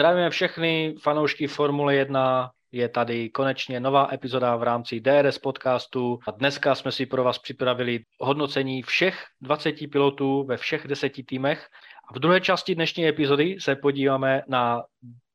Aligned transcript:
Zdravíme 0.00 0.30
všechny 0.30 0.94
fanoušky 1.02 1.46
Formule 1.46 1.94
1, 1.94 2.50
je 2.72 2.88
tady 2.88 3.30
konečně 3.30 3.80
nová 3.80 4.08
epizoda 4.12 4.56
v 4.56 4.62
rámci 4.62 5.00
DRS 5.00 5.38
podcastu 5.38 6.18
a 6.28 6.30
dneska 6.30 6.74
jsme 6.74 6.92
si 6.92 7.06
pro 7.06 7.24
vás 7.24 7.38
připravili 7.38 8.00
hodnocení 8.20 8.82
všech 8.82 9.24
20 9.40 9.74
pilotů 9.92 10.44
ve 10.44 10.56
všech 10.56 10.86
deseti 10.88 11.22
týmech. 11.22 11.66
A 12.10 12.14
v 12.14 12.18
druhé 12.18 12.40
části 12.40 12.74
dnešní 12.74 13.06
epizody 13.08 13.56
se 13.60 13.76
podíváme 13.76 14.42
na 14.48 14.82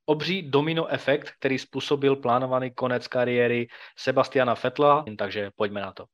obří 0.05 0.49
domino 0.49 0.88
efekt, 0.88 1.32
který 1.40 1.60
způsobil 1.60 2.16
plánovaný 2.16 2.72
konec 2.72 3.08
kariéry 3.08 3.68
Sebastiana 3.97 4.56
Fetla, 4.56 5.06
takže 5.18 5.52
pojďme 5.56 5.82
na 5.82 5.92
to. 5.92 6.06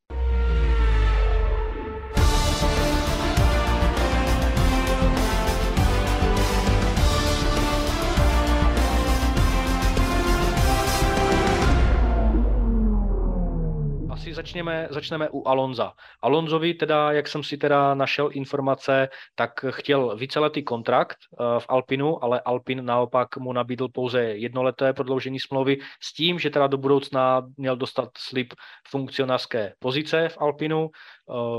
Začněme, 14.41 14.88
začneme 14.90 15.30
u 15.30 15.48
Alonza. 15.48 15.94
Alonzovi 16.22 16.73
teda, 16.73 17.12
jak 17.12 17.27
jsem 17.27 17.44
si 17.44 17.58
teda 17.58 17.94
našel 17.94 18.30
informace, 18.34 19.09
tak 19.36 19.66
chtěl 19.70 20.17
víceletý 20.17 20.64
kontrakt 20.64 21.17
uh, 21.31 21.59
v 21.59 21.66
Alpinu, 21.70 22.23
ale 22.23 22.41
Alpin 22.41 22.86
naopak 22.86 23.38
mu 23.38 23.54
nabídl 23.54 23.88
pouze 23.88 24.22
jednoleté 24.23 24.94
prodloužení 24.94 25.40
smlouvy 25.40 25.77
s 26.04 26.14
tím, 26.14 26.40
že 26.40 26.50
teda 26.50 26.67
do 26.67 26.77
budoucna 26.77 27.41
měl 27.58 27.77
dostat 27.77 28.09
slib 28.17 28.54
funkcionářské 28.88 29.73
pozice 29.80 30.30
v 30.30 30.38
Alpinu 30.38 30.89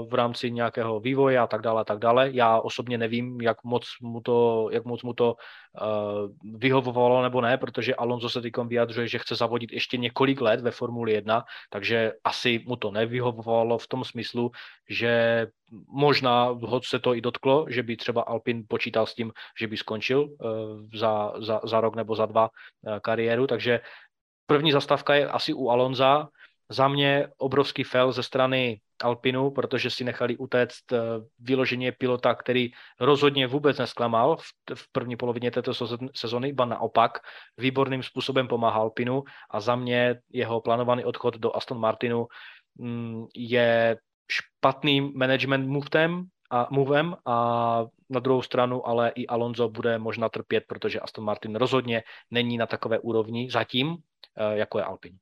v 0.08 0.14
rámci 0.14 0.50
nějakého 0.50 1.00
vývoje 1.00 1.38
a 1.38 1.46
tak 1.46 1.62
dále 1.62 1.80
a 1.80 1.84
tak 1.84 1.98
dále. 1.98 2.30
Já 2.32 2.60
osobně 2.60 2.98
nevím, 2.98 3.40
jak 3.40 3.64
moc 3.64 3.84
mu 4.00 4.20
to, 4.20 4.68
jak 4.72 4.84
moc 4.84 5.02
mu 5.02 5.12
to 5.12 5.34
uh, 5.34 6.58
vyhovovalo 6.58 7.22
nebo 7.22 7.40
ne, 7.40 7.58
protože 7.58 7.94
Alonso 7.94 8.28
se 8.28 8.40
teď 8.40 8.52
vyjadřuje, 8.66 9.08
že 9.08 9.18
chce 9.18 9.34
zavodit 9.36 9.72
ještě 9.72 9.96
několik 9.96 10.40
let 10.40 10.60
ve 10.60 10.70
Formuli 10.70 11.12
1, 11.12 11.44
takže 11.70 12.12
asi 12.24 12.64
mu 12.66 12.76
to 12.76 12.90
nevyhovovalo 12.90 13.78
v 13.78 13.88
tom 13.88 14.04
smyslu, 14.04 14.50
že 14.90 15.46
možná 15.88 16.44
ho 16.44 16.80
se 16.84 16.98
to 16.98 17.14
i 17.14 17.20
dotklo, 17.20 17.66
že 17.68 17.82
by 17.82 17.96
třeba 17.96 18.22
Alpin 18.22 18.64
počítal 18.68 19.06
s 19.06 19.14
tím, 19.14 19.32
že 19.60 19.66
by 19.66 19.76
skončil 19.76 20.20
uh, 20.22 20.28
za, 20.94 21.32
za, 21.40 21.60
za 21.64 21.80
rok 21.80 21.96
nebo 21.96 22.16
za 22.16 22.26
dva 22.26 22.48
kariéru, 23.02 23.46
takže 23.46 23.80
první 24.46 24.72
zastávka 24.72 25.14
je 25.14 25.28
asi 25.28 25.52
u 25.52 25.68
Alonza, 25.68 26.28
za 26.72 26.88
mě 26.88 27.28
obrovský 27.38 27.84
fel 27.84 28.12
ze 28.12 28.22
strany 28.22 28.80
Alpinu, 29.02 29.50
protože 29.50 29.90
si 29.90 30.04
nechali 30.04 30.36
utéct 30.36 30.92
eh, 30.92 30.98
vyloženě 31.38 31.92
pilota, 31.92 32.34
který 32.34 32.70
rozhodně 33.00 33.46
vůbec 33.46 33.78
nesklamal 33.78 34.36
v, 34.74 34.92
první 34.92 35.16
polovině 35.16 35.50
této 35.50 35.74
sezony, 36.16 36.52
ba 36.52 36.64
naopak 36.64 37.18
výborným 37.58 38.02
způsobem 38.02 38.48
pomáhal 38.48 38.82
Alpinu 38.82 39.24
a 39.50 39.60
za 39.60 39.76
mě 39.76 40.20
jeho 40.32 40.60
plánovaný 40.60 41.04
odchod 41.04 41.36
do 41.36 41.56
Aston 41.56 41.80
Martinu 41.80 42.26
mm, 42.78 43.26
je 43.36 43.96
špatným 44.30 45.12
management 45.16 45.68
movem 45.68 46.24
a 46.50 46.68
movem 46.70 47.16
a 47.26 47.36
na 48.10 48.20
druhou 48.20 48.42
stranu 48.42 48.86
ale 48.86 49.12
i 49.14 49.26
Alonso 49.26 49.68
bude 49.68 49.98
možná 49.98 50.28
trpět, 50.28 50.64
protože 50.66 51.00
Aston 51.00 51.24
Martin 51.24 51.54
rozhodně 51.56 52.02
není 52.30 52.56
na 52.56 52.66
takové 52.66 52.98
úrovni 52.98 53.50
zatím, 53.50 53.96
eh, 54.36 54.56
jako 54.58 54.78
je 54.78 54.84
Alpin. 54.84 55.18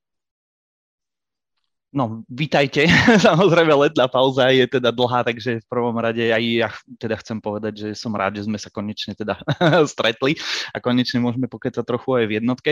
No, 1.91 2.23
vítajte. 2.31 2.87
Samozrejme, 3.27 3.75
letná 3.75 4.07
pauza 4.07 4.47
je 4.55 4.63
teda 4.63 4.95
dlhá, 4.95 5.27
takže 5.27 5.59
v 5.59 5.67
prvom 5.67 5.99
rade 5.99 6.23
aj 6.23 6.45
ja 6.47 6.71
teda 7.03 7.19
chcem 7.19 7.43
povedať, 7.43 7.73
že 7.83 7.89
som 7.99 8.15
rád, 8.15 8.39
že 8.39 8.47
sme 8.47 8.63
sa 8.63 8.71
konečne 8.71 9.19
teda 9.19 9.43
stretli 9.93 10.39
a 10.71 10.79
konečne 10.79 11.19
môžeme 11.19 11.51
pokecať 11.51 11.83
trochu 11.83 12.23
aj 12.23 12.25
v 12.31 12.35
jednotke. 12.39 12.71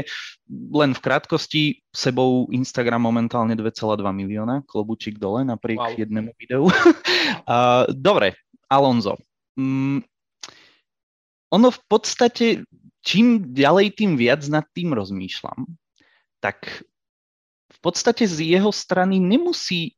Len 0.70 0.94
v 0.94 1.00
krátkosti, 1.02 1.82
sebou 1.90 2.46
Instagram 2.54 3.10
momentálne 3.10 3.58
2,2 3.58 3.98
milióna, 4.06 4.62
klobučík 4.70 5.18
dole 5.18 5.42
napriek 5.42 5.82
wow. 5.82 5.98
jednému 5.98 6.30
videu. 6.38 6.70
uh, 6.70 7.90
dobre, 7.90 8.38
Alonso. 8.70 9.18
Mm, 9.58 10.06
ono 11.50 11.68
v 11.74 11.80
podstate, 11.90 12.62
čím 13.02 13.50
ďalej, 13.50 13.98
tým 13.98 14.14
viac 14.14 14.46
nad 14.46 14.62
tým 14.70 14.94
rozmýšľam, 14.94 15.66
tak 16.38 16.86
v 17.78 17.80
podstate 17.80 18.26
z 18.26 18.58
jeho 18.58 18.74
strany 18.74 19.22
nemusí 19.22 19.94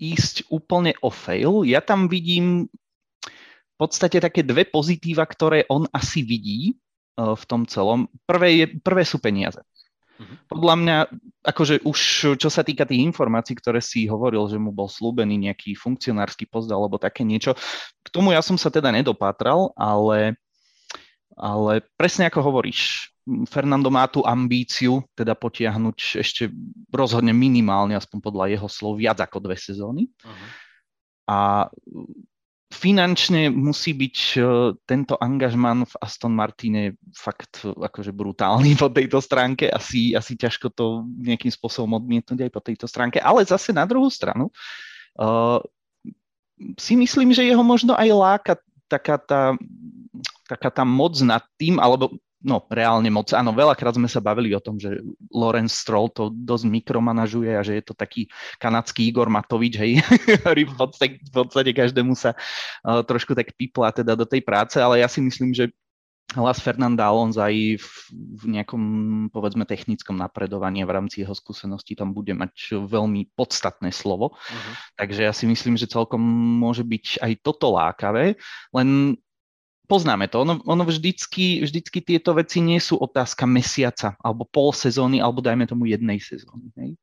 ísť 0.00 0.48
úplne 0.48 0.96
o 1.04 1.12
fail. 1.12 1.68
Ja 1.68 1.84
tam 1.84 2.08
vidím 2.08 2.72
v 3.20 3.76
podstate 3.76 4.20
také 4.24 4.40
dve 4.40 4.64
pozitíva, 4.64 5.28
ktoré 5.28 5.68
on 5.68 5.84
asi 5.92 6.24
vidí 6.24 6.80
uh, 7.20 7.36
v 7.36 7.44
tom 7.44 7.68
celom. 7.68 8.08
Prvé, 8.24 8.64
je, 8.64 8.66
prvé 8.80 9.04
sú 9.04 9.20
peniaze. 9.20 9.60
Mhm. 10.20 10.34
Podľa 10.48 10.74
mňa, 10.76 10.96
akože 11.48 11.74
už 11.84 11.98
čo 12.36 12.48
sa 12.52 12.60
týka 12.60 12.84
tých 12.84 13.00
informácií, 13.00 13.56
ktoré 13.56 13.80
si 13.80 14.04
hovoril, 14.04 14.48
že 14.48 14.60
mu 14.60 14.68
bol 14.72 14.88
slúbený 14.88 15.36
nejaký 15.48 15.76
funkcionársky 15.76 16.44
post 16.44 16.68
alebo 16.68 17.00
také 17.00 17.24
niečo, 17.24 17.56
k 18.04 18.08
tomu 18.12 18.36
ja 18.36 18.44
som 18.44 18.60
sa 18.60 18.68
teda 18.68 18.92
nedopátral, 18.92 19.72
ale, 19.76 20.36
ale 21.36 21.84
presne 21.96 22.28
ako 22.28 22.52
hovoríš, 22.52 23.12
Fernando 23.46 23.88
má 23.88 24.06
tú 24.10 24.24
ambíciu 24.26 25.04
teda 25.14 25.38
potiahnuť 25.38 26.20
ešte 26.20 26.50
rozhodne 26.90 27.30
minimálne, 27.30 27.94
aspoň 27.94 28.18
podľa 28.18 28.44
jeho 28.52 28.68
slov, 28.68 28.98
viac 28.98 29.22
ako 29.22 29.38
dve 29.42 29.56
sezóny. 29.56 30.10
Uh-huh. 30.10 30.48
A 31.30 31.38
finančne 32.70 33.50
musí 33.50 33.90
byť 33.90 34.16
e, 34.34 34.40
tento 34.86 35.18
angažman 35.18 35.82
v 35.82 35.94
Aston 35.98 36.30
Martine 36.30 36.94
fakt 37.10 37.66
akože 37.66 38.14
brutálny 38.14 38.74
po 38.82 38.86
tejto 38.90 39.18
stránke. 39.18 39.66
Asi, 39.70 40.14
asi 40.14 40.38
ťažko 40.38 40.70
to 40.70 41.02
nejakým 41.18 41.50
spôsobom 41.50 41.98
odmietnúť 41.98 42.46
aj 42.46 42.50
po 42.54 42.62
tejto 42.62 42.86
stránke. 42.86 43.18
Ale 43.18 43.42
zase 43.42 43.74
na 43.74 43.82
druhú 43.82 44.06
stranu 44.06 44.54
uh, 45.18 45.58
si 46.78 46.94
myslím, 46.94 47.34
že 47.34 47.46
jeho 47.46 47.62
možno 47.66 47.98
aj 47.98 48.08
láka 48.14 48.54
taká 48.90 49.18
tá, 49.18 49.54
taká 50.50 50.70
tá 50.70 50.82
moc 50.82 51.14
nad 51.22 51.42
tým, 51.54 51.78
alebo 51.78 52.10
no 52.40 52.64
reálne 52.72 53.08
moc. 53.12 53.28
Áno, 53.36 53.52
veľakrát 53.52 53.96
sme 53.96 54.08
sa 54.08 54.24
bavili 54.24 54.56
o 54.56 54.60
tom, 54.60 54.80
že 54.80 55.00
Lorenz 55.28 55.76
Stroll 55.76 56.08
to 56.12 56.32
dosť 56.32 56.66
mikromanažuje 56.68 57.52
a 57.52 57.64
že 57.64 57.80
je 57.80 57.84
to 57.84 57.94
taký 57.94 58.26
kanadský 58.56 59.08
Igor 59.08 59.28
Matovič, 59.28 59.76
hej, 59.76 60.00
ktorý 60.40 60.68
v 60.68 60.74
podstate, 60.74 61.16
v 61.20 61.32
podstate 61.32 61.70
každému 61.76 62.16
sa 62.16 62.32
uh, 62.32 63.04
trošku 63.04 63.36
tak 63.36 63.52
pipla 63.54 63.92
teda 63.92 64.16
do 64.16 64.24
tej 64.24 64.40
práce, 64.40 64.80
ale 64.80 65.04
ja 65.04 65.08
si 65.08 65.20
myslím, 65.20 65.52
že 65.52 65.68
hlas 66.38 66.62
Fernanda 66.62 67.10
Alonso 67.10 67.42
aj 67.42 67.82
v, 67.82 67.88
v 68.14 68.44
nejakom, 68.54 68.82
povedzme, 69.34 69.66
technickom 69.66 70.14
napredovaní 70.14 70.86
v 70.86 70.94
rámci 70.94 71.26
jeho 71.26 71.34
skúseností 71.34 71.98
tam 71.98 72.14
bude 72.14 72.30
mať 72.30 72.78
veľmi 72.86 73.34
podstatné 73.34 73.90
slovo. 73.90 74.38
Uh-huh. 74.38 74.72
Takže 74.94 75.26
ja 75.26 75.32
si 75.34 75.50
myslím, 75.50 75.74
že 75.74 75.90
celkom 75.90 76.22
môže 76.62 76.86
byť 76.86 77.18
aj 77.18 77.32
toto 77.42 77.74
lákavé, 77.74 78.38
len 78.70 79.18
poznáme 79.90 80.30
to. 80.30 80.46
Ono, 80.46 80.62
ono 80.62 80.86
vždycky, 80.86 81.66
vždycky 81.66 81.98
tieto 81.98 82.30
veci 82.38 82.62
nie 82.62 82.78
sú 82.78 82.94
otázka 82.94 83.42
mesiaca, 83.50 84.14
alebo 84.22 84.46
pol 84.46 84.70
sezóny, 84.70 85.18
alebo 85.18 85.42
dajme 85.42 85.66
tomu 85.66 85.90
jednej 85.90 86.22
sezóny. 86.22 86.70
Hej. 86.78 86.94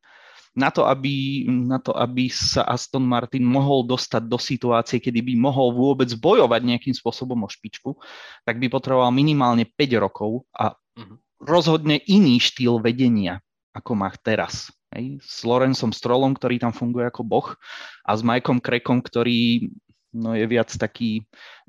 Na 0.57 0.73
to, 0.73 0.87
aby, 0.89 1.45
na 1.45 1.77
to, 1.77 1.93
aby 1.93 2.31
sa 2.31 2.65
Aston 2.65 3.05
Martin 3.05 3.45
mohol 3.45 3.85
dostať 3.85 4.23
do 4.25 4.39
situácie, 4.41 4.97
kedy 4.97 5.21
by 5.21 5.33
mohol 5.37 5.75
vôbec 5.75 6.09
bojovať 6.17 6.61
nejakým 6.63 6.95
spôsobom 6.95 7.37
o 7.45 7.49
špičku, 7.51 7.93
tak 8.41 8.57
by 8.57 8.65
potreboval 8.71 9.13
minimálne 9.13 9.69
5 9.69 9.77
rokov 10.01 10.49
a 10.57 10.73
uh-huh. 10.73 11.17
rozhodne 11.45 12.01
iný 12.09 12.41
štýl 12.41 12.81
vedenia, 12.81 13.37
ako 13.75 14.01
má 14.01 14.09
teraz. 14.25 14.73
Hej, 14.97 15.19
s 15.21 15.43
Lorencom 15.43 15.91
Strollom, 15.93 16.33
ktorý 16.33 16.63
tam 16.63 16.73
funguje 16.73 17.05
ako 17.05 17.21
boh 17.21 17.47
a 18.07 18.11
s 18.15 18.23
Mikeom 18.23 18.63
Krekom, 18.63 19.03
ktorý 19.03 19.69
no 20.17 20.33
je 20.33 20.49
viac 20.49 20.73
taký 20.73 21.21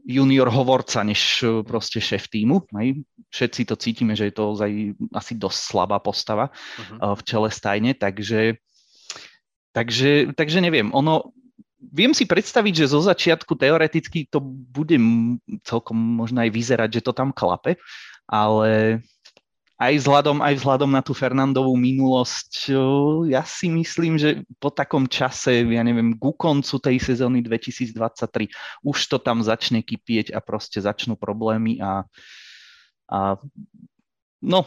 junior 0.09 0.49
hovorca, 0.49 1.05
než 1.05 1.45
e, 1.45 1.61
proste 1.61 2.01
šéf 2.01 2.33
týmu. 2.33 2.65
Hej. 2.81 3.05
Všetci 3.29 3.61
to 3.69 3.75
cítime, 3.77 4.17
že 4.17 4.33
je 4.33 4.35
to 4.35 4.57
aj 4.57 4.73
asi 5.13 5.37
dosť 5.37 5.61
slabá 5.61 6.01
postava 6.01 6.49
uh-huh. 6.49 7.13
v 7.13 7.23
čele 7.29 7.49
stajne, 7.53 7.93
takže, 7.93 8.57
takže, 9.77 10.33
takže 10.33 10.59
neviem, 10.65 10.89
ono, 10.97 11.37
viem 11.79 12.17
si 12.17 12.25
predstaviť, 12.25 12.75
že 12.85 12.93
zo 12.97 13.05
začiatku 13.05 13.53
teoreticky 13.55 14.27
to 14.33 14.41
bude 14.45 14.97
celkom 15.63 15.97
možno 15.97 16.41
aj 16.41 16.51
vyzerať, 16.51 17.01
že 17.01 17.05
to 17.05 17.13
tam 17.13 17.31
klape, 17.37 17.77
ale 18.25 19.01
aj 19.79 19.95
vzhľadom, 20.03 20.43
aj 20.43 20.55
vzhľadom 20.59 20.91
na 20.91 21.07
tú 21.07 21.15
Fernandovú 21.15 21.79
minulosť, 21.79 22.75
ja 23.31 23.47
si 23.47 23.71
myslím, 23.71 24.19
že 24.19 24.43
po 24.59 24.75
takom 24.75 25.07
čase, 25.07 25.63
ja 25.63 25.83
neviem, 25.87 26.19
ku 26.19 26.35
koncu 26.35 26.83
tej 26.83 26.99
sezóny 26.99 27.47
2023 27.47 28.51
už 28.83 28.99
to 29.07 29.23
tam 29.23 29.39
začne 29.39 29.87
kypieť 29.87 30.35
a 30.35 30.43
proste 30.43 30.83
začnú 30.83 31.15
problémy 31.15 31.79
a, 31.79 32.03
a 33.07 33.39
no, 34.43 34.67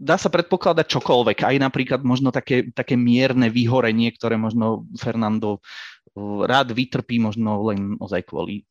dá 0.00 0.16
sa 0.16 0.32
predpokladať 0.32 0.86
čokoľvek, 0.88 1.44
aj 1.44 1.56
napríklad 1.60 2.00
možno 2.00 2.32
také, 2.32 2.72
také 2.72 2.96
mierne 2.96 3.52
vyhorenie, 3.52 4.16
ktoré 4.16 4.40
možno 4.40 4.88
Fernando 4.96 5.60
rád 6.48 6.72
vytrpí, 6.72 7.20
možno 7.20 7.60
len 7.68 8.00
ozaj 8.00 8.32
kvôli 8.32 8.64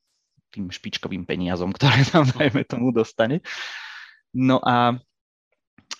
tým 0.52 0.74
špičkovým 0.74 1.24
peniazom, 1.24 1.70
ktoré 1.70 2.02
tam, 2.10 2.26
dajme 2.34 2.66
tomu, 2.66 2.90
dostane. 2.90 3.46
No 4.34 4.58
a 4.58 4.98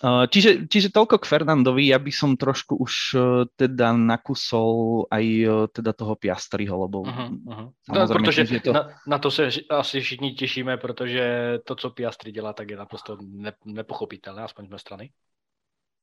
Čiže, 0.02 0.66
čiže 0.66 0.90
toľko 0.90 1.22
k 1.22 1.30
Fernandovi, 1.30 1.86
ja 1.86 1.98
by 2.02 2.10
som 2.10 2.34
trošku 2.34 2.74
už 2.74 3.14
teda 3.54 3.94
nakusol 3.94 5.06
aj 5.06 5.24
teda 5.70 5.94
toho 5.94 6.18
Piastriho, 6.18 6.74
lebo 6.74 7.06
uh-huh, 7.06 7.30
uh-huh. 7.46 7.68
No, 7.86 8.08
protože 8.08 8.60
to... 8.60 8.72
Na, 8.72 8.88
na 9.06 9.18
to 9.18 9.30
se 9.30 9.48
asi 9.70 10.00
všichni 10.00 10.34
těšíme, 10.34 10.76
protože 10.76 11.58
to, 11.64 11.74
co 11.74 11.90
Piastri 11.90 12.32
dělá, 12.32 12.52
tak 12.52 12.70
je 12.70 12.76
naprosto 12.76 13.18
ne, 13.22 13.52
nepochopitelné, 13.64 14.42
aspoň 14.42 14.66
z 14.66 14.70
mé 14.70 14.78
strany. 14.78 15.10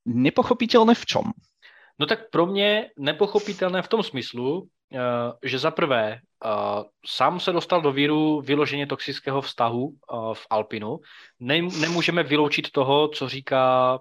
Nepochopitelné 0.06 0.96
v 0.96 1.06
čom? 1.06 1.24
No 2.00 2.06
tak 2.06 2.30
pro 2.30 2.46
mě 2.46 2.90
nepochopitelné 2.98 3.82
v 3.82 3.88
tom 3.88 4.04
smyslu, 4.04 4.68
že 5.44 5.60
za 5.60 5.72
prvé 5.72 6.20
sám 7.06 7.40
se 7.40 7.52
dostal 7.52 7.82
do 7.82 7.92
víru 7.92 8.42
vyloženě 8.42 8.88
toxického 8.88 9.42
vztahu 9.42 9.94
v 10.34 10.48
Alpinu. 10.50 11.00
nemůžeme 11.40 12.24
vyloučit 12.24 12.72
toho, 12.72 13.08
co 13.08 13.30
říká 13.30 14.00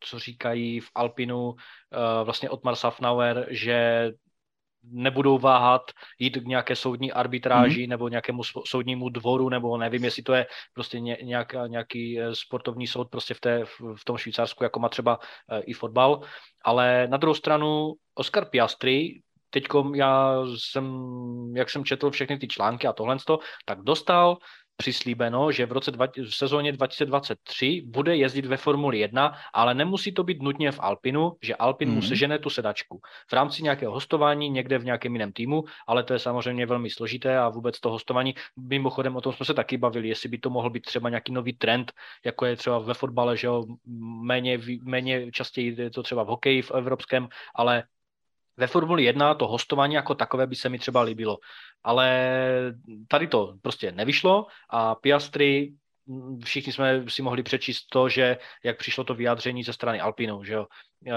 co 0.00 0.18
říkají 0.18 0.80
v 0.80 0.90
Alpinu 0.94 1.54
vlastně 2.24 2.50
Otmar 2.50 2.76
Safnauer, 2.76 3.46
že 3.50 4.10
nebudou 4.82 5.38
váhat 5.38 5.82
jít 6.18 6.36
k 6.36 6.46
nějaké 6.46 6.76
soudní 6.76 7.12
arbitráži 7.12 7.82
mm. 7.82 7.90
nebo 7.90 8.08
nějakému 8.08 8.42
soudnímu 8.66 9.08
dvoru, 9.08 9.48
nebo 9.48 9.78
nevím, 9.78 10.04
jestli 10.04 10.22
to 10.22 10.34
je 10.34 10.46
prostě 10.72 11.00
nějak, 11.00 11.54
nějaký 11.66 12.18
sportovní 12.32 12.86
soud 12.86 13.10
prostě 13.10 13.34
v, 13.34 13.40
té, 13.40 13.64
v 13.96 14.04
tom 14.04 14.16
Švýcarsku, 14.16 14.64
jako 14.64 14.80
má 14.80 14.88
třeba 14.88 15.18
i 15.60 15.72
fotbal. 15.72 16.20
Ale 16.64 17.06
na 17.10 17.16
druhou 17.16 17.34
stranu 17.34 17.92
Oscar 18.14 18.44
Piastri 18.44 19.20
teď 19.54 19.64
já 19.94 20.42
jsem, 20.58 20.84
jak 21.56 21.70
jsem 21.70 21.84
četl 21.84 22.10
všechny 22.10 22.38
ty 22.38 22.48
články 22.48 22.86
a 22.86 22.92
tohle, 22.92 23.16
tak 23.64 23.80
dostal 23.80 24.38
přislíbeno, 24.76 25.52
že 25.52 25.66
v, 25.66 25.72
roce 25.72 25.90
dva, 25.90 26.06
v 26.06 26.34
sezóně 26.34 26.72
2023 26.72 27.82
bude 27.86 28.16
jezdit 28.16 28.46
ve 28.46 28.56
Formuli 28.56 28.98
1, 28.98 29.32
ale 29.52 29.74
nemusí 29.74 30.12
to 30.12 30.24
být 30.24 30.42
nutně 30.42 30.72
v 30.72 30.80
Alpinu, 30.80 31.32
že 31.42 31.54
Alpin 31.54 31.88
mm-hmm. 31.88 31.94
mu 31.94 32.00
mhm. 32.00 32.08
sežene 32.08 32.38
tu 32.38 32.50
sedačku. 32.50 33.00
V 33.30 33.32
rámci 33.32 33.62
nějakého 33.62 33.92
hostování 33.92 34.50
někde 34.50 34.78
v 34.78 34.84
nějakém 34.84 35.12
jiném 35.12 35.32
týmu, 35.32 35.64
ale 35.86 36.02
to 36.02 36.12
je 36.12 36.18
samozřejmě 36.18 36.66
velmi 36.66 36.90
složité 36.90 37.38
a 37.38 37.48
vůbec 37.48 37.80
to 37.80 37.90
hostování, 37.90 38.34
mimochodem 38.68 39.16
o 39.16 39.20
tom 39.20 39.32
jsme 39.32 39.46
se 39.46 39.54
taky 39.54 39.76
bavili, 39.76 40.08
jestli 40.08 40.28
by 40.28 40.38
to 40.38 40.50
mohl 40.50 40.70
být 40.70 40.82
třeba 40.82 41.08
nějaký 41.08 41.32
nový 41.32 41.52
trend, 41.52 41.92
jako 42.24 42.46
je 42.46 42.56
třeba 42.56 42.78
ve 42.78 42.94
fotbale, 42.94 43.36
že 43.36 43.46
jo, 43.46 43.64
méně, 44.22 44.58
méně 44.82 45.30
častěji 45.30 45.80
je 45.80 45.90
to 45.90 46.02
třeba 46.02 46.22
v 46.22 46.26
hokeji 46.26 46.62
v 46.62 46.70
evropském, 46.70 47.28
ale 47.54 47.84
ve 48.56 48.66
Formuli 48.66 49.04
1 49.04 49.34
to 49.34 49.46
hostování 49.46 49.94
jako 49.94 50.14
takové 50.14 50.46
by 50.46 50.56
se 50.56 50.68
mi 50.68 50.78
třeba 50.78 51.02
líbilo. 51.02 51.38
Ale 51.84 52.08
tady 53.08 53.26
to 53.26 53.54
prostě 53.62 53.92
nevyšlo 53.92 54.46
a 54.70 54.94
Piastri 54.94 55.74
všichni 56.44 56.72
jsme 56.72 57.04
si 57.08 57.22
mohli 57.22 57.42
přečíst 57.42 57.86
to, 57.92 58.08
že 58.08 58.36
jak 58.64 58.78
přišlo 58.78 59.04
to 59.04 59.14
vyjádření 59.14 59.64
ze 59.64 59.72
strany 59.72 60.00
Alpinu, 60.00 60.44
že 60.44 60.52
jo. 60.52 60.66
Eh, 61.06 61.12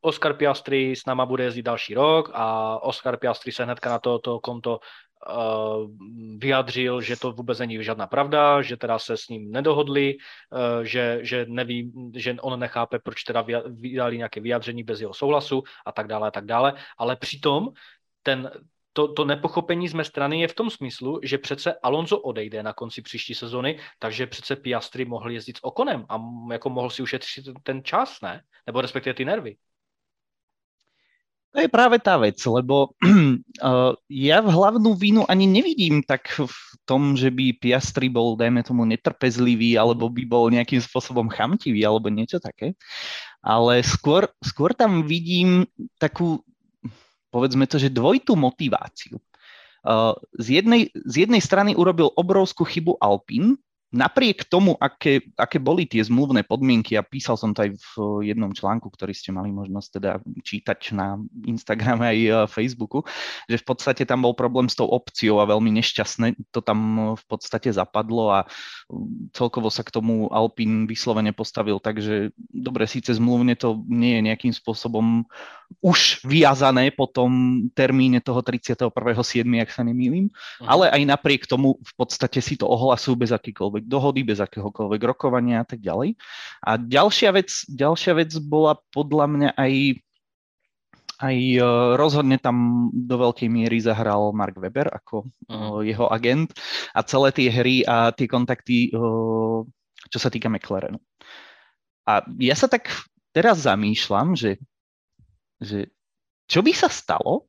Oscar 0.00 0.34
Piastri 0.34 0.96
s 0.96 1.06
náma 1.06 1.26
bude 1.26 1.44
jezdit 1.44 1.62
další 1.62 1.94
rok 1.94 2.30
a 2.32 2.78
Oscar 2.82 3.16
Piastri 3.16 3.52
se 3.52 3.64
hnedka 3.64 3.90
na 3.90 3.98
to, 3.98 4.18
to 4.18 4.40
konto 4.40 4.78
uh, 5.28 5.90
vyjadřil, 6.38 7.00
že 7.00 7.16
to 7.16 7.32
vůbec 7.32 7.58
není 7.58 7.84
žádná 7.84 8.06
pravda, 8.06 8.62
že 8.62 8.76
teda 8.76 8.98
se 8.98 9.16
s 9.16 9.28
ním 9.28 9.52
nedohodli, 9.52 10.16
uh, 10.16 10.84
že, 10.84 11.18
že 11.22 11.46
neví, 11.48 11.92
že 12.14 12.36
on 12.40 12.60
nechápe, 12.60 12.98
proč 12.98 13.22
teda 13.22 13.44
vydali 13.66 14.16
nějaké 14.16 14.40
vyjádření 14.40 14.82
bez 14.82 15.00
jeho 15.00 15.14
souhlasu 15.14 15.62
a 15.86 15.92
tak 15.92 16.06
dále 16.06 16.28
a 16.28 16.30
tak 16.30 16.44
dále, 16.44 16.74
ale 16.98 17.16
přitom 17.16 17.68
ten, 18.22 18.50
to, 18.96 19.12
to 19.12 19.24
nepochopení 19.24 19.88
z 19.88 19.94
mé 19.94 20.04
strany 20.04 20.40
je 20.40 20.48
v 20.48 20.54
tom 20.54 20.70
smyslu, 20.70 21.20
že 21.22 21.38
přece 21.38 21.74
Alonso 21.82 22.18
odejde 22.18 22.62
na 22.62 22.72
konci 22.72 23.02
příští 23.02 23.34
sezony, 23.34 23.78
takže 23.98 24.26
přece 24.26 24.56
Piastri 24.56 25.04
mohl 25.04 25.30
jezdit 25.30 25.56
s 25.56 25.64
Okonem 25.64 26.04
a 26.08 26.20
jako 26.52 26.70
mohl 26.70 26.90
si 26.90 27.02
ušetřit 27.02 27.44
ten 27.62 27.84
čas, 27.84 28.20
ne? 28.20 28.42
Nebo 28.66 28.80
respektive 28.80 29.14
ty 29.14 29.24
nervy. 29.24 29.56
To 31.56 31.64
je 31.64 31.72
práve 31.72 31.96
tá 32.04 32.20
vec, 32.20 32.36
lebo 32.44 32.92
uh, 33.64 33.96
ja 34.12 34.44
v 34.44 34.48
hlavnú 34.52 34.92
vínu 34.92 35.24
ani 35.24 35.48
nevidím 35.48 36.04
tak 36.04 36.28
v 36.36 36.52
tom, 36.84 37.16
že 37.16 37.32
by 37.32 37.56
Piastri 37.56 38.12
bol, 38.12 38.36
dajme 38.36 38.60
tomu, 38.60 38.84
netrpezlivý, 38.84 39.80
alebo 39.80 40.12
by 40.12 40.28
bol 40.28 40.52
nejakým 40.52 40.84
spôsobom 40.84 41.32
chamtivý, 41.32 41.80
alebo 41.88 42.12
niečo 42.12 42.44
také. 42.44 42.76
Ale 43.40 43.80
skôr, 43.80 44.28
skôr 44.44 44.76
tam 44.76 45.08
vidím 45.08 45.64
takú, 45.96 46.44
povedzme 47.32 47.64
to, 47.64 47.80
že 47.80 47.88
dvojitú 47.88 48.36
motiváciu. 48.36 49.16
Uh, 49.80 50.12
z, 50.36 50.60
jednej, 50.60 50.92
z 50.92 51.24
jednej 51.24 51.40
strany 51.40 51.72
urobil 51.72 52.12
obrovskú 52.20 52.68
chybu 52.68 53.00
Alpin, 53.00 53.56
napriek 53.96 54.46
tomu, 54.46 54.76
aké, 54.76 55.24
aké 55.34 55.56
boli 55.56 55.88
tie 55.88 56.04
zmluvné 56.04 56.44
podmienky, 56.44 56.94
a 56.94 57.02
písal 57.02 57.40
som 57.40 57.56
to 57.56 57.64
aj 57.64 57.70
v 57.74 57.90
jednom 58.28 58.52
článku, 58.52 58.86
ktorý 58.92 59.16
ste 59.16 59.32
mali 59.32 59.50
možnosť 59.50 59.88
teda 59.96 60.12
čítať 60.44 60.92
na 60.92 61.16
Instagrame 61.48 62.04
aj 62.04 62.18
e, 62.20 62.30
Facebooku, 62.52 63.02
že 63.48 63.56
v 63.56 63.64
podstate 63.64 64.04
tam 64.04 64.22
bol 64.22 64.36
problém 64.36 64.68
s 64.68 64.76
tou 64.76 64.86
opciou 64.86 65.40
a 65.40 65.48
veľmi 65.48 65.72
nešťastné 65.80 66.52
to 66.52 66.60
tam 66.60 67.12
v 67.16 67.24
podstate 67.26 67.72
zapadlo 67.72 68.30
a 68.30 68.40
celkovo 69.32 69.72
sa 69.72 69.82
k 69.82 69.90
tomu 69.90 70.28
Alpin 70.30 70.84
vyslovene 70.84 71.32
postavil, 71.32 71.80
takže 71.80 72.36
dobre, 72.52 72.84
síce 72.86 73.16
zmluvne 73.16 73.56
to 73.56 73.82
nie 73.88 74.20
je 74.20 74.26
nejakým 74.30 74.52
spôsobom 74.54 75.26
už 75.82 76.22
viazané 76.22 76.94
po 76.94 77.10
tom 77.10 77.62
termíne 77.74 78.22
toho 78.22 78.38
31.7., 78.42 78.94
ak 79.58 79.70
sa 79.70 79.82
nemýlim, 79.82 80.30
uh-huh. 80.30 80.66
ale 80.66 80.90
aj 80.94 81.02
napriek 81.02 81.42
tomu 81.50 81.78
v 81.82 81.92
podstate 81.98 82.38
si 82.38 82.54
to 82.54 82.70
ohlasujú 82.70 83.18
bez 83.18 83.34
akýkoľvek 83.34 83.84
dohody, 83.86 84.26
bez 84.26 84.42
akéhokoľvek 84.42 85.00
rokovania 85.06 85.62
a 85.62 85.66
tak 85.66 85.78
ďalej. 85.80 86.18
A 86.66 86.74
ďalšia 86.74 87.30
vec, 87.30 87.50
ďalšia 87.70 88.12
vec 88.18 88.34
bola 88.42 88.74
podľa 88.90 89.26
mňa 89.30 89.50
aj 89.54 89.72
aj 91.16 91.36
e, 91.56 91.60
rozhodne 91.96 92.36
tam 92.36 92.88
do 92.92 93.16
veľkej 93.16 93.48
miery 93.48 93.80
zahral 93.80 94.36
Mark 94.36 94.60
Weber 94.60 94.92
ako 94.92 95.24
uh-huh. 95.48 95.80
jeho 95.80 96.12
agent 96.12 96.52
a 96.92 97.00
celé 97.00 97.32
tie 97.32 97.48
hry 97.48 97.80
a 97.88 98.12
tie 98.12 98.28
kontakty, 98.28 98.92
e, 98.92 99.00
čo 100.12 100.18
sa 100.20 100.28
týka 100.28 100.52
McLarenu. 100.52 101.00
A 102.04 102.20
ja 102.36 102.52
sa 102.52 102.68
tak 102.68 102.92
teraz 103.32 103.64
zamýšľam, 103.64 104.36
že 104.36 104.60
že 105.56 105.88
čo 106.46 106.60
by 106.60 106.72
sa 106.76 106.92
stalo, 106.92 107.48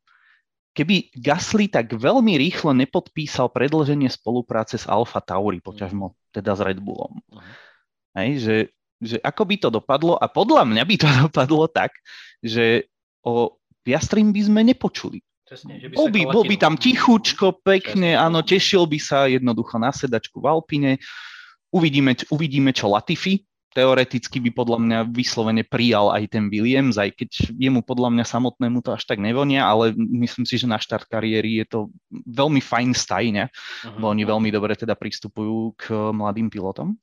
keby 0.77 1.09
Gasly 1.17 1.65
tak 1.65 1.89
veľmi 1.97 2.37
rýchlo 2.37 2.77
nepodpísal 2.77 3.49
predlženie 3.49 4.13
spolupráce 4.13 4.77
s 4.77 4.85
Alfa 4.85 5.17
Tauri, 5.17 5.57
poťažmo 5.57 6.13
teda 6.29 6.53
s 6.53 6.61
Red 6.61 6.77
Bullom. 6.77 7.17
Uh-huh. 7.33 7.41
Hej, 8.13 8.29
že, 8.45 8.57
že 9.01 9.17
ako 9.25 9.43
by 9.49 9.55
to 9.57 9.69
dopadlo 9.73 10.13
a 10.21 10.29
podľa 10.29 10.69
mňa 10.69 10.83
by 10.85 10.95
to 11.01 11.07
dopadlo 11.25 11.65
tak, 11.65 11.97
že 12.45 12.85
o 13.25 13.57
Piastrim 13.81 14.29
by 14.29 14.41
sme 14.45 14.61
nepočuli. 14.61 15.25
Presne, 15.47 15.79
že 15.79 15.87
by 15.87 15.95
bol, 15.95 16.07
by, 16.11 16.21
bol 16.27 16.43
by 16.43 16.55
tam 16.59 16.75
tichučko, 16.75 17.63
pekne, 17.63 18.13
Presne. 18.13 18.19
áno, 18.19 18.43
tešil 18.43 18.83
by 18.83 18.99
sa 18.99 19.31
jednoducho 19.31 19.79
na 19.79 19.95
sedačku 19.95 20.43
v 20.43 20.45
Alpine. 20.51 20.91
Uvidíme, 21.71 22.13
uvidíme 22.29 22.75
čo 22.75 22.91
Latifi 22.91 23.47
teoreticky 23.77 24.41
by 24.41 24.49
podľa 24.57 24.79
mňa 24.81 24.99
vyslovene 25.13 25.61
prijal 25.61 26.09
aj 26.09 26.33
ten 26.33 26.49
Williams, 26.49 26.97
aj 26.97 27.13
keď 27.13 27.53
jemu 27.53 27.85
podľa 27.85 28.09
mňa 28.09 28.25
samotnému 28.25 28.81
to 28.81 28.89
až 28.89 29.05
tak 29.05 29.21
nevonia, 29.21 29.69
ale 29.69 29.93
myslím 29.93 30.49
si, 30.49 30.57
že 30.57 30.65
na 30.65 30.81
štart 30.81 31.05
kariéry 31.05 31.61
je 31.61 31.65
to 31.69 31.79
veľmi 32.09 32.57
fajn 32.57 32.97
stajne, 32.97 33.53
uh-huh. 33.53 34.01
bo 34.01 34.09
oni 34.09 34.25
veľmi 34.25 34.49
dobre 34.49 34.73
teda 34.73 34.97
pristupujú 34.97 35.77
k 35.77 35.93
mladým 35.93 36.49
pilotom. 36.49 36.97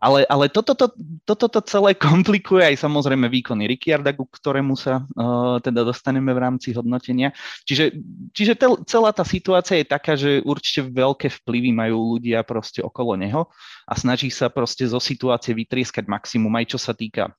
Ale, 0.00 0.24
ale 0.32 0.48
toto, 0.48 0.72
to, 0.72 0.88
toto 1.28 1.46
to 1.52 1.60
celé 1.68 1.92
komplikuje 1.92 2.64
aj 2.64 2.80
samozrejme 2.80 3.28
výkony 3.28 3.68
Ricciarda, 3.68 4.16
ku 4.16 4.24
ktorému 4.24 4.72
sa 4.72 5.04
uh, 5.04 5.60
teda 5.60 5.84
dostaneme 5.84 6.32
v 6.32 6.40
rámci 6.40 6.72
hodnotenia. 6.72 7.36
Čiže, 7.68 8.00
čiže 8.32 8.56
tel, 8.56 8.80
celá 8.88 9.12
tá 9.12 9.28
situácia 9.28 9.76
je 9.76 9.86
taká, 9.86 10.16
že 10.16 10.40
určite 10.40 10.88
veľké 10.88 11.28
vplyvy 11.44 11.76
majú 11.76 12.16
ľudia 12.16 12.40
proste 12.48 12.80
okolo 12.80 13.20
neho 13.20 13.52
a 13.84 13.92
snaží 13.92 14.32
sa 14.32 14.48
proste 14.48 14.88
zo 14.88 14.96
situácie 14.96 15.52
vytrieskať 15.52 16.08
maximum, 16.08 16.56
aj 16.56 16.66
čo 16.72 16.78
sa 16.80 16.96
týka 16.96 17.36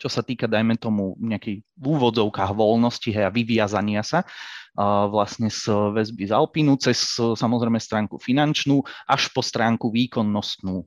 čo 0.00 0.08
sa 0.08 0.24
týka, 0.24 0.48
dajme 0.48 0.80
tomu, 0.80 1.20
nejakej 1.20 1.60
v 1.60 1.84
úvodzovkách 1.84 2.56
voľnosti 2.56 3.12
hej, 3.12 3.28
a 3.28 3.32
vyviazania 3.32 4.00
sa 4.00 4.24
uh, 4.24 5.04
vlastne 5.12 5.52
z 5.52 5.68
väzby 5.68 6.24
z 6.28 6.32
Alpinu 6.32 6.80
cez 6.80 7.20
samozrejme 7.20 7.76
stránku 7.76 8.16
finančnú 8.16 8.80
až 9.04 9.28
po 9.36 9.44
stránku 9.44 9.92
výkonnostnú. 9.92 10.80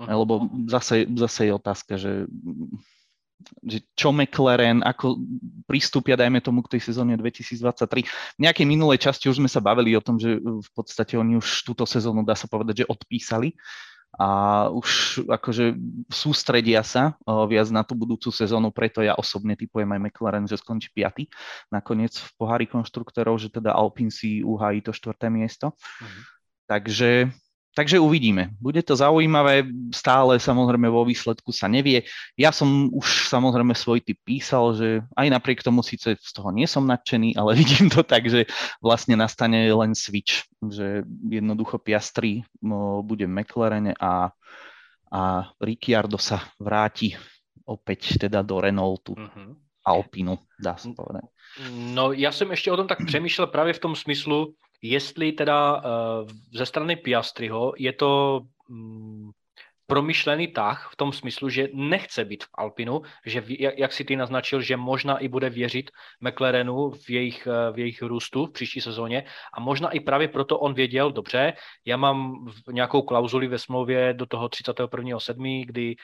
Lebo 0.00 0.48
zase, 0.68 1.04
zase 1.12 1.48
je 1.48 1.52
otázka, 1.52 1.94
že, 2.00 2.24
že 3.60 3.78
čo 3.92 4.14
McLaren, 4.14 4.80
ako 4.80 5.20
pristúpia, 5.66 6.16
dajme 6.16 6.40
tomu, 6.40 6.64
k 6.64 6.78
tej 6.78 6.92
sezóne 6.92 7.18
2023. 7.18 8.06
V 8.06 8.40
nejakej 8.40 8.66
minulej 8.66 9.02
časti 9.02 9.28
už 9.28 9.42
sme 9.42 9.50
sa 9.50 9.60
bavili 9.60 9.92
o 9.96 10.04
tom, 10.04 10.16
že 10.16 10.40
v 10.40 10.70
podstate 10.72 11.18
oni 11.18 11.36
už 11.36 11.66
túto 11.66 11.84
sezónu, 11.84 12.24
dá 12.24 12.38
sa 12.38 12.48
povedať, 12.48 12.84
že 12.84 12.90
odpísali 12.90 13.54
a 14.20 14.68
už 14.68 15.24
akože 15.24 15.72
sústredia 16.12 16.84
sa 16.84 17.16
viac 17.48 17.72
na 17.72 17.80
tú 17.80 17.96
budúcu 17.96 18.28
sezónu, 18.28 18.68
preto 18.68 19.00
ja 19.00 19.16
osobne 19.16 19.56
typujem 19.56 19.88
aj 19.88 20.00
McLaren, 20.04 20.44
že 20.44 20.60
skončí 20.60 20.92
piaty 20.92 21.32
nakoniec 21.72 22.12
v 22.20 22.28
pohári 22.36 22.68
konštruktorov, 22.68 23.40
že 23.40 23.48
teda 23.48 23.72
Alpine 23.72 24.12
si 24.12 24.44
uhájí 24.44 24.84
to 24.84 24.92
štvrté 24.92 25.32
miesto. 25.32 25.72
Uh-huh. 25.72 26.22
Takže 26.68 27.32
takže 27.74 28.00
uvidíme. 28.00 28.52
Bude 28.60 28.82
to 28.84 28.96
zaujímavé, 28.96 29.64
stále 29.94 30.36
samozrejme 30.36 30.88
vo 30.92 31.04
výsledku 31.08 31.52
sa 31.52 31.68
nevie. 31.68 32.04
Ja 32.36 32.52
som 32.52 32.92
už 32.92 33.28
samozrejme 33.32 33.72
svoj 33.72 34.04
typ 34.04 34.20
písal, 34.24 34.76
že 34.76 34.88
aj 35.16 35.28
napriek 35.32 35.64
tomu 35.64 35.80
síce 35.80 36.16
z 36.20 36.30
toho 36.32 36.52
nie 36.52 36.68
som 36.68 36.84
nadšený, 36.84 37.36
ale 37.36 37.56
vidím 37.60 37.88
to 37.88 38.04
tak, 38.04 38.28
že 38.28 38.44
vlastne 38.84 39.16
nastane 39.16 39.72
len 39.72 39.96
switch, 39.96 40.44
že 40.60 41.04
jednoducho 41.28 41.80
Piastri 41.80 42.44
bude 43.02 43.24
v 43.24 43.34
McLarene 43.40 43.96
a, 43.96 44.30
a 45.08 45.22
Ricciardo 45.60 46.20
sa 46.20 46.44
vráti 46.60 47.16
opäť 47.64 48.20
teda 48.20 48.44
do 48.44 48.60
Renaultu. 48.60 49.16
Mm-hmm. 49.16 49.50
Alpinu, 49.82 50.38
dá 50.62 50.76
se 50.76 50.88
povedať. 50.96 51.24
No, 51.70 52.12
já 52.12 52.32
jsem 52.32 52.50
ještě 52.50 52.72
o 52.72 52.76
tom 52.76 52.86
tak 52.86 52.98
přemýšlel 53.06 53.46
právě 53.46 53.72
v 53.72 53.78
tom 53.78 53.96
smyslu, 53.96 54.54
jestli 54.82 55.32
teda 55.32 55.76
uh, 55.76 55.82
ze 56.54 56.66
strany 56.66 56.96
Piastriho 56.96 57.72
je 57.78 57.92
to 57.92 58.40
um, 58.68 59.32
promyšlený 59.92 60.56
tah 60.56 60.88
v 60.92 60.96
tom 60.96 61.12
smyslu, 61.12 61.48
že 61.52 61.68
nechce 61.76 62.24
být 62.24 62.44
v 62.44 62.48
Alpinu, 62.54 63.02
že 63.26 63.44
jak, 63.58 63.78
jak 63.78 63.92
si 63.92 64.04
ty 64.04 64.16
naznačil, 64.16 64.60
že 64.64 64.76
možná 64.76 65.18
i 65.18 65.28
bude 65.28 65.50
věřit 65.50 65.90
McLarenu 66.20 66.90
v 66.90 67.10
jejich, 67.10 67.46
eh, 67.46 67.72
v 67.72 67.78
jejich 67.78 68.02
růstu 68.02 68.46
v 68.46 68.52
příští 68.52 68.80
sezóně 68.80 69.24
a 69.52 69.60
možná 69.60 69.90
i 69.90 70.00
právě 70.00 70.28
proto 70.28 70.58
on 70.58 70.74
věděl, 70.74 71.12
dobře, 71.12 71.52
já 71.84 71.96
mám 71.96 72.46
nějakou 72.70 73.02
klauzuli 73.02 73.46
ve 73.48 73.58
smlouvě 73.58 74.14
do 74.14 74.26
toho 74.26 74.48
31.7., 74.48 75.64
kdy, 75.66 75.96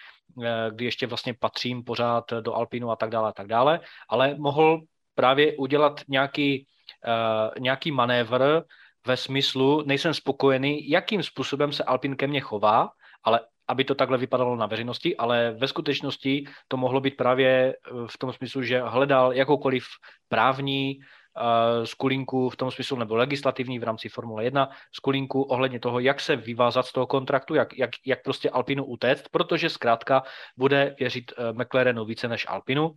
eh, 0.44 0.70
kdy 0.74 0.84
ještě 0.84 1.06
vlastně 1.06 1.34
patřím 1.34 1.84
pořád 1.84 2.24
do 2.40 2.54
Alpinu 2.54 2.90
a 2.90 2.96
tak 2.96 3.10
dále 3.10 3.28
a 3.28 3.32
tak 3.32 3.46
dále, 3.46 3.80
ale 4.08 4.34
mohl 4.38 4.80
právě 5.14 5.56
udělat 5.56 6.00
nějaký 6.08 6.66
uh, 7.06 7.62
nějaký 7.62 7.92
manévr 7.92 8.62
ve 9.06 9.16
smyslu, 9.16 9.82
nejsem 9.86 10.14
spokojený, 10.14 10.90
jakým 10.90 11.22
způsobem 11.22 11.72
se 11.72 11.84
Alpin 11.84 12.16
ke 12.16 12.26
mně 12.26 12.40
chová, 12.40 12.88
ale 13.24 13.40
aby 13.68 13.84
to 13.84 13.94
takhle 13.94 14.18
vypadalo 14.18 14.56
na 14.56 14.66
veřejnosti, 14.66 15.16
ale 15.16 15.50
ve 15.50 15.68
skutečnosti 15.68 16.44
to 16.68 16.76
mohlo 16.76 17.00
být 17.00 17.16
právě 17.16 17.48
eh, 17.50 17.90
v 18.06 18.18
tom 18.18 18.32
smyslu, 18.32 18.62
že 18.62 18.82
hledal 18.82 19.32
jakoukoliv 19.32 19.84
právní 20.28 20.98
uh, 20.98 21.84
skulinku 21.84 22.50
v 22.50 22.56
tom 22.56 22.70
smyslu, 22.70 22.96
nebo 22.96 23.16
legislativní 23.16 23.78
v 23.78 23.82
rámci 23.82 24.08
Formule 24.08 24.44
1 24.44 24.68
skulinku 24.92 25.42
ohledně 25.42 25.80
toho, 25.80 26.00
jak 26.00 26.20
se 26.20 26.36
vyvázat 26.36 26.86
z 26.86 26.92
toho 26.92 27.06
kontraktu, 27.06 27.54
jak, 27.54 27.78
jak, 27.78 27.90
jak 28.06 28.22
prostě 28.22 28.50
Alpinu 28.50 28.84
utéct, 28.84 29.28
protože 29.28 29.70
zkrátka 29.70 30.22
bude 30.56 30.94
věřit 30.98 31.32
McLarenu 31.52 32.04
více 32.04 32.28
než 32.28 32.46
Alpinu, 32.48 32.90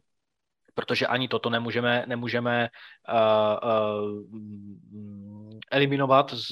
protože 0.74 1.08
ani 1.08 1.28
toto 1.28 1.50
nemůžeme, 1.50 2.04
nemůžeme 2.08 2.70
uh, 3.10 3.70
uh, 3.70 5.60
eliminovat 5.72 6.34
z, 6.34 6.48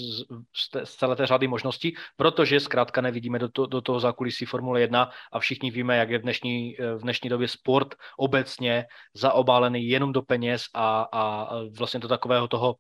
z, 0.56 0.84
z 0.84 0.96
celé 0.96 1.16
té 1.16 1.26
řady 1.26 1.48
možností, 1.48 1.96
protože 2.16 2.60
zkrátka 2.60 3.02
nevidíme 3.02 3.40
do, 3.40 3.50
to, 3.50 3.66
do 3.66 3.82
toho 3.82 4.00
zákulisí 4.00 4.46
Formule 4.46 4.82
1 4.82 5.10
a 5.32 5.40
všichni 5.40 5.72
víme, 5.72 5.98
jak 5.98 6.10
je 6.10 6.20
v 6.20 6.22
dnešní, 6.22 6.76
v 6.96 7.02
dnešní 7.02 7.30
době 7.30 7.48
sport 7.48 7.96
obecně 8.18 8.86
zaobálený 9.14 9.88
jenom 9.88 10.14
do 10.14 10.22
peněz 10.22 10.64
a, 10.74 11.08
a 11.12 11.50
vlastně 11.78 12.00
do 12.00 12.08
takového 12.08 12.48
toho 12.48 12.76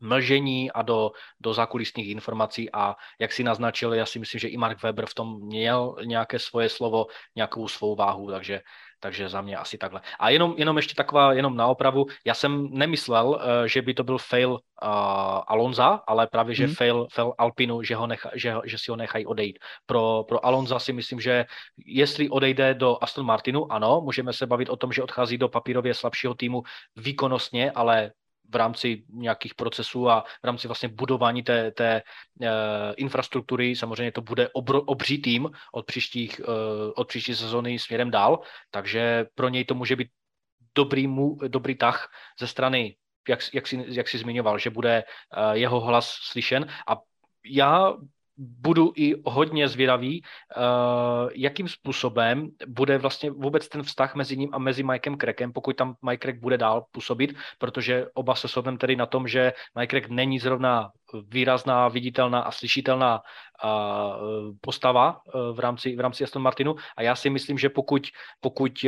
mlžení 0.00 0.70
a 0.70 0.82
do, 0.82 1.10
do 1.40 1.54
zákulisních 1.54 2.08
informací. 2.08 2.72
A 2.72 2.94
jak 3.20 3.32
si 3.32 3.44
naznačil, 3.44 3.94
já 3.94 4.06
si 4.06 4.18
myslím, 4.18 4.38
že 4.38 4.48
i 4.48 4.56
Mark 4.56 4.82
Weber 4.82 5.06
v 5.06 5.14
tom 5.14 5.40
měl 5.40 5.96
nějaké 6.04 6.38
svoje 6.38 6.68
slovo, 6.68 7.06
nějakou 7.36 7.68
svou 7.68 7.96
váhu, 7.96 8.30
takže 8.30 8.60
takže 9.04 9.28
za 9.28 9.40
mě 9.40 9.56
asi 9.56 9.78
takhle. 9.78 10.00
A 10.18 10.30
jenom, 10.30 10.54
jenom 10.56 10.76
ještě 10.76 10.94
taková, 10.94 11.32
jenom 11.32 11.56
na 11.56 11.66
opravu, 11.66 12.06
já 12.24 12.34
jsem 12.34 12.68
nemyslel, 12.70 13.28
uh, 13.28 13.38
že 13.66 13.82
by 13.82 13.94
to 13.94 14.04
byl 14.04 14.18
fail 14.18 14.50
uh, 14.52 14.58
Alonza, 15.46 16.00
ale 16.06 16.26
právě, 16.26 16.54
že 16.54 16.64
hmm. 16.66 16.74
fail, 16.74 17.06
fail 17.12 17.32
Alpinu, 17.38 17.82
že, 17.82 17.96
ho 17.96 18.06
necha, 18.06 18.30
že, 18.34 18.54
že 18.64 18.78
si 18.78 18.90
ho 18.90 18.96
nechají 18.96 19.26
odejít. 19.26 19.58
Pro, 19.86 20.24
pro 20.28 20.46
Alonza 20.46 20.78
si 20.78 20.92
myslím, 20.92 21.20
že 21.20 21.44
jestli 21.86 22.28
odejde 22.28 22.74
do 22.74 22.96
Aston 23.00 23.26
Martinu, 23.26 23.72
ano, 23.72 24.00
můžeme 24.04 24.32
se 24.32 24.46
bavit 24.46 24.68
o 24.68 24.76
tom, 24.76 24.92
že 24.92 25.02
odchází 25.02 25.38
do 25.38 25.48
papírově 25.48 25.94
slabšího 25.94 26.34
týmu 26.34 26.62
výkonnostně, 26.96 27.70
ale 27.70 28.10
v 28.52 28.56
rámci 28.56 29.04
nějakých 29.08 29.54
procesů 29.54 30.10
a 30.10 30.24
v 30.42 30.44
rámci 30.44 30.68
vlastně 30.68 30.88
budování 30.88 31.42
té, 31.42 31.70
té 31.70 32.02
uh, 32.40 32.48
infrastruktury. 32.96 33.76
Samozřejmě 33.76 34.12
to 34.12 34.20
bude 34.20 34.48
obro, 34.52 34.82
obří 34.82 35.18
tým 35.18 35.50
od, 35.72 35.86
příštích, 35.86 36.40
uh, 36.40 36.92
od 36.96 37.08
příští 37.08 37.34
sezóny 37.34 37.78
směrem 37.78 38.10
dál, 38.10 38.40
takže 38.70 39.26
pro 39.34 39.48
něj 39.48 39.64
to 39.64 39.74
může 39.74 39.96
být 39.96 40.08
dobrý, 40.74 41.06
mu, 41.06 41.36
dobrý 41.48 41.74
tah 41.74 42.10
ze 42.40 42.46
strany, 42.46 42.96
jak, 43.28 43.40
jak, 43.54 43.66
si, 43.66 43.84
jak 43.88 44.08
si 44.08 44.18
zmiňoval, 44.18 44.58
že 44.58 44.70
bude 44.70 45.04
uh, 45.04 45.52
jeho 45.52 45.80
hlas 45.80 46.08
slyšen 46.08 46.66
a 46.88 46.96
já 47.44 47.94
budu 48.36 48.92
i 48.96 49.14
hodně 49.24 49.68
zvědavý, 49.68 50.22
uh, 50.22 51.30
jakým 51.34 51.68
způsobem 51.68 52.48
bude 52.66 52.98
vlastně 52.98 53.30
vůbec 53.30 53.68
ten 53.68 53.82
vztah 53.82 54.14
mezi 54.14 54.36
ním 54.36 54.50
a 54.52 54.58
mezi 54.58 54.82
Mikem 54.82 55.16
Crackem, 55.16 55.52
pokud 55.52 55.76
tam 55.76 55.94
Mike 56.02 56.22
Crack 56.22 56.38
bude 56.40 56.58
dál 56.58 56.84
působit, 56.90 57.36
protože 57.58 58.06
oba 58.14 58.34
se 58.34 58.48
shodneme 58.48 58.78
tedy 58.78 58.96
na 58.96 59.06
tom, 59.06 59.28
že 59.28 59.52
Mike 59.78 59.90
Crack 59.90 60.10
není 60.10 60.38
zrovna 60.38 60.90
výrazná, 61.28 61.88
viditelná 61.88 62.40
a 62.40 62.50
slyšitelná 62.50 63.20
uh, 63.64 63.70
postava 64.60 65.20
uh, 65.34 65.56
v 65.56 65.58
rámci, 65.58 65.96
v 65.96 66.00
rámci 66.00 66.24
Aston 66.24 66.42
Martinu. 66.42 66.74
A 66.96 67.02
já 67.02 67.16
si 67.16 67.30
myslím, 67.30 67.58
že 67.58 67.68
pokud, 67.68 68.02
pokud 68.40 68.84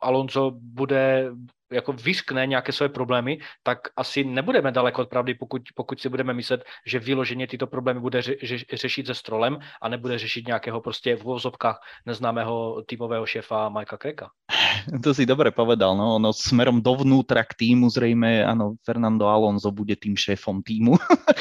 Alonso 0.00 0.50
bude 0.54 1.30
jako 1.72 1.92
vyskne 1.92 2.46
nějaké 2.46 2.72
své 2.72 2.88
problémy, 2.88 3.38
tak 3.62 3.78
asi 3.96 4.24
nebudeme 4.24 4.72
daleko 4.72 5.02
od 5.02 5.08
pravdy, 5.08 5.34
pokud, 5.34 5.62
pokud 5.74 6.00
si 6.00 6.08
budeme 6.08 6.34
myslet, 6.34 6.64
že 6.86 6.98
vyloženě 6.98 7.46
tyto 7.46 7.66
problémy 7.66 8.00
bude 8.00 8.22
ře, 8.22 8.34
ře, 8.42 8.56
řešit 8.72 9.06
se 9.06 9.14
strolem 9.14 9.58
a 9.82 9.88
nebude 9.88 10.18
řešit 10.18 10.46
nějakého 10.46 10.80
prostě 10.80 11.16
v 11.16 11.22
vozovkách 11.22 11.80
neznámého 12.06 12.82
týmového 12.82 13.26
šéfa 13.26 13.68
Mikea 13.68 13.98
Kreka. 13.98 14.30
To 15.04 15.14
si 15.14 15.26
dobre 15.26 15.50
povedal, 15.50 15.96
no, 15.96 16.18
no 16.18 16.30
smerom 16.32 16.82
dovnútra 16.82 17.44
k 17.44 17.54
týmu 17.56 17.90
zrejme, 17.90 18.44
áno, 18.44 18.76
Fernando 18.84 19.28
Alonso 19.28 19.70
bude 19.72 19.96
tým 19.96 20.16
šéfom 20.16 20.62
týmu. 20.62 20.96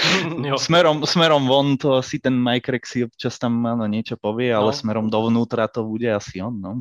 smerom, 0.68 1.04
smerom 1.06 1.48
von 1.48 1.78
to 1.78 2.00
asi 2.00 2.20
ten 2.20 2.36
Mike 2.36 2.72
Rex 2.72 2.84
si 2.90 3.00
občas 3.06 3.38
tam 3.38 3.62
áno, 3.66 3.86
niečo 3.86 4.16
povie, 4.18 4.54
no. 4.54 4.66
ale 4.66 4.72
smerom 4.74 5.08
dovnútra 5.08 5.68
to 5.68 5.86
bude 5.86 6.08
asi 6.10 6.42
on, 6.42 6.56
no. 6.60 6.72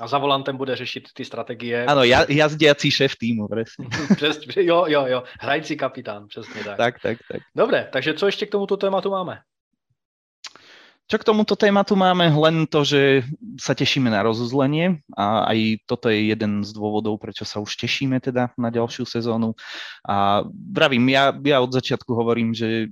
A 0.00 0.04
za 0.06 0.18
volantem 0.18 0.56
bude 0.56 0.76
řešit 0.76 1.14
ty 1.14 1.24
strategie. 1.24 1.86
Áno, 1.92 2.02
jazdiací 2.28 2.90
šéf 2.90 3.16
týmu, 3.16 3.48
presne. 3.48 3.86
Přesně, 4.16 4.62
jo, 4.64 4.84
jo, 4.88 5.06
jo, 5.06 5.22
hrající 5.40 5.76
kapitán, 5.76 6.26
přesně 6.28 6.64
tak. 6.64 6.76
Tak, 6.76 6.94
tak, 7.02 7.18
tak. 7.32 7.40
Dobre, 7.56 7.88
takže 7.92 8.14
co 8.14 8.26
ještě 8.26 8.46
k 8.46 8.50
tomuto 8.50 8.76
tématu 8.76 9.10
máme? 9.10 9.38
Čo 11.10 11.20
k 11.20 11.28
tomuto 11.28 11.58
tématu 11.58 11.92
máme? 11.92 12.30
Len 12.30 12.64
to, 12.64 12.86
že 12.86 13.26
sa 13.60 13.76
tešíme 13.76 14.08
na 14.08 14.24
rozuzlenie 14.24 15.02
a 15.12 15.50
aj 15.50 15.84
toto 15.84 16.08
je 16.08 16.32
jeden 16.32 16.64
z 16.64 16.70
dôvodov, 16.72 17.20
prečo 17.20 17.44
sa 17.44 17.60
už 17.60 17.74
tešíme 17.76 18.16
teda 18.22 18.54
na 18.56 18.72
ďalšiu 18.72 19.04
sezónu. 19.04 19.52
A 20.06 20.46
vravím, 20.48 21.12
ja, 21.12 21.34
ja 21.44 21.60
od 21.60 21.74
začiatku 21.74 22.08
hovorím, 22.16 22.56
že 22.56 22.88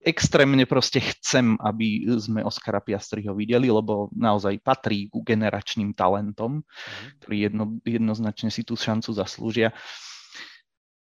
extrémne 0.00 0.64
proste 0.64 1.00
chcem, 1.04 1.60
aby 1.60 2.08
sme 2.16 2.40
Oskara 2.40 2.80
Piastriho 2.80 3.36
videli, 3.36 3.68
lebo 3.68 4.08
naozaj 4.16 4.56
patrí 4.64 5.12
ku 5.12 5.20
generačným 5.20 5.92
talentom, 5.92 6.64
mhm. 6.64 7.06
ktorí 7.20 7.36
jedno, 7.46 7.64
jednoznačne 7.84 8.48
si 8.48 8.64
tú 8.64 8.74
šancu 8.74 9.12
zaslúžia. 9.12 9.76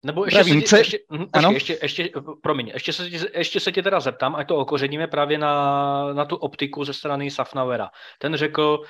Nebo 0.06 0.26
ještě, 0.26 0.38
Pravím, 0.38 0.62
se, 0.62 0.78
ještě, 0.78 1.00
hm, 1.12 1.26
počkej, 1.34 1.54
ještě, 1.54 1.80
ještě, 1.82 2.10
promiň, 2.42 2.72
ještě 2.74 2.94
se, 2.94 3.10
ještě 3.34 3.60
se 3.60 3.72
tě 3.72 3.84
teda 3.84 4.00
zeptám, 4.00 4.36
ať 4.36 4.48
to 4.48 4.58
okořeníme 4.58 5.08
právě 5.08 5.38
na, 5.38 6.14
na 6.14 6.26
tu 6.26 6.36
optiku 6.36 6.86
ze 6.86 6.94
strany 6.94 7.32
Safnauera. 7.32 7.90
Ten 8.20 8.36
řekl, 8.36 8.82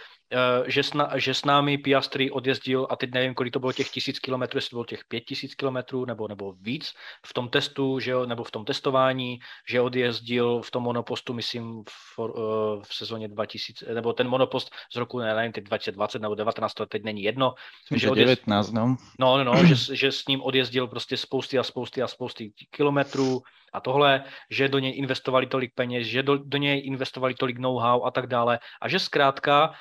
že 0.68 0.84
s, 0.84 0.94
na, 0.94 1.12
že 1.16 1.34
s 1.34 1.46
námi 1.46 1.78
Piastri 1.78 2.32
odjezdil, 2.32 2.88
a 2.90 2.96
teď 2.96 3.12
nevím, 3.14 3.34
kolik 3.34 3.54
to 3.54 3.60
bylo 3.60 3.74
těch 3.74 3.90
tisíc 3.90 4.20
kilometrů, 4.20 4.58
jestli 4.58 4.70
to 4.70 4.76
bylo 4.76 4.86
těch 4.86 5.06
pět 5.06 5.22
tisíc 5.22 5.56
kilometrů 5.56 6.06
nebo, 6.06 6.28
nebo 6.28 6.54
víc 6.62 6.94
v 7.26 7.34
tom 7.34 7.50
testu, 7.50 8.00
že 8.00 8.14
nebo 8.26 8.44
v 8.44 8.52
tom 8.52 8.66
testování, 8.66 9.40
že 9.70 9.82
odjezdil 9.82 10.62
v 10.62 10.72
tom 10.72 10.84
monopostu, 10.84 11.34
myslím, 11.34 11.84
v, 11.90 12.20
eh, 12.20 12.82
v 12.84 12.96
sezóně 12.96 13.28
2000, 13.28 13.94
nebo 13.94 14.14
ten 14.14 14.28
monopost 14.28 14.72
z 14.94 14.96
roku, 14.96 15.20
nevím, 15.20 15.52
teď 15.52 15.64
2020 15.64 16.22
nebo 16.22 16.36
19, 16.36 16.74
to 16.74 16.86
teď 16.86 17.04
není 17.04 17.24
jedno. 17.24 17.54
Že 17.96 18.10
odjezdil, 18.10 18.36
19, 18.36 18.72
no. 18.72 18.98
No, 19.20 19.38
no, 19.38 19.44
no 19.44 19.66
že, 19.76 19.96
že 19.96 20.12
s 20.12 20.28
ním 20.28 20.42
odjezdil 20.42 20.88
prostě 20.88 21.18
spousty 21.18 21.60
a 21.60 21.64
spousty 21.64 22.02
a 22.02 22.08
spousty 22.08 22.54
kilometrů, 22.72 23.42
a 23.74 23.80
tohle, 23.80 24.24
že 24.50 24.68
do 24.68 24.80
něj 24.80 24.98
investovali 24.98 25.48
tolik 25.48 25.72
peněz, 25.76 26.08
že 26.08 26.24
do, 26.24 26.38
do 26.38 26.58
něj 26.58 26.82
investovali 26.86 27.34
tolik 27.34 27.58
know-how 27.58 28.04
a 28.04 28.12
tak 28.12 28.28
dále 28.28 28.60
a 28.82 28.90
že 28.90 29.00
zkrátka 29.00 29.70
uh, 29.70 29.76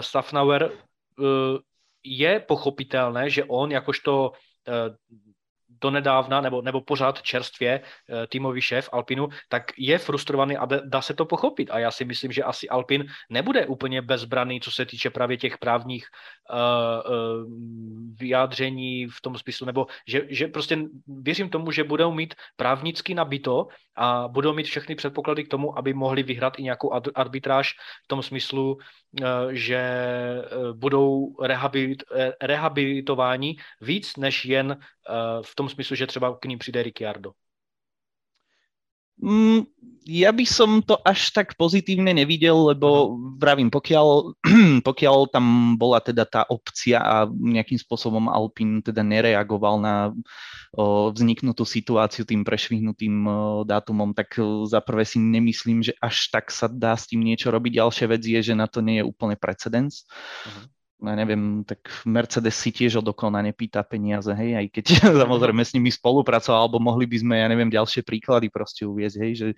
Safnauer 0.00 0.70
uh, 0.70 1.26
je 2.04 2.40
pochopitelné, 2.40 3.30
že 3.30 3.44
on 3.44 3.72
jakožto 3.72 4.30
uh, 4.30 4.94
donedávna 5.80 6.40
nebo, 6.40 6.62
nebo 6.62 6.80
pořád 6.80 7.22
čerstvě 7.22 7.80
týmový 8.28 8.60
šéf 8.60 8.88
Alpinu, 8.92 9.28
tak 9.48 9.62
je 9.78 9.98
frustrovaný 9.98 10.56
a 10.56 10.66
dá 10.66 11.02
se 11.02 11.14
to 11.14 11.24
pochopit. 11.24 11.70
A 11.70 11.78
já 11.78 11.90
si 11.90 12.04
myslím, 12.04 12.32
že 12.32 12.42
asi 12.42 12.68
Alpin 12.68 13.06
nebude 13.30 13.66
úplně 13.66 14.02
bezbraný, 14.02 14.60
co 14.60 14.70
se 14.70 14.86
týče 14.86 15.10
právě 15.10 15.36
těch 15.36 15.58
právních 15.58 16.06
uh, 16.50 16.58
uh, 17.12 17.46
vyjádření 18.18 19.06
v 19.06 19.20
tom 19.22 19.38
smyslu, 19.38 19.66
nebo 19.66 19.86
že, 20.08 20.22
že 20.28 20.48
prostě 20.48 20.78
věřím 21.06 21.48
tomu, 21.50 21.70
že 21.70 21.84
budou 21.84 22.12
mít 22.12 22.34
právnicky 22.56 23.14
nabito 23.14 23.66
a 23.96 24.28
budou 24.28 24.54
mít 24.54 24.66
všechny 24.66 24.94
předpoklady 24.94 25.44
k 25.44 25.48
tomu, 25.48 25.78
aby 25.78 25.94
mohli 25.94 26.22
vyhrát 26.22 26.58
i 26.58 26.62
nějakou 26.62 26.92
arbitráž 27.14 27.72
v 28.04 28.08
tom 28.08 28.22
smyslu, 28.22 28.78
že 29.50 29.82
budou 30.72 31.36
rehabilitováni 32.42 33.56
víc 33.80 34.16
než 34.16 34.44
jen 34.44 34.78
v 35.42 35.54
tom 35.54 35.68
smyslu, 35.68 35.96
že 35.96 36.06
třeba 36.06 36.38
k 36.38 36.44
ním 36.44 36.58
přijde 36.58 36.82
Ricciardo. 36.82 37.32
Mm, 39.18 39.66
ja 40.08 40.32
by 40.32 40.44
som 40.48 40.80
to 40.80 40.96
až 41.04 41.36
tak 41.36 41.52
pozitívne 41.60 42.16
nevidel, 42.16 42.72
lebo 42.72 43.12
vravím, 43.36 43.68
pokiaľ, 43.68 44.40
pokiaľ 44.88 45.16
tam 45.28 45.76
bola 45.76 46.00
teda 46.00 46.24
tá 46.24 46.48
opcia 46.48 46.96
a 46.96 47.28
nejakým 47.28 47.76
spôsobom 47.76 48.24
Alpin 48.32 48.80
teda 48.80 49.04
nereagoval 49.04 49.76
na 49.76 49.94
o, 50.72 51.12
vzniknutú 51.12 51.68
situáciu 51.68 52.24
tým 52.24 52.40
prešvihnutým 52.40 53.14
o, 53.28 53.32
dátumom, 53.68 54.16
tak 54.16 54.40
o, 54.40 54.64
za 54.64 54.80
prvé 54.80 55.04
si 55.04 55.20
nemyslím, 55.20 55.84
že 55.84 55.92
až 56.00 56.32
tak 56.32 56.48
sa 56.48 56.72
dá 56.72 56.96
s 56.96 57.04
tým 57.04 57.20
niečo 57.20 57.52
robiť. 57.52 57.76
Ďalšia 57.76 58.06
vec 58.08 58.24
je, 58.24 58.40
že 58.40 58.56
na 58.56 58.64
to 58.64 58.80
nie 58.80 59.04
je 59.04 59.04
úplne 59.04 59.36
precedens. 59.36 60.08
Uh-huh 60.48 60.77
ja 60.98 61.14
neviem, 61.14 61.62
tak 61.62 61.86
Mercedes 62.02 62.58
si 62.58 62.74
tiež 62.74 62.98
od 62.98 63.06
Okona 63.14 63.38
nepýta 63.38 63.86
peniaze, 63.86 64.34
hej, 64.34 64.58
aj 64.58 64.66
keď 64.74 64.84
samozrejme 65.22 65.62
s 65.62 65.70
nimi 65.78 65.94
spolupracoval, 65.94 66.66
alebo 66.66 66.82
mohli 66.82 67.06
by 67.06 67.16
sme, 67.22 67.34
ja 67.38 67.46
neviem, 67.46 67.70
ďalšie 67.70 68.02
príklady 68.02 68.50
proste 68.50 68.82
uviezť, 68.82 69.16
hej, 69.22 69.32
že 69.38 69.48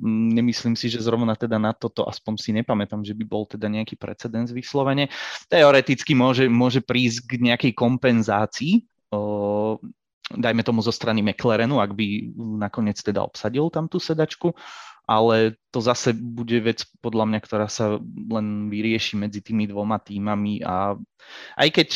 mm, 0.00 0.28
nemyslím 0.40 0.74
si, 0.80 0.88
že 0.88 1.04
zrovna 1.04 1.36
teda 1.36 1.60
na 1.60 1.76
toto, 1.76 2.08
aspoň 2.08 2.34
si 2.40 2.50
nepamätám, 2.56 3.04
že 3.04 3.12
by 3.12 3.24
bol 3.28 3.44
teda 3.44 3.68
nejaký 3.68 4.00
precedens 4.00 4.48
vyslovene. 4.48 5.12
Teoreticky 5.52 6.16
môže, 6.16 6.48
môže 6.48 6.80
prísť 6.80 7.28
k 7.28 7.32
nejakej 7.52 7.72
kompenzácii, 7.76 8.88
o, 9.12 9.76
dajme 10.32 10.64
tomu 10.64 10.80
zo 10.80 10.92
strany 10.92 11.20
McLarenu, 11.20 11.84
ak 11.84 11.92
by 11.92 12.32
nakoniec 12.64 12.96
teda 13.00 13.20
obsadil 13.20 13.68
tam 13.68 13.92
tú 13.92 14.00
sedačku, 14.00 14.56
ale 15.08 15.56
to 15.72 15.80
zase 15.80 16.12
bude 16.12 16.60
vec 16.60 16.84
podľa 17.00 17.24
mňa, 17.24 17.40
ktorá 17.40 17.66
sa 17.72 17.96
len 18.28 18.68
vyrieši 18.68 19.16
medzi 19.16 19.40
tými 19.40 19.64
dvoma 19.64 19.96
týmami 19.96 20.60
a 20.60 21.00
aj 21.56 21.68
keď 21.72 21.88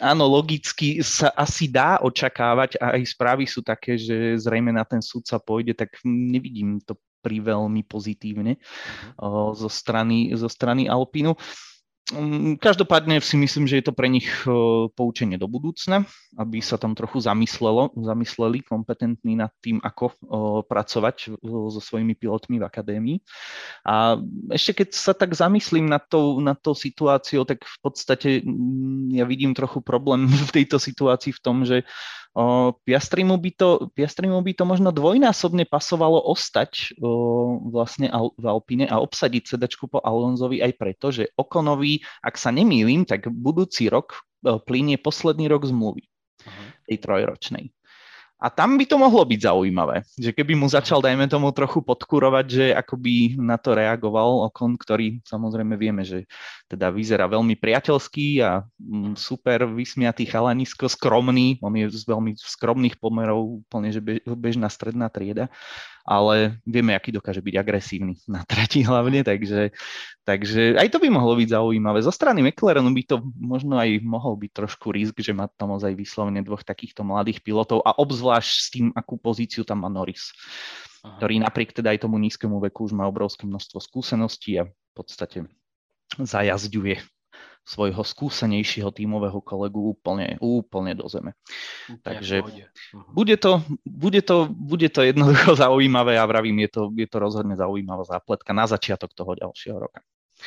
áno, 0.00 0.26
logicky 0.26 1.04
sa 1.04 1.30
asi 1.36 1.68
dá 1.68 2.00
očakávať 2.00 2.80
a 2.80 2.98
aj 2.98 3.02
správy 3.12 3.44
sú 3.44 3.60
také, 3.60 4.00
že 4.00 4.40
zrejme 4.40 4.72
na 4.72 4.82
ten 4.82 5.04
súd 5.04 5.28
sa 5.28 5.36
pôjde, 5.36 5.76
tak 5.76 6.00
nevidím 6.02 6.82
to 6.82 6.96
pri 7.22 7.38
veľmi 7.38 7.86
pozitívne 7.86 8.58
uh-huh. 8.58 9.54
zo, 9.54 9.70
strany, 9.70 10.34
zo 10.34 10.50
strany 10.50 10.90
Alpinu. 10.90 11.38
Mm, 12.12 12.60
každopádne 12.60 13.24
si 13.24 13.40
myslím, 13.40 13.64
že 13.64 13.80
je 13.80 13.84
to 13.88 13.96
pre 13.96 14.06
nich 14.12 14.28
e, 14.44 14.52
poučenie 14.92 15.40
do 15.40 15.48
budúcna, 15.48 16.04
aby 16.36 16.60
sa 16.60 16.76
tam 16.76 16.92
trochu 16.92 17.24
zamyslelo, 17.24 17.96
zamysleli 17.96 18.60
kompetentní 18.60 19.40
nad 19.40 19.48
tým, 19.64 19.80
ako 19.80 20.04
e, 20.12 20.14
pracovať 20.68 21.16
so 21.42 21.80
svojimi 21.80 22.12
pilotmi 22.12 22.60
v 22.60 22.68
akadémii. 22.68 23.18
A 23.88 24.20
ešte 24.52 24.84
keď 24.84 24.88
sa 24.92 25.12
tak 25.16 25.32
zamyslím 25.32 25.88
nad 25.88 26.04
tou, 26.04 26.38
nad 26.44 26.60
tou 26.60 26.76
situáciou, 26.76 27.48
tak 27.48 27.64
v 27.64 27.78
podstate 27.80 28.28
mm, 28.44 29.16
ja 29.16 29.24
vidím 29.24 29.56
trochu 29.56 29.80
problém 29.80 30.28
v 30.48 30.52
tejto 30.52 30.76
situácii 30.76 31.32
v 31.32 31.40
tom, 31.40 31.64
že 31.64 31.88
Piastrimu 32.84 33.36
by, 33.36 33.50
to, 33.52 33.68
Piastrimu 33.92 34.40
by 34.40 34.52
to 34.56 34.64
možno 34.64 34.88
dvojnásobne 34.88 35.68
pasovalo 35.68 36.16
ostať 36.16 36.96
o, 36.96 37.60
vlastne 37.68 38.08
v 38.40 38.44
Alpine 38.48 38.88
a 38.88 39.04
obsadiť 39.04 39.52
sedačku 39.52 39.84
po 39.92 40.00
Alonzovi 40.00 40.64
aj 40.64 40.72
preto, 40.80 41.12
že 41.12 41.28
Okonovi, 41.36 42.00
ak 42.22 42.34
sa 42.36 42.50
nemýlim, 42.50 43.06
tak 43.06 43.28
budúci 43.30 43.88
rok 43.88 44.22
plinie 44.66 44.98
posledný 44.98 45.46
rok 45.46 45.66
zmluvy, 45.66 46.04
uh-huh. 46.42 46.66
tej 46.90 46.96
trojročnej. 46.98 47.64
A 48.42 48.50
tam 48.50 48.74
by 48.74 48.82
to 48.90 48.98
mohlo 48.98 49.22
byť 49.22 49.38
zaujímavé, 49.38 50.02
že 50.18 50.34
keby 50.34 50.58
mu 50.58 50.66
začal, 50.66 50.98
dajme 50.98 51.30
tomu, 51.30 51.54
trochu 51.54 51.78
podkurovať, 51.78 52.46
že 52.50 52.66
ako 52.74 52.98
by 52.98 53.38
na 53.38 53.54
to 53.54 53.70
reagoval 53.78 54.50
Okon, 54.50 54.74
ktorý 54.74 55.22
samozrejme 55.22 55.78
vieme, 55.78 56.02
že 56.02 56.26
teda 56.66 56.90
vyzerá 56.90 57.30
veľmi 57.30 57.54
priateľský 57.54 58.42
a 58.42 58.66
mm, 58.82 59.14
super 59.14 59.62
vysmiatý 59.70 60.26
chalanisko, 60.26 60.90
skromný, 60.90 61.62
on 61.62 61.70
je 61.78 61.86
z 61.94 62.02
veľmi 62.02 62.34
skromných 62.34 62.98
pomerov, 62.98 63.62
úplne 63.62 63.94
že 63.94 64.02
bežná 64.26 64.66
stredná 64.66 65.06
trieda, 65.06 65.46
ale 66.02 66.58
vieme, 66.66 66.94
aký 66.94 67.14
dokáže 67.14 67.38
byť 67.38 67.54
agresívny 67.54 68.14
na 68.26 68.42
trati 68.50 68.82
hlavne, 68.82 69.22
takže, 69.22 69.70
takže 70.26 70.74
aj 70.78 70.88
to 70.90 70.98
by 70.98 71.08
mohlo 71.08 71.38
byť 71.38 71.48
zaujímavé. 71.54 72.02
Zo 72.02 72.10
strany 72.10 72.42
McLarenu 72.42 72.90
by 72.90 73.02
to 73.06 73.16
možno 73.38 73.78
aj 73.78 74.02
mohol 74.02 74.34
byť 74.34 74.50
trošku 74.50 74.90
risk, 74.90 75.18
že 75.22 75.30
má 75.30 75.46
tam 75.54 75.78
ozaj 75.78 75.94
vyslovene 75.94 76.42
dvoch 76.42 76.66
takýchto 76.66 77.06
mladých 77.06 77.40
pilotov 77.46 77.86
a 77.86 77.94
obzvlášť 77.94 78.54
s 78.58 78.68
tým, 78.70 78.86
akú 78.94 79.18
pozíciu 79.18 79.62
tam 79.62 79.86
má 79.86 79.88
Norris, 79.90 80.34
Aha. 81.06 81.18
ktorý 81.22 81.38
napriek 81.42 81.70
teda 81.74 81.94
aj 81.94 82.06
tomu 82.06 82.18
nízkemu 82.18 82.58
veku 82.70 82.90
už 82.90 82.92
má 82.98 83.06
obrovské 83.06 83.46
množstvo 83.46 83.78
skúseností 83.78 84.58
a 84.58 84.66
v 84.66 84.92
podstate 84.94 85.46
zajazďuje 86.18 87.11
svojho 87.62 88.02
skúsenejšieho 88.02 88.90
tímového 88.90 89.38
kolegu 89.40 89.94
úplne, 89.94 90.34
úplne 90.42 90.98
do 90.98 91.06
zeme. 91.06 91.38
Úplne 91.86 92.02
Takže 92.02 92.36
mhm. 92.42 93.14
bude 93.14 93.36
to, 93.38 93.52
bude, 93.86 94.22
to, 94.22 94.36
bude 94.50 94.88
to 94.90 95.00
jednoducho 95.02 95.54
zaujímavé 95.64 96.18
a 96.18 96.26
vravím, 96.26 96.58
je 96.66 96.68
to, 96.68 96.82
je 96.96 97.06
to 97.06 97.18
rozhodne 97.18 97.54
zaujímavá 97.56 98.04
zápletka 98.04 98.52
na 98.52 98.66
začiatok 98.66 99.14
toho 99.14 99.34
ďalšieho 99.34 99.78
roka. 99.78 100.02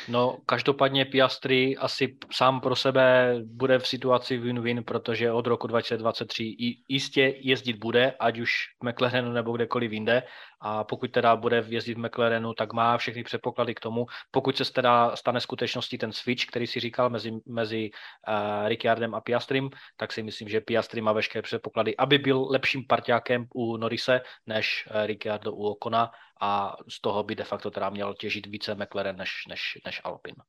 No, 0.08 0.38
každopádně 0.46 1.06
Piastri 1.06 1.78
asi 1.78 2.18
sám 2.32 2.62
pro 2.62 2.76
sebe 2.76 3.36
bude 3.46 3.80
v 3.80 3.88
situaci 3.88 4.40
win-win, 4.40 4.84
protože 4.84 5.32
od 5.32 5.48
roku 5.48 5.68
2023 5.68 6.56
jistě 6.88 7.36
jezdit 7.40 7.78
bude, 7.78 8.12
ať 8.20 8.40
už 8.40 8.52
v 8.84 8.90
McLarenu 8.90 9.32
nebo 9.32 9.52
kdekoliv 9.52 9.92
jinde. 9.92 10.24
A 10.62 10.84
pokud 10.84 11.12
teda 11.12 11.36
bude 11.36 11.64
jezdit 11.68 11.94
v 11.94 12.06
McLarenu, 12.06 12.54
tak 12.54 12.74
má 12.74 12.98
všechny 12.98 13.24
předpoklady 13.24 13.76
k 13.76 13.80
tomu. 13.80 14.06
Pokud 14.32 14.58
se 14.58 14.74
teda 14.74 15.16
stane 15.16 15.42
skutečností 15.42 15.98
ten 15.98 16.12
switch, 16.12 16.46
který 16.46 16.68
si 16.68 16.80
říkal 16.80 17.10
mezi, 17.10 17.32
mezi 17.46 17.90
uh, 18.28 18.68
Ricciardem 18.68 19.16
a 19.16 19.22
Piastrim, 19.22 19.70
tak 19.98 20.14
si 20.14 20.24
myslím, 20.24 20.50
že 20.50 20.62
Piastri 20.62 21.02
má 21.02 21.12
veškeré 21.12 21.42
předpoklady, 21.42 21.98
aby 21.98 22.18
byl 22.18 22.48
lepším 22.50 22.88
partiákem 22.88 23.46
u 23.56 23.78
Norise 23.78 24.22
než 24.46 24.88
uh, 24.90 25.06
Ricciardo 25.06 25.54
u 25.54 25.64
Okona 25.64 26.12
a 26.42 26.76
z 26.90 27.02
toho 27.02 27.24
by 27.24 27.36
de 27.36 27.44
facto 27.44 27.72
teda 27.72 27.90
měl 27.90 28.14
těžit 28.14 28.46
více 28.46 28.76
McLaren 28.76 29.16
než, 29.16 29.30
než, 29.50 29.62
než 29.86 30.02
Alpine. 30.04 30.44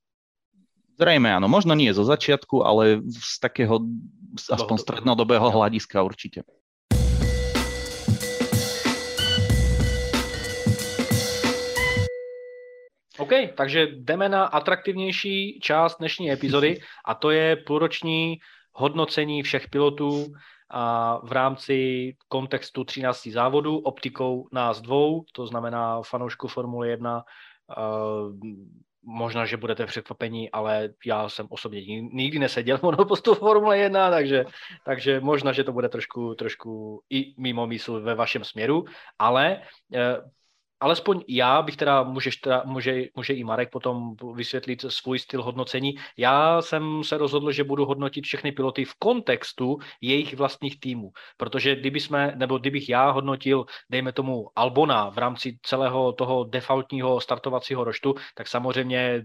Zrejme 0.97 1.29
áno, 1.29 1.45
možno 1.45 1.77
nie 1.77 1.93
zo 1.93 2.09
začiatku, 2.09 2.65
ale 2.65 3.05
z 3.05 3.37
takého 3.37 3.85
aspoň 4.49 4.77
strednodobého 4.81 5.45
hľadiska 5.53 6.01
určite. 6.01 6.41
OK, 13.19 13.31
takže 13.57 13.87
jdeme 13.87 14.29
na 14.29 14.45
atraktivnější 14.45 15.61
část 15.61 15.99
dnešní 15.99 16.33
epizody 16.33 16.81
a 17.05 17.15
to 17.15 17.31
je 17.31 17.57
půlroční 17.57 18.39
hodnocení 18.73 19.43
všech 19.43 19.69
pilotů 19.69 20.33
a 20.71 21.17
v 21.27 21.33
rámci 21.33 22.13
kontextu 22.29 22.85
13 22.85 23.27
závodů 23.27 23.79
optikou 23.79 24.49
nás 24.53 24.81
dvou, 24.81 25.25
to 25.33 25.47
znamená 25.47 26.03
fanoušku 26.03 26.49
Formule 26.49 26.89
1, 26.89 27.23
možná, 29.03 29.47
že 29.47 29.57
budete 29.57 29.87
překvapení, 29.87 30.51
ale 30.51 30.89
já 31.07 31.29
jsem 31.29 31.47
osobně 31.51 31.81
nikdy 32.01 32.39
neseděl 32.39 32.79
v 32.79 32.83
monopostu 32.83 33.35
Formule 33.35 33.79
1, 33.79 34.11
takže, 34.11 34.45
takže 34.85 35.21
možná, 35.21 35.53
že 35.53 35.65
to 35.65 35.73
bude 35.73 35.89
trošku, 35.89 36.35
trošku 36.35 37.03
i 37.11 37.35
mimo 37.39 37.67
mysl 37.67 38.01
ve 38.01 38.15
vašem 38.15 38.45
směru, 38.45 38.85
ale 39.19 39.63
eh, 39.95 40.17
alespoň 40.81 41.25
já 41.29 41.63
bych 41.63 41.77
teda, 41.77 42.03
můžeš 42.03 42.37
teda, 42.37 42.63
může, 42.67 43.03
může 43.15 43.35
i 43.35 43.45
Marek 43.45 43.71
potom 43.71 44.15
vysvětlit 44.35 44.85
svůj 44.89 45.19
styl 45.19 45.43
hodnocení. 45.43 45.95
Já 46.17 46.63
jsem 46.63 47.05
se 47.05 47.19
rozhodl, 47.19 47.53
že 47.53 47.65
budu 47.65 47.85
hodnotit 47.85 48.25
všechny 48.25 48.53
piloty 48.53 48.85
v 48.85 48.95
kontextu 48.95 49.79
jejich 50.01 50.37
vlastních 50.37 50.81
týmů, 50.81 51.11
protože 51.37 51.77
kdyby 51.77 52.01
jsme, 52.01 52.33
nebo 52.37 52.59
kdybych 52.59 52.89
já 52.89 53.11
hodnotil, 53.11 53.65
dejme 53.91 54.13
tomu 54.13 54.49
Albona 54.57 55.11
v 55.11 55.19
rámci 55.19 55.59
celého 55.63 56.13
toho 56.13 56.45
defaultního 56.45 57.21
startovacího 57.21 57.85
roštu, 57.85 58.15
tak 58.35 58.49
samozřejmě 58.49 59.25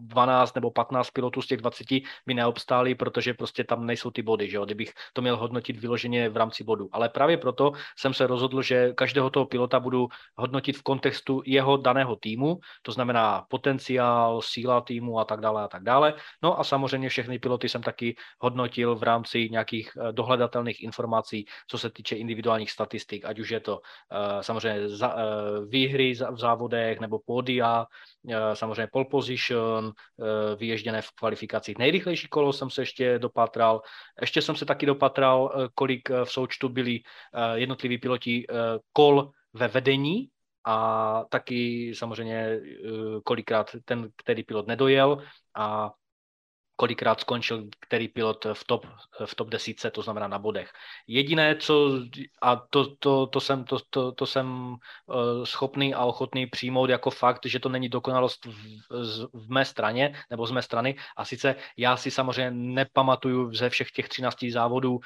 12 0.00 0.54
nebo 0.54 0.70
15 0.70 1.10
pilotů 1.10 1.42
z 1.42 1.46
těch 1.46 1.60
20 1.60 1.86
by 2.26 2.34
neobstáli, 2.34 2.94
protože 2.94 3.34
prostě 3.34 3.64
tam 3.64 3.86
nejsou 3.86 4.10
ty 4.10 4.22
body, 4.22 4.50
že 4.50 4.56
jo? 4.56 4.64
kdybych 4.64 4.92
to 5.12 5.22
měl 5.22 5.36
hodnotit 5.36 5.76
vyloženě 5.76 6.28
v 6.28 6.36
rámci 6.36 6.64
bodu. 6.64 6.88
Ale 6.92 7.08
právě 7.08 7.36
proto 7.36 7.72
jsem 7.98 8.14
se 8.14 8.26
rozhodl, 8.26 8.62
že 8.62 8.92
každého 8.92 9.30
toho 9.30 9.46
pilota 9.46 9.80
budu 9.80 10.08
hodnotit 10.36 10.63
v 10.72 10.82
kontextu 10.82 11.42
jeho 11.46 11.76
daného 11.76 12.16
týmu, 12.16 12.58
to 12.82 12.92
znamená 12.92 13.44
potenciál, 13.48 14.42
síla 14.42 14.80
týmu 14.80 15.18
a 15.18 15.24
tak 15.24 15.40
dále 15.40 15.62
a 15.62 15.68
tak 15.68 15.82
dále. 15.82 16.14
No 16.42 16.60
a 16.60 16.64
samozřejmě 16.64 17.08
všechny 17.08 17.38
piloty 17.38 17.68
jsem 17.68 17.82
taky 17.82 18.16
hodnotil 18.38 18.96
v 18.96 19.02
rámci 19.02 19.48
nějakých 19.50 19.90
eh, 19.96 20.12
dohledatelných 20.12 20.82
informací, 20.82 21.46
co 21.68 21.78
se 21.78 21.90
týče 21.90 22.16
individuálních 22.16 22.70
statistik, 22.70 23.24
ať 23.24 23.38
už 23.38 23.50
je 23.50 23.60
to 23.60 23.76
uh, 23.76 24.40
samozřejmě 24.40 24.86
uh, 24.86 25.10
výhry 25.68 26.12
v 26.12 26.38
závodech 26.38 27.00
nebo 27.00 27.18
pódia, 27.26 27.86
samozřejmě 28.54 28.88
pole 28.92 29.04
position, 29.04 29.92
vyježděné 30.56 31.02
v 31.02 31.10
kvalifikacích. 31.10 31.78
Nejrychlejší 31.78 32.28
kolo 32.28 32.52
jsem 32.52 32.70
se 32.70 32.82
ještě 32.82 33.18
dopatral. 33.18 33.80
Ještě 34.20 34.42
jsem 34.42 34.56
se 34.56 34.64
taky 34.64 34.86
dopatral, 34.86 35.68
kolik 35.74 36.10
v 36.10 36.32
součtu 36.32 36.68
byli 36.68 37.00
jednotliví 37.54 37.98
piloti 37.98 38.46
kol 38.92 39.30
ve 39.52 39.68
vedení, 39.68 40.28
a 40.64 41.24
taky 41.28 41.92
samozřejmě 41.94 42.60
kolikrát 43.24 43.70
ten, 43.84 44.10
který 44.16 44.42
pilot 44.42 44.66
nedojel 44.66 45.22
a 45.54 45.92
kolikrát 46.76 47.20
skončil 47.20 47.64
který 47.94 48.08
pilot 48.08 48.46
v 48.52 48.64
top, 48.64 48.86
v 49.24 49.34
top 49.34 49.48
desítce, 49.48 49.90
to 49.90 50.02
znamená 50.02 50.28
na 50.28 50.38
bodech. 50.38 50.72
Jediné, 51.06 51.56
co, 51.56 51.90
a 52.42 52.56
to, 52.56 52.96
to, 52.96 53.26
to 53.26 53.40
jsem, 53.40 53.64
to, 53.64 53.78
to, 53.90 54.12
to 54.12 54.26
jsem 54.26 54.46
uh, 54.66 55.44
schopný 55.44 55.94
a 55.94 56.04
ochotný 56.04 56.46
přijmout 56.46 56.90
jako 56.90 57.10
fakt, 57.10 57.46
že 57.46 57.60
to 57.60 57.68
není 57.68 57.88
dokonalost 57.88 58.44
v, 58.44 58.80
v 59.32 59.50
mé 59.50 59.64
straně, 59.64 60.14
nebo 60.30 60.46
z 60.46 60.50
mé 60.50 60.62
strany, 60.62 60.96
a 61.16 61.24
sice 61.24 61.56
já 61.76 61.96
si 61.96 62.10
samozřejmě 62.10 62.50
nepamatuju 62.50 63.54
ze 63.54 63.70
všech 63.70 63.90
těch 63.90 64.08
13 64.08 64.44
závodů 64.50 64.94
uh, 64.94 65.00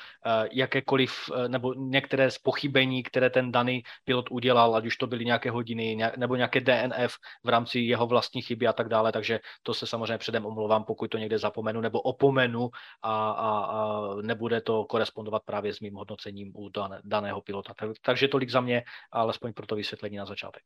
jakékoliv, 0.53 1.31
uh, 1.31 1.49
nebo 1.49 1.75
některé 1.75 2.31
z 2.31 2.39
pochybení, 2.39 3.03
které 3.03 3.31
ten 3.31 3.53
daný 3.53 3.83
pilot 4.05 4.31
udělal, 4.31 4.77
ať 4.77 4.87
už 4.87 4.97
to 4.97 5.07
byly 5.07 5.25
nějaké 5.25 5.51
hodiny, 5.51 5.99
nebo 6.17 6.37
nějaké 6.37 6.61
DNF 6.61 7.15
v 7.45 7.49
rámci 7.49 7.81
jeho 7.81 8.07
vlastní 8.07 8.43
chyby 8.43 8.67
a 8.67 8.73
tak 8.73 8.89
dále, 8.89 9.13
takže 9.13 9.41
to 9.63 9.75
se 9.75 9.87
samozřejmě 9.87 10.19
předem 10.19 10.47
omlouvám, 10.47 10.85
pokud 10.85 11.09
to 11.11 11.19
někde 11.19 11.39
zapomínám 11.39 11.58
zapomenu 11.59 11.81
nebo 11.81 12.01
opomenu 12.01 12.71
a, 13.03 13.31
a, 13.31 13.51
a 13.59 13.79
nebude 14.23 14.61
to 14.61 14.85
korespondovat 14.85 15.43
právě 15.45 15.75
s 15.75 15.81
mým 15.81 15.95
hodnocením 15.95 16.53
u 16.55 16.69
dan, 16.69 17.03
daného 17.05 17.41
pilota. 17.41 17.75
Tak, 17.75 17.91
takže 18.03 18.29
tolik 18.29 18.51
za 18.51 18.61
mě, 18.61 18.83
alespoň 19.13 19.53
pro 19.53 19.67
to 19.67 19.77
vysvětlení 19.77 20.17
na 20.17 20.27
začátek. 20.27 20.63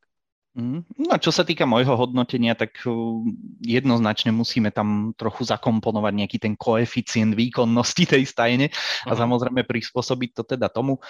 Mm. 0.52 0.84
No 1.00 1.16
čo 1.16 1.32
sa 1.32 1.48
týka 1.48 1.64
môjho 1.64 1.96
hodnotenia, 1.96 2.52
tak 2.52 2.84
uh, 2.84 3.24
jednoznačne 3.64 4.36
musíme 4.36 4.68
tam 4.68 5.16
trochu 5.16 5.48
zakomponovať 5.48 6.12
nejaký 6.12 6.36
ten 6.36 6.52
koeficient 6.60 7.32
výkonnosti 7.32 8.04
tej 8.04 8.28
stajne 8.28 8.68
a 9.08 9.12
samozrejme 9.16 9.64
prispôsobiť 9.64 10.30
to 10.36 10.42
teda 10.44 10.68
tomu. 10.68 11.00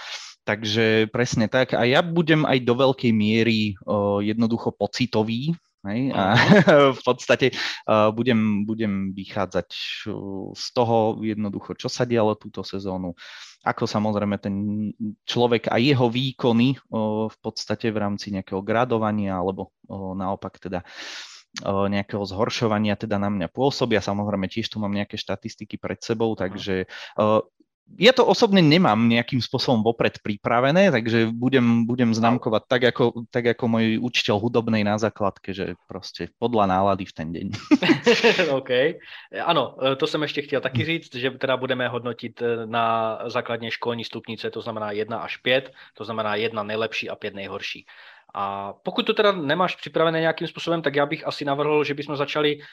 Takže 0.47 1.11
presne 1.11 1.51
tak. 1.51 1.75
A 1.75 1.83
ja 1.83 2.07
budem 2.07 2.47
aj 2.47 2.63
do 2.63 2.79
veľkej 2.79 3.11
miery 3.11 3.75
uh, 3.83 4.23
jednoducho 4.23 4.71
pocitový 4.79 5.59
Hej? 5.87 6.15
A 6.15 6.23
v 6.99 7.01
podstate 7.03 7.51
uh, 7.53 8.15
budem, 8.15 8.63
budem 8.63 9.11
vychádzať 9.15 9.69
z 10.55 10.67
toho 10.75 11.19
jednoducho, 11.21 11.75
čo 11.75 11.91
sa 11.91 12.07
dialo 12.07 12.39
túto 12.39 12.63
sezónu, 12.63 13.19
ako 13.67 13.87
samozrejme 13.87 14.37
ten 14.39 14.57
človek 15.27 15.71
a 15.71 15.79
jeho 15.83 16.07
výkony 16.07 16.79
uh, 16.79 17.27
v 17.27 17.37
podstate 17.43 17.91
v 17.91 17.99
rámci 17.99 18.31
nejakého 18.31 18.63
gradovania 18.63 19.39
alebo 19.39 19.75
uh, 19.91 20.15
naopak 20.15 20.59
teda 20.63 20.87
nejakého 21.61 22.25
zhoršovania 22.25 22.97
teda 22.97 23.21
na 23.21 23.29
mňa 23.29 23.53
pôsobia. 23.53 24.01
Samozrejme 24.01 24.49
tiež 24.49 24.73
tu 24.73 24.81
mám 24.81 24.89
nejaké 24.89 25.21
štatistiky 25.21 25.77
pred 25.77 26.01
sebou, 26.01 26.33
takže 26.33 26.89
ja 27.99 28.13
to 28.17 28.25
osobne 28.25 28.65
nemám 28.65 29.09
nejakým 29.09 29.41
spôsobom 29.43 29.85
vopred 29.85 30.17
pripravené, 30.25 30.89
takže 30.89 31.29
budem, 31.33 31.85
budem 31.85 32.15
známkovať 32.15 32.63
tak 32.69 32.83
ako, 32.95 33.05
tak 33.29 33.53
ako 33.53 33.65
môj 33.69 33.87
učiteľ 34.01 34.37
hudobnej 34.41 34.85
na 34.85 34.97
základke, 34.97 35.53
že 35.53 35.75
prostě 35.89 36.29
podľa 36.39 36.67
nálady 36.67 37.05
v 37.05 37.13
ten 37.13 37.29
deň. 37.33 37.47
OK. 38.59 38.71
Ano, 39.45 39.77
to 39.97 40.07
jsem 40.07 40.23
ještě 40.23 40.43
chtěl 40.43 40.61
taky 40.61 40.85
říct, 40.85 41.15
že 41.15 41.31
teda 41.31 41.57
budeme 41.57 41.89
hodnotit 41.89 42.43
eh, 42.43 42.67
na 42.67 43.19
základně 43.27 43.71
školní 43.71 44.05
stupnice, 44.05 44.51
to 44.51 44.61
znamená 44.61 44.93
1 44.93 45.19
až 45.19 45.37
5, 45.37 45.73
to 45.95 46.05
znamená 46.05 46.35
1 46.35 46.63
nejlepší 46.63 47.11
a 47.11 47.17
5 47.17 47.35
nejhorší. 47.35 47.87
A 48.35 48.73
pokud 48.73 49.07
to 49.07 49.15
teda 49.15 49.33
nemáš 49.33 49.77
připravené 49.77 50.21
nějakým 50.21 50.49
způsobem, 50.49 50.83
tak 50.83 50.97
já 50.97 51.07
bych 51.07 51.27
asi 51.27 51.45
navrhl, 51.45 51.85
že 51.85 51.95
bychom 51.95 52.17
začali 52.17 52.57
uh, 52.57 52.65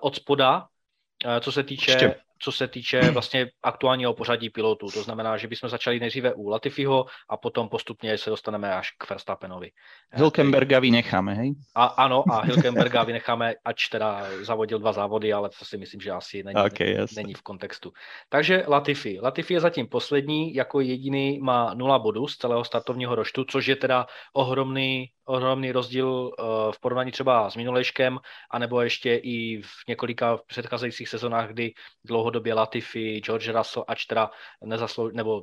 od 0.00 0.16
spoda, 0.16 0.58
uh, 0.58 1.40
co 1.40 1.52
se 1.52 1.62
týče 1.62 1.90
Ještě 1.90 2.14
co 2.44 2.52
se 2.52 2.68
týče 2.68 3.10
vlastně 3.10 3.46
aktuálního 3.62 4.14
pořadí 4.14 4.50
pilotů. 4.50 4.86
To 4.90 5.02
znamená, 5.02 5.36
že 5.36 5.48
bychom 5.48 5.68
začali 5.68 6.00
nejdříve 6.00 6.34
u 6.34 6.48
Latifiho 6.48 7.06
a 7.28 7.36
potom 7.36 7.68
postupně 7.68 8.18
se 8.18 8.30
dostaneme 8.30 8.74
až 8.74 8.90
k 8.98 9.10
Verstappenovi. 9.10 9.70
Hilkenberga 10.12 10.78
vynecháme, 10.78 11.34
hej? 11.34 11.54
A, 11.74 11.84
ano, 11.84 12.24
a 12.32 12.40
Hilkenberga 12.40 13.02
vynecháme, 13.02 13.54
ač 13.64 13.88
teda 13.88 14.26
zavodil 14.42 14.78
dva 14.78 14.92
závody, 14.92 15.32
ale 15.32 15.48
to 15.58 15.64
si 15.64 15.78
myslím, 15.78 16.00
že 16.00 16.10
asi 16.10 16.42
není, 16.42 16.60
okay, 16.60 16.88
yes. 16.88 17.14
není 17.14 17.34
v 17.34 17.42
kontextu. 17.42 17.92
Takže 18.28 18.64
Latifi. 18.68 19.18
Latifi 19.22 19.54
je 19.54 19.60
zatím 19.60 19.86
poslední, 19.86 20.54
jako 20.54 20.80
jediný 20.80 21.38
má 21.38 21.74
nula 21.74 21.98
bodů 21.98 22.26
z 22.26 22.36
celého 22.36 22.64
startovního 22.64 23.14
roštu, 23.14 23.44
což 23.44 23.66
je 23.66 23.76
teda 23.76 24.06
ohromný 24.32 25.08
ohromný 25.26 25.72
rozdíl 25.72 26.08
uh, 26.08 26.46
v 26.72 26.80
porovnání 26.80 27.12
třeba 27.12 27.50
s 27.50 27.56
minulejškem, 27.56 28.18
anebo 28.50 28.80
ještě 28.80 29.14
i 29.16 29.62
v 29.62 29.88
několika 29.88 30.38
předcházejících 30.46 31.08
sezonách, 31.08 31.48
kdy 31.48 31.72
dlouhodobě 32.34 32.54
Latifi, 32.54 33.20
George 33.20 33.48
Russell, 33.48 33.84
ač 33.88 34.04
teda 34.04 34.30
nezaslou, 34.64 35.10
nebo 35.14 35.42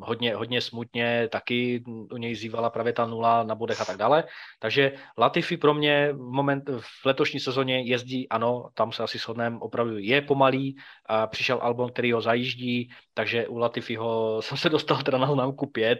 hodně, 0.00 0.34
hodně 0.34 0.60
smutně, 0.60 1.28
taky 1.32 1.82
u 1.86 2.16
něj 2.16 2.34
zývala 2.34 2.70
právě 2.70 2.92
ta 2.92 3.06
nula 3.06 3.42
na 3.42 3.54
bodech 3.54 3.80
a 3.80 3.84
tak 3.84 3.96
dále. 3.96 4.24
Takže 4.58 4.92
Latifi 5.18 5.56
pro 5.56 5.74
mě 5.74 6.12
v, 6.12 6.30
moment, 6.30 6.70
v 6.70 7.06
letošní 7.06 7.40
sezóně 7.40 7.82
jezdí, 7.82 8.28
ano, 8.28 8.70
tam 8.74 8.92
se 8.92 9.02
asi 9.02 9.18
shodneme, 9.18 9.58
opravdu 9.60 9.98
je 9.98 10.22
pomalý, 10.22 10.76
a 11.06 11.26
přišel 11.26 11.58
Albon, 11.62 11.90
který 11.90 12.12
ho 12.12 12.20
zajíždí, 12.20 12.90
takže 13.14 13.48
u 13.48 13.58
Latifiho 13.58 14.42
jsem 14.42 14.58
se 14.58 14.68
dostal 14.68 15.02
teda 15.02 15.18
na 15.18 15.32
známku 15.32 15.66
5 15.66 15.98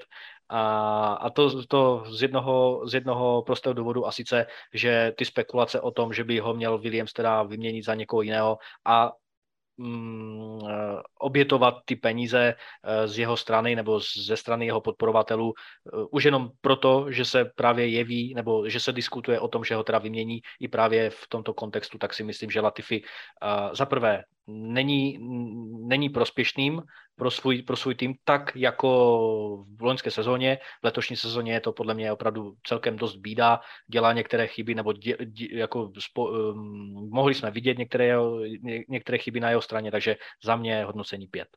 a, 0.48 0.60
a 1.14 1.30
to, 1.30 1.66
to 1.66 2.04
z, 2.10 2.22
jednoho, 2.22 2.82
z 2.86 2.94
jednoho 2.94 3.42
prostého 3.42 3.74
důvodu 3.74 4.06
a 4.06 4.12
sice, 4.12 4.46
že 4.74 5.12
ty 5.18 5.24
spekulace 5.24 5.80
o 5.80 5.90
tom, 5.90 6.12
že 6.12 6.24
by 6.24 6.38
ho 6.38 6.54
měl 6.54 6.78
Williams 6.78 7.12
teda 7.12 7.42
vyměnit 7.42 7.84
za 7.84 7.94
někoho 7.94 8.22
jiného 8.22 8.58
a 8.84 9.04
mm, 9.04 9.10
obětovat 11.18 11.74
ty 11.84 11.96
peníze 11.96 12.54
eh, 12.54 13.08
z 13.08 13.18
jeho 13.18 13.36
strany 13.36 13.76
nebo 13.76 14.00
ze 14.26 14.36
strany 14.36 14.66
jeho 14.66 14.80
podporovatelů 14.80 15.54
eh, 15.56 15.90
už 16.10 16.24
jenom 16.24 16.50
proto, 16.60 17.06
že 17.08 17.24
se 17.24 17.44
právě 17.44 17.88
jeví 17.88 18.34
nebo 18.34 18.68
že 18.68 18.80
se 18.80 18.92
diskutuje 18.92 19.40
o 19.40 19.48
tom, 19.48 19.64
že 19.64 19.74
ho 19.74 19.84
teda 19.84 19.98
vymění 19.98 20.40
i 20.60 20.68
právě 20.68 21.10
v 21.10 21.26
tomto 21.28 21.54
kontextu, 21.54 21.98
tak 21.98 22.14
si 22.14 22.24
myslím, 22.24 22.50
že 22.50 22.60
Latifi 22.60 23.02
za 23.72 23.86
prvé 23.86 24.22
není, 24.46 25.18
není 25.86 26.08
prospěšným 26.08 26.82
pro 27.16 27.30
svůj, 27.30 27.62
pro 27.62 27.76
svůj 27.76 27.94
tým, 27.94 28.14
tak 28.24 28.56
jako 28.56 29.66
v 29.76 29.82
loňské 29.82 30.10
sezóně. 30.10 30.58
V 30.82 30.84
letošní 30.84 31.16
sezóně 31.16 31.52
je 31.52 31.60
to 31.60 31.72
podle 31.72 31.94
mě 31.94 32.12
opravdu 32.12 32.54
celkem 32.66 32.96
dost 32.96 33.16
bída, 33.16 33.60
dělá 33.86 34.12
některé 34.12 34.46
chyby, 34.46 34.74
nebo 34.74 34.92
dě, 34.92 35.16
dě, 35.24 35.48
jako 35.58 35.92
spo, 35.98 36.24
um, 36.24 37.10
mohli 37.10 37.34
jsme 37.34 37.50
vidět 37.50 37.78
některé, 37.78 38.16
ně, 38.62 38.84
některé 38.88 39.18
chyby 39.18 39.40
na 39.40 39.50
jeho 39.50 39.62
straně, 39.62 39.90
takže 39.90 40.16
za 40.44 40.56
mě 40.56 40.84
hodnocení 40.84 41.26
pět. 41.26 41.48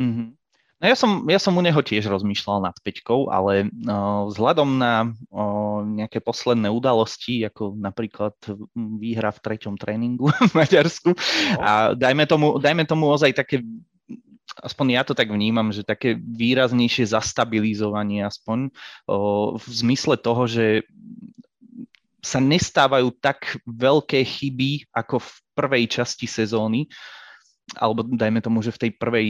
Mm-hmm. 0.00 0.34
No 0.76 0.84
ja 0.84 0.92
som, 0.92 1.24
ja 1.24 1.40
som 1.40 1.56
u 1.56 1.62
neho 1.64 1.80
tiež 1.80 2.04
rozmýšľal 2.04 2.68
nad 2.68 2.76
peťkou, 2.84 3.32
ale 3.32 3.64
uh, 3.64 4.28
vzhľadom 4.28 4.76
na 4.76 5.08
uh, 5.32 5.80
nejaké 5.80 6.20
posledné 6.20 6.68
udalosti, 6.68 7.48
ako 7.48 7.80
napríklad 7.80 8.36
výhra 8.76 9.32
v 9.32 9.40
treťom 9.40 9.80
tréningu 9.80 10.28
v 10.50 10.52
Maďarsku 10.52 11.16
no. 11.16 11.60
a 11.64 11.96
dajme 11.96 12.28
tomu, 12.28 12.60
dajme 12.60 12.84
tomu 12.84 13.08
ozaj 13.08 13.32
také 13.32 13.64
aspoň 14.62 14.86
ja 14.96 15.02
to 15.04 15.12
tak 15.12 15.28
vnímam, 15.28 15.68
že 15.68 15.84
také 15.84 16.16
výraznejšie 16.16 17.12
zastabilizovanie 17.12 18.24
aspoň 18.24 18.72
o, 19.04 19.16
v 19.60 19.66
zmysle 19.68 20.16
toho, 20.16 20.48
že 20.48 20.86
sa 22.24 22.40
nestávajú 22.40 23.12
tak 23.20 23.60
veľké 23.68 24.18
chyby 24.24 24.90
ako 24.90 25.22
v 25.22 25.30
prvej 25.54 25.84
časti 25.86 26.26
sezóny, 26.26 26.90
alebo 27.78 28.02
dajme 28.02 28.42
tomu, 28.42 28.64
že 28.64 28.74
v 28.74 28.88
tej 28.88 28.90
prvej 28.98 29.28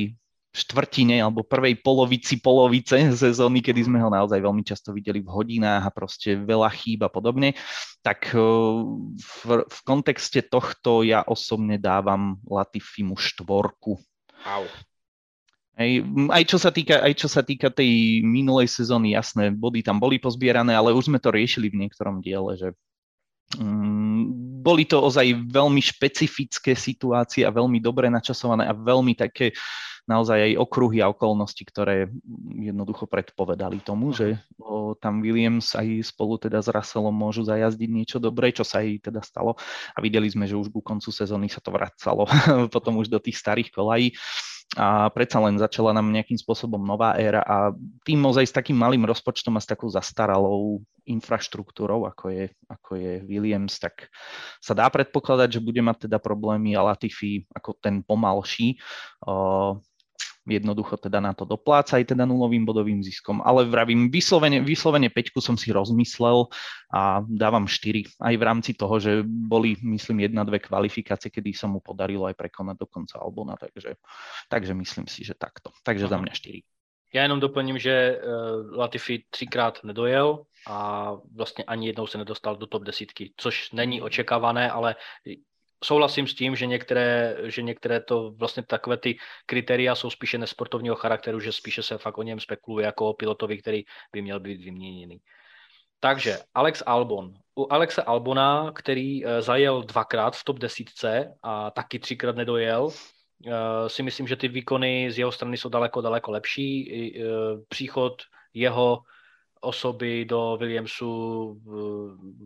štvrtine 0.57 1.21
alebo 1.21 1.45
prvej 1.45 1.85
polovici 1.85 2.41
polovice 2.41 2.97
sezóny, 3.29 3.61
kedy 3.61 3.85
sme 3.85 4.01
ho 4.01 4.09
naozaj 4.09 4.41
veľmi 4.41 4.65
často 4.65 4.97
videli 4.97 5.21
v 5.21 5.29
hodinách 5.29 5.85
a 5.85 5.93
proste 5.93 6.41
veľa 6.41 6.73
chýb 6.73 7.05
a 7.05 7.13
podobne, 7.13 7.53
tak 8.01 8.33
v, 8.33 9.49
v 9.61 9.79
kontexte 9.85 10.41
tohto 10.49 11.05
ja 11.05 11.21
osobne 11.21 11.77
dávam 11.77 12.41
Latifimu 12.49 13.21
štvorku. 13.21 14.01
Wow. 14.49 14.65
Hej, 15.77 16.09
aj, 16.33 16.43
čo 16.49 16.57
sa 16.57 16.73
týka, 16.73 17.05
aj 17.05 17.13
čo 17.21 17.29
sa 17.29 17.45
týka 17.45 17.69
tej 17.69 18.25
minulej 18.25 18.65
sezóny, 18.65 19.13
jasné, 19.13 19.53
body 19.53 19.85
tam 19.85 20.01
boli 20.01 20.17
pozbierané, 20.17 20.73
ale 20.73 20.97
už 20.97 21.13
sme 21.13 21.21
to 21.21 21.29
riešili 21.29 21.69
v 21.69 21.85
niektorom 21.85 22.25
diele, 22.25 22.57
že 22.57 22.73
boli 24.67 24.83
to 24.91 24.99
ozaj 24.99 25.27
veľmi 25.47 25.79
špecifické 25.79 26.75
situácie 26.75 27.47
a 27.47 27.55
veľmi 27.55 27.79
dobre 27.79 28.11
načasované 28.11 28.67
a 28.67 28.75
veľmi 28.75 29.15
také 29.15 29.55
naozaj 30.07 30.39
aj 30.39 30.53
okruhy 30.63 31.03
a 31.03 31.11
okolnosti, 31.11 31.59
ktoré 31.67 32.07
jednoducho 32.55 33.11
predpovedali 33.11 33.83
tomu, 33.83 34.15
že 34.15 34.39
tam 35.03 35.19
Williams 35.19 35.75
aj 35.75 36.15
spolu 36.15 36.39
teda 36.39 36.63
s 36.63 36.71
Russellom 36.71 37.11
môžu 37.11 37.43
zajazdiť 37.43 37.91
niečo 37.91 38.19
dobré, 38.23 38.55
čo 38.55 38.63
sa 38.63 38.87
aj 38.87 39.11
teda 39.11 39.19
stalo. 39.23 39.59
A 39.95 39.99
videli 39.99 40.31
sme, 40.31 40.47
že 40.47 40.55
už 40.55 40.71
ku 40.71 40.79
koncu 40.79 41.11
sezóny 41.11 41.51
sa 41.51 41.59
to 41.59 41.75
vracalo 41.75 42.31
potom 42.75 43.03
už 43.03 43.11
do 43.11 43.19
tých 43.19 43.39
starých 43.39 43.75
kolají 43.75 44.15
a 44.75 45.09
predsa 45.15 45.39
len 45.39 45.57
začala 45.57 45.95
nám 45.95 46.11
nejakým 46.11 46.37
spôsobom 46.37 46.83
nová 46.83 47.15
éra 47.15 47.41
a 47.47 47.71
tým 48.03 48.19
ozaj 48.27 48.51
s 48.51 48.57
takým 48.57 48.75
malým 48.75 49.07
rozpočtom 49.07 49.55
a 49.55 49.63
s 49.63 49.71
takou 49.71 49.87
zastaralou 49.87 50.83
infraštruktúrou, 51.07 52.03
ako 52.05 52.35
je, 52.35 52.45
ako 52.67 52.91
je 52.99 53.13
Williams, 53.31 53.79
tak 53.79 54.11
sa 54.59 54.75
dá 54.75 54.91
predpokladať, 54.91 55.57
že 55.57 55.65
bude 55.65 55.79
mať 55.81 56.11
teda 56.11 56.19
problémy 56.19 56.75
a 56.75 56.83
Latifi 56.83 57.47
ako 57.55 57.79
ten 57.79 58.03
pomalší 58.03 58.77
jednoducho 60.47 60.97
teda 60.97 61.21
na 61.21 61.35
to 61.35 61.45
dopláca 61.45 61.99
aj 61.99 62.15
teda 62.15 62.23
nulovým 62.23 62.63
bodovým 62.63 63.03
ziskom. 63.03 63.43
Ale 63.43 63.67
vravím, 63.67 64.09
vyslovene, 64.09 64.63
vyslovene 64.63 65.11
peťku 65.11 65.43
som 65.43 65.59
si 65.59 65.75
rozmyslel 65.75 66.47
a 66.95 67.21
dávam 67.27 67.67
4 67.67 68.23
aj 68.23 68.35
v 68.39 68.43
rámci 68.47 68.73
toho, 68.79 68.97
že 69.03 69.27
boli, 69.27 69.75
myslím, 69.83 70.31
jedna, 70.31 70.47
dve 70.47 70.63
kvalifikácie, 70.63 71.29
kedy 71.31 71.51
sa 71.53 71.67
mu 71.67 71.83
podarilo 71.83 72.31
aj 72.31 72.39
prekonať 72.39 72.77
do 72.79 72.87
konca 72.87 73.19
Albona, 73.19 73.59
takže, 73.59 73.99
takže 74.49 74.73
myslím 74.75 75.07
si, 75.11 75.27
že 75.27 75.35
takto. 75.35 75.75
Takže 75.83 76.09
za 76.09 76.19
mňa 76.19 76.33
4. 76.33 76.63
Já 77.15 77.23
jenom 77.23 77.41
doplním, 77.41 77.79
že 77.79 78.19
uh, 78.19 78.79
Latifi 78.79 79.25
třikrát 79.31 79.85
nedojel 79.85 80.43
a 80.69 81.13
vlastně 81.35 81.65
ani 81.65 81.87
jednou 81.87 82.07
se 82.07 82.19
nedostal 82.19 82.57
do 82.57 82.67
top 82.67 82.83
desítky, 82.83 83.33
což 83.37 83.73
není 83.73 84.03
očekávané, 84.03 84.71
ale 84.71 84.95
souhlasím 85.85 86.27
s 86.27 86.35
tím, 86.35 86.57
že 86.57 86.67
některé, 86.67 87.37
že 87.43 87.63
některé 87.63 88.01
to 88.01 88.31
vlastně 88.31 88.63
takové 88.63 88.97
ty 88.97 89.19
kritéria 89.47 89.95
jsou 89.95 90.11
spíše 90.11 90.39
nesportovního 90.39 90.97
charakteru, 90.97 91.41
že 91.41 91.53
spíše 91.53 91.83
se 91.83 91.99
fakt 91.99 92.19
o 92.19 92.23
něm 92.23 92.41
spekuluje 92.41 92.87
jako 92.87 93.09
o 93.09 93.15
pilotovi, 93.15 93.59
který 93.59 93.83
by 94.13 94.23
měl 94.23 94.41
být 94.41 94.61
vyměněný. 94.61 95.21
Takže 96.01 96.39
Alex 96.55 96.83
Albon. 96.87 97.35
U 97.59 97.73
Alexe 97.73 98.03
Albona, 98.03 98.73
který 98.75 99.27
eh, 99.27 99.43
zajel 99.43 99.83
dvakrát 99.83 100.37
v 100.37 100.45
top 100.45 100.59
desítce 100.59 101.35
a 101.43 101.71
taky 101.71 101.99
třikrát 101.99 102.37
nedojel, 102.37 102.91
eh, 103.47 103.89
si 103.89 104.03
myslím, 104.03 104.27
že 104.27 104.37
ty 104.37 104.49
výkony 104.49 105.11
z 105.11 105.19
jeho 105.19 105.33
strany 105.33 105.57
jsou 105.57 105.69
daleko, 105.69 106.01
daleko 106.01 106.31
lepší. 106.31 106.93
Eh, 106.95 107.23
příchod 107.69 108.23
jeho 108.55 108.99
osoby 109.61 110.25
do 110.25 110.57
Williamsu 110.61 111.61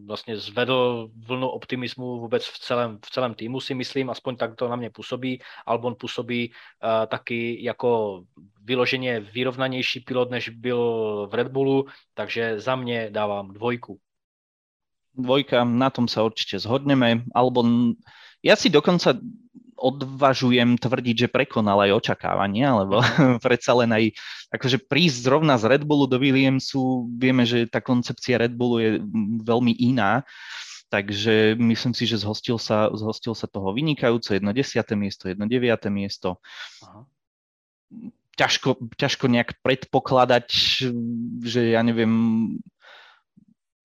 vlastně 0.06 0.36
zvedl 0.36 1.10
vlnu 1.26 1.48
optimismu 1.48 2.20
vůbec 2.20 2.46
v 2.46 2.58
celém, 2.58 2.98
v 3.04 3.10
celém 3.10 3.34
týmu, 3.34 3.60
si 3.60 3.74
myslím, 3.74 4.10
aspoň 4.10 4.36
tak 4.36 4.54
to 4.54 4.68
na 4.68 4.76
mě 4.76 4.90
působí. 4.90 5.40
Albon 5.66 5.94
působí 5.94 6.50
uh, 6.50 7.06
taky 7.06 7.64
jako 7.64 8.22
vyloženě 8.64 9.20
vyrovnanější 9.20 10.00
pilot, 10.00 10.30
než 10.30 10.48
byl 10.48 10.80
v 11.30 11.34
Red 11.34 11.48
Bullu, 11.48 11.86
takže 12.14 12.60
za 12.60 12.76
mě 12.76 13.10
dávám 13.10 13.52
dvojku. 13.52 13.98
Dvojka, 15.14 15.64
na 15.64 15.90
tom 15.90 16.06
sa 16.06 16.22
určite 16.22 16.62
zhodneme. 16.62 17.26
Albon, 17.34 17.98
ja 18.46 18.54
si 18.54 18.70
dokonca 18.70 19.18
odvažujem 19.80 20.76
tvrdiť, 20.76 21.16
že 21.26 21.32
prekonal 21.32 21.88
aj 21.88 22.04
očakávania, 22.04 22.76
lebo 22.84 23.00
mhm. 23.02 23.40
predsa 23.40 23.72
len 23.72 23.90
aj 23.90 24.04
akože 24.52 24.84
prísť 24.84 25.24
zrovna 25.24 25.56
z 25.56 25.72
Red 25.72 25.82
Bullu 25.88 26.04
do 26.04 26.20
Williamsu, 26.20 27.08
vieme, 27.16 27.48
že 27.48 27.64
tá 27.64 27.80
koncepcia 27.80 28.38
Red 28.44 28.52
Bullu 28.52 28.76
je 28.78 28.90
veľmi 29.40 29.72
iná, 29.80 30.22
takže 30.92 31.56
myslím 31.56 31.94
si, 31.96 32.04
že 32.04 32.20
zhostil 32.20 32.60
sa, 32.60 32.92
zhostil 32.92 33.32
sa 33.32 33.48
toho 33.48 33.72
vynikajúco, 33.72 34.36
jedno 34.36 34.52
desiate 34.52 34.92
miesto, 34.98 35.30
jedno 35.30 35.48
deviate 35.48 35.88
miesto. 35.88 36.42
Aha. 36.84 37.06
Ťažko, 38.38 38.94
ťažko 38.96 39.26
nejak 39.28 39.60
predpokladať, 39.60 40.46
že 41.44 41.60
ja 41.76 41.84
neviem, 41.84 42.12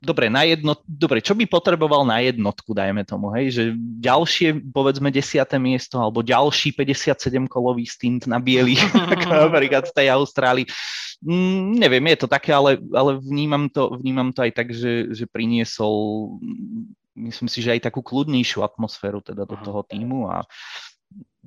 dobre, 0.05 0.29
na 0.29 0.45
jedno, 0.45 0.77
dobre, 0.85 1.19
čo 1.19 1.33
by 1.33 1.49
potreboval 1.49 2.05
na 2.05 2.21
jednotku, 2.21 2.77
dajme 2.77 3.01
tomu, 3.01 3.33
hej, 3.33 3.45
že 3.49 3.63
ďalšie, 3.99 4.69
povedzme, 4.69 5.09
desiate 5.09 5.57
miesto, 5.57 5.97
alebo 5.97 6.21
ďalší 6.21 6.77
57-kolový 6.77 7.89
stint 7.89 8.29
na 8.29 8.37
bielých, 8.37 8.85
ako 9.17 9.49
napríklad 9.49 9.89
v 9.89 9.95
tej 9.97 10.07
Austrálii. 10.13 10.65
Mm, 11.25 11.81
neviem, 11.81 12.05
je 12.13 12.19
to 12.21 12.27
také, 12.29 12.53
ale, 12.53 12.77
ale 12.93 13.17
vnímam, 13.17 13.65
to, 13.65 13.97
vnímam 13.97 14.29
to 14.29 14.45
aj 14.45 14.53
tak, 14.53 14.69
že, 14.69 15.09
že 15.09 15.25
priniesol, 15.25 16.37
myslím 17.17 17.49
si, 17.49 17.65
že 17.65 17.73
aj 17.73 17.89
takú 17.89 18.05
kľudnejšiu 18.05 18.61
atmosféru 18.61 19.25
teda 19.25 19.49
do 19.49 19.57
toho 19.57 19.81
týmu 19.81 20.29
a 20.29 20.45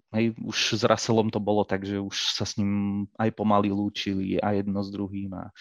Hej, 0.09 0.41
už 0.41 0.81
s 0.81 0.83
Russellom 0.89 1.29
to 1.29 1.37
bolo 1.37 1.69
tak, 1.69 1.85
že 1.85 2.01
už 2.01 2.33
sa 2.33 2.49
s 2.49 2.57
ním 2.57 3.05
aj 3.21 3.29
pomaly 3.37 3.69
lúčili 3.69 4.41
a 4.41 4.57
jedno 4.57 4.81
s 4.81 4.89
druhým 4.89 5.37
a 5.37 5.53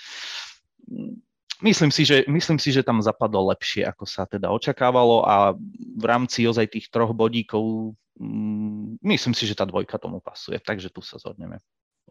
myslím 1.61 1.91
si, 1.91 2.05
že, 2.05 2.25
myslím 2.27 2.59
si, 2.59 2.69
že 2.69 2.85
tam 2.85 3.01
zapadlo 3.01 3.49
lepšie, 3.53 3.85
ako 3.85 4.05
sa 4.05 4.29
teda 4.29 4.51
očakávalo 4.53 5.25
a 5.25 5.57
v 5.97 6.05
rámci 6.05 6.45
ozaj 6.45 6.69
tých 6.69 6.87
troch 6.93 7.13
bodíkov 7.13 7.95
mm, 8.19 9.01
myslím 9.01 9.33
si, 9.33 9.47
že 9.47 9.57
tá 9.57 9.65
dvojka 9.65 9.97
tomu 9.97 10.19
pasuje, 10.19 10.57
takže 10.61 10.89
tu 10.89 11.01
sa 11.01 11.17
zhodneme. 11.17 11.61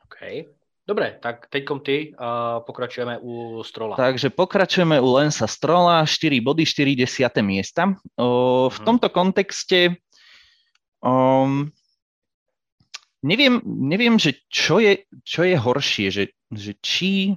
OK. 0.06 0.46
Dobre, 0.86 1.18
tak 1.18 1.50
teďkom 1.50 1.82
ty 1.82 2.14
uh, 2.14 2.62
pokračujeme 2.62 3.18
u 3.18 3.58
Strola. 3.66 3.98
Takže 3.98 4.30
pokračujeme 4.30 5.02
u 5.02 5.18
Lensa 5.18 5.50
Strola, 5.50 6.06
4 6.06 6.38
body, 6.38 6.62
4 6.62 6.94
desiate 6.94 7.42
miesta. 7.42 7.90
Uh, 8.14 8.70
v 8.70 8.78
mhm. 8.78 8.84
tomto 8.86 9.10
kontexte 9.10 9.98
um, 11.02 11.66
neviem, 13.26 13.58
neviem, 13.66 14.14
že 14.14 14.38
čo 14.46 14.78
je, 14.78 15.02
čo 15.26 15.42
je 15.42 15.58
horšie, 15.58 16.06
že, 16.14 16.24
že 16.54 16.78
či 16.78 17.34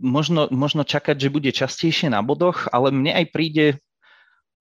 možno, 0.00 0.48
možno 0.50 0.82
čakať, 0.82 1.16
že 1.20 1.28
bude 1.32 1.52
častejšie 1.52 2.08
na 2.10 2.24
bodoch, 2.24 2.66
ale 2.72 2.90
mne 2.90 3.12
aj 3.14 3.26
príde 3.30 3.66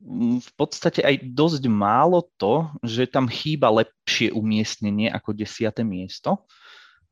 mm, 0.03 0.43
v 0.43 0.51
podstate 0.59 1.01
aj 1.01 1.23
dosť 1.31 1.63
málo 1.71 2.27
to, 2.35 2.67
že 2.83 3.09
tam 3.09 3.31
chýba 3.31 3.71
lepšie 3.71 4.35
umiestnenie 4.35 5.07
ako 5.07 5.31
desiate 5.33 5.81
miesto. 5.81 6.45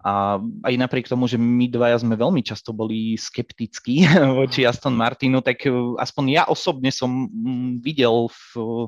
A 0.05 0.37
aj 0.61 0.75
napriek 0.77 1.09
tomu, 1.09 1.25
že 1.25 1.41
my 1.41 1.65
dvaja 1.73 1.97
sme 1.97 2.13
veľmi 2.13 2.45
často 2.45 2.69
boli 2.69 3.17
skeptickí 3.17 4.05
voči 4.39 4.67
Aston 4.67 4.93
Martinu, 4.93 5.41
tak 5.41 5.65
e, 5.65 5.73
aspoň 5.97 6.23
ja 6.29 6.43
osobne 6.45 6.93
som 6.93 7.31
mm, 7.31 7.81
videl 7.81 8.29
v 8.29 8.87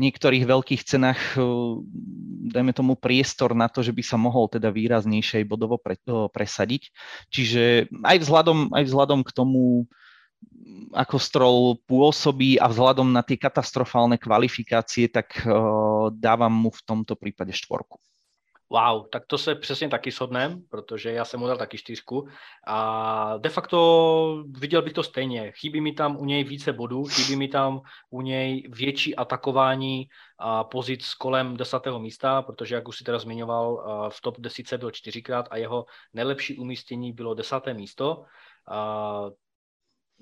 niektorých 0.00 0.44
veľkých 0.48 0.82
cenách, 0.82 1.20
eh, 1.36 1.44
dajme 2.50 2.72
tomu, 2.72 2.96
priestor 2.96 3.52
na 3.52 3.68
to, 3.68 3.84
že 3.84 3.92
by 3.92 4.00
sa 4.00 4.16
mohol 4.16 4.48
teda 4.48 4.72
výraznejšie 4.72 5.44
bodovo 5.44 5.76
pre, 5.76 6.00
eh, 6.00 6.26
presadiť. 6.32 6.88
Čiže 7.28 7.92
aj 8.00 8.16
vzhľadom, 8.24 8.72
aj 8.72 8.84
vzhľadom 8.88 9.20
k 9.22 9.30
tomu, 9.36 9.84
ako 10.96 11.16
Stroll 11.20 11.62
pôsobí 11.84 12.56
a 12.56 12.66
vzhľadom 12.66 13.12
na 13.12 13.20
tie 13.20 13.36
katastrofálne 13.36 14.16
kvalifikácie, 14.16 15.12
tak 15.12 15.44
uh, 15.44 16.08
dávam 16.10 16.50
mu 16.50 16.72
v 16.72 16.80
tomto 16.80 17.14
prípade 17.14 17.52
štvorku. 17.52 18.00
Wow, 18.72 19.06
tak 19.12 19.26
to 19.26 19.38
se 19.38 19.54
přesně 19.54 19.88
taky 19.88 20.10
shodnem, 20.10 20.62
protože 20.70 21.12
já 21.12 21.24
jsem 21.24 21.40
mu 21.40 21.46
dal 21.46 21.56
taky 21.56 21.78
čtyřku 21.78 22.28
a 22.66 23.36
de 23.38 23.48
facto 23.48 24.44
viděl 24.58 24.82
bych 24.82 24.92
to 24.92 25.02
stejně. 25.02 25.52
Chybí 25.52 25.80
mi 25.80 25.92
tam 25.92 26.16
u 26.16 26.24
něj 26.24 26.44
více 26.44 26.72
bodů, 26.72 27.04
chybí 27.04 27.36
mi 27.36 27.48
tam 27.48 27.80
u 28.10 28.22
něj 28.22 28.68
větší 28.70 29.16
atakování 29.16 30.08
a 30.38 30.64
pozic 30.64 31.14
kolem 31.14 31.56
desátého 31.56 31.98
místa, 31.98 32.42
protože 32.42 32.74
jak 32.74 32.88
už 32.88 32.98
si 32.98 33.04
teda 33.04 33.18
zmiňoval, 33.18 33.84
v 34.12 34.20
top 34.20 34.40
desíce 34.40 34.78
byl 34.78 34.90
čtyřikrát 34.90 35.48
a 35.50 35.56
jeho 35.56 35.86
nejlepší 36.12 36.58
umístění 36.58 37.12
bylo 37.12 37.34
desáté 37.34 37.74
místo. 37.74 38.24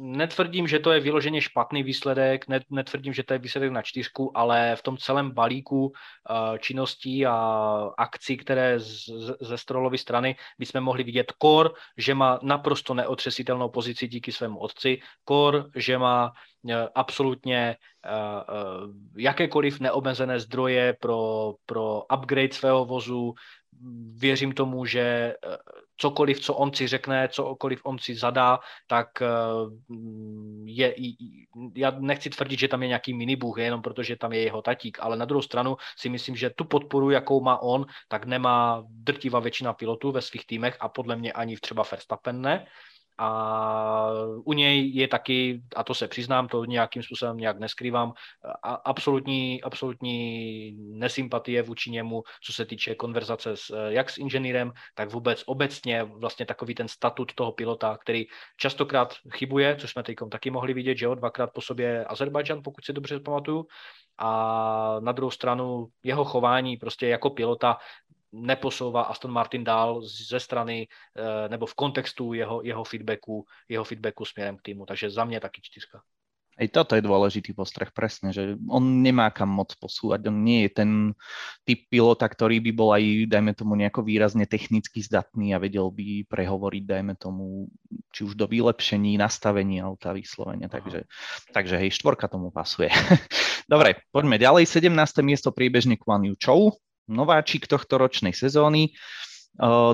Netvrdím, 0.00 0.68
že 0.68 0.78
to 0.78 0.92
je 0.92 1.00
vyloženě 1.00 1.40
špatný 1.40 1.82
výsledek, 1.82 2.44
netvrdím, 2.70 3.12
že 3.12 3.22
to 3.22 3.32
je 3.32 3.38
výsledek 3.38 3.72
na 3.72 3.82
čtyřku, 3.82 4.38
ale 4.38 4.76
v 4.76 4.82
tom 4.82 4.96
celém 4.96 5.30
balíku 5.30 5.92
eh, 5.94 6.58
činností 6.58 7.26
a 7.26 7.34
akcí, 7.98 8.36
které 8.36 8.78
ze 9.40 9.58
Strolovy 9.58 9.98
strany 9.98 10.36
bychom 10.58 10.80
mohli 10.80 11.02
vidět 11.04 11.32
kor, 11.32 11.74
že 11.96 12.14
má 12.14 12.38
naprosto 12.42 12.94
neotřesitelnou 12.94 13.68
pozici 13.68 14.08
díky 14.08 14.32
svému 14.32 14.58
otci, 14.58 15.00
kor, 15.24 15.70
že 15.74 15.98
má 15.98 16.32
eh, 16.70 16.88
absolutně 16.94 17.76
eh, 18.04 18.10
jakékoliv 19.16 19.80
neomezené 19.80 20.40
zdroje 20.40 20.96
pro, 21.00 21.54
pro 21.66 22.02
upgrade 22.14 22.52
svého 22.52 22.84
vozu, 22.84 23.34
věřím 24.14 24.52
tomu, 24.52 24.84
že 24.84 25.00
eh, 25.00 25.56
cokoliv, 25.96 26.40
co 26.40 26.54
on 26.54 26.74
si 26.74 26.86
řekne, 26.86 27.28
cokoliv 27.28 27.80
on 27.84 27.98
si 27.98 28.14
zadá, 28.14 28.58
tak 28.86 29.22
eh, 29.22 29.26
je, 30.64 30.94
já 31.76 31.90
nechci 31.90 32.30
tvrdit, 32.30 32.58
že 32.58 32.68
tam 32.68 32.82
je 32.82 32.88
nějaký 32.88 33.14
minibůh, 33.14 33.58
jenom 33.58 33.82
protože 33.82 34.16
tam 34.16 34.32
je 34.32 34.42
jeho 34.42 34.62
tatík, 34.62 34.98
ale 35.00 35.16
na 35.16 35.24
druhou 35.24 35.42
stranu 35.42 35.76
si 35.98 36.08
myslím, 36.08 36.36
že 36.36 36.50
tu 36.50 36.64
podporu, 36.64 37.10
jakou 37.10 37.40
má 37.40 37.62
on, 37.62 37.86
tak 38.08 38.24
nemá 38.24 38.84
drtivá 38.88 39.40
většina 39.40 39.72
pilotů 39.72 40.12
ve 40.12 40.22
svých 40.22 40.46
týmech 40.46 40.76
a 40.80 40.88
podle 40.88 41.16
mě 41.16 41.32
ani 41.32 41.56
třeba 41.56 41.82
Verstappen 41.90 42.40
ne. 42.40 42.66
A 43.18 44.10
u 44.44 44.52
něj 44.52 44.90
je 44.94 45.08
taky, 45.08 45.62
a 45.76 45.84
to 45.84 45.94
se 45.94 46.08
přiznám, 46.08 46.48
to 46.48 46.64
nějakým 46.64 47.02
způsobem 47.02 47.36
nějak 47.36 47.58
neskrývám, 47.58 48.12
a 48.62 48.74
absolutní, 48.74 49.62
absolutní 49.62 50.72
nesympatie 50.78 51.62
vůči 51.62 51.90
němu, 51.90 52.22
co 52.42 52.52
se 52.52 52.64
týče 52.64 52.94
konverzace 52.94 53.56
s, 53.56 53.88
jak 53.88 54.10
s 54.10 54.18
inženýrem, 54.18 54.72
tak 54.94 55.12
vůbec 55.12 55.42
obecně 55.46 56.04
vlastně 56.04 56.46
takový 56.46 56.74
ten 56.74 56.88
statut 56.88 57.34
toho 57.34 57.52
pilota, 57.52 57.98
který 58.00 58.24
častokrát 58.56 59.14
chybuje, 59.34 59.76
což 59.76 59.90
jsme 59.90 60.02
teď 60.02 60.16
taky 60.30 60.50
mohli 60.50 60.74
vidět, 60.74 60.98
že 60.98 61.04
jo, 61.04 61.14
dvakrát 61.14 61.50
po 61.54 61.60
sobě 61.60 62.04
Azerbajdžan, 62.04 62.60
pokud 62.64 62.84
si 62.84 62.92
dobře 62.92 63.20
pamatuju, 63.20 63.66
a 64.18 65.00
na 65.00 65.12
druhou 65.12 65.30
stranu 65.30 65.86
jeho 66.02 66.24
chování 66.24 66.76
prostě 66.76 67.08
jako 67.08 67.30
pilota 67.30 67.76
neposouvá 68.32 69.02
Aston 69.02 69.30
Martin 69.30 69.64
dál 69.64 70.02
ze 70.02 70.40
strany 70.40 70.86
eh, 71.16 71.48
nebo 71.48 71.66
v 71.66 71.74
kontextu 71.74 72.32
jeho, 72.32 72.62
jeho, 72.64 72.84
feedbacku, 72.84 73.44
jeho 73.68 73.84
feedbacku 73.84 74.24
směrem 74.24 74.56
k 74.56 74.62
týmu. 74.62 74.86
Takže 74.86 75.10
za 75.10 75.24
mě 75.24 75.40
taky 75.40 75.60
čtyřka. 75.64 76.00
Aj 76.58 76.66
toto 76.74 76.98
je 76.98 77.06
dôležitý 77.06 77.54
postreh, 77.54 77.86
presne, 77.94 78.34
že 78.34 78.58
on 78.66 78.82
nemá 78.82 79.30
kam 79.30 79.46
moc 79.46 79.78
posúvať, 79.78 80.26
on 80.26 80.42
nie 80.42 80.66
je 80.66 80.82
ten 80.82 80.90
typ 81.62 81.86
pilota, 81.86 82.26
ktorý 82.26 82.58
by 82.58 82.70
bol 82.74 82.90
aj, 82.98 83.30
dajme 83.30 83.54
tomu, 83.54 83.78
nejako 83.78 84.02
výrazne 84.02 84.42
technicky 84.42 84.98
zdatný 84.98 85.54
a 85.54 85.62
vedel 85.62 85.86
by 85.94 86.26
prehovoriť, 86.26 86.82
dajme 86.82 87.14
tomu, 87.14 87.70
či 88.10 88.26
už 88.26 88.34
do 88.34 88.50
vylepšení, 88.50 89.14
nastavení 89.14 89.78
auta, 89.78 90.10
vyslovenia, 90.10 90.66
takže, 90.66 91.06
takže 91.54 91.78
hej, 91.78 91.94
štvorka 91.94 92.26
tomu 92.26 92.50
pasuje. 92.50 92.90
Dobre, 93.70 94.02
poďme 94.10 94.42
ďalej, 94.42 94.66
17. 94.66 94.90
miesto 95.22 95.54
priebežne 95.54 95.94
Kwan 95.94 96.26
Yu 96.26 96.34
Chou, 96.42 96.74
nováčik 97.08 97.66
tohto 97.66 97.96
ročnej 97.96 98.36
sezóny. 98.36 98.92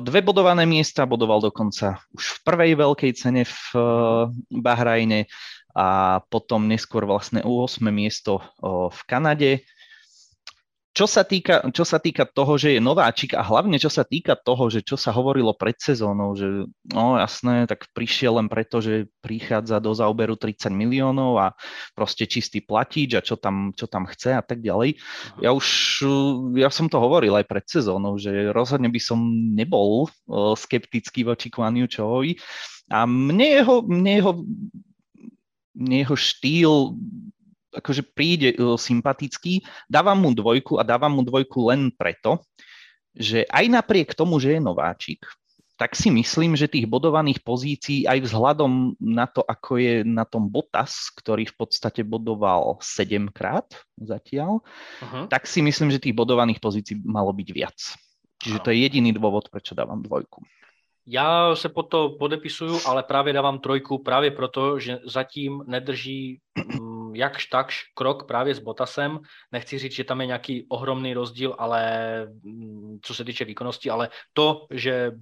Dve 0.05 0.21
bodované 0.21 0.69
miesta 0.69 1.09
bodoval 1.09 1.41
dokonca 1.41 2.03
už 2.13 2.25
v 2.37 2.39
prvej 2.45 2.73
veľkej 2.77 3.13
cene 3.17 3.49
v 3.49 3.61
Bahrajne 4.53 5.25
a 5.73 6.21
potom 6.29 6.69
neskôr 6.69 7.09
vlastne 7.09 7.41
8. 7.41 7.81
miesto 7.89 8.45
v 8.91 9.01
Kanade. 9.09 9.65
Čo 10.95 11.11
sa, 11.11 11.27
týka, 11.27 11.67
čo 11.75 11.83
sa 11.83 11.99
týka 11.99 12.23
toho, 12.23 12.55
že 12.55 12.79
je 12.79 12.81
nováčik 12.81 13.35
a 13.35 13.43
hlavne 13.43 13.83
čo 13.83 13.91
sa 13.91 14.07
týka 14.07 14.39
toho, 14.39 14.71
že 14.71 14.79
čo 14.87 14.95
sa 14.95 15.11
hovorilo 15.11 15.51
pred 15.51 15.75
sezónou, 15.75 16.39
že 16.39 16.71
no 16.95 17.19
jasné, 17.19 17.67
tak 17.67 17.91
prišiel 17.91 18.39
len 18.39 18.47
preto, 18.47 18.79
že 18.79 19.11
prichádza 19.19 19.83
do 19.83 19.91
zaoberu 19.91 20.39
30 20.39 20.71
miliónov 20.71 21.35
a 21.43 21.47
proste 21.99 22.31
čistý 22.31 22.63
platič 22.63 23.19
a 23.19 23.27
čo 23.27 23.35
tam, 23.35 23.75
čo 23.75 23.91
tam 23.91 24.07
chce 24.07 24.39
a 24.39 24.43
tak 24.47 24.63
ďalej. 24.63 24.95
Ja 25.43 25.51
už, 25.51 25.67
ja 26.55 26.71
som 26.71 26.87
to 26.87 27.03
hovoril 27.03 27.35
aj 27.35 27.51
pred 27.51 27.67
sezónou, 27.67 28.15
že 28.15 28.55
rozhodne 28.55 28.87
by 28.87 29.01
som 29.03 29.19
nebol 29.51 30.07
skeptický 30.55 31.27
voči 31.27 31.51
Kwan 31.51 31.75
Čovi 31.91 32.39
a 32.95 33.03
mne 33.03 33.47
jeho, 33.51 33.83
mne 33.83 34.13
jeho 34.23 34.33
mne 35.75 36.07
jeho 36.07 36.15
štýl 36.15 36.95
akože 37.75 38.03
príde 38.15 38.55
uh, 38.55 38.79
sympatický, 38.79 39.63
dávam 39.91 40.19
mu 40.23 40.31
dvojku 40.31 40.79
a 40.79 40.87
dávam 40.87 41.19
mu 41.19 41.23
dvojku 41.27 41.71
len 41.71 41.91
preto, 41.91 42.41
že 43.15 43.47
aj 43.47 43.65
napriek 43.71 44.15
tomu, 44.15 44.43
že 44.43 44.59
je 44.59 44.61
nováčik, 44.61 45.23
tak 45.75 45.99
si 45.99 46.07
myslím, 46.11 46.55
že 46.55 46.71
tých 46.71 46.87
bodovaných 46.87 47.43
pozícií 47.43 48.07
aj 48.07 48.31
vzhľadom 48.31 48.95
na 49.03 49.27
to, 49.27 49.43
ako 49.43 49.83
je 49.83 49.95
na 50.07 50.23
tom 50.23 50.47
Botas, 50.47 51.11
ktorý 51.19 51.51
v 51.51 51.55
podstate 51.59 52.07
bodoval 52.07 52.79
7 52.79 53.35
krát 53.35 53.67
zatiaľ, 53.99 54.63
uh-huh. 55.03 55.27
tak 55.27 55.51
si 55.51 55.67
myslím, 55.67 55.91
že 55.91 55.99
tých 55.99 56.15
bodovaných 56.15 56.63
pozícií 56.63 57.03
malo 57.03 57.35
byť 57.35 57.49
viac. 57.51 57.79
Čiže 58.39 58.59
to 58.63 58.71
je 58.71 58.87
jediný 58.87 59.11
dôvod, 59.11 59.51
prečo 59.51 59.75
dávam 59.75 59.99
dvojku. 59.99 60.47
Já 61.07 61.55
se 61.55 61.69
po 61.69 61.83
to 61.83 62.17
podepisuju, 62.19 62.81
ale 62.87 63.03
právě 63.03 63.33
dávám 63.33 63.59
trojku 63.59 63.99
právě 63.99 64.31
proto, 64.31 64.79
že 64.79 64.99
zatím 65.05 65.63
nedrží 65.67 66.41
mm, 66.57 66.94
jakž 67.15 67.47
takž 67.47 67.83
krok 67.95 68.27
právě 68.27 68.55
s 68.55 68.59
Botasem. 68.59 69.21
Nechci 69.53 69.79
říct, 69.79 69.93
že 69.93 70.05
tam 70.05 70.21
je 70.21 70.27
nějaký 70.27 70.67
ohromný 70.69 71.15
rozdíl, 71.15 71.55
ale 71.59 71.83
mm, 72.43 72.99
co 73.03 73.15
se 73.15 73.25
týče 73.25 73.45
výkonnosti, 73.45 73.91
ale 73.91 74.09
to, 74.33 74.67
že 74.71 75.13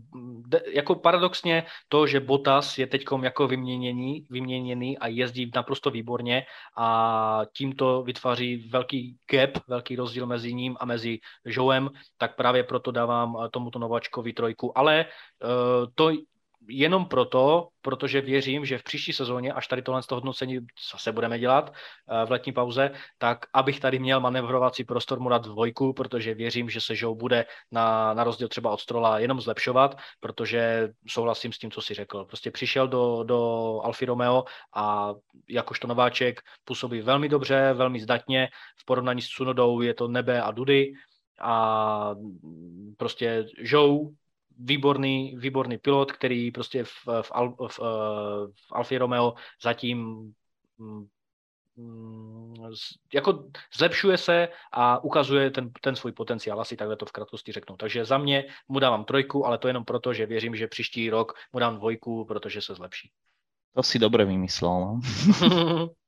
jako 0.73 0.95
paradoxně 0.95 1.65
to, 1.89 2.07
že 2.07 2.21
Botas 2.21 2.79
je 2.79 2.87
teď 2.87 3.05
jako 3.23 3.49
vyměněný, 3.49 4.27
vyměněný 4.31 4.99
a 4.99 5.07
jezdí 5.07 5.51
naprosto 5.55 5.91
výborně 5.91 6.47
a 6.77 7.43
tímto 7.53 8.03
vytváří 8.03 8.69
velký 8.69 9.17
gap, 9.31 9.51
velký 9.69 9.97
rozdíl 9.97 10.27
mezi 10.27 10.55
ním 10.55 10.77
a 10.81 10.85
mezi 10.85 11.19
Joem, 11.45 11.91
tak 12.19 12.37
právě 12.37 12.65
proto 12.65 12.91
dávám 12.91 13.49
tomuto 13.51 13.79
nováčkovi 13.79 14.33
trojku. 14.33 14.79
Ale 14.79 15.05
uh, 15.05 15.87
to 15.95 16.11
jenom 16.69 17.07
proto, 17.07 17.69
protože 17.81 18.21
věřím, 18.21 18.65
že 18.65 18.79
v 18.79 18.83
příští 18.83 19.13
sezóně, 19.13 19.53
až 19.53 19.67
tady 19.67 19.83
tohle 19.83 20.03
z 20.03 20.07
toho 20.07 20.17
hodnocení 20.17 20.59
se 20.99 21.13
budeme 21.13 21.39
dělat 21.39 21.73
eh, 21.73 22.27
v 22.27 22.31
letní 22.31 22.53
pauze, 22.53 22.91
tak 23.19 23.47
abych 23.55 23.81
tady 23.81 23.99
měl 23.99 24.21
manevrovací 24.21 24.85
prostor 24.85 25.21
mu 25.21 25.29
dát 25.29 25.43
dvojku, 25.43 25.93
protože 25.93 26.35
věřím, 26.35 26.71
že 26.71 26.81
se 26.81 26.95
Joe 26.97 27.17
bude 27.17 27.45
na, 27.71 28.15
na 28.15 28.25
rozdíl 28.25 28.49
třeba 28.49 28.71
od 28.71 28.81
Strola 28.81 29.19
jenom 29.19 29.41
zlepšovat, 29.41 29.99
protože 30.21 30.89
souhlasím 31.09 31.53
s 31.53 31.59
tím, 31.59 31.71
co 31.71 31.83
si 31.83 31.95
řekl. 31.95 32.25
Prostě 32.25 32.51
přišel 32.51 32.89
do, 32.89 33.23
do 33.23 33.41
Alfa 33.85 34.07
Romeo 34.07 34.45
a 34.75 35.15
jakožto 35.49 35.87
nováček 35.87 36.41
působí 36.65 37.01
velmi 37.01 37.29
dobře, 37.29 37.73
velmi 37.73 38.01
zdatně. 38.01 38.49
V 38.81 38.85
porovnání 38.85 39.23
s 39.23 39.29
Cunodou 39.29 39.81
je 39.81 39.95
to 39.95 40.09
nebe 40.09 40.43
a 40.43 40.51
dudy 40.51 40.93
a 41.41 42.15
prostě 42.97 43.47
Joe 43.59 44.09
výborný, 44.59 45.37
výborný 45.37 45.79
pilot, 45.79 46.13
který 46.13 46.51
prostě 46.51 46.85
v, 46.85 46.91
v, 47.23 47.31
Al, 47.33 47.57
v, 47.69 47.79
v 48.55 48.73
Alfa 48.73 48.99
Romeo 48.99 49.35
zatím 49.63 50.33
mm, 50.79 51.07
jako 53.15 53.45
zlepšuje 53.77 54.19
se 54.19 54.49
a 54.73 55.05
ukazuje 55.05 55.51
ten, 55.51 55.71
ten 55.81 55.97
svůj 55.97 56.13
potenciál, 56.13 56.61
asi 56.61 56.77
takhle 56.77 56.97
to 56.97 57.07
v 57.07 57.13
krátkosti 57.13 57.53
řeknu. 57.53 57.77
Takže 57.77 58.05
za 58.05 58.19
mě 58.19 58.45
mu 58.69 58.79
dávám 58.79 59.05
trojku, 59.05 59.47
ale 59.47 59.59
to 59.59 59.69
jenom 59.69 59.85
proto, 59.85 60.15
že 60.15 60.27
věřím, 60.27 60.57
že 60.57 60.69
příští 60.69 61.11
rok 61.11 61.33
mu 61.53 61.61
dám 61.61 61.77
dvojku, 61.77 62.25
protože 62.25 62.61
se 62.61 62.75
zlepší. 62.75 63.11
To 63.75 63.83
si 63.83 63.99
dobře 63.99 64.25
vymyslel, 64.25 64.71
no. 64.71 65.01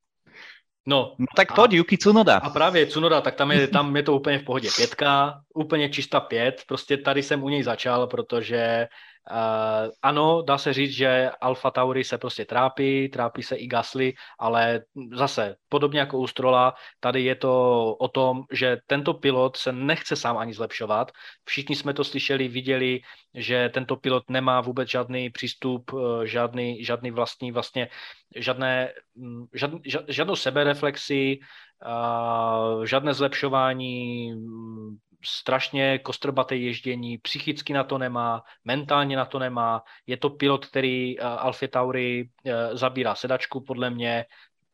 No, 0.87 1.15
no 1.19 1.27
tak 1.37 1.55
pojď, 1.55 1.73
a, 1.73 1.77
Yuki 1.77 1.99
Tsunoda. 1.99 2.37
A 2.37 2.51
právě 2.51 2.87
Tsunoda, 2.87 3.21
tak 3.21 3.35
tam 3.35 3.53
je, 3.53 3.69
tam 3.69 3.97
je 3.97 4.03
to 4.03 4.17
úplně 4.17 4.39
v 4.39 4.45
pohodě. 4.45 4.69
Pětka, 4.77 5.41
úplně 5.55 5.89
čista 5.89 6.21
pět, 6.21 6.63
prostě 6.69 6.97
tady 6.97 7.23
jsem 7.23 7.43
u 7.43 7.49
něj 7.49 7.63
začal, 7.63 8.07
protože 8.07 8.89
Uh, 9.31 9.91
ano, 10.03 10.43
dá 10.43 10.59
se 10.59 10.73
říct, 10.73 10.91
že 10.91 11.31
Alfa 11.41 11.71
Tauri 11.71 12.05
se 12.05 12.19
prostě 12.19 12.45
trápí, 12.45 13.09
trápí 13.09 13.43
se 13.43 13.57
i 13.57 13.67
Gasly, 13.67 14.13
ale 14.39 14.81
zase, 15.13 15.57
podobně 15.69 16.01
jako 16.01 16.19
u 16.19 16.27
Strola, 16.27 16.75
tady 17.01 17.23
je 17.25 17.35
to 17.35 17.95
o 17.95 18.09
tom, 18.09 18.43
že 18.53 18.77
tento 18.87 19.15
pilot 19.15 19.57
se 19.57 19.73
nechce 19.73 20.17
sám 20.17 20.37
ani 20.37 20.55
zlepšovat. 20.55 21.13
Všichni 21.45 21.77
jsme 21.77 21.95
to 21.95 22.05
slyšeli, 22.05 22.49
viděli, 22.49 23.01
že 23.35 23.69
tento 23.69 23.97
pilot 23.97 24.31
nemá 24.31 24.61
vůbec 24.61 24.91
žádný 24.91 25.31
přístup, 25.31 25.91
eh, 25.95 26.27
žádný, 26.27 26.85
žádný 26.85 27.11
vlastní, 27.11 27.53
vlastně 27.53 27.89
žádné, 28.37 28.93
mm, 29.15 29.47
žád, 29.55 29.71
žádnou 30.09 30.37
sebereflexi, 30.37 31.39
uh, 31.87 32.85
žádné 32.85 33.15
zlepšování 33.15 34.33
mm, 34.33 34.97
strašně 35.25 35.99
kostrbaté 35.99 36.57
ježdění, 36.57 37.19
psychicky 37.19 37.73
na 37.73 37.85
to 37.85 37.99
nemá, 37.99 38.43
mentálně 38.65 39.17
na 39.17 39.25
to 39.25 39.39
nemá. 39.39 39.83
Je 40.07 40.17
to 40.17 40.31
pilot, 40.31 40.67
který 40.67 41.19
uh, 41.19 41.27
Alfa 41.27 41.67
Tauri 41.67 42.29
uh, 42.45 42.53
zabírá 42.77 43.15
sedačku, 43.15 43.61
podle 43.61 43.91
mě, 43.91 44.25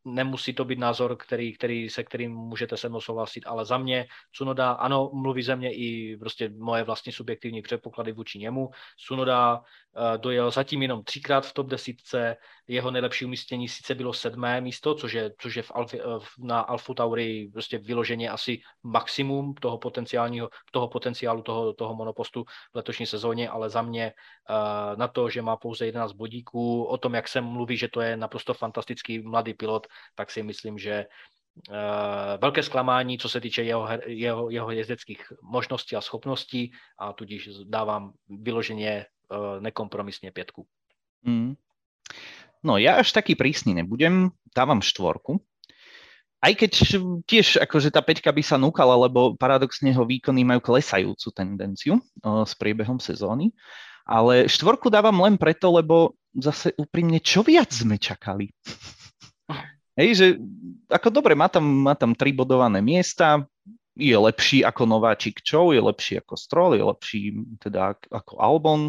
nemusí 0.04 0.54
to 0.54 0.64
být 0.64 0.78
názor, 0.78 1.16
který, 1.16 1.52
který, 1.52 1.88
se 1.88 2.04
kterým 2.04 2.32
můžete 2.32 2.76
se 2.76 2.88
mnou 2.88 3.00
souhlasit, 3.00 3.46
ale 3.46 3.64
za 3.64 3.78
mě 3.78 4.06
Sunoda, 4.32 4.72
ano, 4.72 5.10
mluví 5.12 5.42
ze 5.42 5.56
mě 5.56 5.72
i 5.72 6.16
prostě 6.16 6.48
moje 6.48 6.82
vlastní 6.82 7.12
subjektivní 7.12 7.62
předpoklady 7.62 8.12
vůči 8.12 8.38
němu. 8.38 8.70
Sunoda 8.98 9.58
uh, 9.58 9.62
dojel 10.16 10.50
zatím 10.50 10.82
jenom 10.82 11.04
třikrát 11.04 11.46
v 11.46 11.52
top 11.52 11.66
desítce, 11.66 12.36
jeho 12.70 12.90
nejlepší 12.90 13.24
umístění 13.24 13.68
sice 13.68 13.94
bylo 13.94 14.12
sedmé 14.12 14.60
místo, 14.60 14.94
což 14.94 15.12
je, 15.12 15.32
což 15.38 15.56
je 15.56 15.62
v 15.62 15.72
Alfi, 15.74 16.00
eh, 16.00 16.04
na 16.38 16.60
Alfu 16.60 16.94
Tauri 16.94 17.50
prostě 17.52 17.78
vyloženě 17.78 18.30
asi 18.30 18.60
maximum 18.82 19.54
toho 19.54 19.78
potenciálního, 19.78 20.50
toho 20.72 20.88
potenciálu 20.88 21.42
toho, 21.42 21.72
toho 21.72 21.94
monopostu 21.94 22.44
v 22.44 22.74
letošní 22.74 23.06
sezóně, 23.06 23.48
ale 23.48 23.70
za 23.70 23.82
mě 23.82 24.12
uh, 24.50 24.98
na 24.98 25.08
to, 25.08 25.30
že 25.30 25.42
má 25.42 25.56
pouze 25.56 25.86
11 25.86 26.12
bodíků, 26.12 26.84
o 26.84 26.98
tom, 26.98 27.14
jak 27.14 27.28
se 27.28 27.40
mluví, 27.40 27.76
že 27.76 27.88
to 27.88 28.00
je 28.00 28.16
naprosto 28.16 28.54
fantastický 28.54 29.18
mladý 29.18 29.54
pilot, 29.54 29.86
tak 30.14 30.30
si 30.30 30.42
myslím, 30.42 30.78
že 30.78 31.06
Uh, 31.68 32.40
velké 32.40 32.62
zklamání, 32.62 33.18
co 33.18 33.28
se 33.28 33.40
týče 33.40 33.62
jeho, 33.62 33.88
jeho, 34.06 34.50
jeho 34.50 34.70
jezdeckých 34.70 35.32
možností 35.42 35.96
a 35.96 36.00
schopností 36.00 36.72
a 36.98 37.12
tudíž 37.12 37.48
dávám 37.66 38.12
vyloženě 38.28 39.06
uh, 39.06 39.60
nekompromisně 39.60 40.32
pětku. 40.32 40.66
Mm. 41.26 41.54
No 42.64 42.78
ja 42.78 43.02
až 43.02 43.12
taký 43.12 43.34
prísny 43.34 43.74
nebudem, 43.74 44.30
dávam 44.56 44.78
štvorku. 44.80 45.42
Aj 46.40 46.54
keď 46.54 46.70
tiež 47.26 47.60
akože 47.60 47.92
tá 47.92 48.00
peťka 48.00 48.32
by 48.32 48.42
sa 48.46 48.56
núkala, 48.56 48.96
lebo 48.96 49.36
paradoxne 49.36 49.92
jeho 49.92 50.06
výkony 50.06 50.46
majú 50.46 50.60
klesajúcu 50.60 51.28
tendenciu 51.34 51.98
o, 51.98 52.46
s 52.46 52.54
priebehom 52.56 53.02
sezóny. 53.02 53.52
Ale 54.06 54.48
štvorku 54.48 54.88
dávam 54.88 55.18
len 55.20 55.36
preto, 55.36 55.68
lebo 55.68 56.16
zase 56.32 56.72
úprimne, 56.78 57.20
čo 57.20 57.42
viac 57.44 57.68
sme 57.74 57.98
čakali? 58.00 58.54
Hej, 59.98 60.10
že 60.16 60.26
ako 60.90 61.08
dobre, 61.10 61.34
má 61.34 61.50
tam, 61.50 61.64
má 61.64 61.94
tam 61.94 62.14
tri 62.14 62.30
bodované 62.30 62.78
miesta, 62.82 63.46
je 64.00 64.16
lepší 64.16 64.64
ako 64.64 64.86
nováčik 64.86 65.42
Chow, 65.44 65.74
je 65.74 65.82
lepší 65.82 66.14
ako 66.22 66.34
Stroll, 66.38 66.72
je 66.78 66.84
lepší 66.84 67.22
teda 67.60 67.98
ako 68.08 68.40
Albon. 68.40 68.80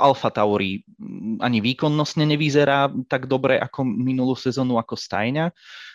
Alfa 0.00 0.32
Tauri 0.32 0.80
ani 1.44 1.60
výkonnostne 1.60 2.24
nevyzerá 2.24 2.88
tak 3.04 3.28
dobre 3.28 3.60
ako 3.60 3.84
minulú 3.84 4.32
sezónu 4.32 4.80
ako 4.80 4.96
Stajňa. 4.96 5.52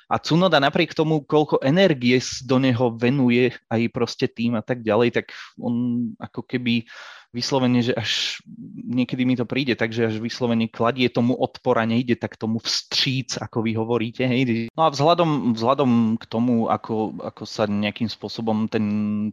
A 0.10 0.18
Cunoda 0.18 0.58
napriek 0.58 0.98
tomu, 0.98 1.22
koľko 1.22 1.62
energie 1.62 2.18
do 2.42 2.58
neho 2.58 2.90
venuje 2.98 3.54
aj 3.70 3.82
proste 3.94 4.26
tým 4.26 4.58
a 4.58 4.66
tak 4.66 4.82
ďalej, 4.82 5.22
tak 5.22 5.38
on 5.62 6.10
ako 6.18 6.42
keby 6.50 6.90
vyslovene, 7.30 7.86
že 7.86 7.94
až 7.94 8.42
niekedy 8.90 9.22
mi 9.22 9.38
to 9.38 9.46
príde, 9.46 9.78
takže 9.78 10.10
až 10.10 10.16
vyslovene 10.18 10.66
kladie 10.66 11.06
tomu 11.14 11.38
odpor 11.38 11.78
a 11.78 11.86
nejde 11.86 12.18
tak 12.18 12.34
tomu 12.42 12.58
vstříc, 12.58 13.38
ako 13.38 13.62
vy 13.62 13.78
hovoríte. 13.78 14.26
Hej. 14.26 14.74
No 14.74 14.90
a 14.90 14.90
vzhľadom, 14.90 15.54
vzhľadom 15.54 16.18
k 16.18 16.26
tomu, 16.26 16.74
ako, 16.74 17.22
ako 17.22 17.44
sa 17.46 17.70
nejakým 17.70 18.10
spôsobom 18.10 18.66
ten 18.66 18.86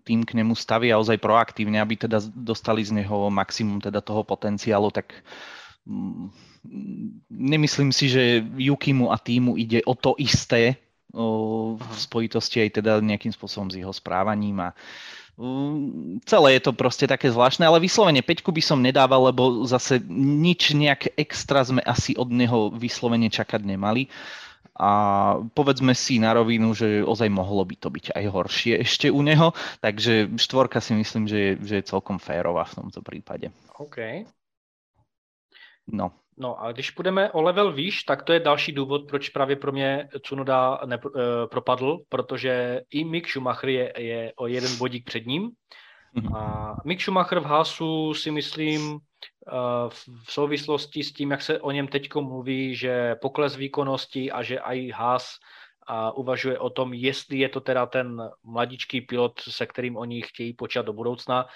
tým 0.04 0.28
k 0.28 0.36
nemu 0.36 0.52
stavia 0.52 1.00
ozaj 1.00 1.16
proaktívne, 1.16 1.80
aby 1.80 1.96
teda 1.96 2.20
dostali 2.36 2.84
z 2.84 3.00
neho 3.00 3.32
maximum 3.32 3.80
teda 3.80 4.04
toho 4.04 4.20
potenciálu, 4.28 4.92
tak 4.92 5.16
nemyslím 7.30 7.94
si, 7.94 8.10
že 8.10 8.42
Jukimu 8.58 9.14
a 9.14 9.16
týmu 9.18 9.54
ide 9.54 9.82
o 9.86 9.94
to 9.94 10.18
isté, 10.18 10.82
o, 11.14 11.78
v 11.78 11.94
spojitosti 11.94 12.66
aj 12.66 12.82
teda 12.82 12.98
nejakým 12.98 13.30
spôsobom 13.30 13.70
s 13.70 13.78
jeho 13.78 13.94
správaním 13.94 14.60
a 14.60 14.74
celé 16.24 16.56
je 16.56 16.62
to 16.64 16.72
proste 16.72 17.04
také 17.04 17.28
zvláštne, 17.28 17.68
ale 17.68 17.84
vyslovene 17.84 18.24
Peťku 18.24 18.48
by 18.56 18.62
som 18.64 18.80
nedával, 18.80 19.28
lebo 19.28 19.68
zase 19.68 20.00
nič 20.16 20.72
nejak 20.72 21.12
extra 21.12 21.60
sme 21.60 21.84
asi 21.84 22.16
od 22.16 22.32
neho 22.32 22.72
vyslovene 22.72 23.28
čakať 23.28 23.60
nemali. 23.60 24.08
A 24.76 24.90
povedzme 25.56 25.96
si 25.96 26.20
na 26.20 26.36
rovinu, 26.36 26.76
že 26.76 27.00
ozaj 27.00 27.32
mohlo 27.32 27.64
by 27.64 27.76
to 27.80 27.88
byť 27.88 28.12
aj 28.12 28.24
horšie 28.28 28.74
ešte 28.84 29.08
u 29.08 29.24
neho, 29.24 29.56
takže 29.80 30.36
štvorka 30.36 30.84
si 30.84 30.92
myslím, 30.92 31.24
že 31.24 31.36
je, 31.36 31.52
že 31.64 31.74
je 31.80 31.88
celkom 31.88 32.20
férová 32.20 32.68
v 32.68 32.84
tomto 32.84 33.00
prípade. 33.00 33.48
OK. 33.80 34.28
No. 35.86 36.12
No 36.38 36.62
a 36.62 36.72
když 36.72 36.90
půjdeme 36.90 37.30
o 37.30 37.42
level 37.42 37.72
výš, 37.72 38.02
tak 38.02 38.22
to 38.22 38.32
je 38.32 38.40
další 38.40 38.72
důvod, 38.72 39.08
proč 39.08 39.28
právě 39.28 39.56
pro 39.56 39.72
mě 39.72 40.08
Cunoda 40.22 40.80
nepropadl, 40.86 41.98
eh, 42.00 42.04
protože 42.08 42.80
i 42.90 43.04
Mick 43.04 43.28
Schumacher 43.28 43.68
je, 43.68 43.92
je 43.98 44.32
o 44.36 44.46
jeden 44.46 44.78
bodík 44.78 45.04
před 45.04 45.26
ním. 45.26 45.50
Mhm. 46.14 46.34
A 46.34 46.76
Mick 46.84 47.00
Schumacher 47.00 47.40
v 47.40 47.44
Hasu 47.44 48.14
si 48.14 48.30
myslím 48.30 48.98
eh, 49.48 49.52
v 50.24 50.32
souvislosti 50.32 51.04
s 51.04 51.12
tím, 51.12 51.30
jak 51.30 51.42
se 51.42 51.60
o 51.60 51.70
něm 51.70 51.88
teď 51.88 52.14
mluví, 52.14 52.74
že 52.74 53.14
pokles 53.14 53.56
výkonnosti 53.56 54.32
a 54.32 54.42
že 54.42 54.58
i 54.58 54.90
Haas 54.90 55.34
a 55.86 56.12
uvažuje 56.12 56.58
o 56.58 56.70
tom, 56.70 56.94
jestli 56.94 57.38
je 57.38 57.48
to 57.48 57.60
teda 57.60 57.86
ten 57.86 58.30
mladičký 58.42 59.00
pilot, 59.00 59.40
se 59.40 59.66
kterým 59.66 59.96
oni 59.96 60.22
chtějí 60.22 60.52
počítat 60.52 60.86
do 60.86 60.92
budoucna. 60.92 61.46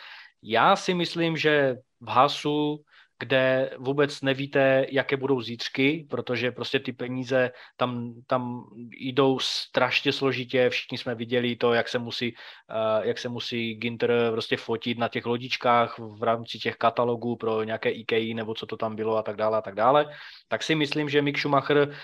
Já 0.42 0.76
si 0.76 0.94
myslím, 0.94 1.36
že 1.36 1.76
v 2.00 2.08
Hasu 2.08 2.84
kde 3.20 3.70
vůbec 3.78 4.22
nevíte, 4.22 4.86
jaké 4.90 5.16
budou 5.16 5.40
zítřky, 5.40 6.06
protože 6.10 6.52
prostě 6.52 6.80
ty 6.80 6.92
peníze 6.92 7.50
tam, 7.76 8.14
tam 8.26 8.64
jdou 8.98 9.38
strašně 9.38 10.12
složitě. 10.12 10.70
Všichni 10.70 10.98
jsme 10.98 11.14
viděli 11.14 11.56
to, 11.56 11.72
jak 11.72 11.88
se 11.88 11.98
musí, 11.98 12.34
uh, 12.34 13.06
jak 13.06 13.18
se 13.18 13.28
musí 13.28 13.74
Ginter 13.74 14.28
prostě 14.32 14.56
fotit 14.56 14.98
na 14.98 15.08
těch 15.08 15.26
lodičkách 15.26 15.98
v 15.98 16.22
rámci 16.22 16.58
těch 16.58 16.76
katalogů 16.76 17.36
pro 17.36 17.62
nějaké 17.62 17.90
IKEA 17.90 18.34
nebo 18.34 18.54
co 18.54 18.66
to 18.66 18.76
tam 18.76 18.96
bylo 18.96 19.16
a 19.16 19.22
tak 19.22 19.36
dále 19.36 19.58
a 19.58 19.62
tak 19.62 19.74
dále. 19.74 20.06
Tak 20.48 20.62
si 20.62 20.74
myslím, 20.74 21.08
že 21.08 21.22
Mick 21.22 21.38
Schumacher 21.38 21.94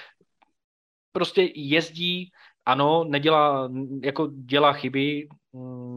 prostě 1.13 1.49
jezdí 1.55 2.31
ano, 2.67 3.05
nedělá, 3.05 3.71
jako 4.03 4.27
dělá 4.27 4.73
chyby, 4.73 5.29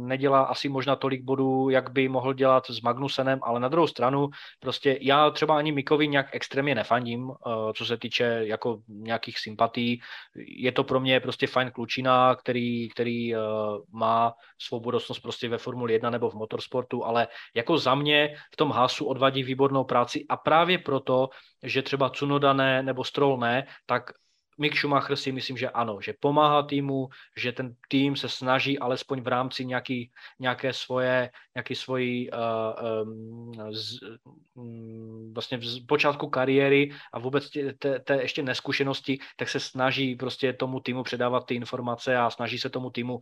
nedělá 0.05 0.41
asi 0.41 0.69
možná 0.69 0.95
tolik 0.95 1.23
bodů, 1.23 1.69
jak 1.69 1.91
by 1.91 2.09
mohl 2.09 2.33
dělat 2.33 2.69
s 2.69 2.81
Magnusenem, 2.81 3.39
ale 3.43 3.59
na 3.59 3.67
druhou 3.67 3.87
stranu 3.87 4.29
prostě 4.59 4.97
já 5.01 5.29
třeba 5.29 5.57
ani 5.57 5.71
Mikovi 5.71 6.07
nějak 6.07 6.27
extrémně 6.31 6.75
nefandím, 6.75 7.31
eh, 7.31 7.73
co 7.73 7.85
se 7.85 7.97
týče 7.97 8.41
jako 8.43 8.81
nějakých 8.87 9.39
sympatí. 9.39 10.01
Je 10.35 10.71
to 10.71 10.83
pro 10.83 10.99
mě 10.99 11.19
prostě 11.19 11.47
fajn 11.47 11.71
klučina, 11.71 12.35
který, 12.35 12.89
který 12.89 13.35
eh, 13.35 13.39
má 13.91 14.33
svou 14.61 14.79
budoucnost 14.79 15.19
prostě 15.19 15.49
ve 15.49 15.57
Formuli 15.57 15.93
1 15.93 16.09
nebo 16.09 16.29
v 16.29 16.35
motorsportu, 16.35 17.05
ale 17.05 17.27
jako 17.55 17.77
za 17.77 17.95
mě 17.95 18.35
v 18.53 18.57
tom 18.57 18.71
Hasu 18.71 19.05
odvadí 19.05 19.43
výbornou 19.43 19.83
práci 19.83 20.25
a 20.29 20.37
právě 20.37 20.77
proto, 20.77 21.29
že 21.63 21.81
třeba 21.81 22.09
Cunoda 22.09 22.53
ne 22.53 22.83
nebo 22.83 23.03
Stroll 23.03 23.37
ne, 23.37 23.67
tak 23.85 24.11
Mick 24.59 24.75
Schumacher 24.75 25.15
si 25.15 25.31
myslím, 25.31 25.57
že 25.57 25.69
ano, 25.69 25.97
že 26.01 26.13
pomáhá 26.19 26.63
týmu, 26.63 27.07
že 27.37 27.51
ten 27.51 27.75
tým 27.87 28.15
se 28.15 28.29
snaží 28.29 28.79
alespoň 28.79 29.21
v 29.21 29.27
rámci 29.27 29.65
nějaký, 29.65 30.11
nějaké 30.39 30.73
svoje, 30.73 31.31
nějaký 31.55 31.75
svojí 31.75 32.31
uh, 32.31 32.37
um, 33.03 33.73
z, 33.73 33.99
um, 34.53 35.33
vlastně 35.33 35.57
v 35.57 35.85
počátku 35.87 36.29
kariéry 36.29 36.91
a 37.13 37.19
vůbec 37.19 37.49
té, 37.79 37.99
té 37.99 38.21
ještě 38.21 38.43
neskušenosti, 38.43 39.19
tak 39.37 39.49
se 39.49 39.59
snaží 39.59 40.15
prostě 40.15 40.53
tomu 40.53 40.79
týmu 40.79 41.03
předávat 41.03 41.45
ty 41.45 41.55
informace 41.55 42.17
a 42.17 42.29
snaží 42.29 42.59
se 42.59 42.69
tomu 42.69 42.89
týmu 42.89 43.13
uh, 43.15 43.21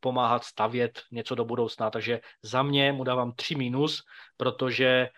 pomáhat 0.00 0.44
stavět 0.44 1.02
něco 1.12 1.34
do 1.34 1.44
budoucna. 1.44 1.90
Takže 1.90 2.20
za 2.42 2.62
mě 2.62 2.92
mu 2.92 3.04
dávám 3.04 3.32
3 3.32 3.54
minus, 3.54 4.02
protože 4.36 4.86
Eh, 4.96 5.08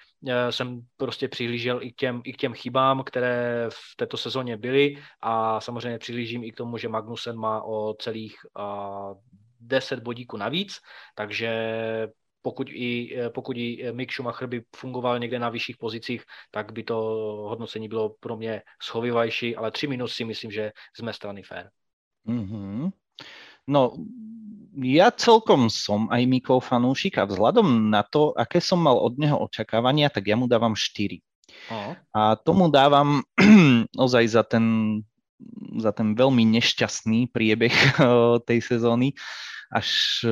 jsem 0.50 0.80
prostě 0.96 1.28
přihlížel 1.28 1.82
i 1.82 1.92
k, 1.92 1.96
těm, 1.96 2.22
i 2.24 2.32
k 2.32 2.36
těm 2.36 2.54
chybám, 2.54 3.02
které 3.04 3.66
v 3.70 3.96
této 3.96 4.16
sezóně 4.16 4.56
byly 4.56 4.96
a 5.20 5.60
samozřejmě 5.60 5.98
přihlížím 5.98 6.44
i 6.44 6.52
k 6.52 6.56
tomu, 6.56 6.78
že 6.78 6.88
Magnusen 6.88 7.36
má 7.36 7.62
o 7.62 7.94
celých 7.94 8.36
uh, 8.58 9.18
10 9.60 10.00
bodíků 10.00 10.36
navíc, 10.36 10.80
takže 11.14 11.50
pokud 12.42 12.68
i, 12.70 13.18
eh, 13.18 13.30
pokud 13.30 13.56
i 13.56 13.92
Mick 13.92 14.12
Schumacher 14.12 14.48
by 14.48 14.62
fungoval 14.76 15.18
někde 15.18 15.38
na 15.38 15.48
vyšších 15.48 15.76
pozicích, 15.76 16.24
tak 16.50 16.72
by 16.72 16.84
to 16.84 16.94
hodnocení 17.48 17.88
bylo 17.88 18.10
pro 18.20 18.36
mě 18.36 18.62
schovivajší, 18.82 19.56
ale 19.56 19.70
3 19.70 19.86
minus 19.86 20.14
si 20.14 20.24
myslím, 20.24 20.50
že 20.50 20.72
z 20.96 21.00
mé 21.02 21.12
strany 21.12 21.42
fér. 21.42 21.70
Mm-hmm. 22.26 22.90
No, 23.66 23.92
ja 24.76 25.08
celkom 25.14 25.72
som 25.72 26.10
aj 26.12 26.22
Mikov 26.28 26.68
fanúšik 26.68 27.16
a 27.16 27.28
vzhľadom 27.28 27.88
na 27.88 28.04
to, 28.04 28.36
aké 28.36 28.60
som 28.60 28.82
mal 28.82 29.00
od 29.00 29.16
neho 29.16 29.38
očakávania, 29.40 30.12
tak 30.12 30.28
ja 30.28 30.36
mu 30.36 30.44
dávam 30.44 30.76
4. 30.76 31.18
Oh. 31.72 31.92
A 32.12 32.36
tomu 32.36 32.68
dávam 32.68 33.24
ozaj 33.96 34.24
za 34.28 34.42
ten, 34.44 34.64
za 35.80 35.90
ten 35.90 36.12
veľmi 36.12 36.44
nešťastný 36.58 37.32
priebeh 37.32 37.74
tej 38.48 38.58
sezóny, 38.60 39.16
až 39.68 40.22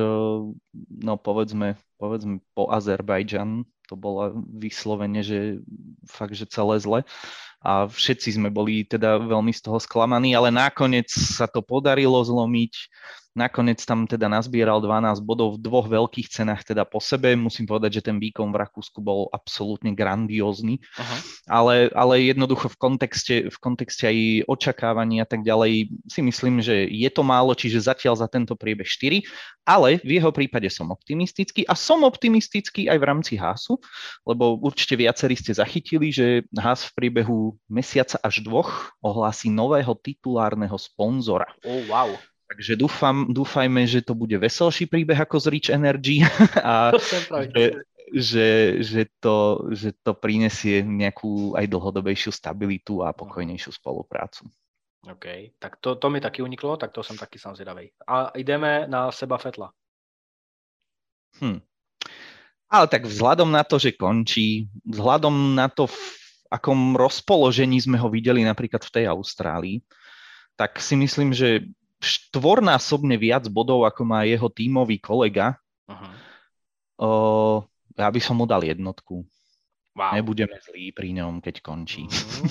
no 0.89 1.13
povedzme, 1.17 1.77
povedzme 2.01 2.41
po 2.57 2.73
Azerbajdžan, 2.73 3.65
to 3.87 3.95
bolo 3.95 4.35
vyslovene, 4.51 5.23
že 5.23 5.63
fakt, 6.09 6.35
že 6.35 6.49
celé 6.49 6.75
zle 6.83 6.99
a 7.63 7.89
všetci 7.89 8.37
sme 8.37 8.53
boli 8.53 8.85
teda 8.85 9.17
veľmi 9.17 9.49
z 9.49 9.65
toho 9.65 9.81
sklamaní, 9.81 10.37
ale 10.37 10.53
nakoniec 10.53 11.09
sa 11.09 11.49
to 11.49 11.65
podarilo 11.65 12.21
zlomiť 12.21 12.73
Nakoniec 13.37 13.77
tam 13.85 14.09
teda 14.09 14.25
nazbieral 14.25 14.81
12 14.81 15.21
bodov 15.21 15.55
v 15.55 15.61
dvoch 15.61 15.85
veľkých 15.85 16.25
cenách 16.25 16.65
teda 16.65 16.89
po 16.89 16.97
sebe. 16.97 17.37
Musím 17.37 17.69
povedať, 17.69 18.01
že 18.01 18.09
ten 18.09 18.17
výkon 18.17 18.49
v 18.49 18.65
Rakúsku 18.65 18.97
bol 18.97 19.29
absolútne 19.29 19.93
grandiózny. 19.93 20.81
Aha. 20.97 21.17
Ale, 21.45 21.75
ale 21.93 22.33
jednoducho 22.33 22.73
v 22.73 22.77
kontexte, 22.81 23.35
v 23.53 23.57
kontexte 23.61 24.09
aj 24.09 24.17
očakávaní 24.49 25.21
a 25.21 25.27
tak 25.29 25.45
ďalej 25.45 25.93
si 26.09 26.21
myslím, 26.25 26.65
že 26.65 26.89
je 26.89 27.09
to 27.13 27.21
málo, 27.21 27.53
čiže 27.53 27.85
zatiaľ 27.85 28.17
za 28.17 28.25
tento 28.25 28.57
priebeh 28.57 28.89
4, 28.89 29.21
ale 29.69 30.01
v 30.01 30.17
jeho 30.17 30.33
prípade 30.33 30.73
som 30.73 30.89
optimistický 30.89 31.61
a 31.69 31.77
som 31.77 32.01
optimistický 32.01 32.89
aj 32.89 32.97
v 32.97 33.05
rámci 33.05 33.33
Hásu, 33.37 33.77
lebo 34.25 34.57
určite 34.57 34.97
viacerí 34.97 35.37
ste 35.37 35.53
zachytili, 35.53 36.09
že 36.09 36.41
Hás 36.57 36.89
v 36.89 37.05
priebehu 37.05 37.53
mesiaca 37.69 38.17
až 38.25 38.41
dvoch 38.41 38.97
ohlási 38.97 39.53
nového 39.53 39.93
titulárneho 39.93 40.79
sponzora. 40.81 41.45
Oh, 41.61 41.85
wow. 41.85 42.17
Takže 42.47 42.79
dúfam, 42.79 43.27
dúfajme, 43.27 43.83
že 43.83 43.99
to 43.99 44.15
bude 44.15 44.35
veselší 44.39 44.87
príbeh 44.87 45.19
ako 45.19 45.35
z 45.35 45.45
Rich 45.51 45.69
Energy 45.69 46.23
a 46.63 46.95
že, 47.51 47.83
že, 48.15 48.47
že, 48.79 49.01
to, 49.19 49.67
že 49.75 49.91
to 49.99 50.15
prinesie 50.15 50.79
nejakú 50.79 51.59
aj 51.59 51.67
dlhodobejšiu 51.67 52.31
stabilitu 52.31 53.03
a 53.03 53.11
pokojnejšiu 53.11 53.75
spoluprácu. 53.75 54.47
OK, 55.07 55.55
tak 55.59 55.79
to, 55.83 55.95
to 55.95 56.07
mi 56.09 56.19
taky 56.19 56.41
uniklo, 56.41 56.77
tak 56.77 56.91
to 56.91 57.03
jsem 57.03 57.17
taky 57.17 57.39
sám 57.39 57.55
zvědavý. 57.55 57.91
A 58.07 58.31
jdeme 58.35 58.87
na 58.87 59.11
seba 59.11 59.37
Fetla. 59.37 59.71
Hm. 61.43 61.59
Ale 62.67 62.87
tak 62.87 63.07
vzhľadom 63.07 63.51
na 63.51 63.63
to, 63.63 63.79
že 63.79 63.95
končí, 63.95 64.67
vzhľadom 64.83 65.55
na 65.55 65.71
to, 65.71 65.87
v 65.87 65.99
akom 66.51 66.95
rozpoložení 66.95 67.79
sme 67.79 67.95
ho 67.99 68.11
videli 68.11 68.43
napríklad 68.43 68.83
v 68.83 68.91
tej 68.91 69.05
Austrálii, 69.07 69.79
tak 70.57 70.79
si 70.79 70.95
myslím, 70.99 71.31
že 71.31 71.69
štvornásobne 72.01 73.17
viac 73.17 73.47
bodov, 73.47 73.85
ako 73.85 74.01
má 74.05 74.23
jeho 74.23 74.49
tímový 74.49 75.01
kolega. 75.01 75.57
Uh-huh. 75.89 76.13
O, 76.97 77.09
ja 77.97 78.09
by 78.09 78.19
som 78.21 78.37
mu 78.37 78.45
dal 78.45 78.61
jednotku. 78.61 79.25
Wow. 79.97 80.13
Nebudeme 80.13 80.53
zlí 80.61 80.93
pri 80.93 81.09
něm, 81.13 81.41
keď 81.41 81.61
končí. 81.61 82.05
Mm. 82.05 82.49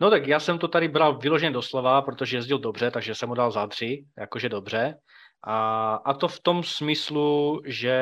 No 0.00 0.10
tak 0.10 0.26
já 0.26 0.40
jsem 0.40 0.58
to 0.58 0.68
tady 0.68 0.88
bral 0.88 1.18
vyloženě 1.18 1.52
doslova, 1.52 2.02
protože 2.02 2.36
jezdil 2.36 2.58
dobře, 2.58 2.90
takže 2.90 3.14
jsem 3.14 3.28
mu 3.28 3.34
dal 3.34 3.50
za 3.50 3.66
tři, 3.66 4.04
jakože 4.18 4.48
dobře. 4.48 4.94
A, 5.44 5.94
a 5.94 6.14
to 6.14 6.28
v 6.28 6.40
tom 6.40 6.64
smyslu, 6.64 7.60
že 7.64 7.96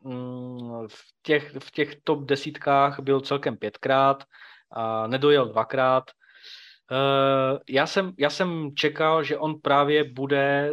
mm, 0.00 0.86
v 0.86 0.98
těch, 1.22 1.56
v 1.58 1.70
těch 1.70 1.96
top 2.04 2.24
desítkách 2.24 3.00
byl 3.00 3.20
celkem 3.20 3.56
pětkrát, 3.56 4.24
a 4.72 5.06
nedojel 5.06 5.48
dvakrát. 5.48 6.04
Uh, 6.90 7.58
já, 7.68 7.86
jsem, 7.86 8.12
já 8.18 8.30
jsem 8.30 8.70
čekal, 8.74 9.24
že 9.24 9.38
on 9.38 9.60
právě 9.60 10.04
bude 10.04 10.72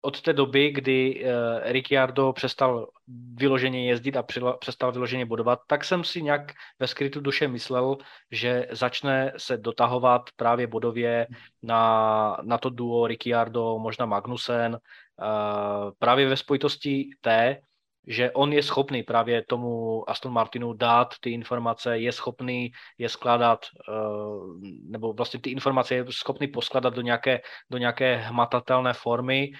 od 0.00 0.20
té 0.20 0.32
doby, 0.32 0.70
kdy 0.70 1.24
uh, 1.24 1.30
Ricciardo 1.72 2.32
přestal 2.32 2.88
vyloženě 3.34 3.88
jezdit 3.88 4.16
a 4.16 4.24
přestal 4.60 4.92
vyloženě 4.92 5.26
bodovat, 5.26 5.58
tak 5.66 5.84
jsem 5.84 6.04
si 6.04 6.22
nějak 6.22 6.52
ve 6.78 6.86
skrytu 6.86 7.20
duše 7.20 7.48
myslel, 7.48 7.96
že 8.30 8.66
začne 8.70 9.32
se 9.36 9.56
dotahovat 9.56 10.22
právě 10.36 10.66
bodově 10.66 11.26
na, 11.62 12.36
na 12.42 12.58
to 12.58 12.70
duo 12.70 13.06
Ricciardo, 13.06 13.78
možná 13.78 14.06
Magnussen, 14.06 14.72
uh, 14.72 15.90
právě 15.98 16.28
ve 16.28 16.36
spojitosti 16.36 17.10
té, 17.20 17.60
že 18.06 18.30
on 18.30 18.52
je 18.52 18.62
schopný 18.62 19.02
právě 19.02 19.42
tomu 19.42 20.10
Aston 20.10 20.32
Martinu 20.32 20.72
dát 20.72 21.14
ty 21.20 21.30
informace, 21.30 21.98
je 21.98 22.12
schopný 22.12 22.72
je 22.98 23.08
skládat, 23.08 23.66
uh, 23.88 24.60
nebo 24.88 25.12
vlastně 25.12 25.40
ty 25.40 25.50
informace 25.50 25.94
je 25.94 26.04
schopný 26.10 26.46
poskladat 26.48 26.94
do 26.94 27.00
nějaké, 27.00 27.40
do 27.70 27.78
nějaké 27.78 28.16
hmatatelné 28.16 28.92
formy, 28.92 29.52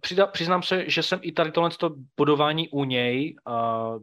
přida, 0.00 0.26
přiznám 0.26 0.62
se, 0.62 0.90
že 0.90 1.02
jsem 1.02 1.18
i 1.22 1.32
tady 1.32 1.52
tohle 1.52 1.70
bodování 2.16 2.68
u 2.68 2.84
něj 2.84 3.36
uh, 3.46 4.02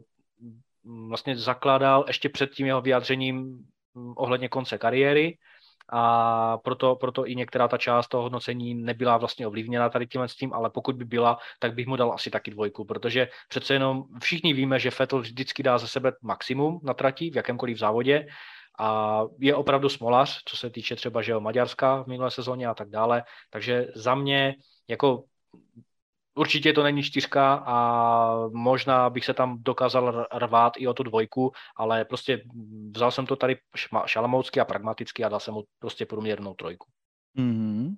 vlastně 1.08 1.36
zakládal 1.36 2.04
ještě 2.06 2.28
před 2.28 2.50
tím 2.50 2.66
jeho 2.66 2.80
vyjádřením 2.80 3.66
hm, 3.94 4.12
ohledně 4.16 4.48
konce 4.48 4.78
kariéry 4.78 5.38
a 5.92 6.58
proto, 6.58 6.96
proto 6.96 7.26
i 7.26 7.34
některá 7.34 7.68
ta 7.68 7.78
část 7.78 8.08
toho 8.08 8.22
hodnocení 8.22 8.74
nebyla 8.74 9.16
vlastně 9.16 9.46
ovlivněna 9.46 9.88
tady 9.88 10.06
tímhle 10.06 10.28
s 10.28 10.36
tím, 10.36 10.52
ale 10.52 10.70
pokud 10.70 10.96
by 10.96 11.04
byla, 11.04 11.38
tak 11.58 11.74
bych 11.74 11.86
mu 11.86 11.96
dal 11.96 12.12
asi 12.12 12.30
taky 12.30 12.50
dvojku, 12.50 12.84
protože 12.84 13.28
přece 13.48 13.74
jenom 13.74 14.04
všichni 14.22 14.52
víme, 14.52 14.78
že 14.78 14.90
Vettel 14.98 15.20
vždycky 15.20 15.62
dá 15.62 15.78
ze 15.78 15.88
sebe 15.88 16.12
maximum 16.22 16.80
na 16.82 16.94
trati 16.94 17.30
v 17.30 17.36
jakémkoliv 17.36 17.78
závodě 17.78 18.26
a 18.78 19.22
je 19.38 19.54
opravdu 19.54 19.88
smolař, 19.88 20.42
co 20.44 20.56
se 20.56 20.70
týče 20.70 20.96
třeba 20.96 21.22
že 21.22 21.34
Maďarska 21.34 22.02
v 22.02 22.06
minulé 22.06 22.30
sezóně 22.30 22.66
a 22.66 22.74
tak 22.74 22.90
dále, 22.90 23.22
takže 23.50 23.86
za 23.94 24.14
mě 24.14 24.54
jako 24.88 25.24
určitě 26.34 26.72
to 26.72 26.82
není 26.82 27.02
čtyřka 27.02 27.54
a 27.66 27.76
možná 28.52 29.10
bych 29.10 29.24
se 29.24 29.34
tam 29.34 29.58
dokázal 29.62 30.26
rvát 30.34 30.72
i 30.76 30.86
o 30.86 30.94
tu 30.94 31.02
dvojku, 31.02 31.52
ale 31.76 32.04
prostě 32.04 32.42
vzal 32.96 33.10
jsem 33.10 33.26
to 33.26 33.36
tady 33.36 33.56
šalamoucky 34.06 34.60
a 34.60 34.64
pragmaticky 34.64 35.24
a 35.24 35.28
dal 35.28 35.40
jsem 35.40 35.54
mu 35.54 35.64
prostě 35.78 36.06
průměrnou 36.06 36.54
trojku. 36.54 36.86
Mm-hmm. 37.38 37.96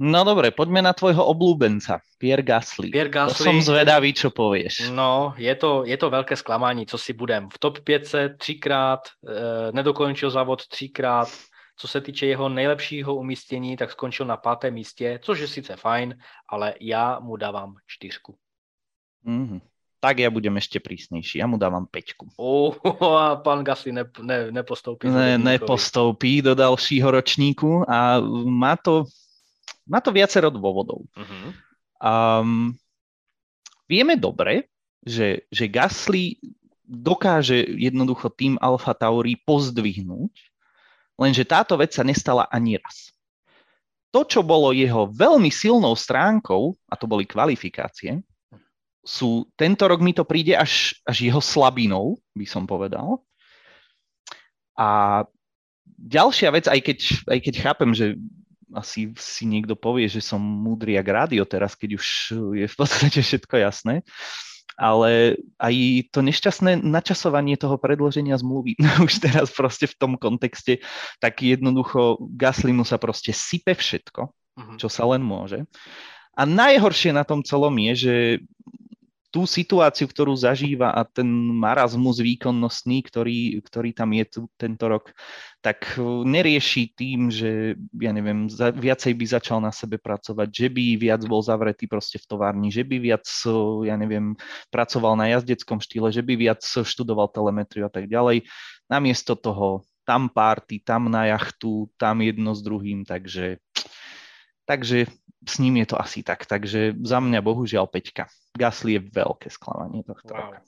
No 0.00 0.24
dobré, 0.24 0.50
pojďme 0.50 0.82
na 0.82 0.92
tvojho 0.92 1.24
oblúbenca, 1.24 2.04
Pierre 2.20 2.42
Gasly. 2.42 2.92
Pierre 2.92 3.08
Gasly. 3.08 3.32
To 3.32 3.44
som 3.48 3.64
zvedavý, 3.64 4.12
čo 4.12 4.28
povieš. 4.28 4.92
No, 4.92 5.32
je 5.40 5.54
to, 5.56 5.88
je 5.88 5.96
to 5.96 6.10
velké 6.10 6.36
zklamání, 6.36 6.86
co 6.86 6.98
si 6.98 7.12
budem. 7.12 7.48
V 7.48 7.58
top 7.58 7.80
5 7.80 8.36
třikrát, 8.36 9.00
e, 9.08 9.72
nedokončil 9.72 10.30
závod 10.30 10.68
třikrát, 10.68 11.28
co 11.76 11.88
se 11.88 12.00
týče 12.00 12.26
jeho 12.26 12.48
nejlepšího 12.48 13.14
umístění, 13.14 13.76
tak 13.76 13.90
skončil 13.90 14.26
na 14.26 14.36
pátém 14.36 14.74
místě, 14.74 15.20
což 15.22 15.38
je 15.38 15.48
sice 15.48 15.76
fajn, 15.76 16.18
ale 16.48 16.74
já 16.80 17.18
mu 17.20 17.36
dávám 17.36 17.74
čtyřku. 17.86 18.36
Mm-hmm. 19.26 19.60
Tak 20.00 20.18
já 20.18 20.30
budem 20.30 20.54
ještě 20.56 20.80
přísnější. 20.80 21.38
Já 21.38 21.46
mu 21.46 21.56
dávám 21.56 21.86
pečku. 21.86 22.28
Oh, 22.36 22.74
a 23.18 23.36
pan 23.36 23.64
Gasly 23.64 23.92
ne, 23.92 24.04
ne, 24.22 24.52
nepostoupí. 24.52 25.08
Ne, 25.08 25.38
nepostoupí 25.38 26.42
do 26.42 26.54
dalšího 26.54 27.10
ročníku 27.10 27.90
a 27.90 28.20
má 28.44 28.76
to, 28.76 29.04
má 29.88 30.00
to 30.00 30.12
viacero 30.12 30.50
dôvodov. 30.50 31.00
Mm-hmm. 31.16 31.48
Um, 31.96 32.76
vieme 33.88 34.20
dobre, 34.20 34.68
že, 35.06 35.48
že 35.50 35.64
Gasly 35.66 36.38
dokáže 36.86 37.66
jednoducho 37.66 38.30
tým 38.30 38.60
Alfa 38.60 38.94
Tauri 38.94 39.34
pozdvihnúť 39.42 40.55
Lenže 41.16 41.48
táto 41.48 41.80
vec 41.80 41.96
sa 41.96 42.04
nestala 42.04 42.44
ani 42.52 42.76
raz. 42.76 43.12
To, 44.12 44.24
čo 44.24 44.40
bolo 44.40 44.72
jeho 44.72 45.08
veľmi 45.12 45.48
silnou 45.52 45.92
stránkou, 45.92 46.76
a 46.88 46.94
to 46.96 47.04
boli 47.08 47.28
kvalifikácie, 47.28 48.20
sú, 49.06 49.46
tento 49.54 49.86
rok 49.86 50.02
mi 50.02 50.10
to 50.10 50.26
príde 50.26 50.56
až, 50.58 50.98
až 51.06 51.30
jeho 51.30 51.38
slabinou, 51.38 52.18
by 52.34 52.46
som 52.48 52.66
povedal. 52.66 53.22
A 54.74 55.22
ďalšia 55.86 56.50
vec, 56.52 56.66
aj 56.66 56.80
keď, 56.82 56.98
aj 57.30 57.38
keď 57.38 57.54
chápem, 57.62 57.90
že 57.94 58.18
asi 58.74 59.14
si 59.16 59.46
niekto 59.46 59.78
povie, 59.78 60.10
že 60.10 60.18
som 60.18 60.42
múdry 60.42 60.98
jak 60.98 61.06
rádio 61.06 61.46
teraz, 61.46 61.78
keď 61.78 61.96
už 61.96 62.06
je 62.58 62.66
v 62.66 62.76
podstate 62.76 63.22
všetko 63.22 63.56
jasné, 63.62 64.02
ale 64.76 65.40
aj 65.56 65.74
to 66.12 66.20
nešťastné 66.20 66.84
načasovanie 66.84 67.56
toho 67.56 67.80
predloženia 67.80 68.36
zmluvy, 68.36 68.76
už 69.06 69.22
teraz 69.22 69.48
proste 69.54 69.88
v 69.88 69.96
tom 69.96 70.12
kontexte, 70.20 70.84
tak 71.22 71.40
jednoducho 71.40 72.20
Gasly 72.36 72.74
mu 72.74 72.84
sa 72.84 73.00
proste 73.00 73.32
sype 73.32 73.72
všetko, 73.72 74.22
uh-huh. 74.28 74.76
čo 74.76 74.90
sa 74.90 75.08
len 75.08 75.24
môže. 75.24 75.64
A 76.36 76.44
najhoršie 76.44 77.16
na 77.16 77.24
tom 77.24 77.40
celom 77.40 77.72
je, 77.80 77.92
že 77.96 78.14
tú 79.36 79.44
situáciu, 79.44 80.08
ktorú 80.08 80.32
zažíva 80.32 80.96
a 80.96 81.04
ten 81.04 81.28
marazmus 81.52 82.24
výkonnostný, 82.24 83.04
ktorý, 83.04 83.60
ktorý 83.60 83.92
tam 83.92 84.16
je 84.16 84.24
tu, 84.24 84.40
tento 84.56 84.88
rok, 84.88 85.12
tak 85.60 86.00
e, 86.00 86.24
nerieši 86.24 86.96
tým, 86.96 87.28
že 87.28 87.76
ja 88.00 88.16
neviem, 88.16 88.48
za, 88.48 88.72
viacej 88.72 89.12
by 89.12 89.24
začal 89.28 89.60
na 89.60 89.76
sebe 89.76 90.00
pracovať, 90.00 90.48
že 90.48 90.72
by 90.72 90.96
viac 90.96 91.20
bol 91.28 91.44
zavretý 91.44 91.84
proste 91.84 92.16
v 92.16 92.32
továrni, 92.32 92.72
že 92.72 92.80
by 92.80 92.96
viac, 92.96 93.28
e, 93.44 93.92
ja 93.92 94.00
neviem, 94.00 94.40
pracoval 94.72 95.20
na 95.20 95.28
jazdeckom 95.36 95.84
štýle, 95.84 96.08
že 96.08 96.24
by 96.24 96.32
viac 96.32 96.64
študoval 96.64 97.28
telemetriu 97.28 97.84
a 97.84 97.92
tak 97.92 98.08
ďalej. 98.08 98.48
Namiesto 98.88 99.36
toho 99.36 99.84
tam 100.08 100.32
párty, 100.32 100.80
tam 100.80 101.12
na 101.12 101.28
jachtu, 101.28 101.92
tam 102.00 102.24
jedno 102.24 102.56
s 102.56 102.64
druhým, 102.64 103.04
takže 103.04 103.60
takže 104.66 105.06
s 105.48 105.58
ním 105.58 105.76
je 105.76 105.86
to 105.86 105.96
asi 106.02 106.22
tak. 106.22 106.46
Takže 106.46 106.98
za 107.02 107.22
mňa 107.22 107.40
bohužiaľ 107.40 107.86
Peťka. 107.86 108.26
Gasly 108.58 108.98
je 108.98 109.06
veľké 109.06 109.48
sklamanie 109.48 110.02
tohto 110.02 110.34
wow. 110.34 110.40
roka. 110.42 110.60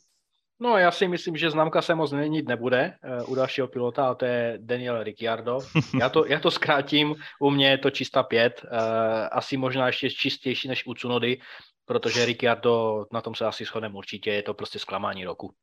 No 0.60 0.78
já 0.78 0.90
si 0.90 1.08
myslím, 1.08 1.36
že 1.36 1.50
známka 1.50 1.82
se 1.82 1.94
moc 1.94 2.10
změnit 2.10 2.48
nebude 2.48 2.94
uh, 3.22 3.30
u 3.30 3.34
dalšího 3.34 3.68
pilota 3.68 4.08
a 4.08 4.14
to 4.14 4.24
je 4.24 4.58
Daniel 4.60 5.02
Ricciardo. 5.02 5.58
Já 6.00 6.08
to, 6.08 6.26
já 6.26 6.40
to 6.40 6.50
zkrátím, 6.50 7.14
u 7.40 7.50
mě 7.50 7.70
je 7.70 7.78
to 7.78 7.90
čistá 7.90 8.22
pět, 8.22 8.62
uh, 8.64 8.70
asi 9.32 9.56
možná 9.56 9.86
ještě 9.86 10.10
čistější 10.10 10.68
než 10.68 10.86
u 10.86 10.94
Cunody, 10.94 11.40
protože 11.84 12.24
Ricciardo, 12.26 13.06
na 13.12 13.20
tom 13.20 13.34
se 13.34 13.46
asi 13.46 13.64
shodneme 13.64 13.94
určitě, 13.94 14.30
je 14.30 14.42
to 14.42 14.54
prostě 14.54 14.78
zklamání 14.78 15.24
roku. 15.24 15.54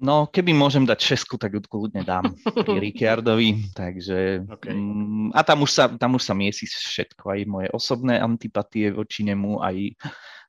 No, 0.00 0.32
keby 0.32 0.56
môžem 0.56 0.88
dať 0.88 1.12
šesku, 1.12 1.36
tak 1.36 1.52
ju 1.52 1.60
kľudne 1.60 2.00
dám 2.00 2.32
Ricciardovi, 2.88 3.76
takže 3.76 4.48
okay. 4.48 4.72
mm, 4.72 5.36
a 5.36 5.44
tam 5.44 5.68
už, 5.68 5.70
sa, 5.70 5.84
tam 5.92 6.16
už 6.16 6.24
sa 6.24 6.32
miesi 6.32 6.64
všetko, 6.64 7.28
aj 7.28 7.40
moje 7.44 7.68
osobné 7.68 8.16
antipatie 8.16 8.88
voči 8.96 9.28
nemu, 9.28 9.60
aj 9.60 9.76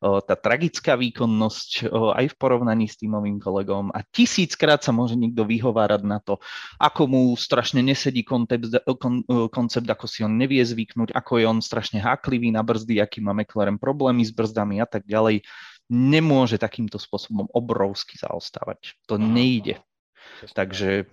o, 0.07 0.23
tá 0.23 0.39
tragická 0.39 0.95
výkonnosť, 0.95 1.91
o, 1.91 2.15
aj 2.15 2.31
v 2.31 2.35
porovnaní 2.39 2.87
s 2.87 2.95
týmovým 2.95 3.43
kolegom 3.43 3.91
a 3.91 3.99
tisíckrát 4.07 4.79
sa 4.79 4.95
môže 4.95 5.19
niekto 5.19 5.43
vyhovárať 5.43 6.01
na 6.07 6.23
to, 6.23 6.39
ako 6.79 7.11
mu 7.11 7.21
strašne 7.35 7.83
nesedí 7.83 8.23
koncept, 8.23 8.71
kon, 9.03 9.27
koncept, 9.51 9.85
ako 9.91 10.07
si 10.07 10.23
on 10.23 10.31
nevie 10.31 10.63
zvyknúť, 10.63 11.11
ako 11.11 11.43
je 11.43 11.45
on 11.51 11.59
strašne 11.59 11.99
háklivý 11.99 12.55
na 12.55 12.63
brzdy, 12.63 13.03
aký 13.03 13.19
má 13.19 13.35
McLaren 13.35 13.75
problémy 13.75 14.23
s 14.23 14.31
brzdami 14.31 14.79
a 14.79 14.87
tak 14.87 15.03
ďalej 15.03 15.43
nemôže 15.91 16.55
takýmto 16.55 16.95
spôsobom 16.95 17.51
obrovsky 17.51 18.15
zaostávať. 18.15 18.95
To 19.11 19.19
Aha, 19.19 19.27
nejde. 19.27 19.83
Takže 20.55 21.05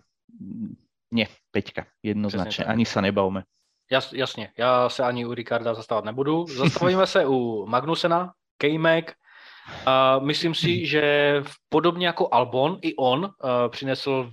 nie, 1.10 1.26
Peťka, 1.50 1.86
jednoznačně, 2.02 2.64
ani 2.64 2.86
se 2.86 3.02
nebavme. 3.02 3.42
Jas, 3.90 4.12
jasně, 4.12 4.52
já 4.58 4.88
se 4.88 5.02
ani 5.02 5.26
u 5.26 5.34
Ricarda 5.34 5.74
zastávat 5.74 6.04
nebudu. 6.04 6.46
Zastavíme 6.46 7.06
se 7.06 7.26
u 7.26 7.66
Magnusena, 7.66 8.32
K-Mac. 8.58 9.04
Uh, 9.04 10.24
myslím 10.24 10.54
si, 10.54 10.86
že 10.92 11.34
podobně 11.68 12.06
jako 12.06 12.28
Albon, 12.32 12.78
i 12.82 12.94
on 12.96 13.24
uh, 13.24 13.30
přinesl 13.68 14.30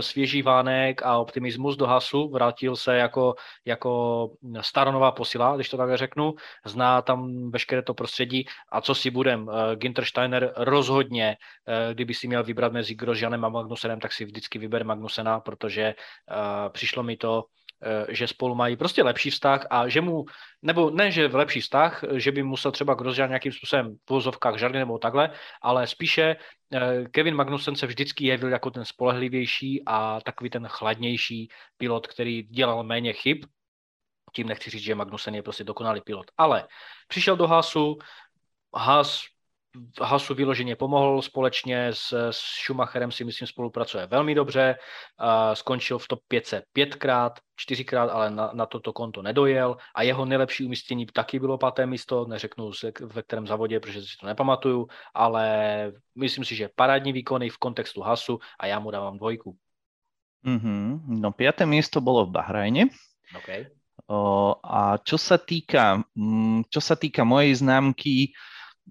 svěží 0.00 0.42
vánek 0.42 1.02
a 1.02 1.18
optimismus 1.18 1.76
do 1.76 1.86
Hasu, 1.86 2.28
vrátil 2.28 2.76
se 2.76 2.96
jako, 2.96 3.34
jako 3.64 4.30
staronová 4.60 5.12
posila, 5.12 5.56
když 5.56 5.68
to 5.68 5.76
takhle 5.76 5.96
řeknu, 5.96 6.34
zná 6.64 7.02
tam 7.02 7.50
veškeré 7.50 7.82
to 7.82 7.94
prostředí. 7.94 8.46
A 8.72 8.80
co 8.80 8.94
si 8.94 9.10
budem, 9.10 9.48
eh, 9.48 9.76
Ginter 9.76 10.04
Steiner 10.04 10.52
rozhodně, 10.56 11.36
eh, 11.68 11.94
kdyby 11.94 12.14
si 12.14 12.28
měl 12.28 12.44
vybrat 12.44 12.72
mezi 12.72 12.94
Grosjeanem 12.94 13.44
a 13.44 13.48
Magnusenem, 13.48 14.00
tak 14.00 14.12
si 14.12 14.24
vždycky 14.24 14.58
vyber 14.58 14.84
Magnusena, 14.84 15.40
protože 15.40 15.94
přišlo 16.72 17.02
mi 17.02 17.16
to 17.16 17.44
že 18.08 18.26
spolu 18.26 18.54
mají 18.54 18.76
prostě 18.76 19.02
lepší 19.02 19.30
vztah 19.30 19.66
a 19.70 19.88
že 19.88 20.00
mu, 20.00 20.24
nebo 20.62 20.90
ne, 20.90 21.10
že 21.10 21.28
v 21.28 21.34
lepší 21.34 21.60
vztah, 21.60 22.04
že 22.12 22.32
by 22.32 22.42
musel 22.42 22.72
třeba 22.72 22.94
Grosjean 22.94 23.30
nějakým 23.30 23.52
způsobem 23.52 23.96
v 24.06 24.10
vozovkách 24.10 24.58
žardy 24.58 24.78
nebo 24.78 24.98
takhle, 24.98 25.30
ale 25.62 25.86
spíše 25.86 26.36
Kevin 27.10 27.34
Magnussen 27.34 27.76
se 27.76 27.86
vždycky 27.86 28.26
jevil 28.26 28.48
jako 28.48 28.70
ten 28.70 28.84
spolehlivější 28.84 29.82
a 29.86 30.20
takový 30.20 30.50
ten 30.50 30.66
chladnější 30.68 31.48
pilot, 31.76 32.06
který 32.06 32.42
dělal 32.42 32.84
méně 32.84 33.12
chyb. 33.12 33.44
Tím 34.34 34.46
nechci 34.46 34.70
říct, 34.70 34.82
že 34.82 34.94
Magnussen 34.94 35.34
je 35.34 35.42
prostě 35.42 35.64
dokonalý 35.64 36.00
pilot. 36.00 36.26
Ale 36.38 36.68
přišel 37.08 37.36
do 37.36 37.46
Hasu, 37.46 37.98
Has 38.76 39.22
Hasu 40.00 40.34
vyloženě 40.34 40.76
pomohl 40.76 41.22
společně 41.22 41.88
s, 41.92 42.30
s 42.30 42.38
Schumacherem 42.38 43.12
si 43.12 43.24
myslím 43.24 43.48
spolupracuje 43.48 44.06
velmi 44.06 44.34
dobře, 44.34 44.76
a 45.18 45.54
skončil 45.54 45.98
v 45.98 46.08
top 46.08 46.20
5 46.28 46.62
pětkrát, 46.72 47.38
čtyřikrát, 47.56 48.10
ale 48.10 48.30
na, 48.30 48.50
na 48.54 48.66
toto 48.66 48.92
konto 48.92 49.22
nedojel 49.22 49.76
a 49.94 50.02
jeho 50.02 50.24
nejlepší 50.24 50.64
umístění 50.66 51.06
taky 51.06 51.38
bylo 51.38 51.58
páté 51.58 51.86
místo, 51.86 52.24
neřeknu 52.24 52.70
ve 53.00 53.22
kterém 53.22 53.46
závodě, 53.46 53.80
protože 53.80 54.02
si 54.02 54.16
to 54.20 54.26
nepamatuju, 54.26 54.88
ale 55.14 55.46
myslím 56.14 56.44
si, 56.44 56.54
že 56.54 56.70
parádní 56.74 57.12
výkony 57.12 57.50
v 57.50 57.58
kontextu 57.58 58.00
Hasu 58.00 58.38
a 58.60 58.66
já 58.66 58.78
mu 58.78 58.90
dávám 58.90 59.18
dvojku. 59.18 59.56
Mm-hmm. 60.44 61.00
No 61.08 61.32
piaté 61.32 61.64
miesto 61.64 62.04
bolo 62.04 62.28
v 62.28 62.36
Bahrajne. 62.36 62.92
Okay. 63.32 63.72
O, 64.04 64.52
a 64.60 65.00
čo 65.00 65.16
sa 65.16 65.40
týka, 65.40 66.04
mm, 66.12 66.68
čo 66.68 66.84
sa 66.84 67.00
týka 67.00 67.24
mojej 67.24 67.56
známky, 67.56 68.36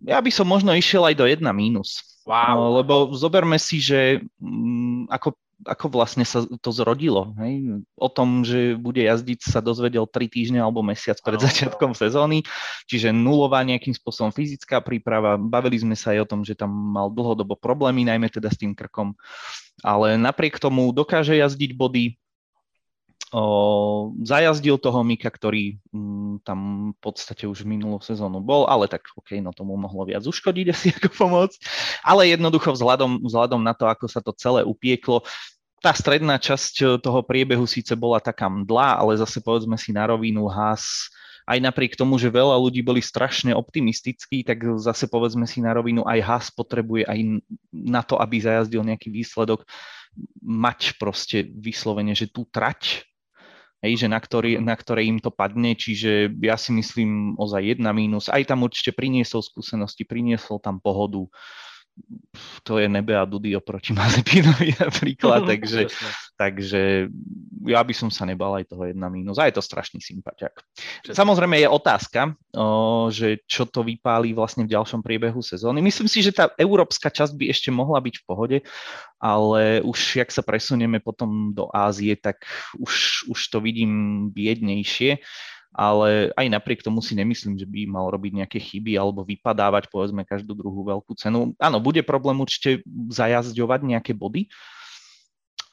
ja 0.02 0.18
by 0.18 0.32
som 0.34 0.50
možno 0.50 0.74
išiel 0.74 1.06
aj 1.06 1.16
do 1.16 1.26
1 1.30 1.46
mínus. 1.54 2.02
Wow. 2.24 2.56
No, 2.56 2.64
lebo 2.80 2.94
zoberme 3.14 3.60
si, 3.60 3.84
že 3.84 4.24
mm, 4.40 5.12
ako, 5.12 5.36
ako 5.68 5.86
vlastne 5.92 6.24
sa 6.24 6.48
to 6.48 6.72
zrodilo. 6.72 7.36
Hej? 7.36 7.84
O 8.00 8.08
tom, 8.08 8.48
že 8.48 8.80
bude 8.80 9.04
jazdiť, 9.04 9.44
sa 9.44 9.60
dozvedel 9.60 10.08
3 10.08 10.32
týždne 10.32 10.60
alebo 10.64 10.80
mesiac 10.80 11.20
pred 11.20 11.36
ano, 11.36 11.44
začiatkom 11.46 11.92
sezóny, 11.92 12.48
čiže 12.88 13.12
nulová 13.12 13.60
nejakým 13.68 13.92
spôsobom 13.92 14.32
fyzická 14.32 14.80
príprava. 14.80 15.36
Bavili 15.36 15.84
sme 15.84 16.00
sa 16.00 16.16
aj 16.16 16.20
o 16.24 16.30
tom, 16.30 16.42
že 16.48 16.56
tam 16.56 16.72
mal 16.72 17.12
dlhodobo 17.12 17.60
problémy, 17.60 18.08
najmä 18.08 18.32
teda 18.32 18.48
s 18.48 18.60
tým 18.60 18.72
krkom. 18.72 19.12
Ale 19.84 20.16
napriek 20.16 20.64
tomu 20.64 20.96
dokáže 20.96 21.36
jazdiť 21.36 21.76
body, 21.76 22.16
zajazdil 24.22 24.78
toho 24.78 25.02
Mika, 25.02 25.30
ktorý 25.32 25.82
m, 25.90 25.98
mm, 25.98 26.34
tam 26.46 26.60
v 26.94 27.00
podstate 27.02 27.50
už 27.50 27.66
minulú 27.66 27.98
sezónu 28.04 28.44
bol, 28.44 28.70
ale 28.70 28.86
tak 28.86 29.10
OK, 29.18 29.42
no 29.42 29.50
tomu 29.50 29.74
mohlo 29.74 30.06
viac 30.06 30.22
uškodiť 30.22 30.68
asi 30.74 30.88
ako 30.94 31.10
pomôcť. 31.14 31.60
Ale 32.06 32.30
jednoducho 32.30 32.74
vzhľadom, 32.76 33.26
vzhľadom 33.26 33.62
na 33.64 33.74
to, 33.74 33.90
ako 33.90 34.06
sa 34.06 34.22
to 34.22 34.36
celé 34.38 34.62
upieklo, 34.62 35.26
tá 35.84 35.92
stredná 35.92 36.40
časť 36.40 37.04
toho 37.04 37.20
priebehu 37.28 37.68
síce 37.68 37.92
bola 38.00 38.24
taká 38.24 38.48
mdla, 38.48 39.04
ale 39.04 39.20
zase 39.20 39.44
povedzme 39.44 39.76
si 39.76 39.92
na 39.92 40.08
rovinu 40.08 40.48
Haas 40.48 41.12
aj 41.44 41.60
napriek 41.60 42.00
tomu, 42.00 42.16
že 42.16 42.32
veľa 42.32 42.56
ľudí 42.56 42.80
boli 42.80 43.04
strašne 43.04 43.52
optimistickí, 43.52 44.48
tak 44.48 44.64
zase 44.80 45.12
povedzme 45.12 45.44
si 45.44 45.60
na 45.60 45.76
rovinu, 45.76 46.08
aj 46.08 46.20
Haas 46.24 46.48
potrebuje 46.56 47.04
aj 47.04 47.20
na 47.76 48.00
to, 48.00 48.16
aby 48.16 48.40
zajazdil 48.40 48.80
nejaký 48.80 49.12
výsledok, 49.12 49.68
mať 50.40 50.96
proste 50.96 51.44
vyslovene, 51.44 52.16
že 52.16 52.32
tú 52.32 52.48
trať 52.48 53.04
hej, 53.84 53.94
že 54.00 54.08
na, 54.08 54.18
ktorý, 54.18 54.64
na 54.64 54.74
ktoré 54.74 55.04
im 55.04 55.20
to 55.20 55.28
padne, 55.28 55.76
čiže 55.76 56.32
ja 56.40 56.56
si 56.56 56.72
myslím 56.72 57.36
ozaj 57.36 57.76
jedna 57.76 57.92
mínus. 57.92 58.32
Aj 58.32 58.40
tam 58.48 58.64
určite 58.64 58.96
priniesol 58.96 59.44
skúsenosti, 59.44 60.08
priniesol 60.08 60.64
tam 60.64 60.80
pohodu, 60.80 61.28
to 62.64 62.82
je 62.82 62.90
nebe 62.90 63.14
a 63.14 63.26
Dudy 63.26 63.54
oproti 63.54 63.94
Mazepinovi 63.98 64.74
napríklad, 64.80 65.46
takže, 65.52 65.92
takže 66.34 67.08
ja 67.70 67.82
by 67.84 67.94
som 67.94 68.10
sa 68.10 68.26
nebal 68.26 68.58
aj 68.58 68.74
toho 68.74 68.90
jedna 68.90 69.08
mínus. 69.08 69.38
A 69.38 69.48
je 69.48 69.56
to 69.56 69.64
strašný 69.64 70.02
sympatiak. 70.02 70.58
Samozrejme 71.06 71.62
je 71.62 71.70
otázka, 71.70 72.34
o, 72.58 73.08
že 73.14 73.46
čo 73.46 73.70
to 73.70 73.86
vypálí 73.86 74.34
vlastne 74.34 74.66
v 74.66 74.74
ďalšom 74.74 75.06
priebehu 75.06 75.40
sezóny. 75.40 75.80
Myslím 75.80 76.10
si, 76.10 76.26
že 76.26 76.36
tá 76.36 76.50
európska 76.58 77.14
časť 77.14 77.34
by 77.38 77.46
ešte 77.54 77.70
mohla 77.70 78.02
byť 78.02 78.16
v 78.20 78.26
pohode, 78.26 78.58
ale 79.22 79.80
už 79.86 80.20
jak 80.20 80.30
sa 80.34 80.44
presunieme 80.44 81.00
potom 81.00 81.54
do 81.56 81.70
Ázie, 81.72 82.18
tak 82.18 82.44
už, 82.76 83.28
už 83.30 83.40
to 83.48 83.58
vidím 83.64 84.28
biednejšie 84.34 85.22
ale 85.74 86.30
aj 86.38 86.48
napriek 86.54 86.86
tomu 86.86 87.02
si 87.02 87.18
nemyslím, 87.18 87.58
že 87.58 87.66
by 87.66 87.90
mal 87.90 88.14
robiť 88.14 88.46
nejaké 88.46 88.62
chyby 88.62 88.94
alebo 88.94 89.26
vypadávať 89.26 89.90
povedzme 89.90 90.22
každú 90.22 90.54
druhú 90.54 90.86
veľkú 90.86 91.18
cenu. 91.18 91.58
Áno, 91.58 91.82
bude 91.82 92.06
problém 92.06 92.38
určite 92.38 92.86
zajazdovať 93.10 93.82
nejaké 93.84 94.14
body, 94.14 94.48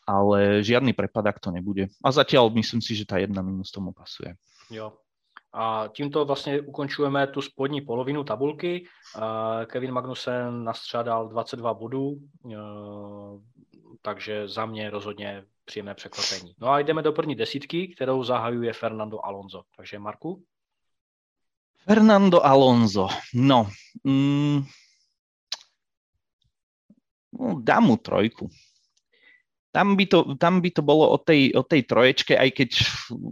ale 0.09 0.64
žiadny 0.64 0.96
prepadak 0.96 1.38
to 1.38 1.53
nebude. 1.53 1.92
A 2.01 2.09
zatiaľ 2.11 2.48
myslím 2.57 2.80
si, 2.80 2.96
že 2.96 3.05
tá 3.05 3.20
jedna 3.20 3.44
minus 3.44 3.68
tomu 3.68 3.92
pasuje. 3.92 4.34
Jo. 4.72 4.96
A 5.53 5.88
tímto 5.92 6.24
vlastně 6.24 6.61
ukončujeme 6.61 7.26
tu 7.26 7.42
spodní 7.42 7.80
polovinu 7.80 8.24
tabulky. 8.24 8.86
Kevin 9.66 9.92
Magnussen 9.92 10.64
nastřádal 10.64 11.28
22 11.28 11.74
bodů, 11.74 12.16
takže 14.03 14.48
za 14.48 14.66
mě 14.66 14.90
rozhodně 14.90 15.44
příjemné 15.64 15.94
překvapení. 15.94 16.55
No 16.59 16.68
a 16.68 16.80
jdeme 16.80 17.03
do 17.03 17.12
první 17.12 17.34
desítky, 17.34 17.88
kterou 17.88 18.24
zahajuje 18.24 18.72
Fernando 18.72 19.24
Alonso. 19.24 19.62
Takže 19.76 19.98
Marku? 19.98 20.44
Fernando 21.84 22.46
Alonso, 22.46 23.09
no, 23.34 23.70
mm, 24.05 24.62
no 27.38 27.61
dám 27.61 27.84
mu 27.84 27.96
trojku. 27.96 28.48
Tam 29.72 29.96
by, 29.96 30.07
to, 30.07 30.34
tam 30.34 30.61
by 30.61 30.70
to 30.70 30.82
bolo 30.82 31.09
o 31.09 31.18
tej, 31.18 31.55
o 31.55 31.62
tej 31.62 31.86
troječke, 31.86 32.34
aj 32.34 32.51
keď 32.51 32.70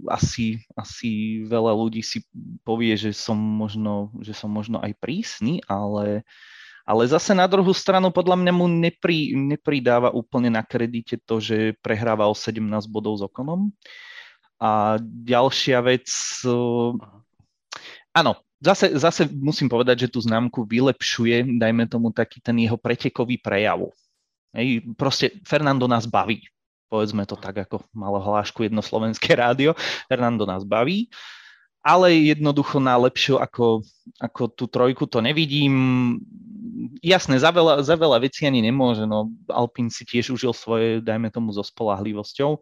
asi, 0.07 0.63
asi 0.79 1.43
veľa 1.51 1.75
ľudí 1.75 1.99
si 1.99 2.23
povie, 2.63 2.95
že 2.95 3.11
som 3.11 3.35
možno, 3.35 4.15
že 4.23 4.39
som 4.39 4.47
možno 4.47 4.79
aj 4.79 4.95
prísny, 5.03 5.59
ale 5.67 6.23
uh, 6.23 6.58
ale 6.89 7.05
zase 7.05 7.37
na 7.37 7.45
druhú 7.45 7.77
stranu 7.77 8.09
podľa 8.09 8.41
mňa 8.41 8.53
mu 8.57 8.65
nepri, 8.65 9.37
nepridáva 9.37 10.09
úplne 10.09 10.49
na 10.49 10.65
kredite 10.65 11.21
to, 11.21 11.37
že 11.37 11.77
prehrával 11.85 12.33
17 12.33 12.65
bodov 12.89 13.21
s 13.21 13.23
Okonom. 13.29 13.69
A 14.57 14.97
ďalšia 15.05 15.85
vec, 15.85 16.09
uh, 16.49 16.97
áno, 18.17 18.41
zase, 18.65 18.97
zase 18.97 19.29
musím 19.29 19.69
povedať, 19.69 20.09
že 20.09 20.13
tú 20.17 20.25
známku 20.25 20.65
vylepšuje, 20.65 21.61
dajme 21.61 21.85
tomu 21.93 22.09
taký 22.09 22.41
ten 22.41 22.57
jeho 22.57 22.81
pretekový 22.81 23.37
prejav. 23.37 23.93
Hej, 24.57 24.89
proste 24.97 25.45
Fernando 25.45 25.85
nás 25.85 26.09
baví. 26.09 26.41
Povedzme 26.89 27.29
to 27.29 27.37
tak, 27.37 27.69
ako 27.69 27.85
malo 27.93 28.17
hlášku 28.17 28.65
jedno 28.65 28.81
slovenské 28.81 29.37
rádio. 29.37 29.77
Fernando 30.09 30.49
nás 30.49 30.65
baví 30.65 31.13
ale 31.89 32.35
jednoducho 32.35 32.83
na 32.83 33.01
lepšiu 33.01 33.41
ako, 33.41 33.81
ako 34.21 34.43
tú 34.53 34.69
trojku 34.69 35.09
to 35.09 35.25
nevidím. 35.25 35.73
Jasné, 37.03 37.39
za 37.43 37.51
veľa, 37.51 37.83
za 37.83 37.97
veľa 37.99 38.23
vecí 38.23 38.47
ani 38.47 38.63
nemôže, 38.63 39.05
no 39.09 39.33
Alpin 39.51 39.91
si 39.91 40.07
tiež 40.07 40.35
užil 40.35 40.53
svoje, 40.55 41.03
dajme 41.03 41.33
tomu, 41.33 41.51
so 41.51 41.65
spolahlivosťou, 41.65 42.61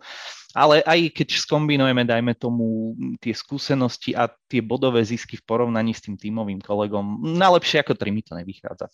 ale 0.57 0.81
aj 0.83 1.13
keď 1.13 1.29
skombinujeme, 1.37 2.07
dajme 2.07 2.33
tomu, 2.39 2.97
tie 3.21 3.37
skúsenosti 3.37 4.17
a 4.17 4.31
tie 4.49 4.65
bodové 4.65 5.05
zisky 5.05 5.37
v 5.37 5.45
porovnaní 5.45 5.93
s 5.93 6.05
tým 6.05 6.17
tímovým 6.17 6.65
kolegom, 6.65 7.21
na 7.37 7.53
lepšie 7.53 7.85
ako 7.85 7.99
3 7.99 8.15
mi 8.15 8.23
to 8.25 8.33
nevychádza. 8.33 8.89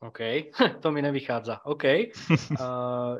OK, 0.00 0.20
to 0.82 0.92
mi 0.92 1.02
nevychádza. 1.02 1.60
OK. 1.64 1.84
Uh, 1.84 2.58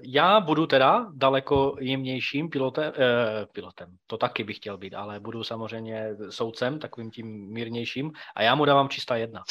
já 0.02 0.40
budu 0.40 0.66
teda 0.66 1.06
daleko 1.14 1.76
jemnějším 1.80 2.48
pilotem, 2.48 2.92
uh, 2.92 3.46
pilotem, 3.52 3.96
to 4.06 4.16
taky 4.16 4.44
bych 4.44 4.56
chtěl 4.56 4.78
být, 4.78 4.94
ale 4.94 5.20
budu 5.20 5.44
samozřejmě 5.44 6.16
soudcem, 6.30 6.78
takovým 6.78 7.10
tím 7.10 7.52
mírnějším 7.52 8.12
a 8.36 8.42
já 8.42 8.54
mu 8.54 8.64
dávám 8.64 8.88
čistá 8.88 9.16
jedna. 9.16 9.42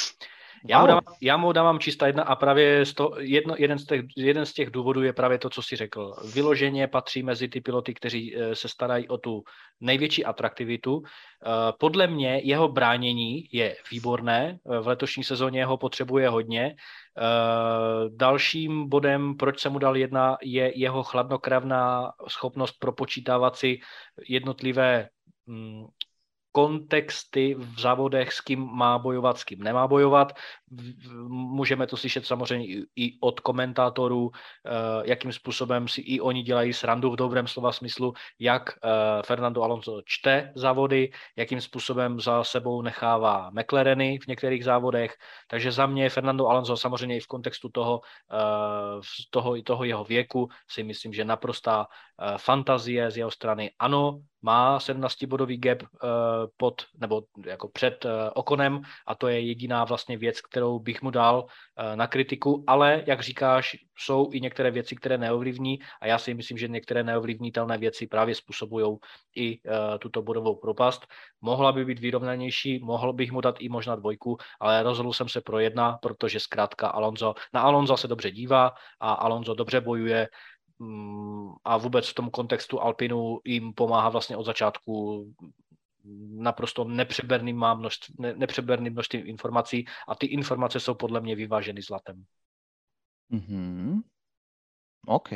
Já, 0.70 0.82
mu 0.82 0.88
dávám, 0.88 1.04
já 1.22 1.38
mu 1.38 1.52
dávám 1.52 1.80
čistá 1.80 2.08
jedna 2.08 2.24
a 2.24 2.36
právě 2.36 2.86
z 2.86 2.94
to, 2.94 3.12
jedno, 3.20 3.56
jeden, 3.58 3.80
z 3.80 3.86
těch, 3.86 4.02
jeden 4.18 4.46
z 4.46 4.54
těch 4.54 4.70
důvodů 4.70 5.04
je 5.04 5.14
právě 5.14 5.38
to, 5.38 5.50
co 5.50 5.62
si 5.62 5.76
řekl. 5.76 6.14
Vyloženě 6.34 6.88
patří 6.88 7.24
mezi 7.24 7.48
ty 7.48 7.62
piloty, 7.62 7.94
kteří 7.94 8.36
eh, 8.36 8.56
se 8.56 8.68
starají 8.68 9.08
o 9.08 9.18
tu 9.18 9.44
největší 9.80 10.26
atraktivitu. 10.26 11.02
Eh, 11.04 11.50
podle 11.80 12.08
mě 12.08 12.42
jeho 12.44 12.68
bránění 12.68 13.44
je 13.52 13.76
výborné, 13.92 14.60
eh, 14.66 14.80
v 14.80 14.88
letošní 14.88 15.24
sezóně 15.24 15.66
ho 15.66 15.78
potřebuje 15.78 16.30
hodně. 16.30 16.76
Dalším 18.10 18.90
bodem, 18.90 19.38
proč 19.38 19.60
se 19.60 19.70
mu 19.70 19.80
dal 19.80 19.98
jedna, 19.98 20.38
je 20.42 20.80
jeho 20.80 21.04
chladnokravná 21.04 22.12
schopnost 22.28 22.76
propočítávat 22.80 23.56
si 23.56 23.80
jednotlivé 24.28 25.10
mm, 25.46 25.86
kontexty 26.58 27.54
v 27.54 27.80
závodech, 27.80 28.34
s 28.34 28.42
kým 28.42 28.66
má 28.66 28.98
bojovat, 28.98 29.38
s 29.38 29.44
kým 29.44 29.62
nemá 29.62 29.88
bojovat. 29.88 30.34
Můžeme 31.30 31.88
to 31.88 31.98
slyšet 31.98 32.26
samozřejmě 32.26 32.86
i 32.96 33.18
od 33.20 33.40
komentátorů, 33.40 34.32
eh, 34.32 34.72
jakým 35.04 35.34
způsobem 35.34 35.88
si 35.88 36.02
i 36.02 36.22
oni 36.22 36.44
dělají 36.44 36.74
srandu 36.74 37.12
v 37.12 37.16
dobrém 37.16 37.48
slova 37.48 37.72
smyslu, 37.72 38.14
jak 38.40 38.70
eh, 38.70 38.90
Fernando 39.26 39.64
Alonso 39.64 40.02
čte 40.06 40.52
závody, 40.56 41.12
jakým 41.36 41.62
způsobem 41.62 42.20
za 42.20 42.44
sebou 42.44 42.82
nechává 42.82 43.50
McLareny 43.50 44.20
v 44.20 44.28
některých 44.28 44.64
závodech. 44.64 45.16
Takže 45.48 45.72
za 45.72 45.86
mě 45.86 46.10
Fernando 46.10 46.48
Alonso 46.48 46.78
samozřejmě 46.78 47.18
i 47.18 47.20
v 47.20 47.28
kontextu 47.28 47.70
toho, 47.70 48.02
eh, 48.34 49.02
toho, 49.30 49.62
toho 49.62 49.84
jeho 49.84 50.04
věku 50.04 50.50
si 50.70 50.84
myslím, 50.84 51.14
že 51.14 51.26
naprostá 51.26 51.88
fantazie 52.38 53.12
z 53.12 53.18
jeho 53.18 53.32
strany. 53.32 53.72
Ano, 53.80 54.20
má 54.42 54.80
17-bodový 54.80 55.58
gap 55.58 55.84
pod, 56.58 56.82
nebo 56.98 57.22
jako 57.46 57.70
před 57.70 58.06
Okonem 58.34 58.82
a 59.08 59.16
to 59.16 59.28
je 59.28 59.40
jediná 59.40 59.86
vlastně 59.86 60.18
věc, 60.18 60.42
kterou 60.58 60.80
bych 60.80 61.02
mu 61.02 61.12
dal 61.12 61.46
uh, 61.46 61.96
na 61.96 62.08
kritiku, 62.08 62.64
ale 62.68 63.04
jak 63.08 63.22
říkáš, 63.22 63.78
jsou 63.98 64.30
i 64.34 64.42
některé 64.42 64.72
věci, 64.72 64.96
které 64.96 65.18
neovlivní 65.18 65.80
a 66.02 66.08
já 66.08 66.18
si 66.18 66.34
myslím, 66.34 66.58
že 66.58 66.68
některé 66.68 67.04
neovlivnitelné 67.04 67.78
věci 67.78 68.08
právě 68.08 68.36
způsobují 68.36 68.98
i 69.36 69.62
uh, 69.62 69.98
tuto 70.02 70.22
bodovou 70.22 70.56
propast. 70.56 71.06
Mohla 71.42 71.72
by 71.72 71.86
být 71.86 72.00
vyrovnanější, 72.00 72.80
mohl 72.80 73.14
bych 73.14 73.32
mu 73.32 73.42
dát 73.42 73.56
i 73.60 73.70
možná 73.70 73.96
dvojku, 73.96 74.38
ale 74.60 74.84
rozhodl 74.84 75.14
jsem 75.14 75.30
se 75.30 75.42
pro 75.42 75.60
jedna, 75.60 75.98
protože 76.02 76.40
zkrátka 76.40 76.88
Alonso, 76.88 77.34
na 77.54 77.62
Alonso 77.62 77.98
se 77.98 78.08
dobře 78.08 78.32
dívá 78.32 78.74
a 79.00 79.14
Alonso 79.14 79.54
dobře 79.54 79.82
bojuje, 79.82 80.28
Mm, 80.80 81.58
a 81.66 81.78
vůbec 81.78 82.10
v 82.10 82.14
tom 82.14 82.30
kontextu 82.30 82.82
Alpinu 82.82 83.40
jim 83.46 83.74
pomáhá 83.74 84.10
vlastně 84.10 84.38
od 84.38 84.46
začátku 84.46 85.26
naprosto 86.38 86.84
nepřeberným 86.84 87.58
má 87.58 87.74
množství, 87.74 88.16
ne, 88.20 88.34
nepřeberným 88.36 88.94
množství 88.94 89.20
informací 89.20 89.86
a 90.08 90.16
ty 90.16 90.26
informace 90.26 90.80
jsou 90.80 90.94
podle 90.94 91.22
mě 91.22 91.36
vyváženy 91.36 91.82
zlatem. 91.82 92.24
Mm-hmm. 93.32 94.02
OK. 95.08 95.30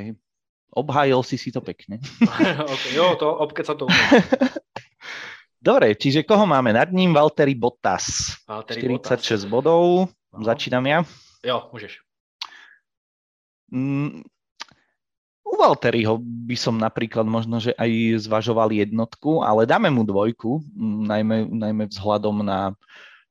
Obhájil 0.72 1.24
si 1.24 1.38
si 1.38 1.52
to 1.52 1.62
pekne. 1.62 2.00
okay, 2.74 2.94
jo, 2.94 3.16
to 3.16 3.36
obkeca 3.36 3.74
to 3.74 3.88
Dobre, 5.62 5.94
čiže 5.94 6.26
koho 6.26 6.50
máme 6.50 6.74
nad 6.74 6.90
ním? 6.90 7.14
Valtteri 7.14 7.54
Bottas. 7.54 8.34
Valtteri 8.50 8.82
46 8.82 9.46
Bottas. 9.46 9.46
bodov. 9.46 10.10
No. 10.34 10.42
Začínam 10.42 10.82
ja? 10.90 11.06
Jo, 11.46 11.70
môžeš. 11.70 12.02
Mm, 13.70 14.26
u 15.42 15.54
Valteriho 15.58 16.22
by 16.22 16.56
som 16.58 16.78
napríklad 16.78 17.26
možno, 17.26 17.60
že 17.60 17.76
aj 17.76 18.24
zvažoval 18.30 18.72
jednotku, 18.72 19.42
ale 19.42 19.66
dáme 19.68 19.89
mu 19.89 20.06
dvojku, 20.06 20.62
najmä, 21.06 21.50
najmä 21.50 21.89
vzhľadom 21.89 22.46
na 22.46 22.78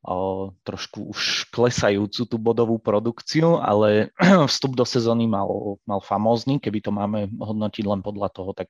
o, 0.01 0.51
trošku 0.65 1.13
už 1.13 1.53
klesajúcu 1.53 2.23
tú 2.25 2.37
bodovú 2.41 2.77
produkciu, 2.81 3.61
ale 3.61 4.11
vstup 4.53 4.75
do 4.77 4.85
sezóny 4.85 5.29
mal, 5.29 5.79
mal 5.85 6.01
famózny, 6.01 6.59
keby 6.59 6.81
to 6.81 6.91
máme 6.91 7.29
hodnotiť 7.37 7.85
len 7.87 8.01
podľa 8.01 8.29
toho, 8.33 8.51
tak 8.57 8.69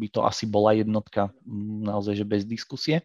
by 0.00 0.08
to 0.08 0.24
asi 0.24 0.48
bola 0.48 0.74
jednotka 0.76 1.30
naozaj, 1.84 2.20
že 2.20 2.26
bez 2.28 2.42
diskusie. 2.48 3.04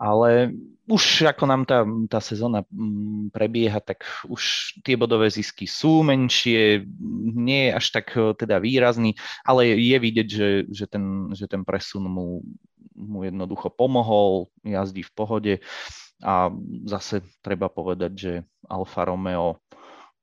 Ale 0.00 0.56
už 0.90 1.28
ako 1.30 1.44
nám 1.46 1.62
tá, 1.68 1.86
tá 2.10 2.18
sezóna 2.18 2.66
mm, 2.66 3.30
prebieha, 3.30 3.78
tak 3.78 4.02
už 4.26 4.74
tie 4.82 4.98
bodové 4.98 5.30
zisky 5.30 5.68
sú 5.68 6.02
menšie, 6.02 6.82
nie 7.36 7.70
je 7.70 7.76
až 7.78 7.86
tak 7.94 8.06
e, 8.18 8.34
teda 8.34 8.58
výrazný, 8.58 9.14
ale 9.46 9.70
je 9.76 9.96
vidieť, 10.00 10.28
že, 10.28 10.48
že, 10.66 10.86
ten, 10.90 11.30
že 11.36 11.46
ten 11.46 11.62
presun 11.62 12.10
mu, 12.10 12.42
mu 12.96 13.22
jednoducho 13.22 13.70
pomohol, 13.70 14.50
jazdí 14.66 15.06
v 15.06 15.12
pohode. 15.14 15.54
A 16.20 16.52
zase 16.84 17.22
treba 17.40 17.70
povedať, 17.70 18.12
že 18.16 18.32
Alfa 18.66 19.06
Romeo 19.06 19.62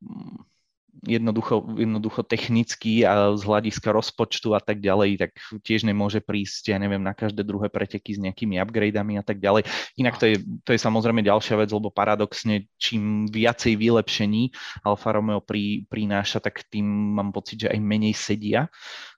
mm, 0.03 0.56
jednoducho, 1.05 1.65
jednoducho 1.77 2.25
technicky 2.25 3.05
a 3.05 3.35
z 3.37 3.43
hľadiska 3.43 3.89
rozpočtu 3.93 4.57
a 4.57 4.61
tak 4.61 4.81
ďalej, 4.81 5.21
tak 5.21 5.31
tiež 5.61 5.85
nemôže 5.85 6.23
prísť, 6.23 6.73
ja 6.73 6.77
neviem, 6.81 7.01
na 7.01 7.13
každé 7.13 7.45
druhé 7.45 7.69
preteky 7.69 8.17
s 8.17 8.19
nejakými 8.21 8.57
upgradeami 8.57 9.19
a 9.19 9.23
tak 9.25 9.37
ďalej. 9.37 9.67
Inak 9.99 10.17
to 10.17 10.25
je, 10.25 10.35
to 10.65 10.73
je 10.73 10.79
samozrejme 10.79 11.21
ďalšia 11.21 11.59
vec, 11.59 11.69
lebo 11.69 11.93
paradoxne, 11.93 12.65
čím 12.81 13.29
viacej 13.29 13.77
vylepšení 13.77 14.49
Alfa 14.87 15.13
Romeo 15.13 15.43
pri, 15.43 15.85
prináša, 15.85 16.41
tak 16.41 16.65
tým 16.71 16.85
mám 17.17 17.29
pocit, 17.29 17.67
že 17.67 17.71
aj 17.71 17.79
menej 17.81 18.13
sedia 18.17 18.71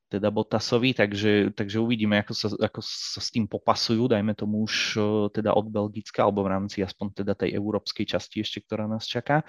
teda 0.09 0.33
Bottasovi, 0.33 0.97
takže, 0.97 1.53
takže 1.53 1.77
uvidíme, 1.77 2.17
ako 2.19 2.33
sa, 2.33 2.47
ako 2.57 2.81
sa 2.81 3.21
s 3.21 3.29
tým 3.29 3.45
popasujú, 3.45 4.09
dajme 4.09 4.33
tomu 4.33 4.65
už 4.65 4.97
teda 5.29 5.53
od 5.53 5.69
Belgicka, 5.69 6.25
alebo 6.25 6.41
v 6.43 6.51
rámci 6.57 6.81
aspoň 6.81 7.23
teda 7.23 7.33
tej 7.37 7.53
európskej 7.53 8.09
časti 8.09 8.41
ešte, 8.41 8.65
ktorá 8.65 8.89
nás 8.89 9.05
čaká. 9.05 9.45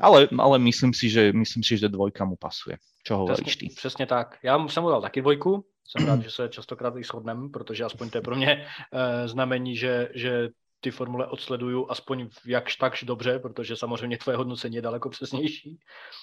Ale, 0.00 0.32
ale 0.32 0.56
myslím, 0.64 0.96
si, 0.96 1.12
že, 1.12 1.28
myslím 1.36 1.60
si, 1.60 1.76
že 1.76 1.92
dvojka 1.92 2.24
mu 2.24 2.40
pasuje. 2.40 2.80
Čo 3.04 3.16
hovoríš 3.16 3.56
ty? 3.56 3.66
Přesně 3.68 4.06
tak. 4.06 4.38
Já 4.42 4.68
jsem 4.68 4.82
mu 4.82 4.88
dal 4.88 5.00
taky 5.00 5.20
dvojku, 5.20 5.64
jsem 5.84 6.06
rád, 6.06 6.22
že 6.22 6.30
se 6.30 6.48
častokrát 6.48 6.96
i 6.96 7.04
shodneme, 7.04 7.48
protože 7.52 7.84
aspoň 7.84 8.10
to 8.10 8.18
je 8.18 8.22
pro 8.22 8.36
mě 8.36 8.66
e, 8.92 9.28
znamení, 9.28 9.76
že, 9.76 10.08
že 10.14 10.48
ty 10.80 10.90
formule 10.90 11.26
odsleduju 11.26 11.86
aspoň 11.90 12.28
jakž 12.46 12.76
takž 12.76 13.02
dobře, 13.02 13.38
protože 13.38 13.76
samozřejmě 13.76 14.18
tvoje 14.18 14.36
hodnocení 14.36 14.76
je 14.76 14.82
daleko 14.82 15.10
přesnější. 15.10 15.78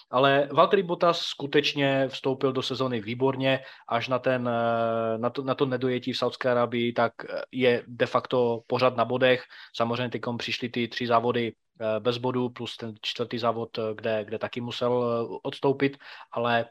Ale 0.09 0.49
Valtteri 0.51 0.83
Bottas 0.83 1.19
skutečně 1.19 2.07
vstoupil 2.07 2.53
do 2.53 2.61
sezóny 2.61 3.01
výborně, 3.01 3.59
až 3.87 4.07
na, 4.07 4.19
ten, 4.19 4.49
eh, 4.49 5.17
na, 5.17 5.29
to, 5.29 5.43
na 5.43 5.55
to 5.55 5.65
nedojetí 5.65 6.13
v 6.13 6.17
Saudské 6.17 6.51
Arabii, 6.51 6.93
tak 6.93 7.13
eh, 7.29 7.41
je 7.51 7.83
de 7.87 8.05
facto 8.05 8.61
pořád 8.67 8.95
na 8.95 9.05
bodech. 9.05 9.43
Samozřejmě 9.75 10.09
teď 10.09 10.21
přišly 10.37 10.69
ty 10.69 10.87
tři 10.87 11.07
závody 11.07 11.53
eh, 11.81 11.99
bez 11.99 12.17
bodů, 12.17 12.49
plus 12.49 12.77
ten 12.77 12.95
čtvrtý 13.01 13.37
závod, 13.37 13.79
kde, 13.95 14.25
kde 14.25 14.39
taky 14.39 14.61
musel 14.61 15.03
odstoupit, 15.43 15.97
ale 16.31 16.65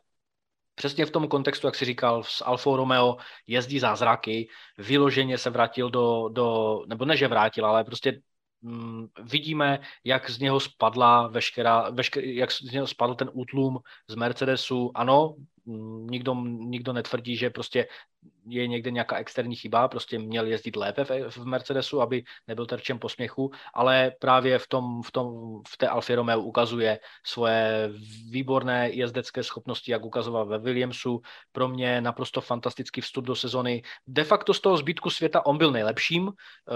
přesně 0.76 1.06
v 1.06 1.10
tom 1.10 1.28
kontextu, 1.28 1.66
jak 1.66 1.74
si 1.74 1.84
říkal, 1.84 2.22
s 2.22 2.44
Alfa 2.44 2.76
Romeo 2.76 3.16
jezdí 3.46 3.78
zázraky, 3.78 4.48
vyloženě 4.78 5.38
se 5.38 5.50
vrátil 5.50 5.90
do, 5.90 6.28
do 6.28 6.78
nebo 6.86 7.04
ne, 7.04 7.16
že 7.16 7.28
vrátil, 7.28 7.66
ale 7.66 7.84
prostě 7.84 8.20
mm, 8.62 9.06
vidíme, 9.22 9.80
jak 10.04 10.30
z 10.30 10.38
něho 10.38 10.60
spadla 10.60 11.28
veškerá, 11.28 11.90
vešker, 11.90 12.24
jak 12.24 12.52
z 12.52 12.72
něho 12.72 12.86
spadl 12.86 13.14
ten 13.14 13.30
útlum 13.32 13.78
z 14.08 14.14
Mercedesu. 14.14 14.90
Ano, 14.94 15.34
nikdo, 16.10 16.34
nikdo 16.44 16.92
netvrdí, 16.92 17.36
že 17.36 17.50
prostě 17.50 17.86
je 18.48 18.66
někde 18.66 18.90
nějaká 18.90 19.16
externí 19.16 19.56
chyba, 19.56 19.88
prostě 19.88 20.18
měl 20.18 20.46
jezdit 20.46 20.76
lépe 20.76 21.04
v, 21.04 21.30
v 21.30 21.44
Mercedesu, 21.46 22.00
aby 22.00 22.24
nebyl 22.48 22.66
terčem 22.66 22.98
posměchu, 22.98 23.50
ale 23.74 24.12
právě 24.20 24.58
v, 24.58 24.68
tom, 24.68 25.02
v, 25.02 25.10
tom, 25.10 25.26
v 25.68 25.76
té 25.76 25.88
Alfa 25.88 26.14
Romeo 26.14 26.40
ukazuje 26.40 26.98
svoje 27.26 27.90
výborné 28.30 28.90
jezdecké 28.90 29.42
schopnosti, 29.42 29.92
jak 29.92 30.04
ukazoval 30.04 30.46
ve 30.46 30.58
Williamsu. 30.58 31.20
Pro 31.52 31.68
mě 31.68 32.00
naprosto 32.00 32.40
fantastický 32.40 33.00
vstup 33.00 33.24
do 33.24 33.34
sezony. 33.34 33.82
De 34.06 34.24
facto 34.24 34.54
z 34.54 34.60
toho 34.60 34.76
zbytku 34.76 35.10
světa 35.10 35.46
on 35.46 35.58
byl 35.58 35.72
nejlepším, 35.72 36.28
eh, 36.28 36.72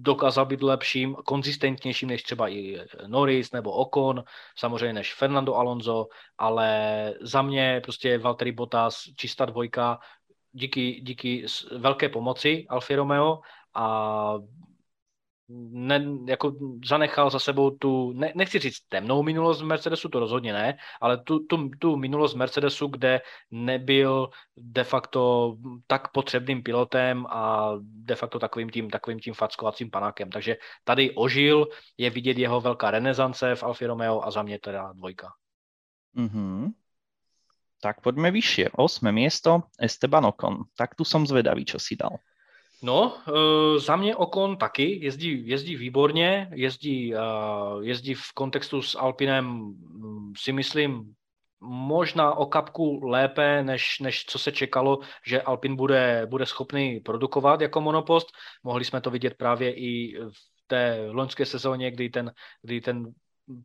dokázal 0.00 0.46
být 0.46 0.62
lepším, 0.62 1.14
konzistentnějším 1.14 2.08
než 2.08 2.22
třeba 2.22 2.48
i 2.48 2.78
Norris 3.06 3.52
nebo 3.52 3.72
Ocon, 3.72 4.24
samozřejmě 4.58 4.92
než 4.92 5.14
Fernando 5.14 5.54
Alonso, 5.54 6.06
ale 6.38 7.14
za 7.20 7.42
mě 7.42 7.80
prostě 7.84 7.99
Valtteri 8.18 8.52
Bottas 8.52 9.02
čistá 9.16 9.44
dvojka, 9.44 9.98
díky, 10.52 11.00
díky 11.00 11.46
velké 11.78 12.08
pomoci 12.08 12.66
Alfa 12.68 12.96
Romeo 12.96 13.40
a 13.74 14.34
ne, 15.70 16.06
jako 16.28 16.52
zanechal 16.84 17.30
za 17.30 17.38
sebou 17.38 17.70
tu, 17.70 18.12
ne, 18.12 18.32
nechci 18.36 18.58
říct 18.58 18.80
temnou 18.88 19.22
minulost 19.22 19.62
Mercedesu, 19.62 20.08
to 20.08 20.20
rozhodně 20.20 20.52
ne, 20.52 20.78
ale 21.00 21.18
tu, 21.18 21.38
tu, 21.38 21.68
tu 21.78 21.96
minulost 21.96 22.34
Mercedesu, 22.34 22.86
kde 22.86 23.20
nebyl 23.50 24.30
de 24.56 24.84
facto 24.84 25.54
tak 25.86 26.12
potřebným 26.12 26.62
pilotem 26.62 27.26
a 27.26 27.72
de 27.82 28.14
facto 28.14 28.38
takovým 28.38 28.70
tím, 28.70 28.90
takovým 28.90 29.20
tím 29.20 29.34
fackovacím 29.34 29.90
panákem. 29.90 30.30
Takže 30.30 30.56
tady 30.84 31.14
ožil, 31.14 31.66
je 31.98 32.10
vidět 32.10 32.38
jeho 32.38 32.60
velká 32.60 32.90
renesance 32.90 33.54
v 33.54 33.62
Alfa 33.62 33.86
Romeo 33.86 34.22
a 34.22 34.30
za 34.30 34.42
mě 34.42 34.58
teda 34.58 34.92
dvojka. 34.92 35.28
Mm-hmm. 36.16 36.72
Tak 37.80 38.00
poďme 38.04 38.30
vyššie. 38.30 38.76
Osme 38.76 39.12
miesto, 39.12 39.72
Esteban 39.80 40.28
Ocon. 40.28 40.68
Tak 40.76 40.94
tu 40.94 41.04
som 41.04 41.24
zvedavý, 41.24 41.64
čo 41.64 41.80
si 41.80 41.96
dal. 41.96 42.20
No, 42.82 43.16
e, 43.28 43.80
za 43.80 43.96
mě 43.96 44.16
Okon 44.16 44.56
taky, 44.56 45.04
jezdí, 45.04 45.48
jezdí 45.48 45.76
výborně, 45.76 46.48
jezdí, 46.54 47.14
e, 47.14 47.18
jezdí 47.80 48.14
v 48.14 48.32
kontextu 48.34 48.82
s 48.82 48.94
Alpinem, 48.94 49.44
mm, 49.44 50.32
si 50.36 50.52
myslím, 50.52 51.14
možná 51.60 52.34
o 52.34 52.46
kapku 52.46 53.04
lépe, 53.04 53.62
než, 53.62 53.98
než 54.00 54.24
co 54.24 54.38
se 54.38 54.52
čekalo, 54.52 54.98
že 55.26 55.42
Alpin 55.42 55.76
bude, 55.76 56.26
bude 56.30 56.46
schopný 56.46 57.00
produkovat 57.00 57.60
jako 57.60 57.80
monopost. 57.80 58.28
Mohli 58.62 58.84
jsme 58.84 59.00
to 59.00 59.10
vidět 59.10 59.34
právě 59.34 59.74
i 59.74 60.18
v 60.18 60.66
té 60.66 61.06
loňské 61.10 61.46
sezóně, 61.46 61.90
kdy 61.90 62.08
ten, 62.08 62.32
kdy 62.62 62.80
ten 62.80 63.12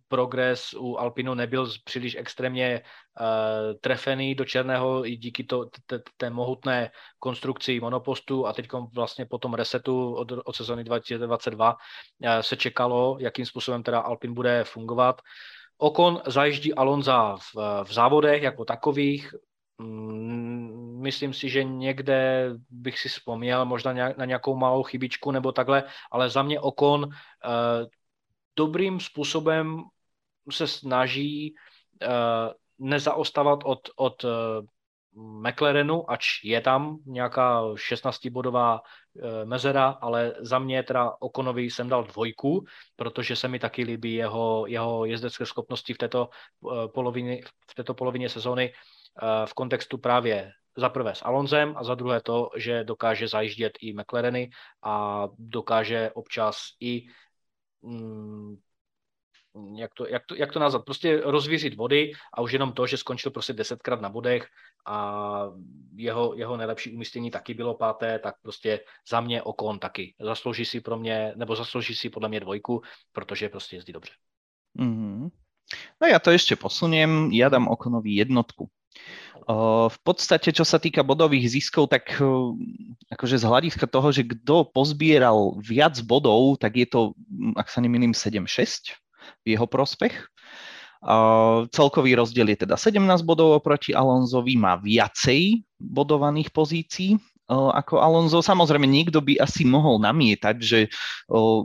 progres 0.07 0.73
u 0.73 0.97
Alpinu 0.97 1.33
nebyl 1.33 1.69
příliš 1.83 2.15
extrémně 2.15 2.81
uh, 2.81 3.27
trefený 3.81 4.35
do 4.35 4.45
černého 4.45 5.07
i 5.07 5.17
díky 5.17 5.43
to, 5.43 5.69
té 6.17 6.29
mohutné 6.29 6.91
konstrukci 7.19 7.79
monopostu 7.79 8.47
a 8.47 8.53
teď 8.53 8.67
vlastně 8.93 9.25
po 9.25 9.37
tom 9.37 9.53
resetu 9.53 10.15
od, 10.15 10.31
od 10.31 10.55
sezóny 10.55 10.83
2022 10.83 11.73
uh, 11.73 12.29
se 12.41 12.55
čekalo, 12.55 13.17
jakým 13.19 13.45
způsobem 13.45 13.83
teda 13.83 13.99
Alpin 13.99 14.33
bude 14.33 14.63
fungovat. 14.63 15.21
Okon 15.77 16.21
zajíždí 16.25 16.73
Alonza 16.73 17.37
v, 17.37 17.83
v 17.83 17.93
závodech 17.93 18.43
jako 18.43 18.65
takových, 18.65 19.35
mm, 19.77 21.01
myslím 21.01 21.33
si, 21.33 21.49
že 21.49 21.63
někde 21.63 22.49
bych 22.69 22.99
si 22.99 23.09
vzpomněl 23.09 23.65
možná 23.65 23.93
na 23.93 24.25
nějakou 24.25 24.55
malou 24.55 24.83
chybičku 24.83 25.31
nebo 25.31 25.51
takhle, 25.51 25.83
ale 26.11 26.29
za 26.29 26.43
mě 26.43 26.59
Okon 26.59 27.03
uh, 27.03 27.11
dobrým 28.55 28.99
způsobem 28.99 29.83
se 30.51 30.67
snaží 30.67 31.55
uh, 32.01 32.09
nezaostávat 32.79 33.59
od, 33.63 33.89
od 33.95 34.23
uh, 34.23 34.31
McLarenu, 35.15 36.11
ač 36.11 36.43
je 36.43 36.61
tam 36.61 36.97
nějaká 37.05 37.63
16-bodová 37.63 38.79
e, 38.79 39.45
mezera, 39.45 39.89
ale 40.01 40.33
za 40.39 40.59
mě 40.59 40.83
teda 40.83 41.11
Okonovi 41.19 41.63
jsem 41.63 41.89
dal 41.89 42.03
dvojku, 42.03 42.65
protože 42.95 43.35
se 43.35 43.47
mi 43.47 43.59
taky 43.59 43.83
líbí 43.83 44.13
jeho, 44.13 44.65
jeho 44.67 45.05
jezdecké 45.05 45.45
schopnosti 45.45 45.93
v 45.93 45.97
této, 45.97 46.29
e, 46.29 46.87
polovině, 46.87 47.41
v 47.71 47.75
této 47.75 47.93
polovině 47.93 48.29
sezóny 48.29 48.73
v 49.45 49.53
kontextu 49.53 49.97
právě 49.97 50.51
za 50.77 50.89
prvé 50.89 51.15
s 51.15 51.25
Alonzem 51.25 51.73
a 51.77 51.83
za 51.83 51.95
druhé 51.95 52.21
to, 52.21 52.49
že 52.55 52.83
dokáže 52.83 53.27
zajíždět 53.27 53.73
i 53.81 53.93
McLareny 53.93 54.49
a 54.83 55.27
dokáže 55.39 56.11
občas 56.13 56.57
i 56.79 57.07
jak 59.75 59.93
to, 59.93 60.07
jak, 60.07 60.25
to, 60.25 60.35
jak 60.35 60.51
to 60.51 60.59
nazvat, 60.59 60.85
prostě 60.85 61.21
rozvířit 61.21 61.75
vody 61.75 62.11
a 62.33 62.41
už 62.41 62.51
jenom 62.51 62.73
to, 62.73 62.87
že 62.87 62.97
skončil 62.97 63.31
prostě 63.31 63.53
desetkrát 63.53 64.01
na 64.01 64.09
bodech 64.09 64.47
a 64.85 65.47
jeho, 65.95 66.33
jeho 66.35 66.57
nejlepší 66.57 66.93
umístění 66.93 67.31
taky 67.31 67.53
bylo 67.53 67.73
páté, 67.73 68.19
tak 68.19 68.35
prostě 68.41 68.79
za 69.09 69.21
mě 69.21 69.41
Okon 69.41 69.79
taky. 69.79 70.15
Zaslouží 70.19 70.65
si 70.65 70.81
pro 70.81 70.97
mě, 70.97 71.33
nebo 71.35 71.55
zaslouží 71.55 71.95
si 71.95 72.09
podle 72.09 72.29
mě 72.29 72.39
dvojku, 72.39 72.81
protože 73.11 73.49
prostě 73.49 73.75
jezdí 73.75 73.93
dobře. 73.93 74.11
Mm-hmm. 74.79 75.31
No 75.97 76.05
ja 76.05 76.21
to 76.21 76.29
ešte 76.29 76.53
posuniem, 76.53 77.33
ja 77.33 77.49
dám 77.49 77.65
Okonovi 77.65 78.13
jednotku. 78.21 78.69
V 79.45 79.97
podstate, 80.01 80.49
čo 80.49 80.65
sa 80.65 80.81
týka 80.81 81.05
bodových 81.05 81.53
ziskov, 81.53 81.93
tak 81.93 82.17
akože 83.13 83.37
z 83.37 83.45
hľadiska 83.45 83.85
toho, 83.85 84.09
že 84.09 84.25
kto 84.25 84.73
pozbieral 84.73 85.61
viac 85.61 86.01
bodov, 86.01 86.57
tak 86.57 86.81
je 86.81 86.87
to, 86.89 87.13
ak 87.53 87.69
sa 87.69 87.77
nemýlim, 87.77 88.09
7-6 88.09 88.97
v 89.45 89.45
jeho 89.45 89.69
prospech. 89.69 90.17
Celkový 91.69 92.17
rozdiel 92.17 92.49
je 92.57 92.65
teda 92.65 92.73
17 92.73 92.97
bodov 93.21 93.61
oproti 93.61 93.93
Alonzovi, 93.93 94.57
má 94.57 94.81
viacej 94.81 95.61
bodovaných 95.77 96.49
pozícií, 96.49 97.21
ako 97.49 98.01
Alonso. 98.01 98.41
Samozrejme, 98.41 98.89
niekto 98.89 99.21
by 99.21 99.37
asi 99.37 99.65
mohol 99.65 100.01
namietať, 100.01 100.55
že 100.57 100.79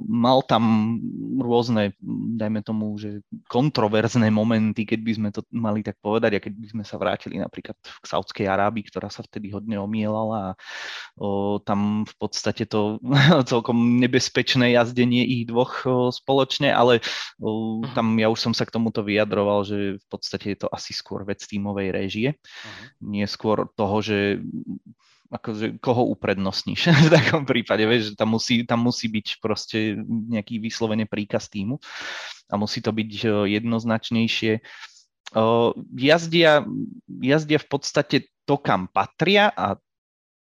mal 0.09 0.45
tam 0.45 0.97
rôzne, 1.41 1.97
dajme 2.37 2.61
tomu, 2.61 2.93
že 3.01 3.25
kontroverzné 3.49 4.29
momenty, 4.29 4.85
keď 4.85 5.01
by 5.01 5.13
sme 5.17 5.29
to 5.33 5.41
mali 5.53 5.81
tak 5.81 5.97
povedať, 6.05 6.37
a 6.37 6.43
keď 6.45 6.55
by 6.57 6.67
sme 6.69 6.85
sa 6.85 7.01
vrátili 7.01 7.41
napríklad 7.41 7.77
k 7.81 8.05
Saudskej 8.05 8.47
Arábii, 8.49 8.85
ktorá 8.93 9.09
sa 9.09 9.25
vtedy 9.25 9.53
hodne 9.57 9.81
omielala 9.81 10.53
a 10.53 10.57
tam 11.65 12.05
v 12.05 12.15
podstate 12.21 12.69
to 12.69 13.01
celkom 13.51 14.01
nebezpečné 14.01 14.77
jazdenie 14.77 15.25
ich 15.25 15.49
dvoch 15.49 15.85
spoločne, 16.13 16.69
ale 16.73 17.01
mhm. 17.41 17.97
tam 17.97 18.21
ja 18.21 18.29
už 18.29 18.39
som 18.41 18.53
sa 18.53 18.69
k 18.69 18.75
tomuto 18.75 19.01
vyjadroval, 19.01 19.65
že 19.65 19.97
v 19.97 20.07
podstate 20.13 20.53
je 20.53 20.59
to 20.67 20.69
asi 20.69 20.93
skôr 20.93 21.25
vec 21.25 21.41
tímovej 21.41 21.89
réžie, 21.93 22.29
uh-huh. 22.37 22.87
nie 23.01 23.25
skôr 23.25 23.69
toho, 23.77 24.03
že 24.05 24.19
akože 25.31 25.79
koho 25.79 26.11
uprednostníš 26.11 26.91
v 27.07 27.09
takom 27.09 27.47
prípade, 27.47 27.87
vieš, 27.87 28.13
že 28.13 28.15
tam 28.19 28.35
musí, 28.35 28.67
tam 28.67 28.83
musí 28.83 29.07
byť 29.07 29.27
proste 29.39 29.95
nejaký 30.05 30.59
vyslovene 30.59 31.07
príkaz 31.07 31.47
týmu 31.47 31.79
a 32.51 32.55
musí 32.59 32.83
to 32.83 32.91
byť 32.91 33.11
jednoznačnejšie. 33.47 34.59
Jazdia, 35.95 36.67
jazdia 37.07 37.59
v 37.63 37.69
podstate 37.71 38.17
to, 38.43 38.59
kam 38.59 38.91
patria 38.91 39.55
a 39.55 39.79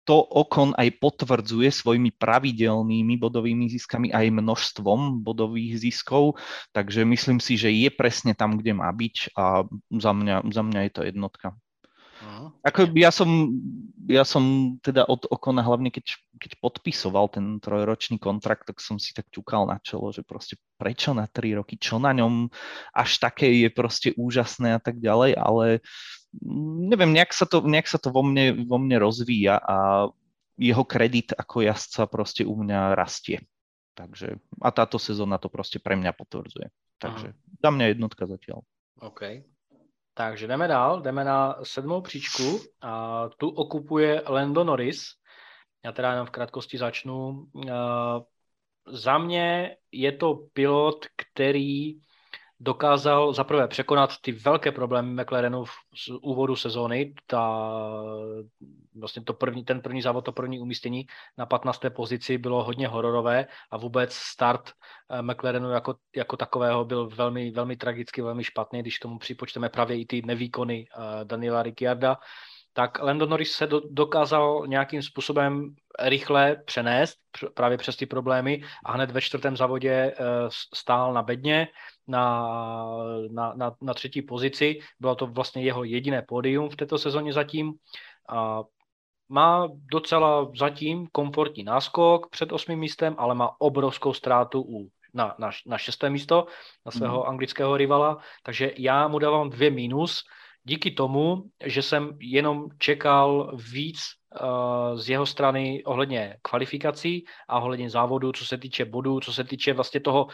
to 0.05 0.21
Okon 0.21 0.77
aj 0.77 1.01
potvrdzuje 1.01 1.73
svojimi 1.73 2.13
pravidelnými 2.13 3.17
bodovými 3.17 3.73
ziskami 3.73 4.13
aj 4.13 4.37
množstvom 4.37 5.25
bodových 5.25 5.81
ziskov, 5.81 6.37
takže 6.77 7.09
myslím 7.09 7.41
si, 7.41 7.57
že 7.57 7.73
je 7.73 7.89
presne 7.89 8.37
tam, 8.37 8.61
kde 8.61 8.77
má 8.77 8.93
byť 8.93 9.33
a 9.33 9.65
za 9.97 10.13
mňa, 10.13 10.37
za 10.53 10.63
mňa 10.63 10.81
je 10.85 10.93
to 10.93 11.03
jednotka. 11.09 11.57
Ako 12.65 12.89
ja 12.97 13.13
som, 13.13 13.29
ja 14.09 14.25
som 14.25 14.77
teda 14.81 15.05
od 15.05 15.29
Okona, 15.29 15.61
hlavne 15.61 15.93
keď, 15.93 16.17
keď 16.41 16.53
podpisoval 16.61 17.29
ten 17.29 17.61
trojročný 17.61 18.17
kontrakt, 18.17 18.65
tak 18.69 18.81
som 18.81 18.97
si 18.97 19.13
tak 19.13 19.29
ťukal 19.29 19.69
na 19.69 19.77
čelo, 19.85 20.11
že 20.11 20.25
proste 20.25 20.57
prečo 20.81 21.13
na 21.13 21.29
tri 21.29 21.53
roky, 21.53 21.77
čo 21.77 22.01
na 22.01 22.17
ňom 22.17 22.49
až 22.97 23.21
také 23.21 23.53
je 23.65 23.69
proste 23.69 24.17
úžasné 24.17 24.77
a 24.77 24.81
tak 24.81 24.99
ďalej, 24.99 25.37
ale 25.37 25.85
neviem, 26.89 27.15
nejak 27.15 27.31
sa 27.31 27.47
to, 27.47 27.63
nejak 27.63 27.87
sa 27.87 28.01
to 28.01 28.11
vo, 28.11 28.27
mne, 28.27 28.67
vo 28.67 28.81
mne 28.81 28.99
rozvíja 28.99 29.61
a 29.63 30.09
jeho 30.59 30.85
kredit 30.87 31.35
ako 31.35 31.67
jazdca 31.67 32.07
proste 32.07 32.43
u 32.47 32.55
mňa 32.55 32.95
rastie. 32.95 33.43
Takže, 33.95 34.43
a 34.59 34.69
táto 34.75 34.99
sezóna 34.99 35.39
to 35.39 35.47
proste 35.47 35.79
pre 35.79 35.95
mňa 35.95 36.11
potvrdzuje. 36.15 36.67
Takže 36.99 37.29
Aha. 37.31 37.39
za 37.63 37.71
mňa 37.71 37.87
jednotka 37.95 38.27
zatiaľ. 38.27 38.67
OK. 38.99 39.54
Takže 40.15 40.47
jdeme 40.47 40.69
dál, 40.69 41.03
jdeme 41.03 41.25
na 41.25 41.57
sedmou 41.63 42.01
příčku 42.01 42.61
a 42.83 43.25
tu 43.29 43.49
okupuje 43.49 44.23
Lando 44.29 44.65
Norris. 44.65 45.05
Já 45.85 45.93
teda 45.93 46.11
jenom 46.11 46.27
v 46.27 46.31
krátkosti 46.31 46.79
začnu. 46.79 47.47
Za 48.87 49.19
mě 49.19 49.77
je 49.93 50.13
to 50.13 50.35
pilot, 50.53 51.07
který 51.17 51.93
dokázal 52.65 53.33
zaprvé 53.33 53.69
překonat 53.69 54.11
ty 54.21 54.33
velké 54.33 54.73
problémy 54.73 55.23
McLarenu 55.23 55.65
z 55.95 56.09
úvodu 56.23 56.57
sezóny. 56.57 57.15
Ta, 57.27 57.73
vlastně 58.95 59.23
to 59.23 59.35
první, 59.35 59.65
ten 59.65 59.81
první 59.81 60.03
závod, 60.03 60.25
to 60.25 60.33
první 60.33 60.61
umístění 60.61 61.07
na 61.39 61.47
15. 61.47 61.81
pozici 61.89 62.39
bylo 62.39 62.65
hodně 62.65 62.89
hororové 62.89 63.47
a 63.71 63.77
vůbec 63.77 64.15
start 64.15 64.71
eh, 65.11 65.23
McLarenu 65.23 65.71
jako, 65.71 65.95
jako 66.17 66.37
takového 66.37 66.85
byl 66.85 67.09
velmi, 67.09 67.51
velmi 67.51 67.77
tragicky, 67.77 68.23
velmi 68.23 68.45
špatný, 68.45 68.81
když 68.81 68.99
tomu 68.99 69.19
připočteme 69.19 69.69
právě 69.69 70.01
i 70.01 70.07
ty 70.07 70.23
nevýkony 70.25 70.87
eh, 70.89 71.25
Daniela 71.25 71.63
Ricciarda 71.63 72.19
tak 72.75 73.03
Lando 73.03 73.27
Norris 73.27 73.53
se 73.53 73.67
do, 73.67 73.81
dokázal 73.91 74.67
nějakým 74.67 75.03
způsobem 75.03 75.75
rychle 75.99 76.57
přenést 76.65 77.17
právě 77.55 77.79
přes 77.79 77.97
ty 77.97 78.07
problémy 78.07 78.63
a 78.85 78.93
hned 78.93 79.11
ve 79.11 79.21
čtvrtém 79.21 79.57
závodě 79.57 80.15
uh, 80.19 80.27
stál 80.75 81.13
na 81.13 81.23
bedně 81.23 81.69
na, 82.07 82.49
na, 83.31 83.53
na, 83.57 83.77
na 83.81 83.95
třetí 83.95 84.23
pozici. 84.23 84.79
Bylo 85.01 85.15
to 85.15 85.27
vlastně 85.27 85.63
jeho 85.63 85.85
jediné 85.85 86.23
pódium 86.23 86.69
v 86.69 86.77
této 86.77 86.99
sezóně 86.99 87.33
zatím. 87.33 87.73
A 88.29 88.63
má 89.29 89.69
docela 89.93 90.51
zatím 90.59 91.07
komfortní 91.13 91.65
náskok 91.65 92.31
před 92.31 92.53
osmým 92.53 92.79
místem, 92.79 93.15
ale 93.19 93.35
má 93.35 93.51
obrovskou 93.59 94.13
ztrátu 94.13 94.63
u 94.63 94.89
na, 95.15 95.35
na, 95.39 95.51
na 95.67 95.79
šesté 95.79 96.11
místo, 96.11 96.47
na 96.87 96.93
svého 96.93 97.23
mm. 97.23 97.29
anglického 97.29 97.77
rivala, 97.77 98.19
takže 98.43 98.73
já 98.79 99.09
mu 99.09 99.19
dávám 99.19 99.51
dvě 99.51 99.71
mínus, 99.71 100.23
díky 100.65 100.91
tomu, 100.91 101.43
že 101.65 101.83
jsem 101.83 102.17
jenom 102.21 102.67
čekal 102.79 103.57
víc 103.73 103.99
uh, 104.41 104.99
z 104.99 105.09
jeho 105.09 105.27
strany 105.27 105.85
ohledně 105.85 106.37
kvalifikací 106.43 107.25
a 107.49 107.61
ohledně 107.61 107.91
závodu, 107.91 108.33
co 108.33 108.47
se 108.47 108.59
týče 108.59 108.85
bodů, 108.85 109.21
co 109.21 109.33
se 109.33 109.45
týče 109.45 109.73
vlastně 109.73 110.01
toho 110.01 110.27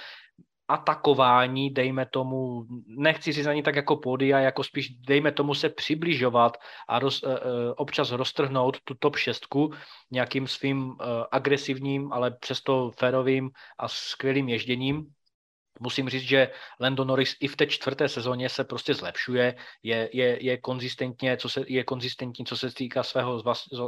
atakování, 0.70 1.70
dejme 1.70 2.06
tomu, 2.06 2.64
nechci 2.86 3.32
za 3.32 3.52
ní 3.52 3.62
tak 3.62 3.76
jako 3.76 3.96
pódia, 3.96 4.38
jako 4.38 4.64
spíš 4.64 4.88
dejme 4.88 5.32
tomu 5.32 5.54
se 5.54 5.68
přibližovat 5.68 6.56
a 6.88 6.98
roz, 6.98 7.22
uh, 7.22 7.32
občas 7.76 8.10
roztrhnout 8.10 8.80
tu 8.84 8.94
top 8.94 9.16
šestku 9.16 9.72
nějakým 10.10 10.46
svým 10.46 10.88
uh, 10.88 10.94
agresivním, 11.30 12.12
ale 12.12 12.30
přesto 12.30 12.90
férovým 12.98 13.50
a 13.78 13.88
skvělým 13.88 14.48
ježděním. 14.48 15.06
Musím 15.80 16.08
říct, 16.08 16.28
že 16.28 16.50
Lando 16.80 17.04
Norris 17.04 17.36
i 17.40 17.48
v 17.48 17.56
té 17.56 17.66
čtvrté 17.66 18.08
sezóně 18.08 18.48
se 18.48 18.64
prostě 18.64 18.94
zlepšuje, 18.94 19.56
je, 19.82 20.08
je, 20.12 20.44
je, 20.44 20.56
konzistentně, 20.56 21.36
co 21.36 21.48
se, 21.48 21.64
je 21.66 21.84
konzistentní, 21.84 22.44
co 22.44 22.56
se 22.56 22.74
týká 22.74 23.02
svého 23.02 23.42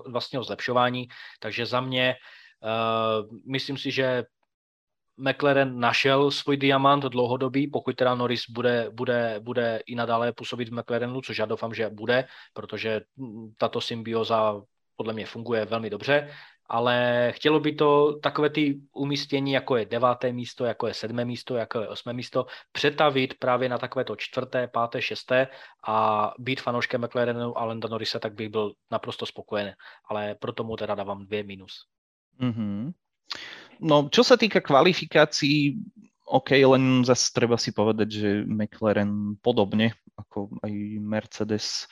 vlastního 0.07 0.45
zlepšování, 0.45 1.09
takže 1.41 1.67
za 1.67 1.81
mě 1.81 2.15
uh, 2.63 3.39
myslím 3.47 3.79
si, 3.79 3.91
že 3.91 4.25
McLaren 5.17 5.81
našel 5.81 6.31
svůj 6.31 6.57
diamant 6.57 7.05
dlouhodobý, 7.05 7.67
pokud 7.67 7.97
teda 7.97 8.15
Norris 8.15 8.51
bude, 8.51 8.91
bude, 8.91 9.37
bude 9.41 9.83
i 9.87 9.95
nadále 9.95 10.33
působit 10.33 10.69
v 10.69 10.79
McLarenu, 10.79 11.21
což 11.21 11.39
já 11.39 11.47
doufám, 11.47 11.75
že 11.75 11.91
bude, 11.91 12.25
protože 12.53 13.01
tato 13.57 13.81
symbioza 13.81 14.63
podle 14.97 15.13
mě 15.13 15.27
funguje 15.27 15.65
velmi 15.65 15.91
dobře 15.91 16.29
ale 16.73 17.29
chtělo 17.37 17.61
by 17.61 17.73
to 17.73 18.19
takové 18.23 18.51
ty 18.51 18.81
umístění, 18.93 19.53
jako 19.53 19.77
je 19.77 19.87
deváté 19.87 20.33
místo, 20.33 20.65
jako 20.65 20.87
je 20.87 20.95
sedmé 20.95 21.25
místo, 21.25 21.57
jako 21.57 21.81
je 21.81 21.89
osmé 21.89 22.13
místo, 22.13 22.47
přetavit 22.73 23.35
právě 23.39 23.69
na 23.69 23.79
takové 23.79 24.05
to 24.05 24.17
čtvrté, 24.17 24.69
páté, 24.69 25.03
šesté 25.03 25.49
a 25.87 26.33
být 26.39 26.61
fanouškem 26.61 27.05
McLarenu 27.05 27.59
a 27.59 27.65
Landa 27.65 27.89
Norrise, 27.89 28.19
tak 28.21 28.35
bych 28.35 28.49
byl 28.49 28.73
naprosto 28.91 29.27
spokojený. 29.27 29.73
Ale 30.05 30.35
proto 30.35 30.65
mu 30.65 30.77
teda 30.77 30.95
dávám 30.95 31.27
dvě 31.27 31.43
minus. 31.43 31.87
Mm-hmm. 32.41 32.93
No, 33.81 34.11
čo 34.13 34.27
sa 34.27 34.37
týka 34.37 34.61
kvalifikácií, 34.61 35.79
OK, 36.29 36.57
len 36.57 37.05
zase 37.05 37.33
treba 37.33 37.57
si 37.57 37.73
povedať, 37.73 38.09
že 38.09 38.29
McLaren 38.49 39.37
podobne 39.41 39.93
ako 40.17 40.61
aj 40.61 40.73
Mercedes 41.01 41.89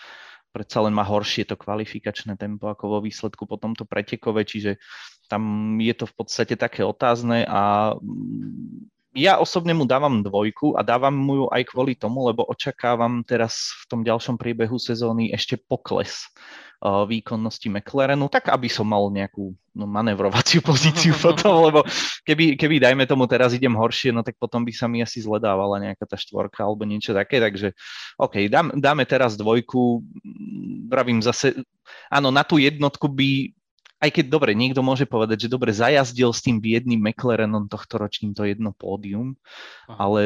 predsa 0.51 0.83
len 0.83 0.95
má 0.95 1.07
horšie 1.07 1.47
to 1.47 1.55
kvalifikačné 1.55 2.35
tempo 2.35 2.67
ako 2.67 2.99
vo 2.99 2.99
výsledku 3.03 3.47
po 3.47 3.57
tomto 3.57 3.87
pretekove, 3.87 4.43
čiže 4.43 4.83
tam 5.31 5.77
je 5.79 5.95
to 5.95 6.11
v 6.11 6.15
podstate 6.19 6.59
také 6.59 6.83
otázne 6.83 7.47
a 7.47 7.95
ja 9.11 9.43
osobne 9.43 9.75
mu 9.75 9.91
dávam 9.91 10.23
dvojku 10.23 10.79
a 10.79 10.87
dávam 10.87 11.15
mu 11.15 11.35
ju 11.35 11.47
aj 11.51 11.63
kvôli 11.67 11.99
tomu, 11.99 12.31
lebo 12.31 12.47
očakávam 12.47 13.27
teraz 13.27 13.75
v 13.83 13.85
tom 13.91 14.01
ďalšom 14.07 14.39
priebehu 14.39 14.79
sezóny 14.79 15.35
ešte 15.35 15.59
pokles 15.59 16.31
uh, 16.85 17.03
výkonnosti 17.05 17.67
McLarenu, 17.67 18.31
tak 18.31 18.55
aby 18.55 18.71
som 18.71 18.87
mal 18.87 19.11
nejakú 19.11 19.51
no, 19.75 19.85
manevrovaciu 19.91 20.63
pozíciu 20.71 21.19
potom, 21.19 21.67
lebo 21.67 21.83
keby, 22.23 22.55
keby, 22.55 22.79
dajme 22.79 23.05
tomu, 23.11 23.27
teraz 23.27 23.51
idem 23.51 23.75
horšie, 23.75 24.15
no 24.15 24.23
tak 24.23 24.39
potom 24.39 24.63
by 24.63 24.71
sa 24.71 24.87
mi 24.87 25.03
asi 25.03 25.19
zledávala 25.19 25.83
nejaká 25.83 26.07
tá 26.07 26.15
štvorka 26.15 26.63
alebo 26.63 26.87
niečo 26.87 27.11
také, 27.11 27.43
takže 27.43 27.75
OK, 28.15 28.47
dám, 28.47 28.79
dáme 28.79 29.03
teraz 29.11 29.35
dvojku, 29.35 30.07
pravím 30.87 31.19
zase, 31.19 31.59
áno, 32.07 32.31
na 32.31 32.47
tú 32.47 32.63
jednotku 32.63 33.11
by 33.11 33.59
aj 34.01 34.11
keď 34.17 34.27
dobre, 34.33 34.57
niekto 34.57 34.81
môže 34.81 35.05
povedať, 35.05 35.45
že 35.45 35.53
dobre 35.53 35.77
zajazdil 35.77 36.33
s 36.33 36.41
tým 36.41 36.57
biedným 36.57 37.05
McLarenom 37.05 37.69
tohto 37.69 38.01
ročným 38.01 38.33
to 38.33 38.49
jedno 38.49 38.73
pódium, 38.73 39.37
Aha. 39.85 40.09
ale 40.09 40.21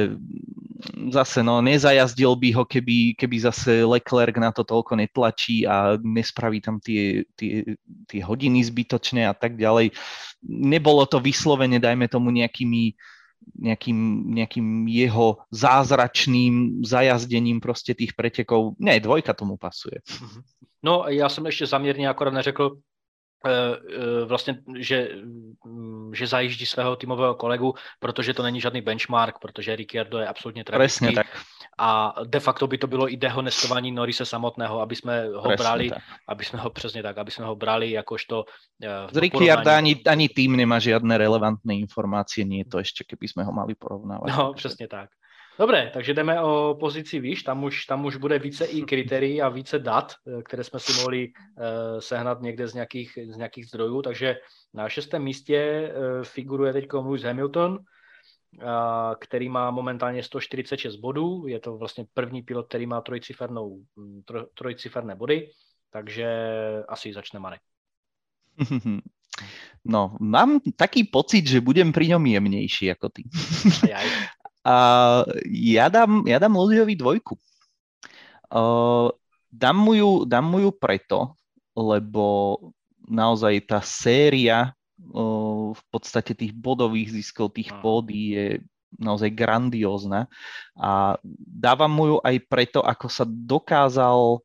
zase 1.11 1.43
no, 1.43 1.59
nezajazdil 1.59 2.39
by 2.39 2.49
ho, 2.55 2.63
keby, 2.63 3.19
keby 3.19 3.37
zase 3.43 3.83
Leclerc 3.83 4.39
na 4.39 4.55
to 4.55 4.63
toľko 4.63 4.95
netlačí 4.95 5.67
a 5.67 5.99
nespraví 5.99 6.63
tam 6.63 6.79
tie, 6.79 7.27
tie, 7.35 7.75
tie 8.07 8.21
hodiny 8.23 8.63
zbytočné 8.63 9.27
a 9.27 9.35
tak 9.35 9.59
ďalej. 9.59 9.91
Nebolo 10.47 11.03
to 11.11 11.19
vyslovene, 11.19 11.83
dajme 11.83 12.07
tomu, 12.07 12.31
nejakými 12.31 12.95
nejakým, 13.45 14.33
nejakým 14.35 14.89
jeho 14.89 15.37
zázračným 15.53 16.81
zajazdením 16.81 17.61
prostě 17.61 17.95
tých 17.95 18.17
pretekov. 18.17 18.73
Ne, 18.79 19.01
dvojka 19.01 19.37
tomu 19.37 19.57
pasuje. 19.57 20.01
Mhm. 20.21 20.41
No, 20.83 21.05
já 21.09 21.29
jsem 21.29 21.47
ještě 21.47 21.67
zaměrně 21.67 22.09
akorát 22.09 22.35
neřekl, 22.35 22.81
vlastně, 24.27 24.59
že, 24.79 25.09
mm, 25.65 26.15
že 26.15 26.27
zajíždí 26.27 26.67
svého 26.67 26.97
týmového 26.97 27.35
kolegu, 27.35 27.75
protože 28.01 28.35
to 28.35 28.43
není 28.43 28.61
žádný 28.61 28.81
benchmark, 28.81 29.39
protože 29.39 29.77
Ricciardo 29.77 30.19
je 30.19 30.27
absolutně 30.29 30.65
tragický. 30.65 31.15
tak. 31.15 31.27
A 31.79 32.15
de 32.25 32.41
facto 32.41 32.67
by 32.67 32.79
to 32.79 32.87
bylo 32.87 33.13
i 33.13 33.17
dehonestování 33.17 33.93
Norise 33.93 34.25
samotného, 34.25 34.81
aby 34.81 34.97
jsme 34.97 35.27
ho 35.27 35.43
Presne 35.43 35.57
brali, 35.57 35.91
tak. 35.91 36.03
aby 36.29 36.45
jsme 36.45 36.59
ho 36.59 36.71
přesně 36.71 37.03
tak, 37.03 37.19
aby 37.19 37.31
jsme 37.31 37.45
ho 37.45 37.57
brali 37.57 37.91
jakožto... 37.91 38.45
Uh, 38.85 39.11
Z 39.13 39.17
Ricciarda 39.17 39.77
ani, 39.77 40.03
ani 40.07 40.29
tým 40.29 40.57
nemá 40.57 40.79
žádné 40.79 41.19
relevantné 41.19 41.75
informace, 41.75 42.45
nie 42.45 42.61
je 42.61 42.65
to 42.65 42.79
ještě, 42.79 43.05
keby 43.05 43.29
jsme 43.29 43.45
ho 43.45 43.53
mali 43.53 43.75
porovnávat. 43.75 44.37
No, 44.37 44.53
přesně 44.53 44.89
tak. 44.89 45.11
Dobré, 45.59 45.91
takže 45.95 46.15
jdeme 46.15 46.43
o 46.43 46.77
pozici 46.81 47.21
výš, 47.21 47.43
tam 47.43 47.65
už, 47.65 47.87
tam 47.87 48.05
už 48.05 48.17
bude 48.17 48.39
více 48.39 48.65
i 48.65 48.83
kritérií 48.83 49.43
a 49.43 49.49
více 49.49 49.79
dat, 49.79 50.13
eh, 50.27 50.43
které 50.43 50.65
jsme 50.65 50.81
si 50.81 50.93
mohli 50.93 51.29
uh, 51.29 51.99
sehnat 51.99 52.41
někde 52.43 52.69
z 52.69 52.75
nějakých, 52.75 53.19
z 53.31 53.37
nějakých 53.37 53.67
zdrojů, 53.67 54.03
takže 54.03 54.37
na 54.75 54.89
šestém 54.89 55.23
místě 55.23 55.89
uh, 55.89 56.25
figuruje 56.25 56.73
teď 56.73 56.93
Lewis 56.93 57.23
Hamilton, 57.23 57.73
uh, 57.73 57.79
který 59.21 59.49
má 59.49 59.71
momentálně 59.71 60.23
146 60.23 60.97
bodů, 60.97 61.47
je 61.47 61.61
to 61.61 61.77
vlastně 61.77 62.07
první 62.15 62.43
pilot, 62.43 62.67
který 62.69 62.87
má 62.87 63.01
trojcifernou, 63.01 63.79
hm, 63.97 64.23
tro, 64.25 64.47
trojciferné 64.55 65.15
body, 65.15 65.51
takže 65.91 66.29
asi 66.89 67.13
začne 67.13 67.41
Marek. 67.41 67.61
No, 69.85 70.17
mám 70.21 70.61
taký 70.77 71.05
pocit, 71.05 71.43
že 71.47 71.61
budem 71.61 71.93
pri 71.93 72.09
ňom 72.09 72.23
jemnejší 72.23 72.95
ako 72.95 73.11
ty. 73.11 73.27
A 74.65 74.77
ja 75.53 75.93
dám, 75.93 76.25
ja 76.25 76.41
dám 76.41 76.57
Lodiovi 76.57 76.97
dvojku. 76.97 77.37
Uh, 78.49 79.13
dám, 79.53 79.77
mu 79.77 79.93
ju, 79.93 80.11
dám 80.25 80.49
mu 80.49 80.65
ju 80.65 80.71
preto, 80.73 81.37
lebo 81.77 82.57
naozaj 83.05 83.69
tá 83.69 83.85
séria 83.85 84.73
uh, 85.13 85.77
v 85.77 85.83
podstate 85.93 86.33
tých 86.33 86.57
bodových 86.57 87.13
ziskov, 87.13 87.53
tých 87.53 87.69
pódy 87.85 88.19
je 88.33 88.47
naozaj 88.95 89.31
grandiózna 89.35 90.31
a 90.79 91.19
dávam 91.51 91.91
mu 91.91 92.05
ju 92.15 92.17
aj 92.23 92.37
preto, 92.47 92.79
ako 92.79 93.07
sa 93.11 93.27
dokázal, 93.27 94.39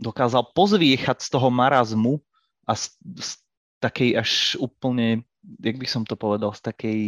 dokázal 0.00 0.50
pozviechať 0.56 1.20
z 1.20 1.28
toho 1.28 1.52
marazmu 1.52 2.16
a 2.64 2.72
z, 2.72 2.96
z 3.20 3.36
takej 3.80 4.10
až 4.16 4.30
úplne, 4.60 5.24
jak 5.60 5.76
by 5.76 5.86
som 5.88 6.02
to 6.04 6.16
povedal, 6.16 6.52
z 6.56 6.62
takej 6.64 6.98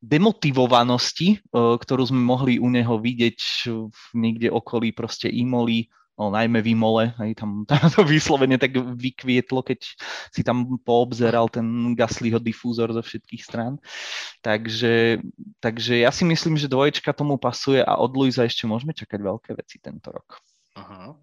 demotivovanosti, 0.00 1.38
eh, 1.38 1.76
ktorú 1.76 2.08
sme 2.08 2.20
mohli 2.20 2.56
u 2.56 2.68
neho 2.72 2.96
vidieť 2.96 3.68
niekde 4.16 4.48
okolí 4.48 4.92
proste 4.96 5.28
Imoli, 5.28 5.88
no, 6.20 6.28
najmä 6.28 6.60
v 6.60 6.76
Imole, 6.76 7.04
aj 7.16 7.40
tam, 7.40 7.64
tam 7.70 7.88
to 7.88 8.04
vyslovene 8.04 8.60
tak 8.60 8.76
vykvietlo, 8.76 9.64
keď 9.64 9.80
si 10.28 10.44
tam 10.44 10.76
poobzeral 10.84 11.48
ten 11.48 11.64
Gaslyho 11.96 12.36
difúzor 12.36 12.92
zo 12.92 13.00
všetkých 13.00 13.40
strán. 13.40 13.80
Takže, 14.44 15.24
takže 15.64 16.04
ja 16.04 16.12
si 16.12 16.28
myslím, 16.28 16.60
že 16.60 16.68
dvoječka 16.68 17.16
tomu 17.16 17.40
pasuje 17.40 17.80
a 17.80 17.96
od 17.96 18.12
Luisa 18.12 18.44
ešte 18.44 18.68
môžeme 18.68 18.92
čakať 18.92 19.20
veľké 19.20 19.50
veci 19.56 19.80
tento 19.80 20.12
rok. 20.12 20.36
Aha. 20.76 21.16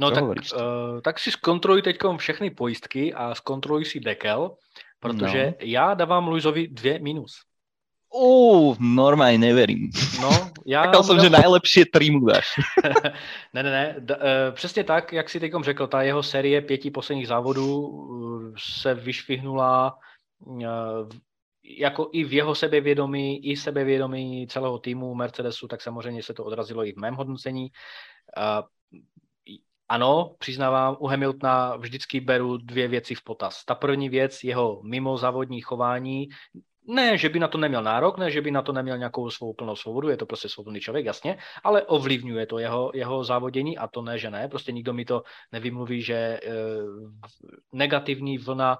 No 0.00 0.08
tak, 0.08 0.24
uh, 0.24 1.04
tak 1.04 1.20
si 1.20 1.28
zkontroluj 1.28 1.84
teď 1.84 2.00
všechny 2.16 2.56
pojistky 2.56 3.12
a 3.12 3.36
zkontroluj 3.36 3.84
si 3.84 4.00
dekel, 4.00 4.56
protože 4.96 5.46
no. 5.46 5.54
já 5.60 5.94
dávám 5.94 6.28
Luizovi 6.28 6.68
dvě 6.72 6.98
minus. 6.98 7.49
Ú, 8.10 8.74
normálne 8.82 9.38
neverím. 9.38 9.90
No, 10.20 10.30
já... 10.66 10.82
Čakal 10.90 11.02
jsem, 11.02 11.20
že 11.20 11.30
najlepšie 11.30 11.86
tri 11.86 12.10
mu 12.10 12.26
dáš. 12.26 12.58
ne, 13.54 13.62
ne, 13.62 13.70
ne. 13.70 13.84
D- 13.98 14.16
uh, 14.16 14.54
přesně 14.54 14.84
tak, 14.84 15.12
jak 15.12 15.30
si 15.30 15.40
teď 15.40 15.52
řekl, 15.62 15.86
ta 15.86 16.02
jeho 16.02 16.22
série 16.22 16.60
pěti 16.60 16.90
posledních 16.90 17.28
závodů 17.28 17.80
uh, 17.80 18.54
se 18.58 18.94
vyšvihnula 18.94 19.98
uh, 20.38 21.08
jako 21.64 22.10
i 22.12 22.24
v 22.24 22.32
jeho 22.32 22.54
sebevědomí, 22.54 23.46
i 23.46 23.56
sebevědomí 23.56 24.46
celého 24.46 24.78
týmu 24.78 25.14
Mercedesu, 25.14 25.68
tak 25.68 25.82
samozřejmě 25.82 26.22
se 26.22 26.34
to 26.34 26.44
odrazilo 26.44 26.86
i 26.86 26.92
v 26.92 26.96
mém 26.96 27.14
hodnocení. 27.14 27.70
Uh, 28.36 28.66
ano, 29.88 30.34
přiznávám, 30.38 30.96
u 31.00 31.06
Hamiltona 31.06 31.76
vždycky 31.76 32.20
beru 32.20 32.56
dvě 32.56 32.88
věci 32.88 33.14
v 33.14 33.22
potaz. 33.24 33.64
Ta 33.64 33.74
první 33.74 34.08
věc, 34.08 34.44
jeho 34.44 34.80
mimozávodní 34.82 35.60
chování, 35.60 36.28
ne, 36.90 37.18
že 37.18 37.28
by 37.28 37.38
na 37.38 37.48
to 37.48 37.58
neměl 37.58 37.82
nárok, 37.82 38.18
ne, 38.18 38.30
že 38.30 38.40
by 38.40 38.50
na 38.50 38.62
to 38.62 38.72
neměl 38.72 38.98
nějakou 38.98 39.30
svou 39.30 39.54
plnou 39.54 39.76
svobodu, 39.76 40.08
je 40.08 40.16
to 40.16 40.26
prostě 40.26 40.48
svobodný 40.48 40.80
člověk, 40.80 41.06
jasně, 41.06 41.38
ale 41.64 41.82
ovlivňuje 41.82 42.46
to 42.46 42.58
jeho, 42.58 42.90
jeho 42.94 43.24
závodění 43.24 43.78
a 43.78 43.88
to 43.88 44.02
ne, 44.02 44.18
že 44.18 44.30
ne, 44.30 44.48
prostě 44.48 44.72
nikdo 44.72 44.92
mi 44.92 45.04
to 45.04 45.22
nevymluví, 45.52 46.02
že 46.02 46.14
e, 46.14 46.40
negativní 47.72 48.38
vlna 48.38 48.78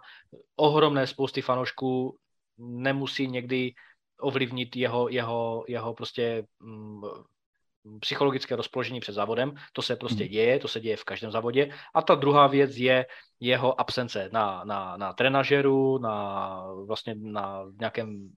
ohromné 0.57 1.07
spousty 1.07 1.43
fanoušků 1.43 2.17
nemusí 2.59 3.27
někdy 3.27 3.73
ovlivnit 4.21 4.77
jeho, 4.77 5.09
jeho, 5.09 5.65
jeho 5.69 5.95
prostě 5.95 6.43
mm, 6.61 7.01
psychologické 8.01 8.57
rozpoložení 8.57 9.01
před 9.01 9.13
závodem, 9.13 9.55
to 9.73 9.83
se 9.83 9.97
prostě 9.97 10.25
hmm. 10.25 10.33
děje, 10.33 10.59
to 10.59 10.69
se 10.69 10.81
děje 10.81 10.97
v 10.97 11.05
každém 11.05 11.31
závodě. 11.31 11.71
A 11.95 12.03
ta 12.03 12.15
druhá 12.15 12.47
věc 12.47 12.77
je 12.77 13.07
jeho 13.41 13.81
absence 13.81 14.29
na, 14.33 14.65
na, 14.65 14.97
na 14.97 15.13
trenažeru, 15.13 15.99
na 15.99 16.65
vlastně 16.87 17.15
na 17.15 17.65
nějakém 17.81 18.31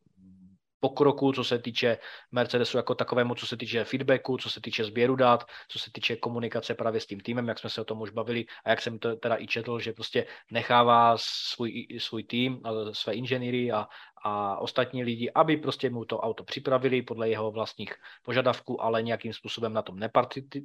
pokroku, 0.84 1.32
co 1.32 1.44
se 1.44 1.60
týče 1.60 1.98
Mercedesu 2.32 2.78
jako 2.78 2.96
takovému, 2.96 3.36
co 3.36 3.48
se 3.48 3.58
týče 3.58 3.84
feedbacku, 3.84 4.38
co 4.38 4.50
se 4.50 4.62
týče 4.62 4.84
sběru 4.84 5.16
dát, 5.16 5.48
co 5.68 5.80
se 5.80 5.92
týče 5.94 6.16
komunikace 6.16 6.76
právě 6.76 7.00
s 7.00 7.08
tím 7.08 7.20
týmem, 7.20 7.48
jak 7.48 7.60
jsme 7.60 7.70
se 7.70 7.82
o 7.82 7.88
tom 7.88 8.02
už 8.02 8.10
bavili 8.10 8.46
a 8.66 8.70
jak 8.70 8.82
jsem 8.82 9.00
to 9.00 9.16
teda 9.16 9.40
i 9.40 9.48
četl, 9.48 9.80
že 9.80 9.94
prostě 9.94 10.28
nechává 10.52 11.16
svůj, 11.18 11.88
svůj 12.00 12.24
tým, 12.24 12.60
své 12.92 13.14
inženýry 13.14 13.72
a, 13.72 13.88
a 14.24 14.58
ostatní 14.58 15.04
lidi, 15.04 15.32
aby 15.36 15.58
prostě 15.58 15.90
mu 15.90 16.06
to 16.06 16.20
auto 16.20 16.44
připravili 16.44 17.02
podle 17.02 17.30
jeho 17.30 17.52
vlastních 17.52 17.94
požadavků, 18.24 18.84
ale 18.84 19.04
nějakým 19.04 19.34
způsobem 19.34 19.74
na 19.74 19.82
tom 19.82 20.00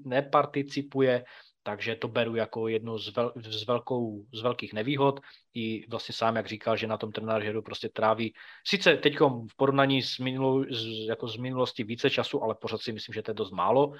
neparticipuje, 0.04 1.24
takže 1.62 1.96
to 1.96 2.09
beru 2.09 2.36
jako 2.36 2.68
jednu 2.68 2.98
z, 2.98 3.16
vel, 3.16 3.32
z, 3.36 3.66
velkou, 3.66 4.24
z 4.34 4.42
velkých 4.42 4.72
nevýhod. 4.72 5.20
I 5.54 5.86
vlastně 5.90 6.14
sám, 6.14 6.36
jak 6.36 6.46
říkal, 6.46 6.76
že 6.76 6.86
na 6.86 6.96
tom 6.96 7.12
trenážeru 7.12 7.62
prostě 7.62 7.88
tráví, 7.88 8.34
sice 8.66 8.96
teď 8.96 9.20
v 9.20 9.56
porovnaní 9.56 10.02
s, 10.02 10.18
minulou, 10.18 10.64
z, 10.64 11.09
jako 11.09 11.28
z 11.28 11.36
minulosti 11.36 11.84
více 11.84 12.11
času, 12.11 12.42
ale 12.42 12.54
pořád 12.54 12.80
si 12.80 12.92
myslím, 12.92 13.12
že 13.12 13.22
to 13.22 13.30
je 13.30 13.34
dost 13.34 13.50
málo. 13.50 13.92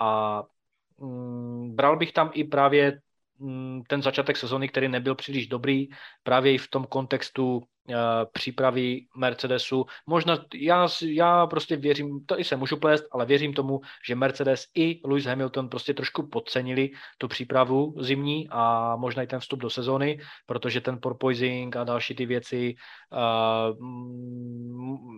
A 0.00 0.42
mm, 0.98 1.76
bral 1.76 1.96
bych 1.96 2.12
tam 2.12 2.30
i 2.34 2.44
právě 2.44 3.00
mm, 3.38 3.82
ten 3.88 4.02
začátek 4.02 4.36
sezóny, 4.36 4.68
který 4.68 4.88
nebyl 4.88 5.14
příliš 5.14 5.46
dobrý, 5.46 5.88
právě 6.22 6.54
i 6.54 6.58
v 6.58 6.70
tom 6.70 6.84
kontextu 6.84 7.62
přípravy 8.32 9.00
Mercedesu. 9.16 9.86
Možná 10.06 10.38
já, 10.54 10.88
já 11.02 11.46
prostě 11.46 11.76
věřím, 11.76 12.24
to 12.26 12.40
i 12.40 12.44
se 12.44 12.56
můžu 12.56 12.76
plést, 12.76 13.04
ale 13.12 13.26
věřím 13.26 13.52
tomu, 13.52 13.80
že 14.08 14.14
Mercedes 14.14 14.66
i 14.74 15.00
Lewis 15.04 15.24
Hamilton 15.24 15.68
prostě 15.68 15.94
trošku 15.94 16.26
podcenili 16.26 16.90
tu 17.18 17.28
přípravu 17.28 17.94
zimní 17.98 18.48
a 18.50 18.96
možná 18.96 19.22
i 19.22 19.26
ten 19.26 19.40
vstup 19.40 19.60
do 19.60 19.70
sezóny, 19.70 20.18
protože 20.46 20.80
ten 20.80 20.98
porpoising 21.02 21.76
a 21.76 21.84
další 21.84 22.14
ty 22.14 22.26
věci 22.26 22.74
uh, 23.12 23.76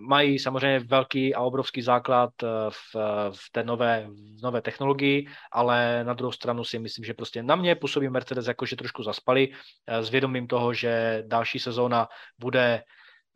mají 0.07 0.39
samozřejmě 0.39 0.79
velký 0.79 1.35
a 1.35 1.41
obrovský 1.41 1.81
základ 1.81 2.29
eh, 2.43 2.47
v, 2.69 2.95
v 3.31 3.51
té 3.51 3.63
nové, 3.63 4.07
v 4.39 4.43
nové 4.43 4.61
technologii, 4.61 5.27
ale 5.51 6.03
na 6.03 6.13
druhou 6.13 6.31
stranu 6.31 6.63
si 6.63 6.79
myslím, 6.79 7.05
že 7.05 7.13
prostě 7.13 7.43
na 7.43 7.55
mě 7.55 7.75
působí 7.75 8.09
Mercedes 8.09 8.47
jako, 8.47 8.65
že 8.65 8.75
trošku 8.75 9.03
zaspali 9.03 9.49
s 9.87 10.09
vědomím 10.09 10.47
toho, 10.47 10.73
že 10.73 11.23
další 11.27 11.59
sezóna 11.59 12.07
bude 12.39 12.58
bude 12.59 12.83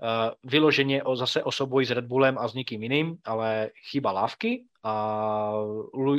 Uh, 0.04 0.34
vyloženě 0.52 1.04
o, 1.04 1.16
zase 1.16 1.44
o 1.44 1.52
souboji 1.52 1.86
s 1.86 1.92
Red 1.92 2.06
Bullem 2.06 2.38
a 2.38 2.48
s 2.48 2.54
nikým 2.54 2.84
jiným, 2.84 3.18
ale 3.24 3.70
chyba 3.92 4.12
lávky 4.12 4.66
a 4.84 5.54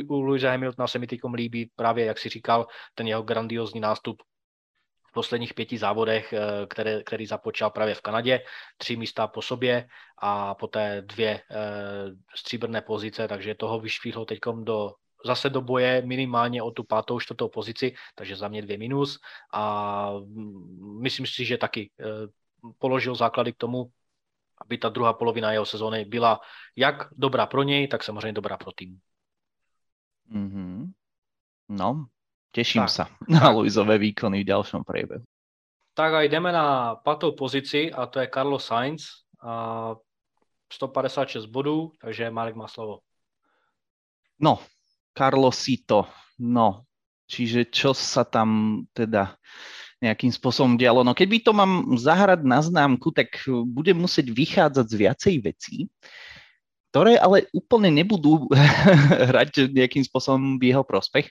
u 0.07 0.21
Louisa 0.21 0.49
Hamiltona 0.49 0.87
se 0.87 0.99
mi 0.99 1.07
teď 1.07 1.19
líbí 1.33 1.69
právě, 1.75 2.05
jak 2.05 2.17
si 2.17 2.29
říkal, 2.29 2.67
ten 2.95 3.07
jeho 3.07 3.23
grandiozní 3.23 3.79
nástup 3.79 4.21
v 5.09 5.13
posledních 5.13 5.53
pěti 5.53 5.77
závodech, 5.77 6.33
eh, 6.33 6.65
které, 6.65 7.03
který 7.03 7.25
započal 7.25 7.69
právě 7.69 7.95
v 7.95 8.01
Kanadě, 8.01 8.41
tři 8.77 8.95
místa 8.95 9.27
po 9.27 9.41
sobě 9.41 9.87
a 10.17 10.55
poté 10.55 11.01
dvě 11.01 11.41
uh, 11.51 12.15
stříbrné 12.35 12.81
pozice, 12.81 13.27
takže 13.27 13.55
toho 13.55 13.79
vyšvíhlo 13.79 14.25
teď 14.25 14.39
do 14.63 14.93
zase 15.25 15.49
do 15.49 15.61
boje 15.61 16.01
minimálně 16.05 16.61
o 16.63 16.71
tu 16.71 16.83
pátou, 16.83 17.19
čtvrtou 17.19 17.49
pozici, 17.49 17.93
takže 18.15 18.35
za 18.35 18.47
mě 18.47 18.61
dvě 18.61 18.77
minus 18.77 19.19
a 19.53 20.11
mm, 20.25 21.01
myslím 21.01 21.25
si, 21.25 21.45
že 21.45 21.57
taky 21.57 21.89
položil 22.77 23.15
základy 23.15 23.53
k 23.53 23.57
tomu, 23.57 23.91
aby 24.61 24.77
ta 24.77 24.89
druhá 24.89 25.13
polovina 25.13 25.51
jeho 25.51 25.65
sezóny 25.65 26.05
byla 26.05 26.39
jak 26.75 26.95
dobrá 27.11 27.45
pro 27.45 27.63
něj, 27.63 27.87
tak 27.87 28.03
samozřejmě 28.03 28.33
dobrá 28.33 28.57
pro 28.57 28.71
tým. 28.71 28.99
Mm-hmm. 30.31 30.91
No, 31.69 32.05
těším 32.51 32.87
se 32.87 33.05
na. 33.29 33.49
Luizové 33.49 33.97
výkony 33.97 34.43
v 34.43 34.47
dalším 34.47 34.83
průběhu. 34.83 35.23
Tak 35.93 36.13
a 36.13 36.21
jdeme 36.21 36.51
na 36.51 36.95
patou 36.95 37.31
pozici 37.31 37.91
a 37.91 38.05
to 38.05 38.19
je 38.19 38.29
Carlos 38.33 38.65
Sainz. 38.65 39.03
A 39.41 39.95
156 40.73 41.45
bodů, 41.45 41.91
takže 42.01 42.29
Marek 42.29 42.55
má 42.55 42.67
slovo. 42.67 42.99
No, 44.39 44.59
Carlosito, 45.15 46.11
no, 46.39 46.83
čiže 47.23 47.71
čo 47.71 47.95
sa 47.95 48.27
tam 48.27 48.83
teda 48.91 49.39
nejakým 50.05 50.29
spôsobom 50.29 50.77
dialo. 50.77 51.01
No 51.01 51.17
keď 51.17 51.27
by 51.33 51.39
to 51.41 51.51
mám 51.51 51.71
zahrať 51.97 52.45
na 52.45 52.61
známku, 52.61 53.09
tak 53.09 53.33
budem 53.47 53.97
musieť 53.97 54.29
vychádzať 54.29 54.85
z 54.85 54.95
viacej 54.95 55.35
vecí, 55.41 55.75
ktoré 56.93 57.17
ale 57.17 57.49
úplne 57.51 57.89
nebudú 57.89 58.45
hrať 59.29 59.73
nejakým 59.73 60.05
spôsobom 60.05 60.61
v 60.61 60.71
jeho 60.71 60.85
prospech. 60.85 61.27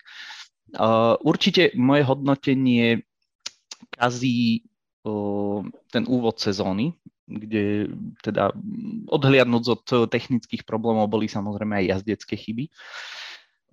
Uh, 0.74 1.14
určite 1.22 1.70
moje 1.78 2.02
hodnotenie 2.02 3.06
kazí 3.94 4.66
uh, 5.06 5.62
ten 5.94 6.04
úvod 6.10 6.42
sezóny, 6.42 6.98
kde 7.24 7.88
teda 8.20 8.52
odhliadnúť 9.08 9.64
od 9.70 9.84
technických 10.10 10.68
problémov 10.68 11.08
boli 11.08 11.30
samozrejme 11.30 11.80
aj 11.80 11.88
jazdecké 11.96 12.34
chyby. 12.36 12.64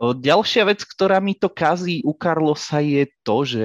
Ďalšia 0.02 0.66
vec, 0.66 0.82
ktorá 0.82 1.22
mi 1.22 1.38
to 1.38 1.46
kazí 1.46 2.02
u 2.02 2.18
Carlosa 2.18 2.82
je 2.82 3.06
to, 3.22 3.46
že 3.46 3.64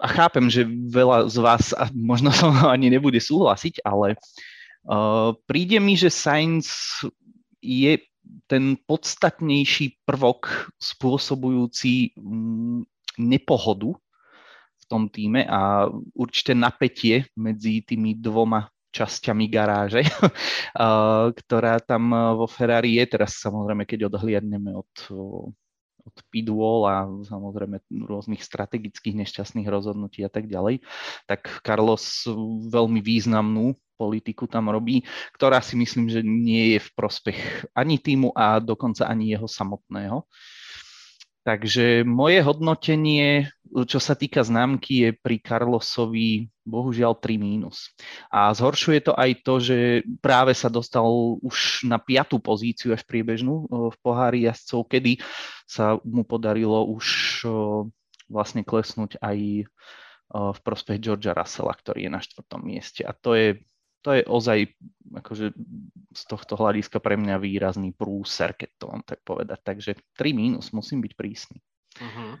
a 0.00 0.06
chápem, 0.08 0.48
že 0.48 0.64
veľa 0.66 1.28
z 1.28 1.36
vás 1.44 1.64
a 1.76 1.92
možno 1.92 2.32
som 2.32 2.50
ani 2.74 2.88
nebude 2.88 3.20
súhlasiť, 3.20 3.84
ale 3.84 4.16
uh, 4.88 5.36
príde 5.44 5.76
mi, 5.76 5.94
že 5.94 6.08
Science 6.08 7.04
je 7.60 8.00
ten 8.48 8.78
podstatnejší 8.88 10.00
prvok 10.08 10.72
spôsobujúci 10.80 12.16
um, 12.16 12.82
nepohodu 13.20 13.92
v 14.80 14.84
tom 14.88 15.06
týme 15.12 15.44
a 15.44 15.92
určité 16.16 16.56
napätie 16.56 17.28
medzi 17.36 17.84
tými 17.84 18.16
dvoma 18.16 18.70
časťami 18.90 19.46
garáže, 19.46 20.02
ktorá 21.38 21.78
tam 21.78 22.10
vo 22.34 22.46
Ferrari 22.50 22.98
je. 22.98 23.04
Teraz 23.06 23.38
samozrejme, 23.38 23.86
keď 23.86 24.10
odhliadneme 24.10 24.74
od 24.74 24.90
od 26.02 26.16
pitwall 26.32 26.88
a 26.88 26.96
samozrejme 27.06 27.80
rôznych 28.04 28.40
strategických 28.40 29.16
nešťastných 29.20 29.68
rozhodnutí 29.68 30.24
a 30.24 30.30
tak 30.32 30.48
ďalej, 30.48 30.82
tak 31.28 31.60
Carlos 31.64 32.24
veľmi 32.68 33.00
významnú 33.04 33.76
politiku 34.00 34.48
tam 34.48 34.72
robí, 34.72 35.04
ktorá 35.36 35.60
si 35.60 35.76
myslím, 35.76 36.08
že 36.08 36.24
nie 36.24 36.76
je 36.76 36.80
v 36.80 36.90
prospech 36.96 37.68
ani 37.76 38.00
týmu 38.00 38.32
a 38.32 38.56
dokonca 38.56 39.04
ani 39.04 39.36
jeho 39.36 39.44
samotného. 39.44 40.24
Takže 41.40 42.04
moje 42.04 42.44
hodnotenie, 42.44 43.48
čo 43.88 43.96
sa 43.96 44.12
týka 44.12 44.44
známky, 44.44 45.08
je 45.08 45.10
pri 45.16 45.40
Carlosovi 45.40 46.52
bohužiaľ 46.68 47.16
3 47.16 47.40
mínus. 47.40 47.96
A 48.28 48.52
zhoršuje 48.52 49.08
to 49.08 49.12
aj 49.16 49.30
to, 49.40 49.54
že 49.56 49.78
práve 50.20 50.52
sa 50.52 50.68
dostal 50.68 51.08
už 51.40 51.88
na 51.88 51.96
piatú 51.96 52.36
pozíciu 52.38 52.92
až 52.92 53.08
priebežnú 53.08 53.66
v 53.72 53.96
pohári 54.04 54.44
jazdcov, 54.44 54.84
kedy 54.92 55.24
sa 55.64 55.96
mu 56.04 56.28
podarilo 56.28 56.84
už 56.92 57.06
vlastne 58.28 58.60
klesnúť 58.60 59.16
aj 59.24 59.64
v 60.30 60.58
prospech 60.62 61.02
Georgia 61.02 61.34
Russella, 61.34 61.74
ktorý 61.74 62.06
je 62.06 62.10
na 62.12 62.20
štvrtom 62.22 62.60
mieste. 62.62 63.02
A 63.02 63.16
to 63.16 63.34
je 63.34 63.64
to 64.02 64.12
je 64.12 64.22
ozaj 64.24 64.58
akože 65.14 65.52
z 66.14 66.22
tohto 66.26 66.54
hľadiska 66.56 66.98
pre 66.98 67.16
mňa 67.16 67.38
výrazný 67.38 67.92
prúser, 67.94 68.54
keď 68.54 68.70
to 68.78 68.84
mám 68.90 69.02
tak 69.06 69.20
povedať. 69.22 69.58
Takže 69.62 69.90
3 70.18 70.32
mínus, 70.34 70.72
musím 70.74 71.00
byť 71.00 71.12
prísny. 71.14 71.58
Uh-huh. 71.98 72.38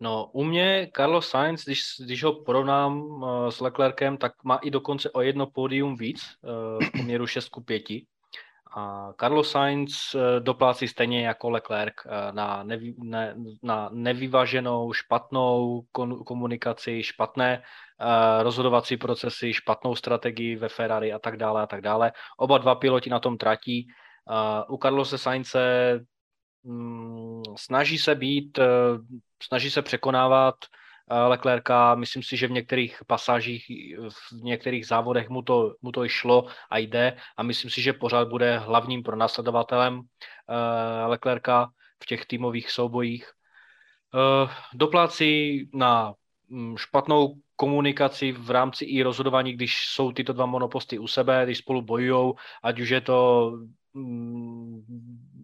No, 0.00 0.30
u 0.32 0.44
mě 0.44 0.90
Carlos 0.96 1.28
Sainz, 1.28 1.64
když, 1.64 1.80
když 2.04 2.24
ho 2.24 2.32
porovnám 2.32 3.00
uh, 3.00 3.48
s 3.48 3.60
Leclerkem, 3.60 4.16
tak 4.16 4.44
má 4.44 4.56
i 4.56 4.70
dokonce 4.70 5.10
o 5.10 5.20
jedno 5.20 5.46
pódium 5.46 5.96
víc, 5.96 6.20
uh, 6.20 6.84
v 6.84 6.90
poměru 6.92 7.26
6 7.26 7.48
ku 7.48 7.60
5. 7.60 7.82
A 8.78 9.12
Carlos 9.20 9.50
Sainz 9.50 10.14
uh, 10.14 10.20
doplácí 10.40 10.88
stejně 10.88 11.26
jako 11.26 11.50
Leclerc 11.50 11.94
uh, 12.04 12.12
na, 12.34 12.62
nevy, 12.62 12.94
ne, 12.98 13.34
na 13.62 13.88
nevyváženou, 13.92 14.92
špatnou 14.92 15.82
komunikaci, 16.26 17.02
špatné 17.02 17.62
uh, 17.62 18.42
rozhodovací 18.42 18.96
procesy, 18.96 19.52
špatnou 19.52 19.94
strategii 19.94 20.56
ve 20.56 20.68
Ferrari 20.68 21.12
a 21.12 21.18
tak 21.18 21.36
dále 21.36 21.62
a 21.62 21.66
tak 21.66 21.80
dále. 21.80 22.12
Oba 22.38 22.58
dva 22.58 22.74
piloti 22.74 23.10
na 23.10 23.18
tom 23.18 23.38
tratí. 23.38 23.86
U 24.68 24.76
Carlose 24.76 25.18
Sainze 25.18 26.00
um, 26.62 27.42
snaží 27.56 27.98
se 27.98 28.14
být, 28.14 28.58
snaží 29.42 29.70
se 29.70 29.82
překonávat 29.82 30.54
Leclerca. 31.10 31.94
Myslím 31.94 32.22
si, 32.22 32.36
že 32.36 32.48
v 32.48 32.50
některých 32.50 32.98
pasážích, 33.06 33.64
v 34.08 34.42
některých 34.42 34.86
závodech 34.86 35.28
mu 35.28 35.42
to, 35.42 35.74
mu 35.82 35.92
to 35.92 36.08
šlo 36.08 36.46
a 36.70 36.78
jde 36.78 37.16
a 37.36 37.42
myslím 37.42 37.70
si, 37.70 37.82
že 37.82 37.92
pořád 37.92 38.28
bude 38.28 38.58
hlavním 38.58 39.02
pronásledovatelem 39.02 39.98
uh, 39.98 40.04
Leclerca 41.06 41.70
v 42.02 42.06
těch 42.06 42.26
týmových 42.26 42.70
soubojích. 42.70 43.30
Uh, 44.14 44.50
doplácí 44.74 45.68
na 45.74 46.14
mm, 46.48 46.76
špatnou 46.76 47.34
komunikaci 47.56 48.32
v 48.32 48.50
rámci 48.50 48.84
i 48.84 49.02
rozhodování, 49.02 49.52
když 49.52 49.86
jsou 49.86 50.12
tyto 50.12 50.32
dva 50.32 50.46
monoposty 50.46 50.98
u 50.98 51.06
sebe, 51.06 51.44
když 51.44 51.58
spolu 51.58 51.82
bojují, 51.82 52.32
ať 52.62 52.80
už 52.80 52.88
je 52.88 53.00
to 53.00 53.52
mm, 53.94 54.82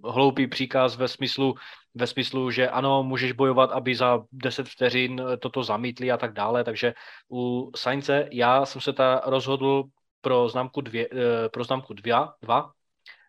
hloupý 0.04 0.46
příkaz 0.46 0.96
ve 0.96 1.08
smyslu, 1.08 1.54
ve 1.94 2.06
smyslu, 2.06 2.50
že 2.50 2.68
ano, 2.68 3.02
můžeš 3.02 3.32
bojovat, 3.32 3.70
aby 3.72 3.94
za 3.94 4.24
10 4.32 4.68
vteřin 4.68 5.22
toto 5.38 5.64
zamítli 5.64 6.10
a 6.10 6.16
tak 6.16 6.32
dále, 6.32 6.64
takže 6.64 6.94
u 7.32 7.70
Saince 7.76 8.28
já 8.32 8.66
jsem 8.66 8.80
se 8.80 8.92
ta 8.92 9.22
rozhodl 9.26 9.84
pro 10.20 10.48
známku 10.48 10.80
dvě, 10.80 11.08
eh, 11.12 11.48
pro 11.48 11.64
známku 11.64 11.94
dvě, 11.94 12.14
dva, 12.42 12.72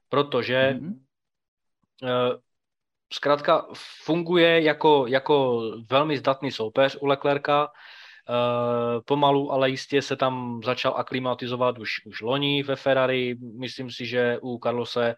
protože 0.09 0.78
mm-hmm. 0.80 2.39
zkrátka 3.13 3.67
funguje 4.03 4.61
jako, 4.61 5.05
jako 5.07 5.61
velmi 5.89 6.17
zdatný 6.17 6.51
soupeř 6.51 6.97
u 7.01 7.05
Leclerca, 7.05 7.67
Eh, 8.30 9.01
pomalu, 9.05 9.51
ale 9.51 9.69
jistě 9.69 10.01
se 10.01 10.15
tam 10.15 10.61
začal 10.65 10.93
aklimatizovat 10.97 11.80
už, 11.80 12.05
už 12.05 12.21
loni 12.21 12.63
ve 12.63 12.76
Ferrari. 12.76 13.36
Myslím 13.59 13.91
si, 13.91 14.05
že 14.05 14.39
u 14.41 14.59
Carlose 14.63 15.15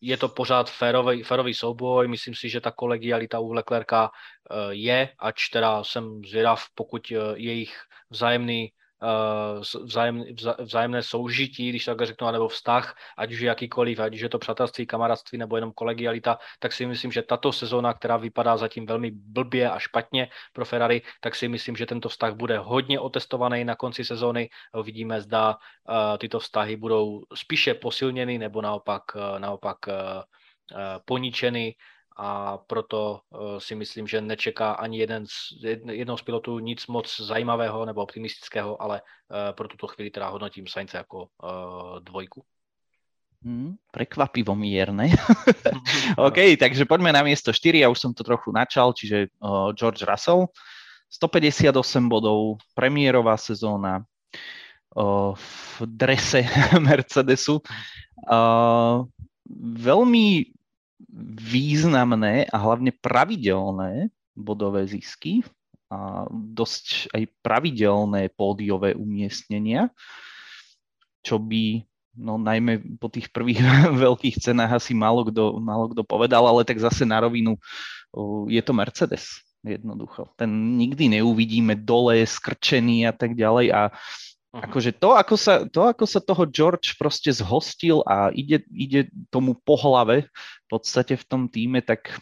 je 0.00 0.16
to 0.16 0.28
pořád 0.28 0.70
férový, 0.70 1.22
férový 1.22 1.54
souboj. 1.54 2.08
Myslím 2.08 2.34
si, 2.34 2.48
že 2.48 2.60
ta 2.60 2.70
kolegialita 2.70 3.38
u 3.38 3.52
Leclerca 3.52 4.10
uh, 4.10 4.70
je, 4.70 5.08
ač 5.18 5.48
teda 5.48 5.84
jsem 5.84 6.24
zvědav, 6.24 6.64
pokud 6.74 7.12
jejich 7.36 7.76
vzájemný 8.10 8.68
Eh, 8.68 8.85
vzájem, 9.84 10.24
vzájemné 10.58 11.02
soužití, 11.02 11.68
když 11.68 11.84
tak 11.84 12.02
řeknu, 12.02 12.30
nebo 12.30 12.48
vztah, 12.48 12.96
ať 13.18 13.32
už 13.32 13.40
je 13.40 13.48
jakýkoliv, 13.48 14.00
ať 14.00 14.14
už 14.14 14.20
je 14.20 14.28
to 14.28 14.38
přátelství, 14.38 14.86
kamarádství 14.86 15.38
nebo 15.38 15.56
jenom 15.56 15.72
kolegialita, 15.72 16.38
tak 16.58 16.72
si 16.72 16.86
myslím, 16.86 17.12
že 17.12 17.22
tato 17.22 17.52
sezóna, 17.52 17.94
která 17.94 18.16
vypadá 18.16 18.56
zatím 18.56 18.86
velmi 18.86 19.10
blbě 19.10 19.70
a 19.70 19.78
špatně 19.78 20.28
pro 20.52 20.64
Ferrari, 20.64 21.02
tak 21.20 21.34
si 21.34 21.48
myslím, 21.48 21.76
že 21.76 21.86
tento 21.86 22.08
vztah 22.08 22.34
bude 22.34 22.58
hodně 22.58 23.00
otestovaný 23.00 23.64
na 23.64 23.76
konci 23.76 24.04
sezóny. 24.04 24.48
Uvidíme, 24.78 25.20
zda 25.20 25.56
uh, 25.56 26.18
tyto 26.18 26.40
vztahy 26.40 26.76
budou 26.76 27.22
spíše 27.34 27.74
posilněny 27.74 28.38
nebo 28.38 28.62
naopak, 28.62 29.02
uh, 29.14 29.38
naopak 29.38 29.76
poničeny 31.04 31.74
a 32.16 32.58
proto 32.58 33.20
uh, 33.30 33.58
si 33.58 33.74
myslím, 33.74 34.06
že 34.06 34.20
nečeká 34.20 34.72
ani 34.72 34.98
jeden 34.98 35.26
z, 35.26 35.64
jednou 35.92 36.16
z 36.16 36.22
pilotů 36.22 36.58
nic 36.58 36.86
moc 36.86 37.20
zajímavého 37.20 37.84
nebo 37.84 38.02
optimistického, 38.02 38.82
ale 38.82 39.00
uh, 39.00 39.52
pro 39.52 39.68
tuto 39.68 39.86
chvíli 39.86 40.10
teda 40.10 40.28
hodnotím 40.28 40.66
Sainze 40.66 40.96
jako 40.96 41.18
uh, 41.18 42.00
dvojku. 42.00 42.44
Hmm, 43.44 43.76
prekvapivo 43.92 44.54
mierne. 44.54 45.12
OK, 46.18 46.56
takže 46.58 46.88
poďme 46.88 47.12
na 47.12 47.22
miesto 47.22 47.52
4, 47.52 47.84
ja 47.84 47.88
už 47.92 48.00
som 48.00 48.10
to 48.16 48.24
trochu 48.24 48.50
načal, 48.50 48.96
čiže 48.96 49.28
uh, 49.38 49.70
George 49.76 50.02
Russell, 50.02 50.48
158 51.12 52.08
bodov, 52.08 52.58
premiérová 52.74 53.36
sezóna, 53.36 54.02
v 54.96 55.76
drese 55.84 56.48
Mercedesu. 56.86 57.60
Veľmi 59.76 60.55
významné 61.24 62.44
a 62.52 62.56
hlavne 62.60 62.92
pravidelné 62.92 64.12
bodové 64.36 64.84
zisky 64.84 65.40
a 65.88 66.28
dosť 66.30 67.08
aj 67.16 67.22
pravidelné 67.40 68.28
pódiové 68.36 68.92
umiestnenia, 68.92 69.88
čo 71.24 71.40
by 71.40 71.80
no 72.16 72.40
najmä 72.40 73.00
po 73.00 73.08
tých 73.08 73.32
prvých 73.32 73.64
veľkých 74.04 74.40
cenách 74.40 74.80
asi 74.82 74.92
málo 74.92 75.24
kto, 75.28 75.56
málo 75.60 75.88
kto 75.92 76.04
povedal, 76.04 76.44
ale 76.44 76.68
tak 76.68 76.80
zase 76.80 77.08
na 77.08 77.24
rovinu 77.24 77.56
je 78.48 78.60
to 78.64 78.72
Mercedes 78.72 79.44
jednoducho. 79.66 80.30
Ten 80.38 80.78
nikdy 80.78 81.18
neuvidíme 81.18 81.74
dole, 81.76 82.22
skrčený 82.22 83.10
a 83.10 83.12
tak 83.12 83.34
ďalej 83.34 83.74
a 83.74 83.82
uh-huh. 84.56 84.64
akože 84.64 84.96
to 84.96 85.12
ako, 85.12 85.36
sa, 85.36 85.68
to, 85.68 85.84
ako 85.84 86.08
sa 86.08 86.24
toho 86.24 86.48
George 86.48 86.96
proste 86.96 87.28
zhostil 87.28 88.00
a 88.08 88.32
ide, 88.32 88.64
ide 88.72 89.12
tomu 89.28 89.52
po 89.52 89.76
hlave 89.76 90.32
v 90.32 90.66
podstate 90.72 91.20
v 91.20 91.24
tom 91.28 91.42
týme, 91.52 91.84
tak 91.84 92.16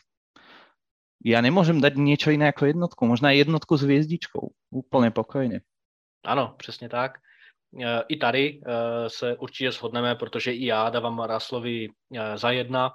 ja 1.25 1.41
nemôžem 1.41 1.81
dať 1.81 1.95
niečo 1.97 2.35
iné 2.35 2.53
ako 2.53 2.69
jednotku, 2.69 3.01
možná 3.09 3.33
jednotku 3.33 3.79
s 3.79 3.87
hviezdičkou, 3.87 4.53
úplne 4.75 5.09
pokojne. 5.09 5.65
Ano, 6.25 6.55
přesně 6.59 6.89
tak. 6.89 7.19
E, 7.81 8.03
I 8.09 8.17
tady 8.17 8.61
e, 8.61 8.61
se 9.11 9.37
určitě 9.37 9.73
shodneme, 9.73 10.15
protože 10.15 10.53
i 10.53 10.67
já 10.67 10.91
dávám 10.91 11.19
Raslovi 11.19 11.89
e, 11.89 12.39
za 12.39 12.51
jedna. 12.51 12.93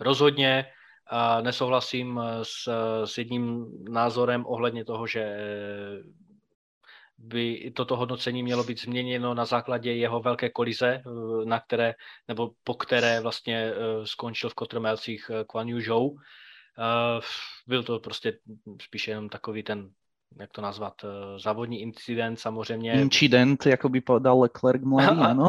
Rozhodně 0.00 0.66
nesouhlasím 1.42 2.20
s, 2.42 2.70
s 3.04 3.18
jedním 3.18 3.66
názorem 3.88 4.46
ohledně 4.46 4.84
toho, 4.84 5.06
že 5.06 5.36
by 7.20 7.72
toto 7.76 7.96
hodnocení 7.96 8.42
mělo 8.42 8.64
být 8.64 8.80
změněno 8.80 9.34
na 9.34 9.44
základě 9.44 9.92
jeho 9.92 10.20
velké 10.20 10.50
kolize, 10.50 11.02
na 11.44 11.60
které, 11.60 11.94
nebo 12.28 12.50
po 12.64 12.74
které 12.74 13.20
vlastně 13.20 13.72
skončil 14.04 14.50
v 14.50 14.54
Kotrmelcích 14.54 15.30
Kwan 15.46 15.68
Yu 15.68 15.80
Zhou. 15.80 16.16
Byl 17.66 17.82
to 17.82 18.00
prostě 18.00 18.38
spíše 18.82 19.10
jenom 19.10 19.28
takový 19.28 19.62
ten 19.62 19.90
jak 20.38 20.52
to 20.52 20.62
nazvat, 20.62 20.94
eh, 21.04 21.38
závodní 21.38 21.80
incident 21.80 22.40
samozřejmě. 22.40 22.92
Incident, 22.92 23.66
jako 23.66 23.88
by 23.88 24.00
podal 24.00 24.40
Leclerc 24.40 24.82
mladý, 24.82 25.20
ano. 25.20 25.48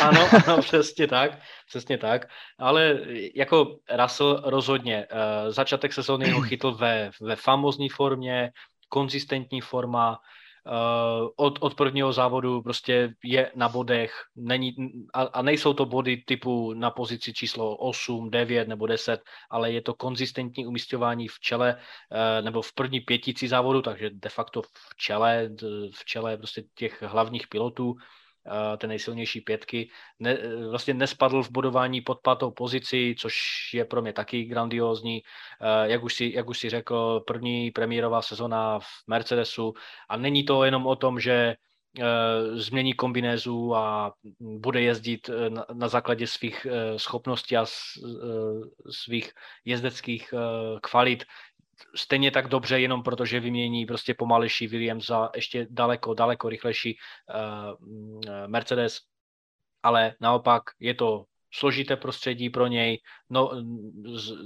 ano, 0.00 0.28
ano, 0.46 0.58
přesně 0.62 1.06
tak, 1.06 1.38
přesně 1.68 1.98
tak. 1.98 2.28
Ale 2.58 3.00
jako 3.34 3.76
Russell 4.02 4.42
rozhodně, 4.44 5.06
začátek 5.48 5.92
sezóny 5.92 6.30
ho 6.30 6.40
chytl 6.48 6.72
ve, 6.72 7.10
ve 7.20 7.36
famozní 7.36 7.88
formě, 7.88 8.50
konzistentní 8.88 9.60
forma, 9.60 10.18
uh, 10.66 11.28
od, 11.36 11.58
od 11.60 11.74
prvního 11.74 12.12
závodu 12.12 12.62
prostě 12.62 13.14
je 13.24 13.52
na 13.54 13.68
bodech 13.68 14.14
není, 14.36 14.76
a, 15.14 15.22
a 15.22 15.42
nejsou 15.42 15.72
to 15.72 15.86
body 15.86 16.16
typu 16.26 16.72
na 16.74 16.90
pozici 16.90 17.32
číslo 17.32 17.76
8, 17.76 18.30
9 18.30 18.68
nebo 18.68 18.86
10, 18.86 19.20
ale 19.50 19.72
je 19.72 19.82
to 19.82 19.94
konzistentní 19.94 20.66
umistování 20.66 21.28
v 21.28 21.40
čele 21.40 21.76
uh, 21.76 22.44
nebo 22.44 22.62
v 22.62 22.72
první 22.72 23.00
pětici 23.00 23.48
závodu, 23.48 23.82
takže 23.82 24.10
de 24.10 24.28
facto 24.28 24.62
v 24.62 24.96
čele, 24.96 25.50
v 25.94 26.04
čele 26.04 26.36
prostě 26.36 26.62
těch 26.74 27.02
hlavních 27.02 27.48
pilotů 27.48 27.94
té 28.78 28.86
nejsilnější 28.86 29.40
pětky. 29.40 29.90
Ne, 30.18 30.38
vlastně 30.70 30.94
nespadl 30.94 31.42
v 31.42 31.50
bodování 31.50 32.00
pod 32.00 32.20
pátou 32.22 32.50
pozici, 32.50 33.14
což 33.18 33.34
je 33.74 33.84
pro 33.84 34.02
mě 34.02 34.12
taky 34.12 34.44
grandiózní. 34.44 35.22
Jak 35.82 36.02
už 36.02 36.14
si, 36.14 36.32
jak 36.34 36.48
už 36.48 36.58
si 36.58 36.70
řekl, 36.70 37.20
první 37.26 37.70
premiérová 37.70 38.22
sezona 38.22 38.78
v 38.78 38.86
Mercedesu 39.06 39.74
a 40.08 40.16
není 40.16 40.44
to 40.44 40.64
jenom 40.64 40.86
o 40.86 40.96
tom, 40.96 41.20
že 41.20 41.54
změní 42.54 42.92
kombinézu 42.92 43.74
a 43.74 44.12
bude 44.40 44.80
jezdit 44.80 45.30
na, 45.48 45.66
na 45.72 45.88
základě 45.88 46.26
svých 46.26 46.66
schopností 46.96 47.56
a 47.56 47.66
svých 48.90 49.32
jezdeckých 49.64 50.34
kvalit 50.82 51.24
stejně 51.94 52.30
tak 52.30 52.48
dobře, 52.48 52.80
jenom 52.80 53.02
protože 53.02 53.40
vymění 53.40 53.86
prostě 53.86 54.14
pomalejší 54.14 54.66
Williams 54.66 55.06
za 55.06 55.30
ještě 55.34 55.66
daleko, 55.70 56.14
daleko 56.14 56.48
rychlejší 56.48 56.98
uh, 56.98 58.46
Mercedes, 58.46 59.00
ale 59.82 60.14
naopak 60.20 60.62
je 60.80 60.94
to 60.94 61.24
složité 61.54 61.96
prostředí 61.96 62.50
pro 62.50 62.66
něj, 62.66 62.98
no, 63.30 63.50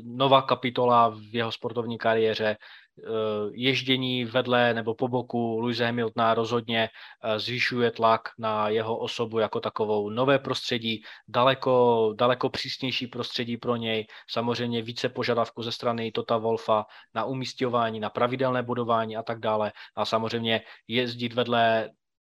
nová 0.05 0.43
kapitola 0.43 1.09
v 1.09 1.35
jeho 1.35 1.53
sportovní 1.53 1.99
kariéře, 1.99 2.57
Eh, 3.05 3.51
ježdění 3.53 4.25
vedle 4.25 4.75
nebo 4.75 4.95
po 4.95 5.09
boku 5.09 5.61
Louise 5.61 5.85
Hamiltona 5.85 6.35
rozhodně 6.35 6.89
eh, 7.25 7.39
zvyšuje 7.39 7.91
tlak 7.91 8.21
na 8.39 8.69
jeho 8.69 8.99
osobu 8.99 9.39
jako 9.39 9.61
takovou. 9.61 10.11
Nové 10.11 10.39
prostředí, 10.39 11.03
daleko, 11.29 12.15
daleko 12.19 12.51
přísnější 12.51 13.07
prostředí 13.07 13.57
pro 13.57 13.77
něj, 13.77 14.07
samozřejmě 14.31 14.83
více 14.83 15.09
požadavků 15.09 15.63
ze 15.63 15.73
strany 15.73 16.13
Tota 16.13 16.37
Wolfa 16.37 16.87
na 17.15 17.25
umístěvání, 17.25 18.01
na 18.01 18.11
pravidelné 18.11 18.63
budování 18.63 19.17
a 19.17 19.23
tak 19.23 19.41
dále. 19.41 19.73
A 19.97 20.05
samozřejmě 20.05 20.61
jezdit 20.89 21.33
vedle 21.33 21.91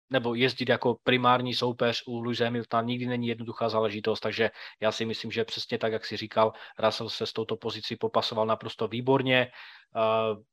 nebo 0.09 0.35
jezdit 0.35 0.69
jako 0.69 0.97
primární 1.03 1.53
soupeř 1.53 2.03
u 2.07 2.19
Louise 2.19 2.45
Hamiltona 2.45 2.83
nikdy 2.83 3.05
není 3.05 3.27
jednoduchá 3.27 3.69
záležitost, 3.69 4.19
takže 4.19 4.51
já 4.79 4.91
si 4.91 5.05
myslím, 5.05 5.31
že 5.31 5.45
přesně 5.45 5.77
tak, 5.77 5.93
jak 5.93 6.05
si 6.05 6.17
říkal, 6.17 6.53
Russell 6.79 7.09
se 7.09 7.25
s 7.25 7.33
touto 7.33 7.55
pozicí 7.55 7.95
popasoval 7.95 8.45
naprosto 8.45 8.87
výborně. 8.87 9.51
Uh, 9.95 10.43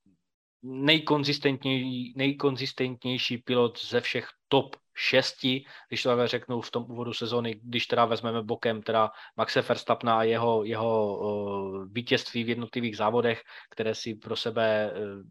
nejkonzistentnější, 0.62 2.14
nejkonzistentnější 2.16 3.38
pilot 3.38 3.84
ze 3.84 4.00
všech 4.00 4.28
top 4.48 4.76
šesti, 4.94 5.64
když 5.88 6.02
to 6.02 6.26
řeknu 6.26 6.60
v 6.60 6.70
tom 6.70 6.84
úvodu 6.90 7.12
sezóny, 7.12 7.60
když 7.62 7.86
teda 7.86 8.04
vezmeme 8.04 8.42
bokem 8.42 8.82
teda 8.82 9.10
Maxe 9.36 9.62
Verstappena 9.62 10.18
a 10.18 10.22
jeho, 10.22 10.64
jeho 10.64 11.18
uh, 11.18 11.86
vítězství 11.92 12.44
v 12.44 12.48
jednotlivých 12.48 12.96
závodech, 12.96 13.42
které 13.70 13.94
si 13.94 14.14
pro 14.14 14.36
sebe 14.36 14.92
uh, 14.92 15.22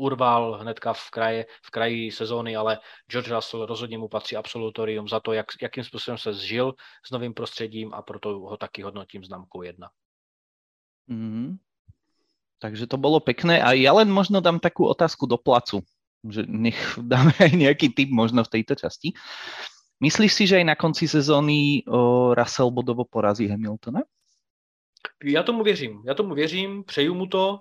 urval 0.00 0.64
hnedka 0.64 0.92
v, 0.92 1.10
kraji, 1.10 1.40
v 1.44 1.68
kraji 1.70 2.02
sezóny, 2.12 2.56
ale 2.56 2.80
George 3.04 3.28
Russell 3.28 3.66
rozhodně 3.66 3.98
mu 3.98 4.08
patří 4.08 4.36
absolutorium 4.36 5.08
za 5.08 5.20
to, 5.20 5.32
jak, 5.32 5.46
jakým 5.62 5.84
způsobem 5.84 6.18
se 6.18 6.32
zžil 6.32 6.74
s 7.04 7.10
novým 7.10 7.34
prostředím 7.34 7.94
a 7.94 8.02
proto 8.02 8.40
ho 8.40 8.56
taky 8.56 8.82
hodnotím 8.82 9.24
známkou 9.24 9.62
jedna. 9.62 9.90
Mm-hmm. 11.10 11.58
Takže 12.60 12.86
to 12.86 12.96
bolo 13.00 13.20
pekné 13.24 13.56
a 13.60 13.72
ja 13.72 13.96
len 13.96 14.12
možno 14.12 14.44
dám 14.44 14.60
takú 14.60 14.84
otázku 14.84 15.24
do 15.24 15.40
placu, 15.40 15.80
že 16.24 16.44
nech 16.44 16.76
dáme 17.00 17.32
aj 17.36 17.52
nejaký 17.56 17.92
tip 17.92 18.12
možno 18.12 18.44
v 18.44 18.60
tejto 18.60 18.76
časti. 18.76 19.12
Myslíš 20.00 20.32
si, 20.32 20.44
že 20.48 20.64
aj 20.64 20.66
na 20.72 20.76
konci 20.80 21.04
sezóny 21.04 21.84
Russell 22.32 22.72
bodovo 22.72 23.04
porazí 23.04 23.52
Hamiltona? 23.52 24.00
Já 25.24 25.42
tomu 25.42 25.62
věřím. 25.62 26.02
Já 26.06 26.14
tomu 26.14 26.34
věřím, 26.34 26.84
přeju 26.84 27.14
mu 27.14 27.26
to, 27.26 27.58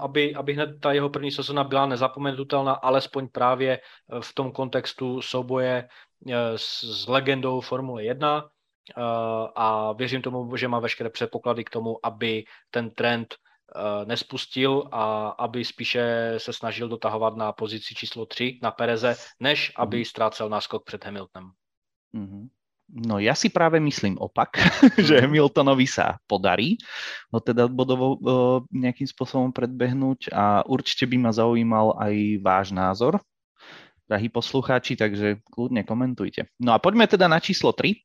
aby, 0.00 0.34
aby 0.34 0.52
hned 0.52 0.80
ta 0.80 0.92
jeho 0.92 1.10
první 1.10 1.30
sezona 1.30 1.64
byla 1.64 1.86
nezapomenutelná, 1.86 2.72
alespoň 2.72 3.28
právě 3.28 3.80
v 4.20 4.34
tom 4.34 4.52
kontextu 4.52 5.22
souboje 5.22 5.88
e, 6.28 6.58
s, 6.58 6.84
s 6.84 7.08
legendou 7.08 7.60
Formule 7.60 8.04
1 8.04 8.38
e, 8.38 8.44
a 9.54 9.92
věřím 9.92 10.22
tomu, 10.22 10.56
že 10.56 10.68
má 10.68 10.78
veškeré 10.78 11.10
předpoklady 11.10 11.64
k 11.64 11.70
tomu, 11.70 12.06
aby 12.06 12.44
ten 12.70 12.90
trend 12.90 13.34
Eh, 13.76 14.04
nespustil 14.04 14.88
a 14.92 15.28
aby 15.28 15.64
spíše 15.64 16.34
se 16.38 16.52
snažil 16.52 16.88
dotahovat 16.88 17.36
na 17.36 17.52
pozici 17.52 17.94
číslo 17.94 18.26
3 18.26 18.58
na 18.62 18.70
Pereze, 18.70 19.14
než 19.40 19.72
aby 19.76 19.96
mhm. 19.96 20.04
ztrácel 20.04 20.48
náskok 20.48 20.84
před 20.84 21.04
Hamiltonem. 21.04 21.50
Mm-hmm. 22.14 22.48
No 22.92 23.16
ja 23.16 23.32
si 23.32 23.48
práve 23.48 23.80
myslím 23.80 24.20
opak, 24.20 24.60
že 25.08 25.16
mhm. 25.16 25.32
Hamiltonovi 25.32 25.88
sa 25.88 26.20
podarí 26.28 26.76
ho 27.32 27.40
teda 27.40 27.64
bodovo 27.64 28.06
uh, 28.20 28.60
nejakým 28.68 29.08
spôsobom 29.08 29.48
predbehnúť 29.48 30.28
a 30.28 30.60
určite 30.68 31.08
by 31.08 31.16
ma 31.16 31.32
zaujímal 31.32 31.96
aj 31.96 32.14
váš 32.44 32.68
názor, 32.76 33.16
drahí 34.12 34.28
poslucháči, 34.28 35.00
takže 35.00 35.40
kľudne 35.48 35.88
komentujte. 35.88 36.52
No 36.60 36.76
a 36.76 36.78
poďme 36.78 37.08
teda 37.08 37.32
na 37.32 37.40
číslo 37.40 37.72
3. 37.72 37.96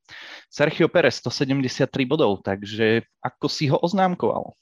Sergio 0.47 0.87
Perez 0.87 1.19
173 1.19 2.07
bodov, 2.07 2.39
takže 2.47 3.03
ako 3.19 3.51
si 3.51 3.67
ho 3.67 3.75
oznámkoval? 3.75 4.55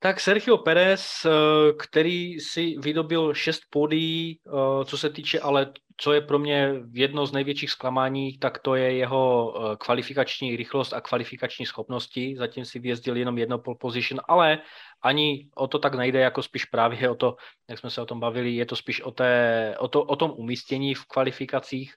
Tak 0.00 0.20
Sergio 0.20 0.58
Perez, 0.58 1.24
eh, 1.24 1.30
který 1.72 2.40
si 2.40 2.76
vydobil 2.78 3.34
šest 3.34 3.60
pódií, 3.70 4.36
eh, 4.36 4.84
co 4.84 4.98
se 4.98 5.10
týče, 5.10 5.40
ale 5.40 5.72
co 5.96 6.12
je 6.12 6.20
pro 6.20 6.38
mě 6.38 6.74
jedno 6.92 7.26
z 7.26 7.32
největších 7.32 7.70
zklamání, 7.70 8.38
tak 8.38 8.58
to 8.58 8.74
je 8.74 8.96
jeho 8.96 9.54
eh, 9.56 9.76
kvalifikační 9.76 10.56
rychlost 10.56 10.92
a 10.92 11.00
kvalifikační 11.00 11.66
schopnosti. 11.66 12.34
Zatím 12.38 12.64
si 12.64 12.78
vyjezdil 12.78 13.16
jenom 13.16 13.38
jedno 13.38 13.58
pole 13.58 13.76
position, 13.80 14.20
ale 14.28 14.58
ani 15.02 15.50
o 15.54 15.66
to 15.68 15.78
tak 15.78 15.94
nejde, 15.94 16.20
jako 16.20 16.42
spíš 16.42 16.64
právě 16.64 17.10
o 17.10 17.14
to, 17.14 17.36
jak 17.68 17.78
jsme 17.78 17.90
se 17.90 18.02
o 18.02 18.06
tom 18.06 18.20
bavili, 18.20 18.54
je 18.54 18.66
to 18.66 18.76
spíš 18.76 19.00
o, 19.00 19.10
té, 19.10 19.74
o, 19.78 19.88
to, 19.88 20.04
o 20.04 20.16
tom 20.16 20.32
umístění 20.36 20.94
v 20.94 21.04
kvalifikacích. 21.04 21.94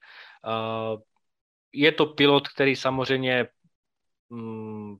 Je 1.73 1.91
to 1.91 2.05
pilot, 2.05 2.47
který 2.47 2.75
samozřejmě 2.75 3.47
mm, 4.29 4.95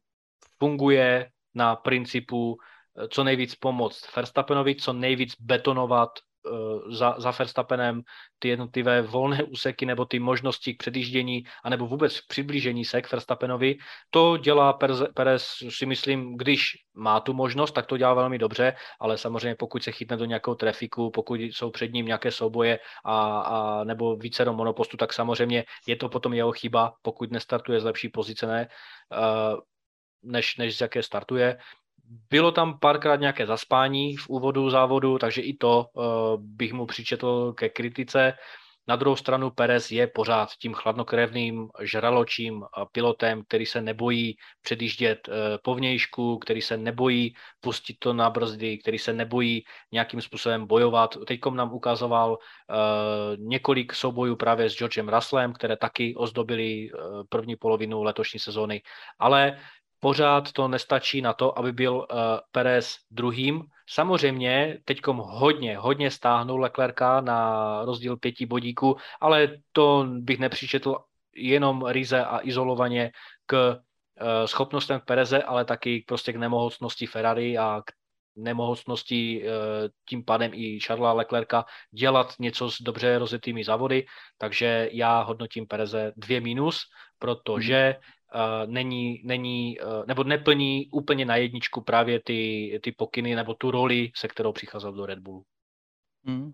funguje 0.59 1.29
na 1.53 1.75
principu 1.75 2.57
co 3.09 3.23
nejvíc 3.23 3.55
pomoct 3.55 4.15
Verstappenovi, 4.15 4.75
co 4.75 4.93
nejvíc 4.93 5.35
betonovat 5.39 6.09
za, 6.89 7.15
za 7.17 7.31
Verstappenem 7.31 8.01
ty 8.39 8.47
jednotlivé 8.47 9.01
volné 9.01 9.43
úseky 9.43 9.85
nebo 9.85 10.05
ty 10.05 10.19
možnosti 10.19 10.73
k 10.73 10.77
předjíždění 10.77 11.43
anebo 11.63 11.87
vůbec 11.87 12.21
přiblížení 12.21 12.85
se 12.85 13.01
k 13.01 13.11
Verstappenovi. 13.11 13.77
To 14.09 14.37
dělá 14.37 14.79
Perez, 15.13 15.47
si 15.69 15.85
myslím, 15.85 16.37
když 16.37 16.71
má 16.95 17.19
tu 17.19 17.33
možnost, 17.33 17.71
tak 17.71 17.85
to 17.85 17.97
dělá 17.97 18.13
velmi 18.13 18.37
dobře, 18.37 18.73
ale 18.99 19.17
samozřejmě 19.17 19.55
pokud 19.55 19.83
se 19.83 19.91
chytne 19.91 20.17
do 20.17 20.25
nějakého 20.25 20.55
trafiku, 20.55 21.11
pokud 21.11 21.39
jsou 21.39 21.71
před 21.71 21.93
ním 21.93 22.05
nějaké 22.05 22.31
souboje 22.31 22.79
a, 23.05 23.39
a 23.39 23.83
nebo 23.83 24.15
více 24.15 24.45
do 24.45 24.53
monopostu, 24.53 24.97
tak 24.97 25.13
samozřejmě 25.13 25.65
je 25.87 25.95
to 25.95 26.09
potom 26.09 26.33
jeho 26.33 26.51
chyba, 26.51 26.93
pokud 27.01 27.31
nestartuje 27.31 27.79
z 27.79 27.83
lepší 27.83 28.09
pozice, 28.09 28.47
ne, 28.47 28.67
uh, 29.11 29.59
než, 30.23 30.57
než 30.57 30.77
z 30.77 30.81
jaké 30.81 31.03
startuje. 31.03 31.57
Bylo 32.29 32.51
tam 32.51 32.79
párkrát 32.79 33.15
nějaké 33.15 33.45
zaspání 33.45 34.15
v 34.15 34.29
úvodu 34.29 34.69
závodu, 34.69 35.17
takže 35.17 35.41
i 35.41 35.53
to 35.53 35.85
uh, 35.93 36.03
bych 36.39 36.73
mu 36.73 36.85
přičetl 36.85 37.53
ke 37.53 37.69
kritice. 37.69 38.33
Na 38.89 38.95
druhou 38.95 39.15
stranu 39.15 39.49
Perez 39.49 39.91
je 39.91 40.07
pořád 40.07 40.49
tím 40.61 40.73
chladnokrevným 40.73 41.67
žraločím 41.81 42.63
eh, 42.63 42.85
pilotem, 42.91 43.43
který 43.47 43.65
se 43.65 43.81
nebojí 43.81 44.35
předjíždět 44.61 45.29
eh, 45.29 45.57
po 45.63 45.75
vnějšku, 45.75 46.37
který 46.37 46.61
se 46.61 46.77
nebojí 46.77 47.33
pustit 47.59 47.95
to 47.99 48.13
na 48.13 48.29
brzdy, 48.29 48.77
který 48.77 48.99
se 48.99 49.13
nebojí 49.13 49.63
nějakým 49.91 50.21
způsobem 50.21 50.67
bojovat. 50.67 51.17
Teďkom 51.27 51.55
nám 51.55 51.73
ukazoval 51.73 52.37
několik 53.37 53.93
soubojů 53.93 54.35
právě 54.35 54.69
s 54.69 54.77
Georgem 54.77 55.09
Russellem, 55.09 55.53
které 55.53 55.77
taky 55.77 56.15
ozdobili 56.15 56.89
první 57.29 57.55
polovinu 57.55 58.03
letošní 58.03 58.39
sezóny, 58.39 58.81
ale 59.19 59.57
pořád 59.99 60.51
to 60.51 60.67
nestačí 60.67 61.21
na 61.21 61.33
to, 61.33 61.59
aby 61.59 61.71
byl 61.71 61.95
uh, 61.95 62.05
Perez 62.51 62.95
druhým. 63.11 63.63
Samozřejmě 63.89 64.77
teďkom 64.85 65.17
hodně, 65.17 65.77
hodně 65.77 66.11
stáhnul 66.11 66.61
Leclerca 66.61 67.21
na 67.21 67.81
rozdíl 67.85 68.17
pěti 68.17 68.45
bodíků, 68.45 68.97
ale 69.21 69.49
to 69.71 70.05
bych 70.09 70.39
nepřičetl 70.39 70.95
jenom 71.35 71.85
ryze 71.85 72.25
a 72.25 72.39
izolovaně 72.43 73.11
k 73.45 73.69
uh, 73.71 74.45
schopnostem 74.45 75.01
Pereze, 75.05 75.43
ale 75.43 75.65
taky 75.65 76.03
prostě 76.07 76.33
k 76.33 76.35
nemohoucnosti 76.35 77.05
Ferrari 77.05 77.57
a 77.57 77.81
k 77.85 77.91
nemohoucnosti 78.35 79.43
uh, 79.43 79.49
tím 80.09 80.25
pádem 80.25 80.51
i 80.53 80.79
Charlesa 80.79 81.13
Leclerca 81.13 81.65
dělat 81.91 82.33
něco 82.39 82.71
s 82.71 82.81
dobře 82.81 83.19
rozjetými 83.19 83.63
závody, 83.63 84.05
takže 84.37 84.89
já 84.91 85.21
hodnotím 85.21 85.67
Pereze 85.67 86.13
dvě 86.17 86.41
minus, 86.41 86.81
protože 87.19 87.95
uh, 87.97 88.03
není, 88.65 89.21
není 89.23 89.79
uh, 89.79 90.05
nebo 90.07 90.23
neplní 90.23 90.87
úplně 90.91 91.25
na 91.25 91.35
jedničku 91.35 91.81
právě 91.81 92.19
ty, 92.19 92.79
ty 92.83 92.91
pokyny 92.91 93.35
nebo 93.35 93.53
tu 93.53 93.71
roli, 93.71 94.11
se 94.15 94.27
kterou 94.27 94.51
přicházel 94.51 94.91
do 94.91 95.05
Red 95.05 95.19
Bullu. 95.19 95.43
Hmm. 96.25 96.51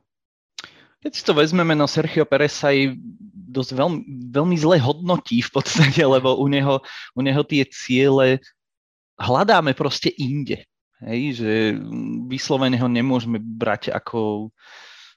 Keď 1.04 1.12
si 1.16 1.24
to 1.28 1.36
vezmeme, 1.36 1.76
no 1.76 1.84
Sergio 1.84 2.24
Perez 2.24 2.56
sa 2.56 2.72
aj 2.72 2.96
dosť 3.36 3.76
veľmi, 3.76 4.00
veľmi 4.32 4.56
zle 4.56 4.80
hodnotí 4.80 5.44
v 5.44 5.52
podstate, 5.52 6.00
lebo 6.16 6.40
u 6.40 6.48
neho, 6.48 6.80
u 7.12 7.20
neho 7.20 7.44
tie 7.44 7.68
ciele 7.68 8.40
hľadáme 9.20 9.76
proste 9.76 10.08
inde. 10.16 10.64
Hej, 11.04 11.44
že 11.44 11.52
vyslovene 12.32 12.80
ho 12.80 12.88
nemôžeme 12.88 13.36
brať 13.36 13.92
ako 13.92 14.50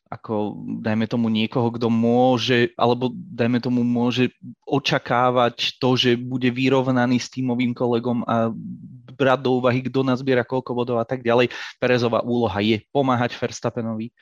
ako 0.07 0.63
dajme 0.87 1.11
tomu 1.11 1.27
niekoho, 1.27 1.75
kto 1.75 1.91
môže, 1.91 2.71
alebo 2.79 3.11
dajme 3.13 3.59
tomu 3.59 3.83
môže 3.83 4.31
očakávať 4.63 5.83
to, 5.83 5.99
že 5.99 6.15
bude 6.15 6.47
vyrovnaný 6.55 7.19
s 7.19 7.27
týmovým 7.35 7.75
kolegom 7.75 8.23
a 8.23 8.55
brať 9.17 9.41
do 9.43 9.59
úvahy, 9.59 9.83
kto 9.83 10.07
nazbiera 10.07 10.47
koľko 10.47 10.77
bodov 10.77 11.03
a 11.03 11.07
tak 11.09 11.27
ďalej. 11.27 11.51
Perezová 11.83 12.23
úloha 12.23 12.61
je 12.63 12.85
pomáhať 12.95 13.35
Verstappenovi 13.35 14.15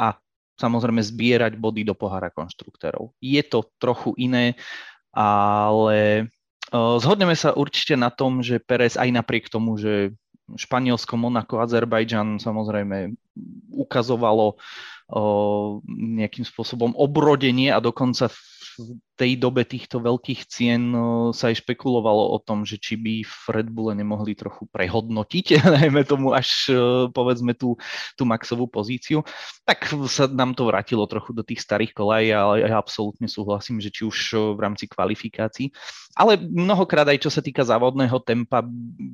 a 0.00 0.18
samozrejme 0.58 0.98
zbierať 0.98 1.60
body 1.60 1.86
do 1.86 1.94
pohára 1.94 2.32
konštruktérov. 2.32 3.14
Je 3.22 3.40
to 3.46 3.68
trochu 3.78 4.16
iné, 4.18 4.58
ale 5.14 6.26
zhodneme 6.74 7.38
sa 7.38 7.54
určite 7.54 7.94
na 7.94 8.10
tom, 8.10 8.42
že 8.42 8.58
Perez 8.58 8.98
aj 8.98 9.12
napriek 9.14 9.46
tomu, 9.52 9.78
že 9.78 10.16
Španielsko, 10.56 11.14
Monako, 11.18 11.60
Azerbajdžan 11.62 12.40
samozrejme 12.40 13.14
ukazovalo 13.74 14.56
nejakým 15.90 16.46
spôsobom 16.46 16.94
obrodenie 16.94 17.74
a 17.74 17.82
dokonca 17.82 18.30
v 18.30 18.38
tej 19.20 19.36
dobe 19.36 19.68
týchto 19.68 20.00
veľkých 20.00 20.48
cien 20.48 20.96
sa 21.36 21.52
aj 21.52 21.60
špekulovalo 21.60 22.32
o 22.32 22.40
tom, 22.40 22.64
že 22.64 22.80
či 22.80 22.96
by 22.96 23.20
v 23.20 23.44
Red 23.52 23.68
Bulle 23.68 23.92
nemohli 23.92 24.32
trochu 24.32 24.64
prehodnotiť, 24.72 25.60
najmä 25.84 26.08
tomu 26.08 26.32
až 26.32 26.72
povedzme 27.12 27.52
tú, 27.52 27.76
tú 28.16 28.24
maxovú 28.24 28.64
pozíciu, 28.64 29.20
tak 29.68 29.92
sa 30.08 30.24
nám 30.24 30.56
to 30.56 30.64
vrátilo 30.64 31.04
trochu 31.04 31.36
do 31.36 31.44
tých 31.44 31.60
starých 31.60 31.92
kolej, 31.92 32.32
ale 32.32 32.64
ja 32.64 32.80
absolútne 32.80 33.28
súhlasím, 33.28 33.76
že 33.84 33.92
či 33.92 34.08
už 34.08 34.18
v 34.56 34.60
rámci 34.64 34.88
kvalifikácií, 34.88 35.68
ale 36.16 36.40
mnohokrát 36.40 37.04
aj 37.04 37.20
čo 37.20 37.30
sa 37.30 37.44
týka 37.44 37.60
závodného 37.60 38.16
tempa, 38.24 38.64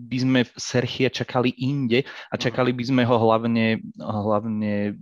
by 0.07 0.19
sme 0.23 0.41
Serchia 0.55 1.11
čakali 1.11 1.51
inde 1.59 2.07
a 2.31 2.39
čakali 2.39 2.71
by 2.71 2.85
sme 2.87 3.03
ho 3.03 3.17
hlavne, 3.19 3.83
hlavne 3.99 4.95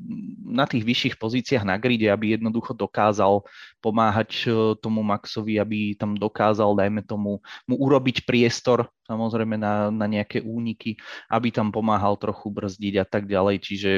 na 0.49 0.65
tých 0.65 0.87
vyšších 0.87 1.15
pozíciách 1.19 1.67
na 1.67 1.77
gride, 1.77 2.09
aby 2.09 2.39
jednoducho 2.39 2.73
dokázal 2.73 3.43
pomáhať 3.83 4.49
tomu 4.79 4.94
Maxovi, 5.03 5.59
aby 5.59 5.97
tam 5.97 6.15
dokázal, 6.15 6.77
dajme 6.77 7.03
tomu, 7.03 7.41
mu 7.67 7.75
urobiť 7.75 8.29
priestor, 8.29 8.87
samozrejme 9.09 9.57
na, 9.59 9.91
na 9.91 10.07
nejaké 10.07 10.45
úniky, 10.45 11.01
aby 11.33 11.49
tam 11.51 11.73
pomáhal 11.73 12.21
trochu 12.21 12.53
brzdiť 12.53 12.95
a 13.01 13.07
tak 13.09 13.25
ďalej. 13.27 13.57
Čiže 13.65 13.91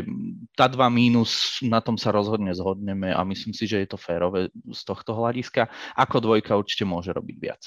tá 0.56 0.70
dva 0.70 0.86
mínus, 0.88 1.60
na 1.60 1.82
tom 1.82 1.98
sa 1.98 2.14
rozhodne 2.14 2.54
zhodneme 2.54 3.10
a 3.10 3.20
myslím 3.26 3.52
si, 3.52 3.66
že 3.66 3.82
je 3.84 3.88
to 3.90 3.98
férové 3.98 4.48
z 4.54 4.80
tohto 4.86 5.12
hľadiska. 5.12 5.68
Ako 5.98 6.22
dvojka 6.22 6.56
určite 6.56 6.86
môže 6.86 7.10
robiť 7.10 7.36
viac. 7.36 7.62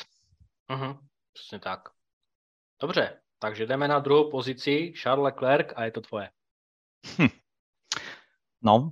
Uh-huh, 0.71 0.97
přesně 1.33 1.59
tak. 1.59 1.89
Dobře, 2.81 3.19
takže 3.39 3.65
jdeme 3.65 3.87
na 3.87 3.99
druhou 3.99 4.31
pozici, 4.31 4.93
Charles 4.95 5.23
Leclerc 5.23 5.73
a 5.75 5.83
je 5.83 5.91
to 5.91 6.01
tvoje. 6.01 6.29
Hm. 7.17 7.27
No, 8.61 8.91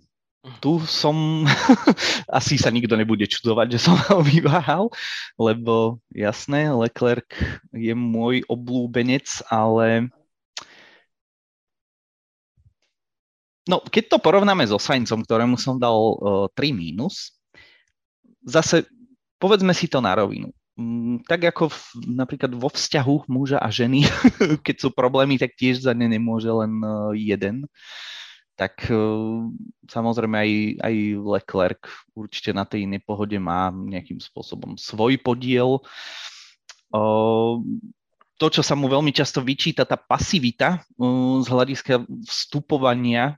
tu 0.60 0.82
som, 0.84 1.44
asi 2.40 2.56
sa 2.58 2.72
nikto 2.74 2.96
nebude 2.96 3.28
čudovať, 3.28 3.68
že 3.78 3.80
som 3.80 3.96
ho 4.12 4.24
vyváhal, 4.24 4.90
lebo 5.38 6.02
jasné, 6.12 6.72
Leclerc 6.72 7.28
je 7.74 7.94
môj 7.94 8.44
oblúbenec, 8.48 9.28
ale 9.52 10.10
no, 13.68 13.84
keď 13.84 14.16
to 14.16 14.18
porovnáme 14.24 14.64
so 14.66 14.80
Saincom, 14.80 15.24
ktorému 15.24 15.60
som 15.60 15.76
dal 15.78 15.96
uh, 15.96 16.48
3 16.56 16.72
mínus, 16.74 17.36
zase 18.48 18.88
povedzme 19.38 19.76
si 19.76 19.86
to 19.92 20.00
na 20.00 20.16
rovinu. 20.18 20.50
Mm, 20.78 21.26
tak 21.26 21.42
ako 21.42 21.74
v, 21.74 21.80
napríklad 22.06 22.54
vo 22.54 22.70
vzťahu 22.70 23.26
muža 23.34 23.58
a 23.58 23.70
ženy, 23.74 24.06
keď 24.66 24.76
sú 24.78 24.90
problémy, 24.94 25.42
tak 25.42 25.58
tiež 25.58 25.82
za 25.82 25.94
ne 25.98 26.06
nemôže 26.06 26.50
len 26.50 26.78
jeden. 27.18 27.66
Tak 28.58 28.90
uh, 28.90 29.54
samozrejme 29.86 30.34
aj, 30.34 30.52
aj 30.82 30.96
Leclerc 31.22 31.82
určite 32.18 32.50
na 32.58 32.66
tej 32.66 32.90
nepohode 32.90 33.38
má 33.38 33.70
nejakým 33.70 34.18
spôsobom 34.18 34.74
svoj 34.82 35.22
podiel. 35.22 35.78
Uh, 36.90 37.62
to, 38.42 38.50
čo 38.50 38.66
sa 38.66 38.74
mu 38.74 38.90
veľmi 38.90 39.14
často 39.14 39.46
vyčíta, 39.46 39.86
tá 39.86 39.94
pasivita 39.94 40.82
uh, 40.98 41.38
z 41.46 41.48
hľadiska 41.54 42.02
vstupovania 42.26 43.38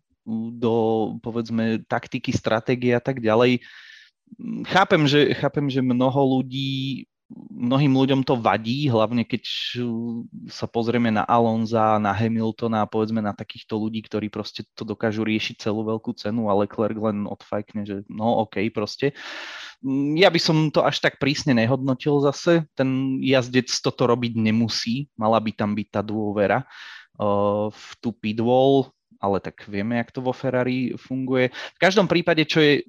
do, 0.55 0.73
povedzme, 1.19 1.83
taktiky, 1.83 2.31
stratégie 2.31 2.95
a 2.95 3.03
tak 3.03 3.19
ďalej. 3.19 3.59
Chápem, 4.69 5.03
že, 5.09 5.33
chápem, 5.35 5.67
že 5.67 5.81
mnoho 5.81 6.39
ľudí 6.39 7.09
mnohým 7.29 7.93
ľuďom 7.93 8.21
to 8.25 8.33
vadí, 8.41 8.89
hlavne 8.89 9.21
keď 9.21 9.45
sa 10.49 10.65
pozrieme 10.65 11.13
na 11.13 11.21
Alonza, 11.29 12.01
na 12.01 12.09
Hamiltona 12.09 12.83
a 12.83 12.89
povedzme 12.89 13.21
na 13.21 13.37
takýchto 13.37 13.77
ľudí, 13.77 14.01
ktorí 14.01 14.33
proste 14.33 14.65
to 14.73 14.81
dokážu 14.81 15.21
riešiť 15.21 15.69
celú 15.69 15.85
veľkú 15.85 16.17
cenu, 16.17 16.49
ale 16.49 16.65
Leclerc 16.65 16.97
len 16.97 17.29
odfajkne, 17.29 17.85
že 17.85 17.95
no 18.09 18.41
OK 18.41 18.65
proste. 18.73 19.13
Ja 20.17 20.33
by 20.33 20.39
som 20.41 20.57
to 20.73 20.81
až 20.81 20.99
tak 21.05 21.21
prísne 21.21 21.53
nehodnotil 21.53 22.19
zase. 22.25 22.65
Ten 22.73 23.21
jazdec 23.21 23.69
toto 23.79 24.09
robiť 24.09 24.33
nemusí, 24.35 25.07
mala 25.13 25.37
by 25.37 25.53
tam 25.53 25.77
byť 25.77 25.87
tá 25.93 26.01
dôvera 26.01 26.65
uh, 27.21 27.69
v 27.69 27.89
tú 28.01 28.09
pitwall, 28.11 28.89
ale 29.21 29.37
tak 29.37 29.69
vieme, 29.69 30.01
jak 30.01 30.11
to 30.11 30.25
vo 30.25 30.33
Ferrari 30.33 30.97
funguje. 30.97 31.53
V 31.53 31.79
každom 31.79 32.09
prípade, 32.09 32.41
čo 32.49 32.59
je, 32.59 32.83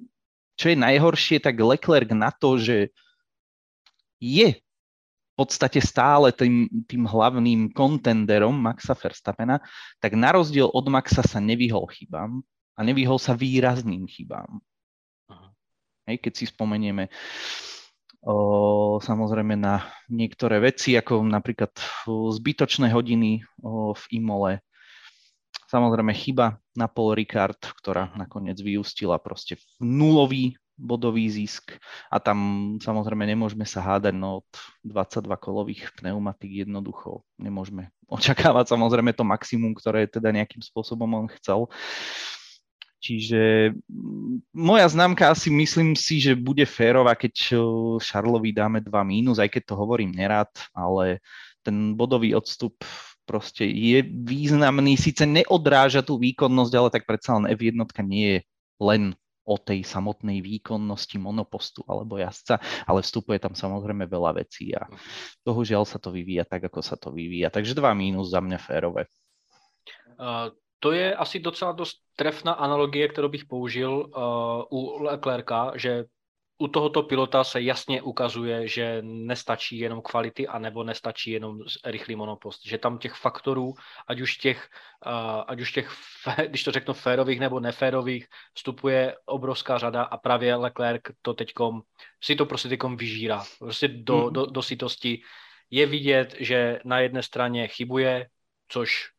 čo 0.57 0.73
je 0.73 0.81
najhoršie, 0.81 1.37
tak 1.43 1.61
Leclerc 1.61 2.09
na 2.11 2.33
to, 2.33 2.57
že 2.57 2.89
je 4.21 4.61
v 4.61 5.33
podstate 5.33 5.81
stále 5.81 6.29
tým, 6.29 6.69
tým 6.85 7.09
hlavným 7.09 7.73
kontenderom 7.73 8.53
Maxa 8.53 8.93
Verstappena, 8.93 9.57
tak 9.97 10.13
na 10.13 10.37
rozdiel 10.37 10.69
od 10.69 10.85
Maxa 10.85 11.25
sa 11.25 11.41
nevyhol 11.41 11.89
chybám 11.89 12.45
a 12.77 12.79
nevyhol 12.85 13.17
sa 13.17 13.33
výrazným 13.33 14.05
chybám. 14.05 14.61
Hej, 16.05 16.21
keď 16.21 16.33
si 16.37 16.45
spomenieme 16.45 17.09
o, 18.21 19.01
samozrejme 19.01 19.57
na 19.57 19.81
niektoré 20.13 20.61
veci, 20.61 20.93
ako 20.93 21.25
napríklad 21.25 21.73
zbytočné 22.05 22.93
hodiny 22.93 23.41
o, 23.65 23.97
v 23.97 24.03
Imole, 24.21 24.61
Samozrejme 25.71 26.11
chyba 26.11 26.59
na 26.75 26.91
Paul 26.91 27.15
Ricard, 27.15 27.55
ktorá 27.55 28.11
nakoniec 28.19 28.59
vyústila 28.59 29.15
proste 29.23 29.55
v 29.55 29.63
nulový 29.79 30.59
bodový 30.81 31.29
zisk 31.29 31.77
a 32.09 32.17
tam 32.17 32.37
samozrejme 32.81 33.29
nemôžeme 33.29 33.63
sa 33.69 33.85
hádať, 33.85 34.17
no 34.17 34.41
od 34.41 34.49
22 34.81 35.29
kolových 35.37 35.93
pneumatik 35.93 36.65
jednoducho 36.65 37.21
nemôžeme 37.37 37.93
očakávať 38.17 38.73
samozrejme 38.73 39.13
to 39.13 39.21
maximum, 39.21 39.77
ktoré 39.77 40.09
teda 40.09 40.33
nejakým 40.33 40.65
spôsobom 40.65 41.07
on 41.13 41.29
chcel. 41.37 41.69
Čiže 43.01 43.73
mm, 43.89 44.53
moja 44.53 44.85
známka 44.85 45.33
asi 45.33 45.49
myslím 45.49 45.97
si, 45.97 46.21
že 46.21 46.37
bude 46.37 46.65
férová, 46.69 47.17
keď 47.17 47.57
Šarlovi 47.97 48.53
dáme 48.53 48.77
2 48.77 48.89
mínus, 49.05 49.41
aj 49.41 49.49
keď 49.49 49.73
to 49.73 49.75
hovorím 49.77 50.13
nerad, 50.13 50.49
ale 50.73 51.17
ten 51.65 51.97
bodový 51.97 52.37
odstup 52.37 52.77
proste 53.25 53.65
je 53.65 54.05
významný, 54.05 54.97
síce 54.97 55.25
neodráža 55.25 56.05
tú 56.05 56.21
výkonnosť, 56.21 56.73
ale 56.77 56.89
tak 56.93 57.09
predsa 57.09 57.37
len 57.37 57.49
F1 57.53 57.89
nie 58.05 58.27
je 58.27 58.39
len 58.81 59.13
o 59.51 59.59
tej 59.59 59.83
samotnej 59.83 60.39
výkonnosti 60.39 61.19
monopostu 61.19 61.83
alebo 61.83 62.15
jazdca, 62.15 62.63
ale 62.87 63.03
vstupuje 63.03 63.35
tam 63.43 63.51
samozrejme 63.51 64.07
veľa 64.07 64.39
vecí 64.39 64.71
a 64.71 64.87
bohužiaľ 65.43 65.83
sa 65.83 65.99
to 65.99 66.15
vyvíja 66.15 66.47
tak, 66.47 66.71
ako 66.71 66.79
sa 66.79 66.95
to 66.95 67.11
vyvíja. 67.11 67.51
Takže 67.51 67.75
dva 67.75 67.91
mínus 67.91 68.31
za 68.31 68.39
mňa 68.39 68.59
férové. 68.63 69.11
Uh, 70.15 70.55
to 70.79 70.95
je 70.95 71.11
asi 71.11 71.43
docela 71.43 71.75
dost 71.75 71.99
trefná 72.15 72.55
analogie, 72.55 73.05
kterou 73.11 73.29
bych 73.29 73.45
použil 73.45 73.91
uh, 73.91 74.63
u 74.71 75.03
Leclerca, 75.03 75.75
že 75.75 76.07
u 76.61 76.67
tohoto 76.67 77.03
pilota 77.03 77.43
se 77.43 77.61
jasně 77.61 78.01
ukazuje, 78.01 78.67
že 78.67 79.01
nestačí 79.01 79.77
jenom 79.77 80.01
kvality, 80.01 80.47
anebo 80.47 80.83
nestačí 80.83 81.31
jenom 81.31 81.59
rychlý 81.85 82.15
monopost. 82.15 82.65
Že 82.65 82.77
tam 82.77 82.97
těch 82.97 83.13
faktorů, 83.13 83.73
ať 84.07 84.21
už 84.21 84.37
těch, 84.37 84.69
uh, 85.05 85.43
ať 85.47 85.61
už 85.61 85.71
těch 85.71 85.91
když 86.47 86.63
to 86.63 86.71
řeknu, 86.71 86.93
férových 86.93 87.39
nebo 87.39 87.59
neférových, 87.59 88.27
vstupuje 88.53 89.15
obrovská 89.25 89.77
řada 89.77 90.03
a 90.03 90.17
právě 90.17 90.55
Leclerc 90.55 91.01
to 91.21 91.33
teďkom, 91.33 91.81
si 92.23 92.35
to 92.35 92.45
prostě 92.45 92.69
teďkom 92.69 92.97
vyžírá. 92.97 93.43
Prostě 93.59 93.87
do, 93.87 94.17
mm. 94.17 94.33
do, 94.33 94.45
do 94.45 94.61
sitosti. 94.61 95.21
Je 95.69 95.85
vidět, 95.85 96.35
že 96.39 96.79
na 96.85 96.99
jedné 96.99 97.23
straně 97.23 97.67
chybuje, 97.67 98.29
což 98.67 99.09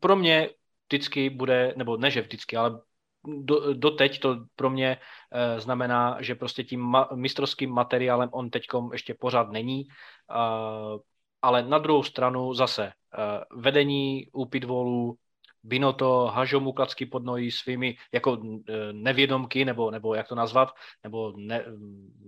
pro 0.00 0.16
mě 0.16 0.50
vždycky 0.86 1.30
bude, 1.30 1.74
nebo 1.76 1.96
ne, 1.96 2.10
že 2.10 2.20
vždycky, 2.20 2.56
ale 2.56 2.80
do, 3.26 3.74
doteď 3.74 4.20
to 4.20 4.36
pro 4.56 4.70
mě 4.70 4.98
e, 5.32 5.60
znamená, 5.60 6.16
že 6.20 6.34
prostě 6.34 6.64
tím 6.64 6.80
ma, 6.80 7.08
mistrovským 7.14 7.70
materiálem 7.70 8.28
on 8.32 8.50
teďkom 8.50 8.92
ještě 8.92 9.14
pořád 9.14 9.50
není, 9.50 9.80
e, 9.80 9.86
ale 11.42 11.62
na 11.62 11.78
druhou 11.78 12.02
stranu 12.02 12.54
zase 12.54 12.84
e, 12.84 12.92
vedení 13.56 14.28
u 14.32 14.44
pitvolů, 14.44 15.18
Binoto 15.66 16.26
hažou 16.26 16.60
mu 16.60 16.72
klacky 16.72 17.06
pod 17.06 17.24
nohy 17.24 17.50
svými 17.50 17.96
jako 18.12 18.38
nevědomky, 18.92 19.64
nebo, 19.64 19.90
nebo 19.90 20.14
jak 20.14 20.28
to 20.28 20.34
nazvat, 20.34 20.68
nebo 21.02 21.32
ne, 21.36 21.64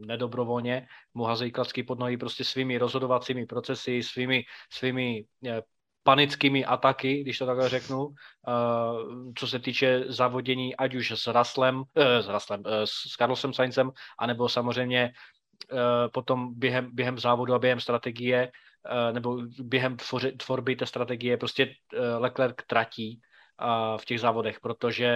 nedobrovolně 0.07 0.87
mu 1.15 1.25
hazejí 1.25 1.53
klacky 1.53 1.83
pod 1.83 1.99
nohy 1.99 2.17
prostě 2.17 2.45
svými 2.45 2.79
rozhodovacími 2.79 3.47
procesy, 3.47 4.03
svými, 4.03 4.45
svými 4.73 5.25
panickými 6.07 6.65
ataky, 6.65 7.21
když 7.23 7.39
to 7.39 7.47
takhle 7.47 7.69
řeknu, 7.69 8.07
uh, 8.07 8.15
co 9.35 9.47
se 9.47 9.59
týče 9.59 10.05
závodění, 10.07 10.77
ať 10.77 10.95
už 10.95 11.11
s 11.11 11.27
Raslem, 11.27 11.77
uh, 11.77 11.85
s, 12.23 12.29
Raslem 12.29 12.61
uh, 12.61 12.67
s 12.85 13.19
Carlosem 13.19 13.53
Saincem, 13.53 13.91
anebo 14.19 14.49
samozřejmě 14.49 15.13
potom 16.13 16.55
během, 16.55 16.91
během 16.93 17.19
závodu 17.19 17.55
a 17.55 17.59
během 17.59 17.81
strategie, 17.81 18.53
nebo 19.13 19.39
během 19.59 19.97
tvorby 20.37 20.77
té 20.77 20.87
strategie, 20.87 21.37
prostě 21.37 21.75
Leclerc 22.19 22.55
tratí 22.67 23.21
v 23.97 24.05
těch 24.05 24.21
závodech, 24.21 24.61
protože 24.61 25.11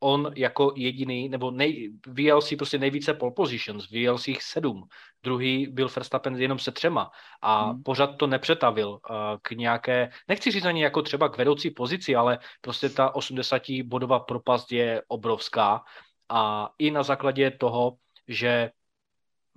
on 0.00 0.32
jako 0.36 0.72
jediný, 0.76 1.28
nebo 1.28 1.50
nej, 1.50 1.92
vyjel 2.06 2.40
si 2.40 2.56
prostě 2.56 2.78
nejvíce 2.78 3.14
pole 3.14 3.32
positions, 3.36 3.90
vyjel 3.90 4.18
si 4.18 4.30
jich 4.30 4.42
sedm, 4.42 4.84
druhý 5.22 5.66
byl 5.66 5.88
Verstappen 5.88 6.36
jenom 6.36 6.58
se 6.58 6.72
třema 6.72 7.10
a 7.42 7.64
hmm. 7.64 7.82
pořád 7.82 8.06
to 8.06 8.26
nepřetavil 8.26 8.98
k 9.42 9.50
nějaké, 9.50 10.10
nechci 10.28 10.50
říct 10.50 10.64
ani 10.64 10.82
jako 10.82 11.02
třeba 11.02 11.28
k 11.28 11.36
vedoucí 11.36 11.70
pozici, 11.70 12.16
ale 12.16 12.38
prostě 12.60 12.88
ta 12.88 13.14
80 13.14 13.62
bodová 13.84 14.20
propast 14.20 14.72
je 14.72 15.02
obrovská. 15.08 15.82
A 16.28 16.70
i 16.78 16.90
na 16.90 17.02
základě 17.02 17.50
toho, 17.50 17.96
že 18.28 18.70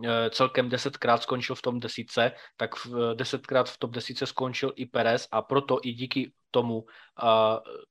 Eh, 0.03 0.29
celkem 0.29 0.69
desetkrát 0.69 1.23
skončil 1.23 1.55
v 1.55 1.61
tom 1.61 1.79
desíce, 1.79 2.31
tak 2.57 2.69
desetkrát 3.13 3.69
v 3.69 3.77
top 3.77 3.91
desíce 3.91 4.25
skončil 4.25 4.73
i 4.75 4.85
Perez 4.85 5.27
a 5.31 5.41
proto 5.41 5.79
i 5.83 5.93
díky 5.93 6.31
tomu 6.55 6.79
uh, 6.79 6.87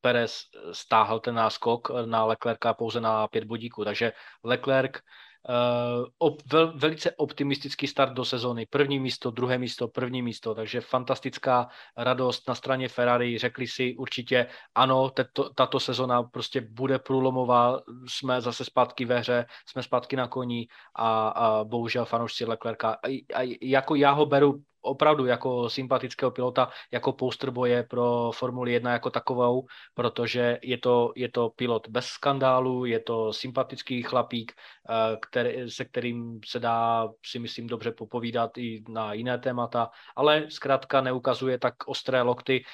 Perez 0.00 0.48
stáhl 0.72 1.20
ten 1.20 1.34
náskok 1.34 2.08
na 2.08 2.24
Leclerca 2.24 2.72
pouze 2.74 3.00
na 3.00 3.28
pět 3.28 3.44
bodíků. 3.44 3.84
Takže 3.84 4.12
Leclerc 4.44 5.04
Uh, 5.44 6.08
op, 6.18 6.40
vel, 6.52 6.72
velice 6.72 7.12
optimistický 7.20 7.86
start 7.86 8.12
do 8.16 8.24
sezóny. 8.24 8.64
První 8.64 8.96
místo, 8.96 9.30
druhé 9.30 9.58
místo, 9.58 9.88
první 9.88 10.22
místo, 10.22 10.54
takže 10.54 10.80
fantastická 10.80 11.68
radost 11.92 12.48
na 12.48 12.54
straně 12.54 12.88
Ferrari. 12.88 13.38
Řekli 13.38 13.66
si 13.68 13.96
určitě, 13.96 14.46
ano, 14.74 15.10
tato, 15.10 15.52
tato 15.52 15.80
sezona 15.80 16.22
prostě 16.22 16.60
bude 16.60 16.98
průlomová, 16.98 17.84
jsme 18.08 18.40
zase 18.40 18.64
zpátky 18.64 19.04
ve 19.04 19.18
hře, 19.18 19.46
jsme 19.68 19.82
zpátky 19.82 20.16
na 20.16 20.28
koni 20.28 20.66
a, 20.96 21.28
a 21.28 21.64
bohužel 21.64 22.04
fanoušci 22.04 22.44
Leclerca. 22.44 22.96
A, 23.04 23.08
a 23.34 23.58
jako 23.60 23.94
já 23.94 24.16
ho 24.16 24.26
beru 24.26 24.64
opravdu 24.84 25.26
jako 25.26 25.70
sympatického 25.70 26.30
pilota, 26.30 26.68
jako 26.90 27.12
poster 27.12 27.50
boje 27.50 27.82
pro 27.82 28.30
Formuli 28.34 28.72
1 28.72 28.92
jako 28.92 29.10
takovou, 29.10 29.66
protože 29.94 30.58
je 30.62 30.78
to, 30.78 31.12
je 31.16 31.28
to 31.28 31.50
pilot 31.50 31.88
bez 31.88 32.06
skandálu, 32.06 32.84
je 32.84 33.00
to 33.00 33.32
sympatický 33.32 34.02
chlapík, 34.02 34.52
eh, 34.52 35.16
který, 35.28 35.70
se 35.70 35.84
kterým 35.84 36.40
se 36.46 36.60
dá, 36.60 37.08
si 37.26 37.38
myslím, 37.38 37.66
dobře 37.66 37.92
popovídat 37.92 38.58
i 38.58 38.84
na 38.88 39.12
jiné 39.12 39.38
témata, 39.38 39.90
ale 40.16 40.46
zkrátka 40.48 41.00
neukazuje 41.00 41.58
tak 41.58 41.74
ostré 41.86 42.22
lokty, 42.22 42.64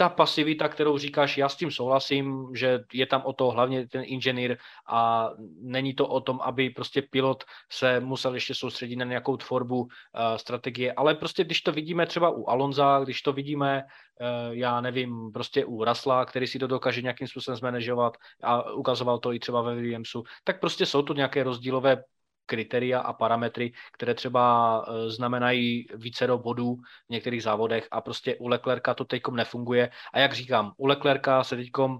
ta 0.00 0.08
pasivita, 0.08 0.68
kterou 0.68 0.98
říkáš, 0.98 1.38
já 1.38 1.48
s 1.48 1.56
tím 1.56 1.70
souhlasím, 1.70 2.46
že 2.54 2.84
je 2.92 3.06
tam 3.06 3.22
o 3.24 3.32
to 3.32 3.50
hlavně 3.50 3.88
ten 3.88 4.02
inženýr 4.06 4.56
a 4.88 5.30
není 5.60 5.94
to 5.94 6.06
o 6.08 6.20
tom, 6.20 6.40
aby 6.42 6.70
prostě 6.70 7.02
pilot 7.02 7.44
se 7.72 8.00
musel 8.00 8.34
ještě 8.34 8.54
soustředit 8.54 8.96
na 8.96 9.04
nějakou 9.04 9.36
tvorbu 9.36 9.80
uh, 9.80 9.88
strategie, 10.36 10.92
ale 10.92 11.14
prostě 11.14 11.44
když 11.44 11.60
to 11.60 11.72
vidíme 11.72 12.06
třeba 12.06 12.30
u 12.30 12.46
Alonza, 12.46 13.00
když 13.04 13.22
to 13.22 13.32
vidíme, 13.32 13.82
uh, 13.82 14.54
já 14.54 14.80
nevím, 14.80 15.32
prostě 15.32 15.64
u 15.64 15.84
Rasla, 15.84 16.24
který 16.24 16.46
si 16.46 16.58
to 16.58 16.66
dokáže 16.66 17.02
nějakým 17.02 17.28
způsobem 17.28 17.56
zmanežovat 17.56 18.16
a 18.42 18.72
ukazoval 18.72 19.18
to 19.18 19.32
i 19.32 19.38
třeba 19.38 19.62
ve 19.62 19.74
Williamsu, 19.74 20.22
tak 20.44 20.60
prostě 20.60 20.86
jsou 20.86 21.02
to 21.02 21.14
nějaké 21.14 21.42
rozdílové 21.42 22.04
kritéria 22.48 23.00
a 23.00 23.12
parametry, 23.12 23.72
které 23.92 24.14
třeba 24.14 24.44
eh, 24.80 25.10
znamenají 25.10 25.86
více 25.94 26.26
do 26.26 26.38
bodů 26.38 26.76
v 27.06 27.10
některých 27.10 27.42
závodech 27.42 27.88
a 27.90 28.00
prostě 28.00 28.36
u 28.36 28.48
Leclerca 28.48 28.94
to 28.94 29.04
teďkom 29.04 29.36
nefunguje. 29.36 29.90
A 30.12 30.18
jak 30.18 30.32
říkám, 30.32 30.72
u 30.76 30.86
Leclerca 30.86 31.44
se 31.44 31.56
teďkom 31.56 31.98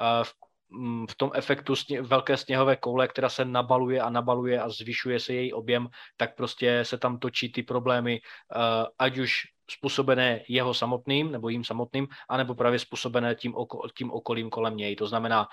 eh, 0.00 0.24
v 0.24 0.32
mm, 0.70 1.06
v 1.06 1.14
tom 1.14 1.30
efektu 1.34 1.76
sně, 1.76 2.02
velké 2.02 2.36
sněhové 2.36 2.76
koule, 2.76 3.08
která 3.08 3.28
se 3.28 3.44
nabaluje 3.44 4.00
a 4.00 4.10
nabaluje 4.10 4.60
a 4.60 4.68
zvyšuje 4.68 5.20
se 5.20 5.34
její 5.34 5.52
objem, 5.52 5.88
tak 6.16 6.36
prostě 6.36 6.84
se 6.84 6.98
tam 6.98 7.18
točí 7.18 7.52
ty 7.52 7.62
problémy, 7.62 8.20
uh, 8.20 8.86
ať 8.98 9.18
už 9.18 9.32
způsobené 9.70 10.42
jeho 10.48 10.74
samotným 10.74 11.32
nebo 11.32 11.48
jím 11.48 11.64
samotným, 11.64 12.08
anebo 12.28 12.54
právě 12.54 12.78
způsobené 12.78 13.34
tím, 13.34 13.54
oko, 13.54 13.88
tím 13.98 14.10
okolím 14.12 14.50
kolem 14.50 14.76
něj. 14.76 14.96
To 14.96 15.06
znamená 15.06 15.48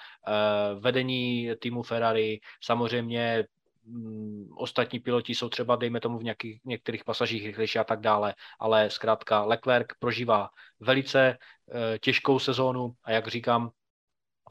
vedení 0.79 1.49
týmu 1.59 1.83
Ferrari, 1.83 2.39
samozřejmě 2.63 3.45
ostatní 4.55 4.99
piloti 4.99 5.35
jsou 5.35 5.49
třeba, 5.49 5.75
dejme 5.75 5.99
tomu, 5.99 6.19
v 6.19 6.23
nějakých, 6.23 6.61
některých 6.65 7.03
pasažích 7.03 7.45
rychlejší 7.45 7.79
a 7.79 7.83
tak 7.83 7.99
dále, 7.99 8.35
ale 8.59 8.89
zkrátka 8.89 9.43
Leclerc 9.43 9.87
prožívá 9.99 10.49
velice 10.79 11.19
e, 11.29 11.99
těžkou 11.99 12.39
sezónu 12.39 12.91
a 13.03 13.11
jak 13.11 13.27
říkám, 13.27 13.69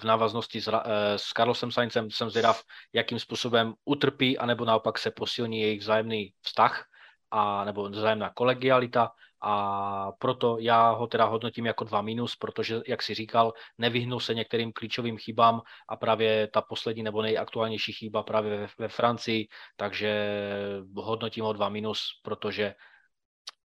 v 0.01 0.05
návaznosti 0.05 0.61
s, 0.61 0.69
e, 0.69 1.19
s 1.19 1.25
Carlosem 1.25 1.71
Saincem 1.71 2.11
jsem 2.11 2.31
zvědav, 2.31 2.63
jakým 2.93 3.19
způsobem 3.19 3.75
utrpí, 3.85 4.39
anebo 4.39 4.65
naopak 4.65 4.99
se 4.99 5.11
posilní 5.11 5.61
jejich 5.61 5.81
vzájemný 5.81 6.33
vztah, 6.43 6.85
a, 7.31 7.65
nebo 7.65 7.89
vzájemná 7.89 8.31
kolegialita 8.31 9.13
a 9.49 10.13
proto 10.19 10.59
já 10.61 10.91
ho 10.91 11.07
teda 11.07 11.25
hodnotím 11.25 11.67
jako 11.67 11.85
dva 11.85 12.03
minus, 12.03 12.37
protože, 12.37 12.81
jak 12.87 13.03
si 13.03 13.15
říkal, 13.15 13.53
nevyhnul 13.79 14.21
se 14.21 14.35
některým 14.35 14.73
klíčovým 14.73 15.19
chybám 15.19 15.61
a 15.89 15.97
právě 15.97 16.49
ta 16.49 16.61
poslední 16.61 17.03
nebo 17.03 17.23
nejaktuálnější 17.23 17.93
chyba 17.93 18.23
právě 18.23 18.59
ve, 18.59 18.69
ve 18.79 18.89
Francii, 18.89 19.49
takže 19.77 20.41
hodnotím 20.95 21.45
ho 21.45 21.53
dva 21.53 21.69
minus, 21.69 22.01
protože 22.23 22.75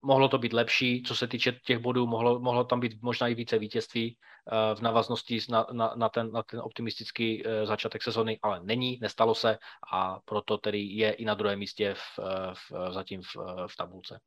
mohlo 0.01 0.29
to 0.29 0.37
být 0.37 0.53
lepší, 0.53 1.03
co 1.03 1.15
se 1.15 1.27
týče 1.27 1.51
těch 1.51 1.79
bodů, 1.79 2.07
mohlo, 2.07 2.39
mohlo 2.39 2.63
tam 2.63 2.79
být 2.79 3.01
možná 3.01 3.27
i 3.27 3.35
více 3.35 3.59
vítězství 3.59 4.17
uh, 4.17 4.79
v 4.79 4.81
návaznosti 4.81 5.39
na, 5.49 5.65
na, 5.71 5.93
na, 5.95 6.09
ten, 6.09 6.31
na 6.31 6.43
ten 6.43 6.59
optimistický 6.59 7.43
uh, 7.43 7.51
začátek 7.63 8.03
sezony, 8.03 8.39
ale 8.41 8.59
není, 8.63 8.99
nestalo 9.01 9.35
se 9.35 9.57
a 9.91 10.19
proto 10.25 10.57
tedy 10.57 10.79
je 10.79 11.11
i 11.11 11.25
na 11.25 11.33
druhém 11.33 11.59
místě 11.59 11.93
v, 11.93 12.19
v, 12.53 12.93
zatím 12.93 13.21
v, 13.21 13.35
v 13.67 13.75
tabulce 13.77 14.19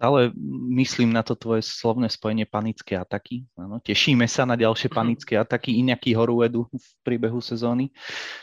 Stále 0.00 0.32
myslím 0.80 1.12
na 1.12 1.20
to 1.20 1.36
tvoje 1.36 1.60
slovné 1.60 2.08
spojenie 2.08 2.48
panické 2.48 2.96
ataky. 2.96 3.44
Ano, 3.52 3.84
tešíme 3.84 4.24
sa 4.24 4.48
na 4.48 4.56
ďalšie 4.56 4.88
mhm. 4.88 4.96
panické 4.96 5.36
ataky. 5.36 5.76
Iňaký 5.76 6.16
horu 6.16 6.40
v 6.40 6.86
príbehu 7.04 7.44
sezóny. 7.44 7.92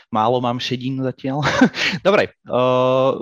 Málo 0.06 0.38
mám 0.38 0.62
šedín 0.62 1.02
zatiaľ. 1.02 1.42
Dobre, 2.06 2.30
uh, 2.46 3.18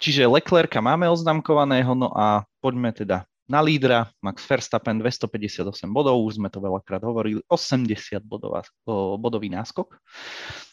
čiže 0.00 0.24
Leclerca 0.24 0.80
máme 0.80 1.04
oznamkovaného, 1.04 1.92
no 1.92 2.16
a 2.16 2.48
poďme 2.64 2.96
teda 2.96 3.28
na 3.44 3.60
lídra. 3.60 4.08
Max 4.24 4.48
Verstappen 4.48 4.96
258 4.96 5.68
bodov, 5.92 6.16
už 6.24 6.40
sme 6.40 6.48
to 6.48 6.64
veľakrát 6.64 7.04
hovorili, 7.04 7.44
80 7.44 7.92
bodová, 8.24 8.64
bodový 9.20 9.52
náskok 9.52 10.00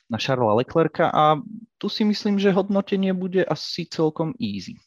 na 0.07 0.15
Charlesa 0.15 0.55
Leclerca 0.55 1.05
a 1.11 1.35
tu 1.75 1.91
si 1.91 2.07
myslím, 2.07 2.39
že 2.39 2.55
hodnotenie 2.55 3.11
bude 3.11 3.43
asi 3.43 3.83
celkom 3.91 4.31
easy 4.39 4.79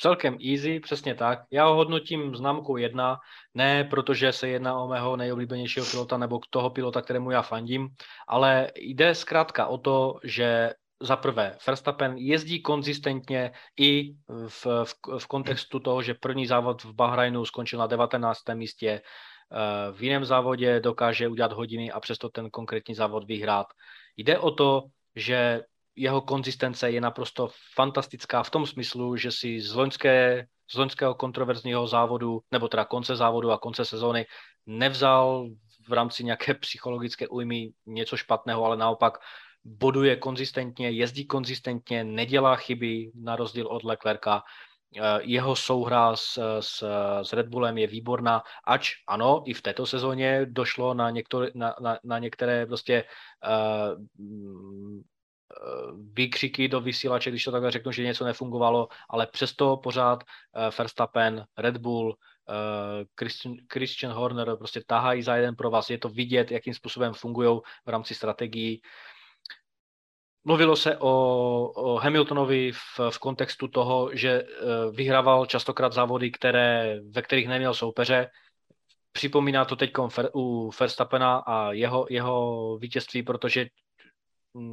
celkem 0.00 0.38
easy, 0.50 0.80
přesně 0.80 1.14
tak. 1.14 1.38
Já 1.50 1.66
ho 1.66 1.74
hodnotím 1.74 2.36
známkou 2.36 2.76
jedna, 2.76 3.18
ne 3.54 3.84
protože 3.84 4.32
se 4.32 4.48
jedná 4.48 4.78
o 4.78 4.88
mého 4.88 5.16
nejoblíbenějšího 5.16 5.86
pilota 5.86 6.16
nebo 6.16 6.40
toho 6.50 6.70
pilota, 6.70 7.02
kterému 7.02 7.30
já 7.30 7.42
fandím, 7.42 7.88
ale 8.28 8.70
jde 8.76 9.14
zkrátka 9.14 9.66
o 9.66 9.78
to, 9.78 10.14
že 10.24 10.70
za 11.02 11.16
prvé, 11.16 11.56
Verstappen 11.66 12.16
jezdí 12.16 12.62
konzistentně 12.62 13.52
i 13.80 14.12
v, 14.48 14.66
v, 14.84 14.94
v 15.18 15.26
kontextu 15.26 15.80
toho, 15.80 16.02
že 16.02 16.14
první 16.14 16.46
závod 16.46 16.84
v 16.84 16.92
Bahrajnu 16.92 17.44
skončil 17.44 17.78
na 17.78 17.86
19. 17.86 18.38
místě, 18.54 18.88
eh, 18.90 19.92
v 19.92 20.02
jiném 20.02 20.24
závodě 20.24 20.80
dokáže 20.80 21.28
udělat 21.28 21.52
hodiny 21.52 21.90
a 21.90 22.00
přesto 22.00 22.28
ten 22.28 22.50
konkrétní 22.50 22.94
závod 22.94 23.24
vyhrát. 23.24 23.66
Jde 24.16 24.38
o 24.38 24.50
to, 24.50 24.82
že 25.16 25.62
jeho 25.96 26.20
konzistence 26.20 26.90
je 26.90 27.00
naprosto 27.00 27.48
fantastická 27.74 28.42
v 28.42 28.50
tom 28.50 28.66
smyslu, 28.66 29.16
že 29.16 29.32
si 29.32 29.60
z, 29.60 29.74
loňské, 29.74 30.46
z 30.70 30.74
loňského 30.74 31.14
kontroverzního 31.14 31.86
závodu, 31.86 32.40
nebo 32.52 32.68
teda 32.68 32.84
konce 32.84 33.16
závodu 33.16 33.50
a 33.50 33.58
konce 33.58 33.84
sezóny 33.84 34.26
nevzal 34.66 35.48
v 35.88 35.92
rámci 35.92 36.24
nějaké 36.24 36.54
psychologické 36.54 37.28
újmy 37.28 37.70
něco 37.86 38.16
špatného, 38.16 38.64
ale 38.64 38.76
naopak 38.76 39.18
boduje 39.64 40.16
konzistentně, 40.16 40.90
jezdí 40.90 41.26
konzistentně, 41.26 42.04
nedělá 42.04 42.56
chyby 42.56 43.10
na 43.14 43.36
rozdíl 43.36 43.66
od 43.66 43.84
Leclerca. 43.84 44.42
Eh, 44.96 45.18
jeho 45.22 45.56
souhra 45.56 46.16
s, 46.16 46.58
s, 46.60 46.84
s 47.22 47.32
Red 47.32 47.48
Bullem 47.48 47.78
je 47.78 47.86
výborná, 47.86 48.42
ač 48.66 48.90
ano, 49.08 49.42
i 49.46 49.54
v 49.54 49.62
této 49.62 49.86
sezóně 49.86 50.46
došlo 50.46 50.94
na, 50.94 51.10
některé, 51.10 51.46
na, 51.54 51.74
na, 51.80 51.98
na 52.04 52.18
některé 52.18 52.66
prostě 52.66 53.04
uh, 53.46 54.02
výkřiky 56.12 56.68
do 56.68 56.80
vysílače, 56.80 57.30
když 57.30 57.44
to 57.44 57.52
takhle 57.52 57.70
řeknu, 57.70 57.92
že 57.92 58.02
něco 58.04 58.24
nefungovalo, 58.24 58.88
ale 59.08 59.26
přesto 59.26 59.76
pořád 59.76 60.24
uh, 60.24 60.62
Verstappen, 60.78 61.44
Red 61.58 61.76
Bull, 61.76 62.08
uh, 62.08 62.14
Christian, 63.72 64.12
Horner 64.12 64.56
prostě 64.56 64.80
tahají 64.86 65.22
za 65.22 65.36
jeden 65.36 65.56
pro 65.56 65.70
vás. 65.70 65.90
Je 65.90 65.98
to 65.98 66.08
vidět, 66.08 66.50
jakým 66.50 66.74
způsobem 66.74 67.12
fungují 67.14 67.60
v 67.86 67.88
rámci 67.88 68.14
strategií. 68.14 68.82
Mluvilo 70.44 70.76
se 70.76 70.96
o, 70.96 71.10
o 71.76 71.96
Hamiltonovi 71.96 72.72
v, 72.72 73.00
v 73.10 73.18
kontextu 73.18 73.68
toho, 73.68 74.10
že 74.12 74.42
vyhrával 74.92 75.46
častokrát 75.46 75.92
závody, 75.92 76.30
které, 76.30 77.00
ve 77.10 77.22
kterých 77.22 77.48
neměl 77.48 77.74
soupeře. 77.74 78.30
Připomíná 79.12 79.64
to 79.64 79.76
teď 79.76 79.90
u 80.34 80.70
Verstappena 80.80 81.36
a 81.36 81.72
jeho, 81.72 82.06
jeho 82.10 82.78
vítězství, 82.78 83.22
protože 83.22 83.66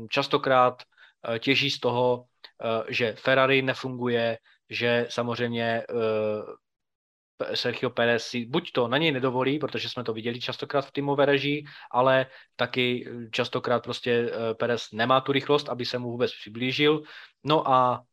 častokrát 0.10 0.84
eh, 0.84 1.40
těží 1.40 1.72
z 1.72 1.80
toho, 1.80 2.26
eh, 2.64 2.94
že 2.94 3.14
Ferrari 3.14 3.62
nefunguje, 3.62 4.38
že 4.70 5.06
samozřejmě 5.10 5.84
eh, 5.84 7.56
Sergio 7.56 7.90
Perez 7.90 8.28
si 8.28 8.46
buď 8.46 8.72
to 8.72 8.88
na 8.88 8.98
něj 8.98 9.12
nedovolí, 9.12 9.60
protože 9.60 9.90
jsme 9.90 10.04
to 10.04 10.14
viděli 10.14 10.42
častokrát 10.42 10.86
v 10.86 10.92
týmové 10.92 11.26
režii, 11.26 11.66
ale 11.92 12.26
taky 12.56 13.10
častokrát 13.32 13.84
prostě 13.84 14.32
Perez 14.54 14.88
nemá 14.94 15.22
tu 15.22 15.32
rychlost, 15.32 15.70
aby 15.70 15.86
se 15.86 15.98
mu 15.98 16.12
vůbec 16.12 16.32
přiblížil. 16.34 17.04
No 17.44 17.70
a 17.70 18.04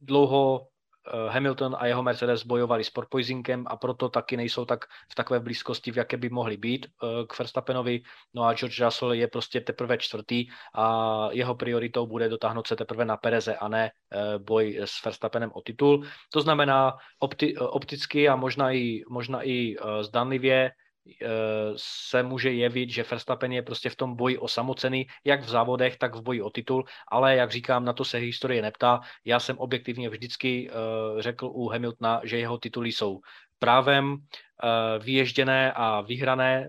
dlouho 0.00 0.66
Hamilton 1.28 1.76
a 1.78 1.86
jeho 1.86 2.02
Mercedes 2.02 2.44
bojovali 2.44 2.84
s 2.84 2.90
porpoisingem 2.90 3.64
a 3.66 3.76
proto 3.76 4.08
taky 4.08 4.36
nejsou 4.36 4.64
tak 4.64 4.84
v 4.84 5.14
takové 5.14 5.40
blízkosti, 5.40 5.92
v 5.92 5.96
jaké 5.96 6.16
by 6.16 6.28
mohli 6.28 6.56
být 6.56 6.86
eh, 6.86 7.06
k 7.26 7.38
Verstappenovi. 7.38 8.02
No 8.34 8.44
a 8.44 8.54
George 8.54 8.80
Russell 8.80 9.12
je 9.12 9.28
prostě 9.28 9.60
teprve 9.60 9.98
čtvrtý 9.98 10.46
a 10.74 11.28
jeho 11.32 11.54
prioritou 11.54 12.06
bude 12.06 12.28
dotáhnout 12.28 12.66
se 12.66 12.76
teprve 12.76 13.04
na 13.04 13.16
Pereze 13.16 13.56
a 13.56 13.68
ne 13.68 13.90
eh, 13.90 14.38
boj 14.38 14.78
s 14.84 15.04
Verstappenem 15.04 15.50
o 15.54 15.60
titul. 15.60 16.02
To 16.32 16.40
znamená 16.40 16.96
opti, 17.18 17.56
opticky 17.58 18.28
a 18.28 18.36
možná 18.36 18.72
i, 18.72 19.02
možná 19.08 19.46
i 19.46 19.76
zdanlivě 20.00 20.70
se 21.76 22.22
může 22.22 22.52
jevit, 22.52 22.90
že 22.90 23.04
Verstappen 23.10 23.52
je 23.52 23.62
prostě 23.62 23.90
v 23.90 23.96
tom 23.96 24.16
boji 24.16 24.38
o 24.38 24.48
samoceny, 24.48 25.06
jak 25.24 25.42
v 25.42 25.48
závodech, 25.48 25.96
tak 25.96 26.14
v 26.14 26.22
boji 26.22 26.42
o 26.42 26.50
titul, 26.50 26.84
ale 27.08 27.36
jak 27.36 27.50
říkám, 27.50 27.84
na 27.84 27.92
to 27.92 28.04
se 28.04 28.18
historie 28.18 28.62
neptá. 28.62 29.00
Já 29.24 29.40
jsem 29.40 29.58
objektivně 29.58 30.08
vždycky 30.08 30.70
řekl 31.18 31.46
u 31.46 31.68
Hamiltona, 31.68 32.20
že 32.24 32.38
jeho 32.38 32.58
tituly 32.58 32.92
jsou 32.92 33.20
právem 33.58 34.16
vyježděné 34.98 35.72
a 35.72 36.00
vyhrané 36.00 36.68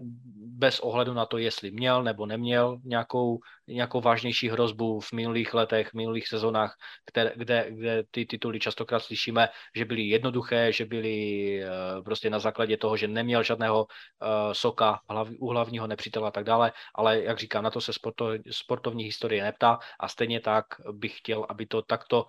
bez 0.61 0.79
ohledu 0.79 1.13
na 1.13 1.25
to, 1.25 1.37
jestli 1.37 1.71
měl 1.71 2.03
nebo 2.03 2.25
neměl 2.25 2.77
nějakou, 2.83 3.39
nějakou 3.67 4.01
vážnější 4.01 4.49
hrozbu 4.49 4.99
v 4.99 5.13
minulých 5.13 5.53
letech, 5.53 5.89
v 5.89 5.93
minulých 5.93 6.27
sezónách, 6.27 6.77
kde, 7.13 7.33
kde, 7.35 7.65
kde 7.69 8.03
ty 8.11 8.25
tituly 8.25 8.59
častokrát 8.59 9.01
slyšíme, 9.01 9.49
že 9.75 9.85
byly 9.85 10.01
jednoduché, 10.01 10.71
že 10.71 10.85
byly 10.85 11.15
uh, 11.63 12.03
prostě 12.03 12.29
na 12.29 12.39
základě 12.39 12.77
toho, 12.77 12.97
že 12.97 13.07
neměl 13.07 13.43
žádného 13.43 13.79
uh, 13.81 14.53
soka 14.53 15.01
u 15.39 15.49
hlavního 15.49 15.87
nepřítele 15.87 16.27
a 16.27 16.31
tak 16.31 16.43
dále, 16.43 16.71
ale 16.95 17.21
jak 17.21 17.39
říkám, 17.39 17.63
na 17.63 17.69
to 17.69 17.81
se 17.81 17.93
sporto, 17.93 18.29
sportovní 18.51 19.03
historie 19.03 19.43
neptá 19.43 19.79
a 19.99 20.07
stejně 20.07 20.39
tak 20.39 20.65
bych 20.91 21.17
chtěl, 21.17 21.45
aby 21.49 21.65
to 21.65 21.81
takto 21.81 22.25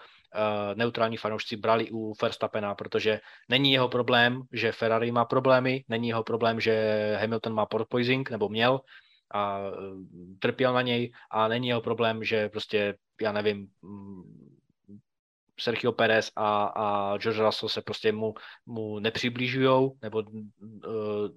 neutrální 0.75 1.17
fanoušci 1.17 1.57
brali 1.57 1.91
u 1.91 2.15
Verstappena, 2.23 2.75
protože 2.75 3.21
není 3.49 3.73
jeho 3.73 3.89
problém, 3.89 4.43
že 4.53 4.73
Ferrari 4.73 5.13
má 5.13 5.25
problémy, 5.53 5.85
není 5.89 6.09
jeho 6.09 6.25
problém, 6.25 6.61
že 6.61 7.17
Hamilton 7.21 7.55
má 7.55 7.67
porpoising, 7.67 8.31
nebo 8.31 8.49
měl, 8.49 8.81
a 9.35 9.59
e, 9.59 9.71
trpěl 10.39 10.73
na 10.73 10.83
něj 10.83 11.13
a 11.31 11.49
není 11.49 11.69
jeho 11.69 11.81
problém, 11.81 12.25
že 12.25 12.49
prostě, 12.49 12.95
já 13.23 13.33
nevím, 13.33 13.69
mm, 13.83 14.57
Sergio 15.61 15.93
Perez 15.93 16.33
a, 16.37 16.65
a 16.65 17.19
George 17.19 17.39
Russell 17.39 17.69
se 17.69 17.83
prostě 17.83 18.13
mu, 18.13 18.35
mu 18.67 18.99
nepřibližují, 18.99 19.91
nebo 20.03 20.19
uh, 20.19 21.29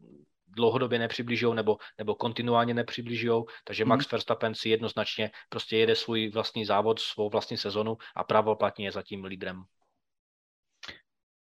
dlouhodobě 0.48 1.00
nepřibližují, 1.00 1.56
nebo, 1.56 1.78
nebo 1.98 2.16
kontinuálně 2.16 2.74
nepřibližují, 2.74 3.44
takže 3.64 3.86
mm. 3.86 3.90
Max 3.90 4.12
Verstappen 4.12 4.56
si 4.56 4.70
jednoznačně 4.70 5.32
prostě 5.50 5.78
jede 5.78 5.96
svůj 5.96 6.30
vlastní 6.30 6.66
závod, 6.66 7.00
svou 7.00 7.30
vlastní 7.30 7.58
sezonu 7.58 7.98
a 8.16 8.24
pravoplatně 8.24 8.88
je 8.88 8.92
zatím 8.92 9.26
lídrem. 9.26 9.64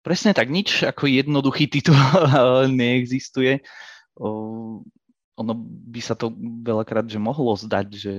Presne 0.01 0.33
tak, 0.33 0.49
nič 0.49 0.81
ako 0.81 1.05
jednoduchý 1.05 1.69
titul 1.69 1.97
neexistuje. 2.81 3.61
Ono 5.41 5.53
by 5.65 6.01
sa 6.01 6.17
to 6.17 6.33
veľakrát, 6.65 7.09
že 7.09 7.21
mohlo 7.21 7.53
zdať, 7.57 7.87
že 7.93 8.15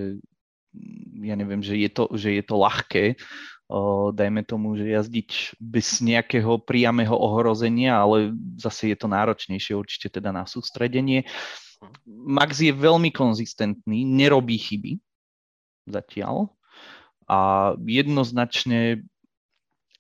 mm, 0.74 1.26
ja 1.26 1.36
neviem, 1.38 1.62
že 1.62 1.78
je 1.78 1.90
to, 1.90 2.06
že 2.14 2.38
je 2.38 2.44
to 2.46 2.56
ľahké, 2.58 3.06
dajme 4.12 4.44
tomu, 4.44 4.76
že 4.76 4.92
jazdiť 4.92 5.56
bez 5.64 6.04
nejakého 6.04 6.60
priamého 6.60 7.16
ohrozenia, 7.16 7.96
ale 7.96 8.36
zase 8.60 8.92
je 8.92 8.98
to 9.00 9.08
náročnejšie 9.08 9.74
určite 9.80 10.12
teda 10.12 10.36
na 10.36 10.44
sústredenie. 10.44 11.24
Max 12.06 12.60
je 12.60 12.76
veľmi 12.76 13.10
konzistentný, 13.16 14.04
nerobí 14.04 14.60
chyby 14.60 15.00
zatiaľ. 15.88 16.52
A 17.32 17.72
jednoznačne 17.80 19.08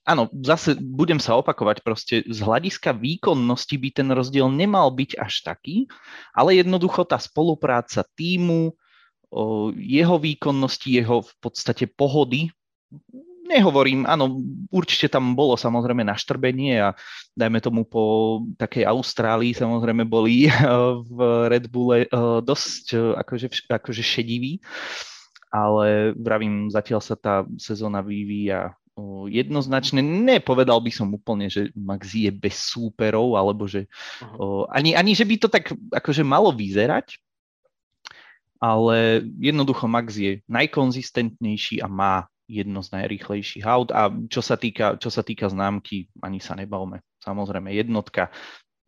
áno, 0.05 0.29
zase 0.41 0.77
budem 0.77 1.21
sa 1.21 1.37
opakovať, 1.37 1.85
proste 1.85 2.25
z 2.25 2.39
hľadiska 2.41 2.93
výkonnosti 2.97 3.75
by 3.77 3.89
ten 3.93 4.07
rozdiel 4.09 4.49
nemal 4.49 4.89
byť 4.89 5.17
až 5.17 5.45
taký, 5.45 5.85
ale 6.33 6.57
jednoducho 6.57 7.05
tá 7.05 7.21
spolupráca 7.21 8.05
týmu, 8.17 8.73
jeho 9.79 10.15
výkonnosti, 10.19 10.91
jeho 10.91 11.23
v 11.23 11.33
podstate 11.39 11.87
pohody, 11.87 12.51
nehovorím, 13.51 14.07
áno, 14.07 14.39
určite 14.71 15.11
tam 15.11 15.35
bolo 15.35 15.59
samozrejme 15.59 16.07
naštrbenie 16.07 16.79
a 16.79 16.95
dajme 17.35 17.59
tomu 17.59 17.83
po 17.83 18.39
takej 18.55 18.87
Austrálii 18.87 19.51
samozrejme 19.51 20.07
boli 20.07 20.47
v 21.11 21.17
Red 21.51 21.67
Bulle 21.67 22.07
dosť 22.43 23.15
akože, 23.19 23.71
akože 23.71 24.03
šedivý, 24.03 24.59
ale 25.51 26.15
vravím, 26.15 26.71
zatiaľ 26.71 27.03
sa 27.03 27.15
tá 27.19 27.43
sezóna 27.59 27.99
vyvíja 27.99 28.75
jednoznačne, 29.29 30.01
nepovedal 30.01 30.81
by 30.81 30.91
som 30.91 31.13
úplne, 31.13 31.47
že 31.47 31.69
Max 31.77 32.13
je 32.13 32.31
bez 32.31 32.57
súperov, 32.57 33.37
alebo 33.37 33.69
že 33.69 33.85
uh-huh. 34.21 34.67
ani, 34.71 34.95
ani, 34.97 35.13
že 35.13 35.25
by 35.27 35.35
to 35.37 35.47
tak 35.47 35.71
akože 35.93 36.25
malo 36.25 36.49
vyzerať, 36.51 37.19
ale 38.61 39.25
jednoducho 39.41 39.89
Max 39.89 40.17
je 40.17 40.45
najkonzistentnejší 40.45 41.81
a 41.81 41.87
má 41.89 42.29
jedno 42.51 42.83
z 42.83 42.91
najrýchlejších 42.91 43.63
aut 43.63 43.95
a 43.95 44.11
čo 44.27 44.43
sa 44.43 44.59
týka, 44.59 44.99
čo 44.99 45.07
sa 45.07 45.23
týka 45.23 45.47
známky, 45.47 46.11
ani 46.19 46.43
sa 46.43 46.53
nebavme. 46.59 46.99
Samozrejme 47.23 47.71
jednotka, 47.71 48.27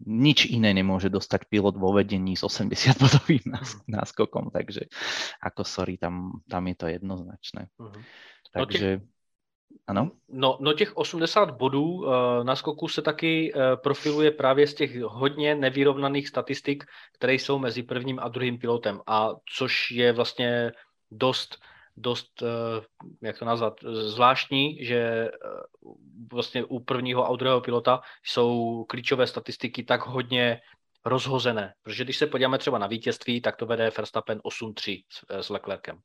nič 0.03 0.52
iné 0.52 0.76
nemôže 0.76 1.07
dostať 1.07 1.48
pilot 1.48 1.80
vo 1.80 1.95
vedení 1.95 2.35
s 2.35 2.44
80 2.44 2.99
bodovým 2.99 3.56
náskokom, 3.95 4.52
takže 4.52 4.91
ako 5.40 5.64
sorry, 5.64 5.95
tam, 5.95 6.44
tam 6.52 6.68
je 6.68 6.76
to 6.76 6.85
jednoznačné. 6.91 7.72
Uh-huh. 7.80 7.95
Takže 8.52 9.02
ano? 9.88 10.12
No, 10.30 10.58
no 10.62 10.74
těch 10.74 10.98
80 10.98 11.52
bodů 11.52 11.84
uh, 11.84 12.14
na 12.44 12.56
skoku 12.56 12.88
se 12.88 13.02
taky 13.02 13.54
uh, 13.54 13.62
profiluje 13.76 14.32
právě 14.32 14.68
z 14.68 14.74
těch 14.74 15.02
hodně 15.02 15.56
nevyrovnaných 15.56 16.28
statistik, 16.28 16.84
které 17.14 17.34
jsou 17.34 17.60
mezi 17.60 17.84
prvním 17.84 18.20
a 18.20 18.28
druhým 18.28 18.58
pilotem. 18.58 19.02
A 19.08 19.30
což 19.58 19.92
je 19.92 20.14
vlastně 20.14 20.72
dost, 21.12 21.62
dost 21.98 22.42
uh, 22.42 22.48
jak 23.22 23.40
to 23.40 23.46
nazvat, 23.46 23.74
zvláštní, 23.92 24.86
že 24.86 25.32
vlastně 26.32 26.64
u 26.64 26.80
prvního 26.80 27.28
a 27.28 27.36
druhého 27.36 27.62
pilota 27.62 28.02
jsou 28.24 28.86
klíčové 28.90 29.28
statistiky 29.28 29.84
tak 29.84 30.08
hodně 30.08 30.62
rozhozené. 31.06 31.74
Protože 31.84 32.04
když 32.04 32.18
se 32.18 32.28
podíváme 32.28 32.58
třeba 32.58 32.78
na 32.78 32.88
vítězství, 32.88 33.42
tak 33.42 33.56
to 33.56 33.66
vede 33.66 33.92
Verstappen 33.98 34.40
8-3 34.40 35.04
s, 35.10 35.46
s 35.46 35.50
Leclerkem. 35.50 36.00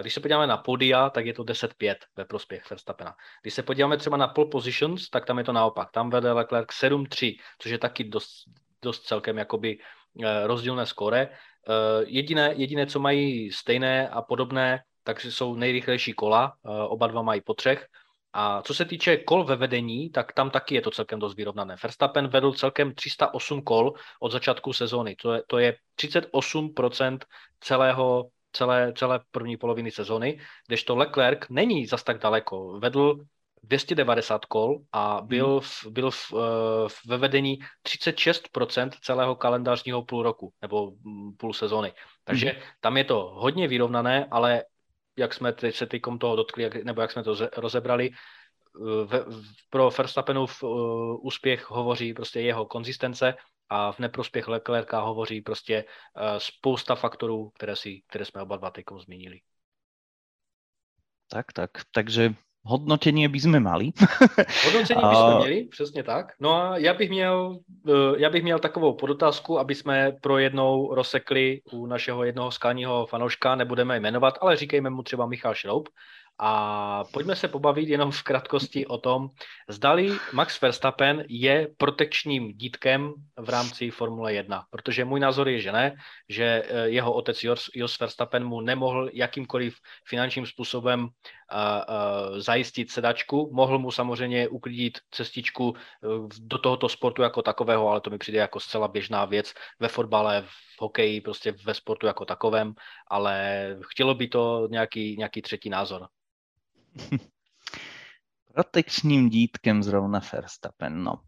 Když 0.00 0.14
se 0.14 0.20
podíváme 0.20 0.46
na 0.46 0.56
podia, 0.56 1.10
tak 1.10 1.26
je 1.26 1.34
to 1.34 1.44
10-5 1.44 1.94
ve 2.16 2.24
prospěch 2.24 2.70
Verstappena. 2.70 3.14
Když 3.42 3.54
se 3.54 3.62
podíváme 3.62 3.96
třeba 3.96 4.16
na 4.16 4.28
pole 4.28 4.48
positions, 4.50 5.10
tak 5.10 5.26
tam 5.26 5.38
je 5.38 5.44
to 5.44 5.52
naopak. 5.52 5.90
Tam 5.90 6.10
vede 6.10 6.32
Leclerc 6.32 6.68
7-3, 6.68 7.36
což 7.58 7.72
je 7.72 7.78
taky 7.78 8.04
dost, 8.04 8.44
dost 8.82 9.02
celkem 9.02 9.38
jakoby 9.38 9.78
eh, 10.24 10.46
rozdílné 10.46 10.86
skóre. 10.86 11.28
Eh, 11.28 12.04
jediné, 12.06 12.54
jediné, 12.56 12.86
co 12.86 13.00
mají 13.00 13.52
stejné 13.52 14.08
a 14.08 14.22
podobné, 14.22 14.82
tak 15.04 15.20
jsou 15.20 15.54
nejrychlejší 15.54 16.12
kola, 16.12 16.56
eh, 16.64 16.68
oba 16.68 17.06
dva 17.06 17.22
mají 17.22 17.40
po 17.40 17.54
třech, 17.54 17.86
a 18.36 18.62
co 18.62 18.74
se 18.74 18.84
týče 18.84 19.16
kol 19.16 19.44
ve 19.44 19.56
vedení, 19.56 20.10
tak 20.10 20.32
tam 20.32 20.50
taky 20.50 20.74
je 20.74 20.80
to 20.80 20.90
celkem 20.90 21.18
dost 21.18 21.36
vyrovnané. 21.36 21.76
Verstappen 21.82 22.28
vedl 22.28 22.52
celkem 22.52 22.94
308 22.94 23.62
kol 23.62 23.92
od 24.20 24.32
začátku 24.32 24.72
sezóny. 24.72 25.16
To 25.22 25.32
je, 25.32 25.42
to 25.46 25.58
je 25.58 25.76
38% 26.00 27.18
celého, 27.60 28.28
celé, 28.52 28.92
celé 28.92 29.20
první 29.30 29.56
poloviny 29.56 29.90
sezóny, 29.90 30.40
kdežto 30.66 30.96
Leclerc 30.96 31.38
není 31.50 31.86
zas 31.86 32.02
tak 32.02 32.18
daleko. 32.18 32.78
Vedl 32.78 33.18
290 33.62 34.44
kol 34.44 34.78
a 34.92 35.20
byl, 35.22 35.50
hmm. 35.50 35.60
v, 35.60 35.86
byl 35.86 36.10
v, 36.10 36.32
eh, 36.32 36.88
v, 36.88 37.06
ve 37.06 37.16
vedení 37.16 37.58
36% 37.86 38.90
celého 39.02 39.36
kalendářního 39.36 40.02
půl 40.02 40.22
roku 40.22 40.52
nebo 40.62 40.90
mm, 40.90 41.32
půl 41.36 41.52
sezóny. 41.52 41.92
Takže 42.24 42.50
hmm. 42.50 42.60
tam 42.80 42.96
je 42.96 43.04
to 43.04 43.32
hodně 43.34 43.68
vyrovnané, 43.68 44.26
ale 44.30 44.62
jak 45.16 45.34
jsme 45.34 45.52
teď 45.52 45.76
se 45.76 45.86
týkom 45.86 46.18
toho 46.18 46.36
dotkli, 46.36 46.62
jak, 46.62 46.74
nebo 46.74 47.00
jak 47.00 47.12
jsme 47.12 47.22
to 47.22 47.36
rozebrali, 47.56 48.10
v, 48.80 49.24
v, 49.26 49.52
pro 49.70 49.90
Verstappenův 49.90 50.62
uh, 50.62 51.26
úspěch 51.26 51.70
hovoří 51.70 52.14
prostě 52.14 52.40
jeho 52.40 52.66
konzistence 52.66 53.34
a 53.68 53.92
v 53.92 53.98
neprospěch 53.98 54.48
Leclerca 54.48 55.00
hovoří 55.00 55.40
prostě 55.40 55.84
uh, 55.84 56.38
spousta 56.38 56.94
faktorů, 56.94 57.50
které, 57.50 57.76
si, 57.76 58.02
které 58.08 58.24
jsme 58.24 58.42
oba 58.42 58.56
dva 58.56 58.70
teďkom 58.70 59.00
zmínili. 59.00 59.40
Tak, 61.28 61.52
tak. 61.52 61.70
Takže 61.90 62.34
hodnotenie 62.64 63.28
by 63.28 63.40
sme 63.40 63.58
mali. 63.60 63.92
Hodnotení 64.64 65.02
by 65.04 65.16
sme 65.16 65.32
měli, 65.44 65.64
přesně 65.64 66.02
tak. 66.02 66.32
No 66.40 66.56
a 66.56 66.78
já 66.78 66.94
bych 66.94 67.10
měl, 67.10 67.58
eh, 67.88 67.92
já 68.16 68.30
bych 68.30 68.42
měl 68.42 68.58
takovou 68.58 68.92
podotázku, 68.92 69.58
aby 69.58 69.74
jsme 69.74 70.12
pro 70.20 70.38
jednou 70.38 70.94
rozsekli 70.94 71.60
u 71.72 71.86
našeho 71.86 72.24
jednoho 72.24 72.50
skalního 72.50 73.06
fanouška, 73.06 73.54
nebudeme 73.54 74.00
jmenovat, 74.00 74.38
ale 74.40 74.56
říkejme 74.56 74.90
mu 74.90 75.02
třeba 75.02 75.26
Michal 75.26 75.54
Šroub. 75.54 75.88
A 76.38 77.04
pojďme 77.12 77.36
se 77.36 77.48
pobavit 77.48 77.88
jenom 77.88 78.10
v 78.10 78.22
krátkosti 78.22 78.86
o 78.86 78.98
tom, 78.98 79.28
zdali 79.68 80.10
Max 80.32 80.60
Verstappen 80.60 81.24
je 81.28 81.68
protekčním 81.76 82.52
dítkem 82.52 83.12
v 83.38 83.48
rámci 83.48 83.90
Formule 83.90 84.32
1. 84.34 84.64
Protože 84.70 85.04
můj 85.04 85.20
názor 85.20 85.48
je, 85.48 85.60
že 85.60 85.72
ne, 85.72 85.96
že 86.28 86.44
eh, 86.44 86.88
jeho 86.88 87.12
otec 87.12 87.44
Jos, 87.74 87.98
Verstappen 88.00 88.44
mu 88.44 88.60
nemohl 88.60 89.10
jakýmkoliv 89.12 89.76
finančním 90.08 90.46
způsobem 90.46 91.08
zajistit 92.38 92.90
sedačku. 92.90 93.50
Mohl 93.52 93.78
mu 93.78 93.90
samozřejmě 93.90 94.48
uklidit 94.48 94.98
cestičku 95.10 95.70
uh, 95.70 95.76
do 96.40 96.58
tohoto 96.58 96.88
sportu 96.88 97.22
jako 97.22 97.42
takového, 97.42 97.88
ale 97.88 98.00
to 98.00 98.10
mi 98.10 98.18
přijde 98.18 98.38
jako 98.38 98.60
zcela 98.60 98.88
běžná 98.88 99.24
věc 99.24 99.54
ve 99.80 99.88
fotbale, 99.88 100.42
v 100.42 100.80
hokeji, 100.80 101.20
prostě 101.20 101.54
ve 101.64 101.74
sportu 101.74 102.06
jako 102.06 102.24
takovém, 102.24 102.74
ale 103.08 103.66
chtělo 103.82 104.14
by 104.14 104.28
to 104.28 104.68
nějaký, 104.70 105.16
nějaký 105.16 105.42
třetí 105.42 105.70
názor. 105.70 106.08
Protekčným 108.54 109.30
dítkem 109.30 109.82
zrovna 109.82 110.22
Verstappen, 110.32 111.02
no. 111.02 111.26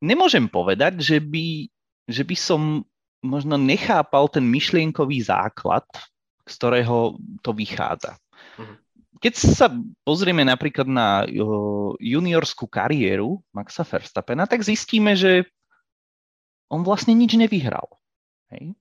Nemôžem 0.00 0.48
povedať, 0.48 1.04
že 1.04 1.20
by, 1.20 1.68
že 2.08 2.24
by 2.24 2.36
som 2.36 2.80
možno 3.20 3.60
nechápal 3.60 4.32
ten 4.32 4.48
myšlienkový 4.48 5.20
základ, 5.20 5.84
z 6.50 6.56
ktorého 6.58 7.14
to 7.40 7.54
vychádza. 7.54 8.18
Mhm. 8.58 8.74
Keď 9.20 9.34
sa 9.36 9.68
pozrieme 10.02 10.42
napríklad 10.48 10.88
na 10.88 11.28
juniorskú 12.00 12.64
kariéru 12.64 13.44
Maxa 13.52 13.84
Verstappena, 13.84 14.48
tak 14.48 14.64
zistíme, 14.64 15.12
že 15.12 15.44
on 16.72 16.80
vlastne 16.80 17.12
nič 17.12 17.36
nevyhral. 17.36 17.84
Hej? 18.48 18.72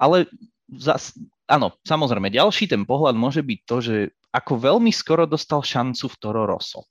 Ale 0.00 0.26
zas, 0.66 1.14
áno, 1.46 1.76
samozrejme, 1.86 2.32
ďalší 2.32 2.66
ten 2.66 2.82
pohľad 2.82 3.14
môže 3.14 3.44
byť 3.44 3.60
to, 3.68 3.76
že 3.78 3.96
ako 4.32 4.52
veľmi 4.56 4.90
skoro 4.90 5.30
dostal 5.30 5.62
šancu 5.62 6.10
v 6.10 6.16
Toro 6.18 6.42
Rosso. 6.48 6.86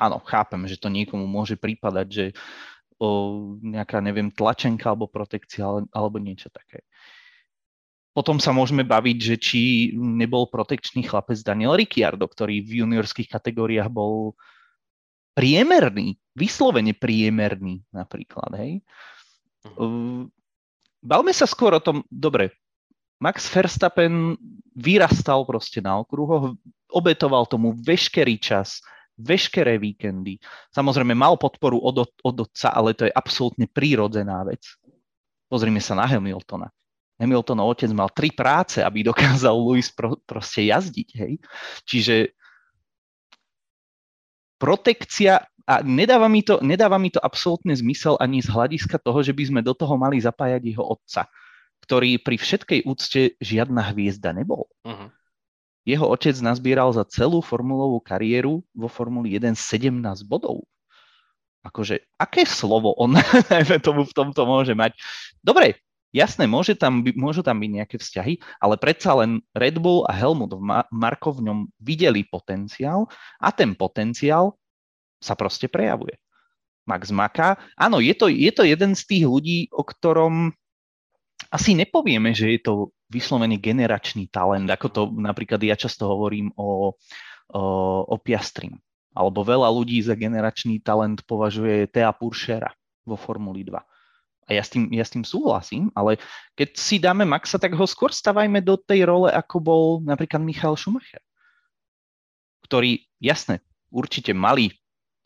Áno, 0.00 0.22
chápem, 0.24 0.64
že 0.64 0.80
to 0.80 0.88
niekomu 0.88 1.28
môže 1.28 1.60
prípadať, 1.60 2.06
že 2.08 2.26
o, 2.96 3.08
nejaká, 3.60 4.00
neviem, 4.00 4.32
tlačenka 4.32 4.92
alebo 4.92 5.08
protekcia 5.08 5.84
alebo 5.92 6.16
niečo 6.16 6.48
také. 6.48 6.84
Potom 8.10 8.42
sa 8.42 8.50
môžeme 8.50 8.82
baviť, 8.82 9.18
že 9.22 9.36
či 9.38 9.60
nebol 9.94 10.50
protekčný 10.50 11.06
chlapec 11.06 11.38
Daniel 11.46 11.78
Ricciardo, 11.78 12.26
ktorý 12.26 12.58
v 12.58 12.82
juniorských 12.82 13.30
kategóriách 13.30 13.86
bol 13.86 14.34
priemerný, 15.38 16.18
vyslovene 16.34 16.90
priemerný 16.90 17.86
napríklad, 17.94 18.50
hej. 18.58 18.82
Uh-huh. 19.62 20.26
Bavme 21.00 21.30
sa 21.30 21.46
skôr 21.46 21.70
o 21.78 21.80
tom, 21.80 22.02
dobre, 22.10 22.50
Max 23.22 23.46
Verstappen 23.46 24.34
vyrastal 24.74 25.46
proste 25.46 25.78
na 25.78 26.02
okruhoch, 26.02 26.56
obetoval 26.90 27.46
tomu 27.46 27.76
veškerý 27.78 28.40
čas, 28.40 28.82
veškeré 29.20 29.76
víkendy. 29.76 30.40
Samozrejme 30.72 31.12
mal 31.12 31.36
podporu 31.36 31.78
od, 31.78 32.08
od 32.24 32.36
otca, 32.48 32.72
ale 32.72 32.96
to 32.96 33.06
je 33.06 33.12
absolútne 33.12 33.68
prírodzená 33.68 34.42
vec. 34.48 34.64
Pozrime 35.52 35.78
sa 35.78 35.94
na 35.94 36.08
Hamiltona. 36.08 36.72
Hamiltonov 37.20 37.76
otec 37.76 37.92
mal 37.92 38.08
tri 38.10 38.32
práce, 38.32 38.80
aby 38.80 39.04
dokázal 39.04 39.52
Lewis 39.52 39.92
pro, 39.92 40.16
proste 40.24 40.66
jazdiť. 40.72 41.08
Hej? 41.20 41.32
Čiže 41.84 42.14
protekcia 44.56 45.44
a 45.68 45.74
nedáva 45.86 46.26
mi, 46.26 46.42
to, 46.42 46.58
nedáva 46.64 46.98
mi 46.98 47.12
to 47.12 47.22
absolútne 47.22 47.76
zmysel 47.76 48.18
ani 48.18 48.42
z 48.42 48.50
hľadiska 48.50 48.98
toho, 48.98 49.22
že 49.22 49.30
by 49.30 49.44
sme 49.46 49.60
do 49.62 49.76
toho 49.76 49.94
mali 49.94 50.18
zapájať 50.18 50.64
jeho 50.64 50.82
otca 50.82 51.30
ktorý 51.84 52.20
pri 52.20 52.36
všetkej 52.36 52.80
úcte 52.84 53.34
žiadna 53.40 53.90
hviezda 53.92 54.36
nebol. 54.36 54.68
Uh-huh. 54.84 55.08
Jeho 55.88 56.06
otec 56.06 56.36
nazbieral 56.44 56.92
za 56.92 57.08
celú 57.08 57.40
formulovú 57.40 57.98
kariéru 58.04 58.60
vo 58.76 58.88
Formuli 58.88 59.32
1 59.34 59.56
17 59.56 60.28
bodov. 60.28 60.68
Akože, 61.66 62.00
aké 62.16 62.46
slovo 62.48 62.94
on 62.96 63.16
tomu 63.86 64.06
v 64.06 64.16
tomto 64.16 64.46
môže 64.46 64.72
mať? 64.76 64.96
Dobre, 65.40 65.80
jasné, 66.10 66.44
môže 66.46 66.74
tam, 66.78 67.02
môžu 67.16 67.42
tam 67.42 67.58
byť 67.58 67.70
nejaké 67.70 67.96
vzťahy, 67.98 68.38
ale 68.62 68.74
predsa 68.78 69.14
len 69.18 69.42
Red 69.54 69.78
Bull 69.78 70.06
a 70.06 70.12
Helmut 70.14 70.54
Marko 70.90 71.34
v 71.34 71.50
ňom 71.50 71.58
videli 71.78 72.26
potenciál 72.26 73.06
a 73.38 73.50
ten 73.54 73.74
potenciál 73.74 74.58
sa 75.20 75.36
proste 75.36 75.68
prejavuje. 75.68 76.18
Max 76.88 77.12
Maka, 77.14 77.60
áno, 77.78 78.02
je 78.02 78.16
to, 78.16 78.26
je 78.26 78.50
to 78.50 78.66
jeden 78.66 78.98
z 78.98 79.02
tých 79.06 79.24
ľudí, 79.28 79.58
o 79.70 79.86
ktorom 79.86 80.50
asi 81.52 81.78
nepovieme, 81.78 82.34
že 82.34 82.58
je 82.58 82.60
to 82.60 82.72
vyslovený 83.10 83.58
generačný 83.58 84.30
talent, 84.30 84.66
ako 84.70 84.86
to 84.90 85.02
napríklad 85.14 85.62
ja 85.62 85.74
často 85.74 86.06
hovorím 86.06 86.50
o, 86.54 86.94
o, 87.50 87.62
o 88.06 88.16
Piastrim. 88.18 88.78
Alebo 89.10 89.42
veľa 89.42 89.66
ľudí 89.66 89.98
za 89.98 90.14
generačný 90.14 90.78
talent 90.82 91.26
považuje 91.26 91.90
Thea 91.90 92.14
Puršera 92.14 92.70
vo 93.02 93.18
Formuli 93.18 93.66
2. 93.66 93.74
A 94.50 94.58
ja 94.58 94.66
s, 94.66 94.74
tým, 94.74 94.90
ja 94.90 95.06
s 95.06 95.14
tým 95.14 95.22
súhlasím, 95.22 95.94
ale 95.94 96.18
keď 96.58 96.68
si 96.74 96.98
dáme 96.98 97.22
Maxa, 97.22 97.54
tak 97.54 97.70
ho 97.78 97.86
skôr 97.86 98.10
stavajme 98.10 98.58
do 98.58 98.74
tej 98.74 99.06
role, 99.06 99.30
ako 99.30 99.56
bol 99.62 99.84
napríklad 100.02 100.42
Michal 100.42 100.74
Schumacher, 100.74 101.22
ktorý, 102.66 103.06
jasne, 103.22 103.62
určite 103.94 104.34
mali 104.34 104.74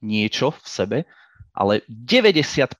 niečo 0.05 0.53
v 0.53 0.67
sebe, 0.69 0.99
ale 1.57 1.81
90% 1.89 2.77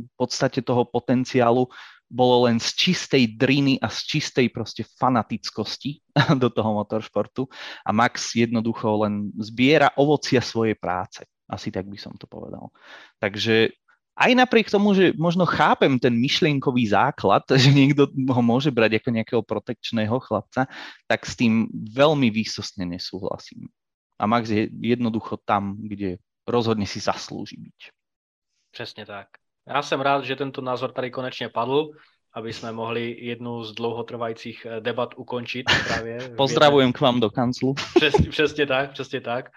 v 0.00 0.12
podstate 0.18 0.64
toho 0.66 0.82
potenciálu 0.88 1.70
bolo 2.10 2.50
len 2.50 2.58
z 2.58 2.74
čistej 2.74 3.38
driny 3.38 3.78
a 3.78 3.86
z 3.86 4.18
čistej 4.18 4.50
proste 4.50 4.82
fanatickosti 4.82 6.02
do 6.42 6.50
toho 6.50 6.74
motoršportu 6.82 7.46
a 7.86 7.94
Max 7.94 8.34
jednoducho 8.34 9.06
len 9.06 9.30
zbiera 9.38 9.94
ovocia 9.94 10.42
svojej 10.42 10.74
práce. 10.74 11.22
Asi 11.46 11.70
tak 11.70 11.86
by 11.86 11.98
som 11.98 12.14
to 12.18 12.26
povedal. 12.26 12.74
Takže 13.22 13.79
aj 14.20 14.32
napriek 14.36 14.68
tomu, 14.68 14.92
že 14.92 15.16
možno 15.16 15.48
chápem 15.48 15.96
ten 15.96 16.12
myšlienkový 16.12 16.92
základ, 16.92 17.48
že 17.64 17.72
niekto 17.72 18.12
ho 18.12 18.42
môže 18.44 18.68
brať 18.68 19.00
ako 19.00 19.08
nejakého 19.16 19.42
protekčného 19.42 20.20
chlapca, 20.20 20.68
tak 21.08 21.24
s 21.24 21.34
tým 21.34 21.72
veľmi 21.72 22.28
výsostne 22.28 22.84
nesúhlasím. 22.84 23.72
A 24.20 24.28
Max 24.28 24.52
je 24.52 24.68
jednoducho 24.68 25.40
tam, 25.48 25.80
kde 25.80 26.20
rozhodne 26.44 26.84
si 26.84 27.00
zaslúži 27.00 27.56
byť. 27.56 27.78
Přesně 28.70 29.06
tak. 29.06 29.28
Já 29.68 29.82
jsem 29.82 30.00
rád, 30.00 30.24
že 30.24 30.36
tento 30.36 30.60
názor 30.60 30.92
tady 30.92 31.10
konečně 31.10 31.48
padl, 31.48 31.90
aby 32.34 32.52
jsme 32.52 32.72
mohli 32.72 33.16
jednu 33.20 33.64
z 33.64 33.74
dlouhotrvajících 33.74 34.66
eh, 34.66 34.80
debat 34.80 35.14
ukončit 35.16 35.66
právě. 35.88 36.18
Pozdravujem 36.36 36.92
k 36.92 37.00
vám 37.00 37.20
do 37.20 37.30
kanclu. 37.30 37.74
Přesně, 37.94 38.28
přesně 38.30 38.66
tak, 38.66 38.92
přesně 38.92 39.20
tak. 39.20 39.50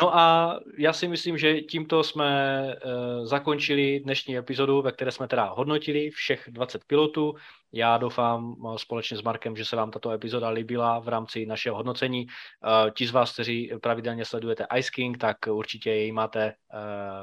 No 0.00 0.16
a 0.16 0.58
já 0.78 0.92
si 0.92 1.08
myslím, 1.08 1.38
že 1.38 1.60
tímto 1.60 2.02
jsme 2.04 2.62
uh, 2.66 3.26
zakončili 3.26 4.00
dnešní 4.00 4.36
epizodu, 4.36 4.82
ve 4.82 4.92
které 4.92 5.12
jsme 5.12 5.28
teda 5.28 5.44
hodnotili 5.44 6.10
všech 6.10 6.48
20 6.48 6.84
pilotů. 6.84 7.34
Já 7.72 7.98
doufám 7.98 8.44
uh, 8.44 8.76
společně 8.76 9.16
s 9.16 9.22
Markem, 9.22 9.56
že 9.56 9.64
se 9.64 9.76
vám 9.76 9.90
tato 9.90 10.10
epizoda 10.10 10.48
líbila 10.48 10.98
v 10.98 11.08
rámci 11.08 11.46
našeho 11.46 11.76
hodnocení. 11.76 12.26
Uh, 12.26 12.90
ti 12.90 13.06
z 13.06 13.10
vás, 13.10 13.32
kteří 13.32 13.72
pravidelně 13.82 14.24
sledujete 14.24 14.66
Ice 14.76 14.90
King, 14.94 15.18
tak 15.18 15.36
určitě 15.50 15.90
jej 15.90 16.12
máte 16.12 16.54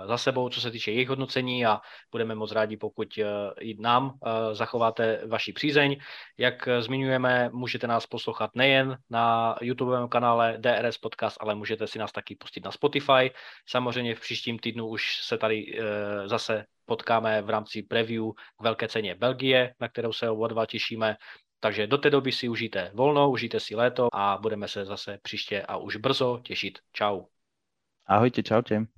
za 0.06 0.18
sebou, 0.18 0.50
co 0.50 0.62
se 0.62 0.72
týče 0.72 0.92
jejich 0.92 1.10
hodnocení 1.10 1.66
a 1.66 1.80
budeme 2.12 2.36
moc 2.36 2.52
rádi, 2.52 2.78
pokud 2.78 3.08
i 3.60 3.76
nám 3.80 4.14
zachováte 4.54 5.22
vaši 5.28 5.54
přízeň. 5.54 5.98
Jak 6.38 6.70
zmiňujeme, 6.80 7.50
můžete 7.54 7.88
nás 7.88 8.06
poslouchat 8.06 8.52
nejen 8.56 8.98
na 9.10 9.56
YouTubeovém 9.62 10.08
kanále 10.08 10.58
DRS 10.58 10.98
Podcast, 10.98 11.38
ale 11.40 11.56
můžete 11.56 11.88
si 11.88 12.00
nás 12.00 12.12
taky 12.12 12.36
pustit 12.48 12.66
na 12.66 12.72
Spotify. 12.72 13.32
Samozřejmě 13.68 14.16
v 14.16 14.20
příštím 14.20 14.60
týdnu 14.60 14.88
už 14.88 15.20
se 15.24 15.38
tady 15.38 15.80
e, 15.80 16.28
zase 16.28 16.66
potkáme 16.86 17.42
v 17.42 17.50
rámci 17.50 17.84
preview 17.84 18.32
k 18.32 18.64
velké 18.64 18.88
ceně 18.88 19.16
Belgie, 19.16 19.74
na 19.80 19.88
kterou 19.88 20.14
se 20.14 20.30
oba 20.30 20.48
dva 20.48 20.66
těšíme. 20.66 21.16
Takže 21.60 21.88
do 21.88 21.98
té 21.98 22.10
doby 22.10 22.32
si 22.32 22.50
užijte 22.50 22.92
volno, 22.94 23.32
užijte 23.32 23.60
si 23.60 23.76
léto 23.76 24.08
a 24.14 24.38
budeme 24.42 24.68
se 24.68 24.86
zase 24.86 25.20
příště 25.22 25.62
a 25.62 25.78
už 25.78 25.96
brzo 25.96 26.40
těšit. 26.44 26.80
Čau. 26.94 27.22
Ahojte, 28.06 28.44
čaute. 28.44 28.97